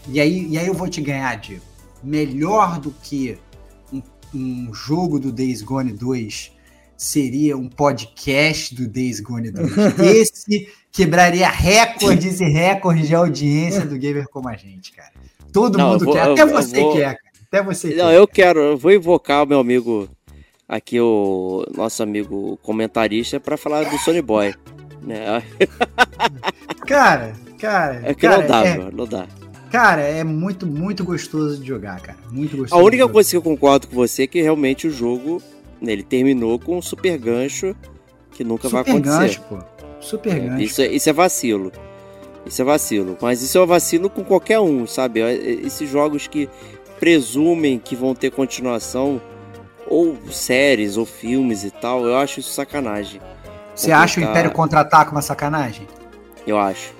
e 0.08 0.20
aí, 0.22 0.48
e 0.50 0.58
aí 0.58 0.68
eu 0.68 0.74
vou 0.76 0.88
te 0.88 1.02
ganhar, 1.02 1.36
Diego, 1.36 1.62
melhor 2.04 2.80
do 2.80 2.92
que 3.02 3.38
um, 3.92 4.02
um 4.36 4.74
jogo 4.74 5.20
do 5.20 5.32
Days 5.32 5.62
Gone 5.64 5.92
2 5.92 6.52
seria 6.98 7.58
um 7.58 7.68
podcast 7.70 8.74
do 8.76 8.88
Days 8.88 9.20
Gone 9.20 9.52
2. 9.52 10.00
Esse 10.00 10.68
quebraria 10.92 11.50
recordes 11.50 12.40
e 12.40 12.46
recordes 12.46 13.08
de 13.08 13.16
audiência 13.16 13.86
do 13.86 13.98
gamer 13.98 14.28
como 14.30 14.48
a 14.50 14.56
gente, 14.56 14.92
cara. 14.92 15.12
Todo 15.52 15.78
Não, 15.78 15.92
mundo 15.92 16.06
vou- 16.06 16.14
quer, 16.14 16.22
até 16.30 16.46
você 16.46 16.80
vou- 16.82 16.94
quer, 16.94 17.16
cara. 17.16 17.34
Até 17.48 17.64
você 17.64 17.96
Não, 17.96 18.08
quer. 18.08 18.16
eu 18.18 18.28
quero, 18.28 18.60
eu 18.60 18.78
vou 18.78 18.92
invocar 18.92 19.44
o 19.44 19.48
meu 19.48 19.60
amigo 19.60 20.10
aqui, 20.68 21.00
o 21.00 21.66
nosso 21.76 22.02
amigo 22.02 22.58
comentarista, 22.64 23.40
pra 23.40 23.58
falar 23.58 23.84
do 23.88 23.98
Sony 24.00 24.22
Boy. 24.22 24.54
Né? 25.04 25.44
Cara, 26.88 27.34
cara. 27.60 28.02
É 28.04 28.14
que 28.14 28.22
cara, 28.22 28.38
não 28.42 28.48
dá, 28.48 28.66
é, 28.66 28.78
mano, 28.78 28.92
não 28.98 29.06
dá. 29.06 29.28
Cara, 29.72 30.02
é 30.02 30.24
muito, 30.24 30.68
muito 30.68 31.04
gostoso 31.04 31.60
de 31.60 31.68
jogar, 31.68 32.00
cara. 32.02 32.18
Muito 32.32 32.56
gostoso. 32.58 32.80
A 32.80 32.84
única 32.84 33.08
coisa 33.08 33.30
que 33.30 33.38
eu 33.38 33.42
concordo 33.42 33.88
com 33.88 33.96
você 33.96 34.24
é 34.24 34.28
que 34.28 34.42
realmente 34.42 34.88
o 34.88 34.92
jogo 34.92 35.42
ele 35.92 36.04
terminou 36.04 36.58
com 36.60 36.78
um 36.78 36.82
super 36.82 37.18
gancho 37.18 37.76
que 38.32 38.44
nunca 38.44 38.68
vai 38.70 38.84
Super 38.84 38.92
acontecer. 38.92 39.18
gancho, 39.20 39.42
pô. 39.42 39.58
Super 40.00 40.36
É, 40.36 40.40
gancho. 40.40 40.64
isso, 40.64 40.82
é, 40.82 40.88
isso 40.88 41.10
é 41.10 41.14
vacilo. 41.14 41.72
Isso 42.46 42.62
é 42.62 42.66
vacilo. 42.66 43.18
Mas 43.22 43.42
isso 43.42 43.58
é 43.58 43.62
um 43.62 43.68
vacilo 43.68 44.10
com 44.10 44.24
qualquer 44.24 44.60
um, 44.60 44.86
sabe? 44.88 45.22
É, 45.22 45.34
é, 45.34 45.52
Esses 45.66 45.90
jogos 45.90 46.28
que 46.28 46.50
presumem 47.00 47.80
que 47.80 47.96
vão 47.96 48.16
ter 48.16 48.32
continuação, 48.32 49.22
ou 49.88 50.18
séries, 50.32 50.98
ou 50.98 51.06
filmes 51.06 51.64
e 51.64 51.72
tal, 51.72 52.06
eu 52.06 52.18
acho 52.18 52.40
isso 52.40 52.52
sacanagem. 52.52 53.22
Você 53.76 53.92
acha 53.92 54.20
o 54.20 54.24
Império 54.24 54.52
Contra-Ataque 54.52 55.12
uma 55.12 55.22
sacanagem? 55.22 55.88
Eu 56.46 56.58
acho. 56.58 56.94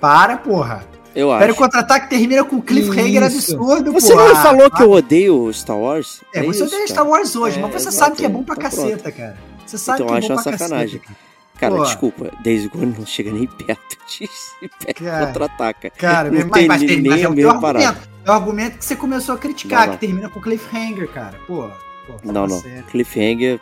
Para, 0.00 0.36
porra. 0.36 0.84
Eu 1.14 1.32
Império 1.34 1.52
acho. 1.54 1.62
Contra-Ataque 1.62 2.08
termina 2.10 2.42
com 2.44 2.56
um 2.56 2.60
cliffhanger 2.60 3.22
Isso. 3.24 3.54
absurdo, 3.54 3.92
Você 3.92 4.12
porra. 4.14 4.24
não 4.28 4.34
me 4.36 4.42
falou 4.42 4.70
que 4.70 4.82
eu 4.82 4.90
odeio 4.90 5.52
Star 5.52 5.76
Wars? 5.78 6.22
É, 6.34 6.42
você 6.42 6.50
isso, 6.50 6.64
odeia 6.64 6.80
cara. 6.80 6.88
Star 6.92 7.06
Wars 7.08 7.36
hoje, 7.36 7.58
É, 7.58 7.62
mas 7.62 7.70
você 7.72 7.88
exato, 7.88 7.96
sabe 7.96 8.16
que 8.16 8.24
é 8.24 8.28
bom 8.28 8.42
pra 8.42 8.54
então 8.56 8.70
caceta, 8.70 9.12
cara. 9.12 9.36
Você 9.66 9.78
sabe 9.78 9.96
Então 10.02 10.06
que 10.08 10.12
é 10.14 10.18
acho 10.18 10.28
bom 10.28 10.34
uma 10.34 10.42
pra 10.42 10.52
sacanagem. 10.52 10.98
caceta. 11.00 11.18
cara. 11.58 11.74
Pô. 11.76 11.82
desculpa, 11.84 12.30
Days 12.42 12.66
Gone 12.66 12.94
não 12.98 13.06
chega 13.06 13.30
nem 13.30 13.46
perto 13.66 13.96
de 14.08 14.28
Contra-Ataca. 14.94 15.90
Cara, 15.90 16.30
Não 16.30 16.40
mas, 16.40 16.50
tem 16.50 16.66
mas, 16.68 16.82
nem 16.82 17.02
mas 17.02 17.20
é 17.20 17.24
a 17.24 17.30
o 17.30 17.60
parada. 17.60 17.86
argumento. 17.88 18.08
É 18.24 18.30
o 18.30 18.32
argumento 18.34 18.78
que 18.78 18.84
você 18.84 18.96
começou 18.96 19.34
a 19.34 19.38
criticar, 19.38 19.80
Não, 19.80 19.86
não. 19.88 19.94
que 19.94 20.00
termina 20.06 20.28
com 20.28 20.40
cliffhanger, 20.40 21.08
cara. 21.08 21.38
Pô, 21.46 21.68
pô 22.06 22.18
fala 22.18 22.32
Não, 22.32 22.46
não. 22.46 22.60
sério. 22.60 22.84
Cliffhanger. 22.84 23.60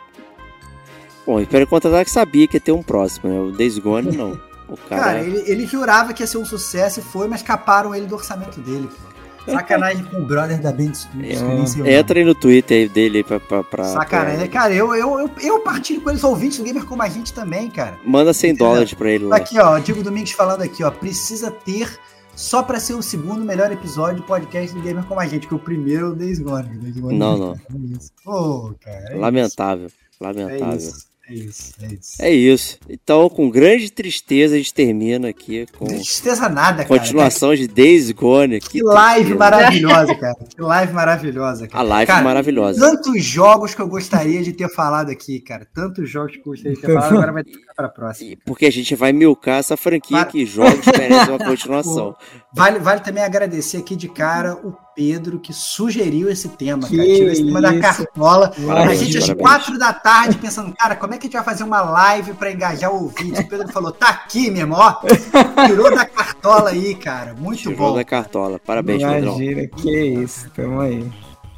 Bom, 1.25 1.39
Império 1.39 1.67
Contra-Ataque 1.67 2.09
sabia 2.11 2.47
que 2.47 2.57
ia 2.57 2.61
ter 2.61 2.71
um 2.71 2.81
próximo, 2.83 3.29
né? 3.29 3.39
O 3.39 3.51
Days 3.51 3.77
Gone 3.77 4.15
não. 4.15 4.39
O 4.71 4.77
cara. 4.89 5.01
Cara, 5.03 5.19
ele, 5.19 5.43
ele 5.45 5.65
jurava 5.67 6.13
que 6.13 6.23
ia 6.23 6.27
ser 6.27 6.37
um 6.37 6.45
sucesso 6.45 6.99
e 6.99 7.03
foi, 7.03 7.27
mas 7.27 7.41
caparam 7.43 7.93
ele 7.93 8.05
do 8.07 8.15
orçamento 8.15 8.59
dele, 8.61 8.87
pô. 8.87 9.11
Sacanagem 9.51 10.03
com 10.05 10.17
o 10.17 10.25
brother 10.25 10.61
da 10.61 10.71
Band 10.71 10.91
nome. 11.15 11.89
Entra 11.91 12.19
aí 12.19 12.23
no 12.23 12.35
Twitter 12.35 12.77
aí 12.83 12.87
dele 12.87 13.23
pra. 13.23 13.39
pra, 13.39 13.63
pra 13.63 13.83
Sacanagem. 13.85 14.37
pra- 14.39 14.47
Cara, 14.61 14.73
eu, 14.73 14.93
eu, 14.95 15.19
eu, 15.19 15.31
eu 15.41 15.59
partilho 15.61 15.99
com 16.01 16.11
eles 16.11 16.23
ouvintes 16.23 16.59
do 16.59 16.63
Gamer 16.63 16.85
como 16.85 17.01
a 17.01 17.09
gente 17.09 17.33
também, 17.33 17.67
cara. 17.69 17.97
Manda 18.05 18.33
100 18.33 18.51
Entendeu? 18.51 18.67
dólares 18.67 18.93
pra 18.93 19.09
ele 19.09 19.25
lá. 19.25 19.37
Aqui, 19.37 19.59
ó, 19.59 19.79
Diego 19.79 20.03
Domingos 20.03 20.31
falando 20.31 20.61
aqui, 20.61 20.83
ó. 20.83 20.91
Precisa 20.91 21.49
ter 21.49 21.89
só 22.35 22.61
pra 22.61 22.79
ser 22.79 22.93
o 22.93 23.01
segundo 23.01 23.43
melhor 23.43 23.71
episódio 23.71 24.17
do 24.17 24.23
podcast 24.23 24.75
do 24.75 24.81
Gamer 24.81 25.03
como 25.05 25.19
a 25.19 25.25
gente, 25.25 25.47
que 25.47 25.55
o 25.55 25.59
primeiro 25.59 26.05
é 26.05 26.09
o 26.09 26.13
Days 26.15 26.37
Gone. 26.39 26.77
Days 26.77 26.97
Gone 26.99 27.17
Não, 27.17 27.33
é 27.35 27.39
não. 27.39 28.75
cara. 28.79 29.05
é 29.09 29.15
Lamentável. 29.15 29.87
isso. 29.87 29.95
É 30.19 30.23
Lamentável. 30.23 30.77
isso. 30.77 31.10
É 31.31 31.33
isso, 31.33 31.73
é 31.81 31.87
isso. 31.93 32.21
É 32.21 32.29
isso. 32.29 32.77
Então, 32.89 33.29
com 33.29 33.49
grande 33.49 33.89
tristeza, 33.89 34.55
a 34.55 34.57
gente 34.57 34.73
termina 34.73 35.29
aqui 35.29 35.65
com 35.77 35.85
tristeza 35.85 36.49
nada, 36.49 36.83
cara. 36.83 36.87
continuação 36.99 37.55
de 37.55 37.67
Days 37.67 38.11
Gone. 38.11 38.59
Que 38.59 38.83
live 38.83 39.15
tristeza. 39.29 39.39
maravilhosa, 39.39 40.15
cara. 40.15 40.35
Que 40.55 40.61
live 40.61 40.93
maravilhosa, 40.93 41.65
A 41.65 41.67
cara. 41.69 41.83
live 41.83 42.07
Cara, 42.07 42.23
maravilhosa. 42.23 42.79
Tantos 42.79 43.23
jogos 43.23 43.73
que 43.73 43.81
eu 43.81 43.87
gostaria 43.87 44.43
de 44.43 44.51
ter 44.51 44.67
falado 44.69 45.09
aqui, 45.09 45.39
cara. 45.39 45.65
Tantos 45.73 46.09
jogos 46.09 46.33
que 46.33 46.39
eu 46.39 46.43
gostaria 46.45 46.73
de 46.75 46.81
ter 46.81 46.93
falado, 46.93 47.13
agora 47.15 47.31
vai 47.31 47.43
ter 47.45 47.51
que 47.51 47.57
ficar 47.59 47.73
pra 47.75 47.89
próxima. 47.89 48.31
E- 48.31 48.35
Porque 48.45 48.65
a 48.65 48.71
gente 48.71 48.93
vai 48.95 49.13
milcar 49.13 49.59
essa 49.59 49.77
franquia 49.77 50.17
Para. 50.17 50.25
que 50.31 50.45
jogos 50.45 50.85
merecem 50.85 51.29
uma 51.29 51.39
continuação. 51.45 52.13
Vale, 52.53 52.79
vale 52.79 52.99
também 52.99 53.23
agradecer 53.23 53.77
aqui 53.77 53.95
de 53.95 54.09
cara 54.09 54.55
o 54.55 54.73
Pedro 54.95 55.39
que 55.39 55.53
sugeriu 55.53 56.29
esse 56.29 56.49
tema, 56.49 56.87
Que 56.87 56.97
cara. 56.97 57.07
Tirou 57.09 57.29
esse 57.31 57.43
tema 57.45 57.61
da 57.61 57.79
cartola. 57.79 58.45
a 58.47 58.65
Parabéns, 58.65 58.99
gente 58.99 59.17
às 59.17 59.29
quatro 59.33 59.77
da 59.79 59.93
tarde 59.93 60.37
pensando, 60.37 60.73
cara, 60.73 60.95
como 60.95 61.13
é 61.13 61.17
que 61.17 61.23
a 61.23 61.27
gente 61.27 61.33
vai 61.33 61.43
fazer 61.43 61.63
uma 61.63 61.81
live 61.81 62.33
pra 62.33 62.51
engajar 62.51 62.91
o 62.91 63.03
ouvinte? 63.03 63.39
O 63.39 63.47
Pedro 63.47 63.67
falou, 63.69 63.91
tá 63.91 64.09
aqui, 64.09 64.49
meu 64.51 64.61
irmão, 64.61 64.79
ó. 64.79 65.65
Tirou 65.67 65.93
da 65.95 66.05
cartola 66.05 66.69
aí, 66.71 66.95
cara. 66.95 67.33
Muito 67.33 67.59
Tirou 67.59 67.77
bom. 67.77 67.95
da 67.95 68.03
cartola. 68.03 68.59
Parabéns, 68.59 69.01
Pedrão. 69.03 69.41
Imagina, 69.41 69.67
que 69.67 70.05
isso, 70.05 70.49
tamo 70.51 70.81
aí. 70.81 71.11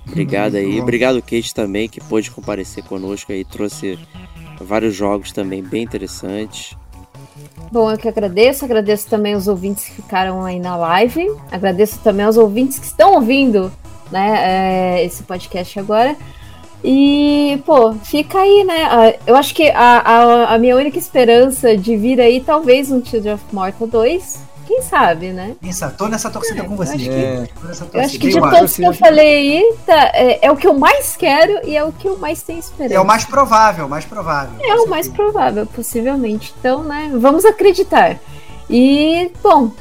Obrigado 0.07 0.55
aí. 0.55 0.81
Obrigado, 0.81 1.21
Kate, 1.21 1.53
também, 1.53 1.87
que 1.87 2.01
pôde 2.01 2.29
comparecer 2.29 2.83
conosco 2.83 3.31
aí. 3.31 3.45
Trouxe 3.45 3.97
vários 4.59 4.93
jogos 4.95 5.31
também 5.31 5.63
bem 5.63 5.83
interessantes. 5.83 6.75
Bom, 7.71 7.91
eu 7.91 7.97
que 7.97 8.07
agradeço. 8.07 8.65
Agradeço 8.65 9.07
também 9.07 9.35
os 9.35 9.47
ouvintes 9.47 9.85
que 9.85 9.95
ficaram 9.95 10.43
aí 10.45 10.59
na 10.59 10.75
live. 10.75 11.27
Agradeço 11.51 11.99
também 11.99 12.25
aos 12.25 12.37
ouvintes 12.37 12.79
que 12.79 12.85
estão 12.85 13.13
ouvindo 13.13 13.71
né, 14.11 14.97
é, 14.99 15.05
esse 15.05 15.23
podcast 15.23 15.79
agora. 15.79 16.15
E, 16.83 17.61
pô, 17.65 17.93
fica 17.93 18.39
aí, 18.39 18.63
né? 18.65 19.15
Eu 19.25 19.35
acho 19.37 19.55
que 19.55 19.69
a, 19.69 19.99
a, 19.99 20.53
a 20.53 20.57
minha 20.59 20.75
única 20.75 20.97
esperança 20.97 21.77
de 21.77 21.95
vir 21.95 22.19
aí, 22.19 22.41
talvez 22.41 22.91
um 22.91 23.03
Children 23.03 23.35
of 23.35 23.43
Morta 23.53 23.87
2. 23.87 24.52
Quem 24.73 24.81
sabe, 24.81 25.27
né? 25.31 25.55
Pensa, 25.61 25.93
tô 25.95 26.07
nessa 26.07 26.31
torcida 26.31 26.63
com 26.63 26.75
você. 26.75 26.95
acho 26.95 27.11
É. 27.11 27.47
Tô 27.61 27.67
nessa 27.67 27.87
Eu 27.93 28.01
acho 28.01 28.17
que 28.17 28.27
de 28.29 28.39
todos 28.41 28.75
que 28.75 28.83
eu 28.83 28.93
falei 28.93 29.37
aí, 29.59 29.73
tá, 29.85 30.11
é, 30.15 30.39
é 30.47 30.51
o 30.51 30.55
que 30.55 30.65
eu 30.65 30.73
mais 30.73 31.15
quero 31.15 31.59
e 31.67 31.77
é 31.77 31.83
o 31.83 31.91
que 31.91 32.07
eu 32.07 32.17
mais 32.17 32.41
tenho 32.41 32.57
esperança. 32.59 32.95
É 32.95 32.99
o 32.99 33.05
mais 33.05 33.23
provável, 33.23 33.87
mais 33.87 34.03
provável. 34.05 34.55
É 34.61 34.75
o 34.75 34.87
mais 34.89 35.07
provável, 35.07 35.67
possivelmente. 35.67 36.53
Então, 36.59 36.83
né, 36.83 37.11
vamos 37.13 37.45
acreditar. 37.45 38.17
E, 38.67 39.31
bom, 39.43 39.71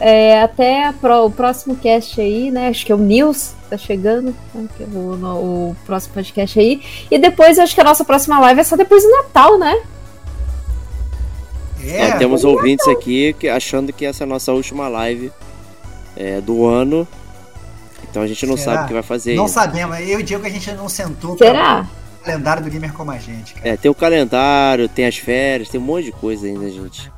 é, 0.00 0.40
até 0.42 0.86
a 0.86 0.92
pró- 0.94 1.26
o 1.26 1.30
próximo 1.30 1.76
cast 1.76 2.18
aí, 2.20 2.50
né? 2.50 2.68
Acho 2.68 2.86
que 2.86 2.92
é 2.92 2.94
o 2.94 2.98
News, 2.98 3.52
tá 3.68 3.76
chegando, 3.76 4.34
né, 4.54 4.66
que 4.76 4.84
é 4.84 4.86
o, 4.86 5.16
no- 5.16 5.36
o 5.70 5.76
próximo 5.84 6.14
podcast 6.14 6.58
aí. 6.58 6.80
E 7.10 7.18
depois, 7.18 7.58
acho 7.58 7.74
que 7.74 7.80
a 7.80 7.84
nossa 7.84 8.04
próxima 8.04 8.40
live 8.40 8.60
é 8.60 8.64
só 8.64 8.74
depois 8.76 9.02
do 9.02 9.10
Natal, 9.10 9.58
né? 9.58 9.78
É, 11.90 12.10
É, 12.10 12.18
temos 12.18 12.44
ouvintes 12.44 12.86
aqui 12.88 13.34
que, 13.38 13.48
achando 13.48 13.92
que 13.92 14.04
essa 14.04 14.22
é 14.22 14.26
a 14.26 14.28
nossa 14.28 14.52
última 14.52 14.88
live 14.88 15.32
é, 16.16 16.40
do 16.40 16.66
ano. 16.66 17.06
Então 18.10 18.22
a 18.22 18.26
gente 18.26 18.46
não 18.46 18.56
Será? 18.56 18.72
sabe 18.72 18.84
o 18.84 18.86
que 18.88 18.92
vai 18.94 19.02
fazer 19.02 19.34
não 19.34 19.44
ainda. 19.44 19.52
sabemos. 19.52 19.98
Eu 20.00 20.18
e 20.18 20.22
o 20.22 20.22
Diego 20.22 20.46
a 20.46 20.50
gente 20.50 20.70
não 20.72 20.88
sentou 20.88 21.36
Será? 21.36 21.86
o 22.20 22.24
calendário 22.24 22.62
do 22.64 22.70
Gamer 22.70 22.92
como 22.92 23.10
a 23.10 23.18
gente, 23.18 23.54
cara. 23.54 23.68
É, 23.68 23.76
tem 23.76 23.90
o 23.90 23.94
calendário, 23.94 24.88
tem 24.88 25.06
as 25.06 25.16
férias, 25.16 25.68
tem 25.68 25.80
um 25.80 25.84
monte 25.84 26.04
de 26.06 26.12
coisa 26.12 26.46
ainda, 26.46 26.70
gente. 26.70 27.10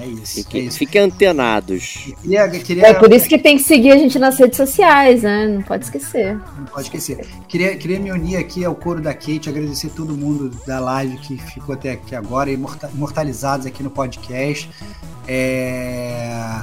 É, 0.00 0.06
isso. 0.06 0.34
Fiquem, 0.34 0.60
é 0.60 0.64
isso. 0.64 0.78
fiquem 0.78 1.00
antenados. 1.02 2.12
Queria, 2.22 2.48
queria, 2.50 2.86
É 2.88 2.94
por 2.94 3.12
isso 3.12 3.28
que 3.28 3.38
tem 3.38 3.56
que 3.56 3.62
seguir 3.62 3.90
a 3.92 3.96
gente 3.96 4.18
nas 4.18 4.38
redes 4.38 4.56
sociais, 4.56 5.22
né? 5.22 5.46
Não 5.48 5.62
pode 5.62 5.84
esquecer. 5.84 6.34
Não 6.56 6.64
pode 6.66 6.82
esquecer. 6.82 7.26
Queria, 7.48 7.76
queria 7.76 7.98
me 7.98 8.10
unir 8.12 8.36
aqui 8.36 8.64
ao 8.64 8.74
coro 8.74 9.00
da 9.00 9.12
Kate, 9.14 9.48
agradecer 9.48 9.88
todo 9.90 10.14
mundo 10.16 10.50
da 10.66 10.78
live 10.80 11.16
que 11.18 11.36
ficou 11.38 11.74
até 11.74 11.92
aqui 11.92 12.14
agora, 12.14 12.50
imorta- 12.50 12.90
imortalizados 12.94 13.66
aqui 13.66 13.82
no 13.82 13.90
podcast. 13.90 14.70
É, 15.26 16.62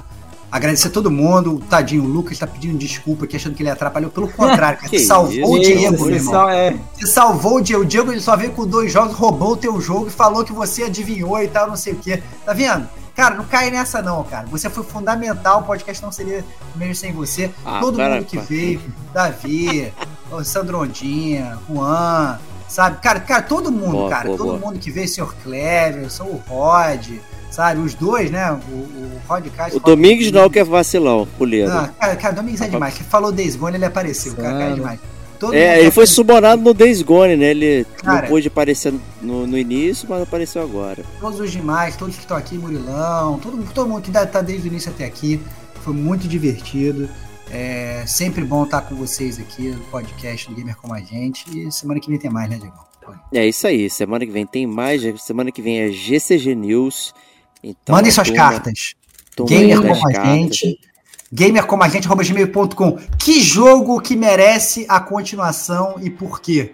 Agradecer 0.52 0.90
todo 0.90 1.12
mundo. 1.12 1.56
O 1.56 1.60
tadinho, 1.60 2.04
o 2.04 2.08
Lucas 2.08 2.40
tá 2.40 2.48
pedindo 2.48 2.78
desculpa 2.78 3.26
aqui, 3.26 3.36
achando 3.36 3.56
que 3.56 3.62
ele 3.64 3.70
atrapalhou. 3.70 4.10
Pelo 4.10 4.30
contrário, 4.30 4.78
cara, 4.78 4.90
Que 4.90 5.00
você 5.00 5.06
salvou 5.06 5.34
isso, 5.34 5.52
o 5.52 5.60
Diego, 5.60 6.06
meu 6.06 6.16
irmão. 6.16 6.50
é. 6.50 6.76
Você 6.98 7.08
salvou 7.08 7.56
o 7.58 7.62
Diego. 7.62 7.82
O 7.82 7.86
Diego 7.86 8.12
ele 8.12 8.22
só 8.22 8.38
veio 8.38 8.52
com 8.52 8.66
dois 8.66 8.90
jogos, 8.92 9.14
roubou 9.16 9.52
o 9.54 9.58
teu 9.58 9.82
jogo 9.82 10.08
e 10.08 10.12
falou 10.12 10.46
que 10.46 10.54
você 10.54 10.84
adivinhou 10.84 11.42
e 11.44 11.48
tal, 11.50 11.68
não 11.68 11.76
sei 11.76 11.92
o 11.94 11.98
quê. 11.98 12.24
Tá 12.46 12.54
vendo? 12.54 12.88
Cara, 13.16 13.36
não 13.36 13.46
cai 13.46 13.72
nessa 13.72 14.02
não, 14.02 14.24
cara. 14.26 14.46
Você 14.48 14.70
foi 14.70 14.84
fundamental, 14.84 15.62
o 15.62 15.64
podcast 15.64 16.04
não 16.04 16.12
seria 16.12 16.44
mesmo 16.76 16.96
sem 16.96 17.14
você. 17.14 17.50
Ah, 17.66 17.80
Todo 17.80 17.98
cara, 17.98 18.16
mundo 18.16 18.26
que 18.26 18.36
cara. 18.36 18.48
veio, 18.48 18.82
Davi, 19.14 19.94
o 20.30 20.44
Sandro 20.44 20.82
Ondinha, 20.82 21.58
Juan, 21.70 22.38
sabe? 22.68 23.00
Cara, 23.02 23.22
cara 23.22 23.42
todo 23.42 23.72
mundo, 23.72 23.92
Boa, 23.94 24.10
cara. 24.10 24.26
boa, 24.26 24.38
todo 24.38 24.48
boa. 24.48 24.60
mundo 24.60 24.80
que 24.80 24.92
veio, 24.92 25.06
o 25.06 25.10
Sr. 25.10 25.34
Cleverson, 25.44 26.26
o 26.26 26.44
Rod, 26.46 27.08
sabe? 27.50 27.80
Os 27.80 27.94
dois, 27.94 28.30
né? 28.30 28.52
O, 28.52 28.74
o 28.76 29.22
Rod 29.30 29.48
Castro. 29.56 29.78
O 29.78 29.80
Domingos 29.80 30.30
não, 30.32 30.50
que 30.50 30.60
é 30.60 30.64
vacilão, 30.66 31.26
puleiro. 31.38 31.70
Não, 31.70 31.88
cara, 31.88 32.16
cara, 32.18 32.34
Domingos 32.34 32.60
é 32.60 32.68
demais. 32.68 32.96
Que 32.96 33.04
falou 33.04 33.32
Days 33.32 33.56
Gone, 33.56 33.78
ele 33.78 33.86
apareceu. 33.86 34.36
Cara, 34.36 34.50
cara 34.50 34.72
é 34.72 34.74
demais. 34.74 35.00
Todo 35.40 35.54
É, 35.54 35.80
ele 35.82 35.92
foi 35.92 36.06
subornado 36.08 36.62
no 36.62 36.74
Days 36.74 37.02
Gone, 37.02 37.36
né? 37.36 37.52
Ele 37.52 37.86
Cara. 37.98 38.22
não 38.24 38.28
pôde 38.30 38.48
aparecer 38.48 38.94
no, 39.22 39.46
no 39.46 39.58
início, 39.58 40.08
mas 40.10 40.22
apareceu 40.22 40.62
agora. 40.62 41.04
todos 41.20 41.40
os 41.40 41.52
demais, 41.52 41.96
todos 41.96 42.16
que 42.16 42.22
estão 42.22 42.38
aqui, 42.38 42.58
Murilão, 42.58 43.38
todo, 43.40 43.64
todo 43.74 43.90
mundo 43.90 44.02
que 44.02 44.12
dá- 44.12 44.26
tá 44.26 44.42
desde 44.42 44.68
o 44.68 44.72
início 44.72 44.90
até 44.92 45.06
aqui. 45.06 45.40
Foi 45.84 45.94
muito 45.94 46.28
divertido. 46.28 47.10
É 47.52 48.04
sempre 48.08 48.44
bom 48.44 48.64
estar 48.64 48.82
com 48.82 48.96
vocês 48.96 49.40
aqui 49.40 49.68
no 49.70 49.80
podcast 49.86 50.50
do 50.50 50.56
Gamer 50.56 50.76
Como 50.78 50.94
a 50.94 51.00
Gente. 51.00 51.46
E 51.68 51.72
semana 51.72 52.00
que 52.00 52.10
vem 52.10 52.18
tem 52.18 52.32
mais, 52.32 52.50
né, 52.50 52.58
Diego? 52.60 52.74
É 53.32 53.46
isso 53.46 53.68
aí. 53.68 53.88
Semana 53.90 54.26
que 54.26 54.32
vem 54.32 54.48
tem 54.48 54.66
mais. 54.66 55.02
Semana 55.22 55.52
que 55.52 55.62
vem 55.62 55.80
é 55.82 55.92
GCG 55.92 56.56
News. 56.56 57.14
Então, 57.64 57.96
Mandem 57.96 58.12
suas 58.12 58.28
turma- 58.30 58.44
cartas. 58.50 58.96
Gamer 59.48 59.78
como 59.82 60.08
a 60.08 60.26
gente. 60.26 60.80
gamercomagente.gmail.com 61.36 62.98
Que 63.20 63.42
jogo 63.42 64.00
que 64.00 64.16
merece 64.16 64.86
a 64.88 65.00
continuação 65.02 65.98
e 66.02 66.10
por 66.10 66.40
quê? 66.42 66.74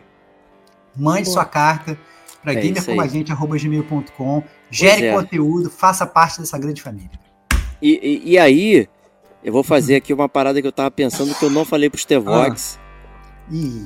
Mande 0.96 1.26
Pô. 1.26 1.32
sua 1.32 1.46
carta 1.46 1.98
para 2.44 2.54
É 2.54 2.56
gamercomagente.gmail.com 2.56 4.44
Gere 4.70 5.06
é. 5.08 5.14
conteúdo, 5.14 5.70
faça 5.70 6.06
parte 6.06 6.40
dessa 6.40 6.58
grande 6.58 6.82
família. 6.82 7.12
E, 7.82 8.22
e, 8.26 8.32
e 8.34 8.38
aí, 8.38 8.88
eu 9.44 9.52
vou 9.52 9.64
fazer 9.64 9.96
aqui 9.96 10.14
uma 10.14 10.30
parada 10.30 10.62
que 10.62 10.68
eu 10.68 10.72
tava 10.72 10.92
pensando 10.92 11.34
que 11.34 11.44
eu 11.44 11.50
não 11.50 11.66
falei 11.66 11.90
pros 11.90 12.06
Tevox, 12.06 12.80
E 13.52 13.84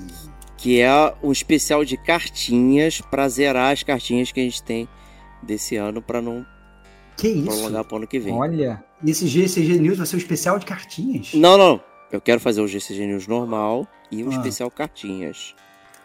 que 0.58 0.82
é 0.82 1.14
um 1.24 1.32
especial 1.32 1.84
de 1.86 1.96
cartinhas 1.98 3.00
pra 3.02 3.28
zerar 3.30 3.72
as 3.72 3.84
cartinhas 3.84 4.32
que 4.32 4.40
a 4.40 4.44
gente 4.44 4.62
tem 4.64 4.88
desse 5.42 5.76
ano 5.76 6.02
pra 6.02 6.22
não 6.22 6.46
Que 7.18 7.28
isso? 7.30 7.48
prolongar 7.48 7.84
pro 7.86 7.98
ano 7.98 8.08
que 8.08 8.20
vem. 8.20 8.34
Olha, 8.34 8.84
Esse 9.06 9.28
GCG 9.28 9.80
News 9.80 9.98
vai 9.98 10.06
ser 10.08 10.16
um 10.16 10.20
especial 10.20 10.58
de 10.60 10.66
cartinhas? 10.66 11.34
Não, 11.34 11.58
não. 11.58 11.82
Eu 12.12 12.22
quero 12.22 12.40
fazer 12.40 12.62
o 12.62 12.68
GCG 12.68 13.06
News 13.08 13.28
normal 13.28 13.88
e 14.12 14.24
um 14.24 14.30
Ah. 14.30 14.34
especial 14.36 14.70
cartinhas. 14.72 15.54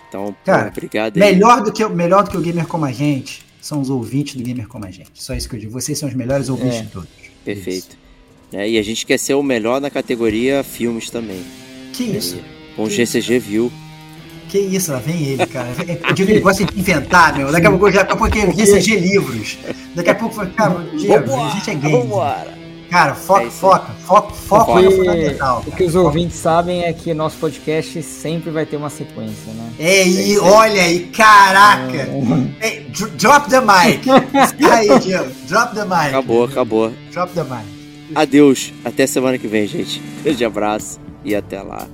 Então, 0.07 0.33
Cara, 0.45 0.69
obrigado 0.69 1.17
aí. 1.17 1.33
Melhor 1.33 1.61
do, 1.61 1.73
que, 1.73 1.85
melhor 1.89 2.23
do 2.23 2.31
que 2.31 2.37
o 2.37 2.41
Gamer 2.41 2.67
Como 2.67 2.85
a 2.85 2.91
Gente 2.91 3.50
são 3.61 3.79
os 3.81 3.89
ouvintes 3.89 4.35
do 4.35 4.43
Gamer 4.43 4.67
Como 4.67 4.85
a 4.85 4.91
Gente. 4.91 5.11
Só 5.13 5.33
isso 5.33 5.47
que 5.47 5.55
eu 5.55 5.59
digo. 5.59 5.71
Vocês 5.71 5.97
são 5.97 6.09
os 6.09 6.15
melhores 6.15 6.49
ouvintes 6.49 6.79
É. 6.79 6.81
de 6.81 6.87
todos. 6.89 7.09
Perfeito. 7.45 7.97
É, 8.51 8.69
e 8.69 8.77
a 8.77 8.81
gente 8.83 9.05
quer 9.05 9.17
ser 9.17 9.33
o 9.35 9.43
melhor 9.43 9.79
na 9.79 9.89
categoria 9.89 10.63
filmes 10.63 11.09
também. 11.09 11.41
Que 11.93 12.03
isso? 12.03 12.37
Com 12.75 12.83
o 12.83 12.89
GCG 12.89 13.39
View. 13.39 13.71
Que 14.49 14.59
isso, 14.59 14.91
lá 14.91 14.99
vem 14.99 15.23
ele, 15.23 15.45
cara. 15.45 15.69
Eu 15.87 16.13
digo 16.13 16.27
que 16.27 16.33
ele 16.33 16.39
gosta 16.41 16.65
de 16.65 16.77
inventar, 16.77 17.37
meu. 17.37 17.49
Daqui 17.51 17.67
a 17.67 17.69
pouco, 17.69 17.85
daqui 17.91 18.11
a 18.11 18.15
pouco 18.17 18.37
ele 18.37 18.51
GCG 18.51 18.97
livros. 18.97 19.57
Daqui 19.95 20.09
a 20.09 20.15
pouco, 20.15 20.45
cara, 20.47 20.83
Diego, 20.97 21.33
a 21.33 21.49
gente 21.51 21.69
é 21.69 21.75
game. 21.75 21.91
Vambora! 22.01 22.60
Cara, 22.91 23.11
É 23.11 23.15
foca, 23.15 23.39
aí. 23.39 23.49
foca, 23.49 23.93
foca, 24.33 24.81
no 24.81 24.91
fundamental. 24.91 25.63
o 25.65 25.71
que 25.71 25.83
os 25.85 25.95
ouvintes 25.95 26.35
sabem 26.37 26.83
é 26.83 26.91
que 26.91 27.13
nosso 27.13 27.37
podcast 27.37 28.03
sempre 28.03 28.51
vai 28.51 28.65
ter 28.65 28.75
uma 28.75 28.89
sequência, 28.89 29.53
né? 29.53 29.71
É, 29.79 30.05
e 30.05 30.37
olha 30.37 30.81
aí, 30.83 30.99
caraca! 31.07 32.09
É, 32.59 32.81
dro- 32.89 33.09
drop 33.11 33.49
the 33.49 33.61
mic! 33.61 34.05
Aí, 34.69 34.99
Diego, 34.99 35.31
drop 35.47 35.73
the 35.73 35.83
mic. 35.85 36.09
Acabou, 36.09 36.43
acabou. 36.43 36.93
Drop 37.13 37.31
the 37.33 37.43
mic. 37.43 38.11
Adeus. 38.13 38.73
Até 38.83 39.07
semana 39.07 39.37
que 39.37 39.47
vem, 39.47 39.65
gente. 39.65 40.01
Grande 40.21 40.43
abraço 40.43 40.99
e 41.23 41.33
até 41.33 41.61
lá. 41.61 41.87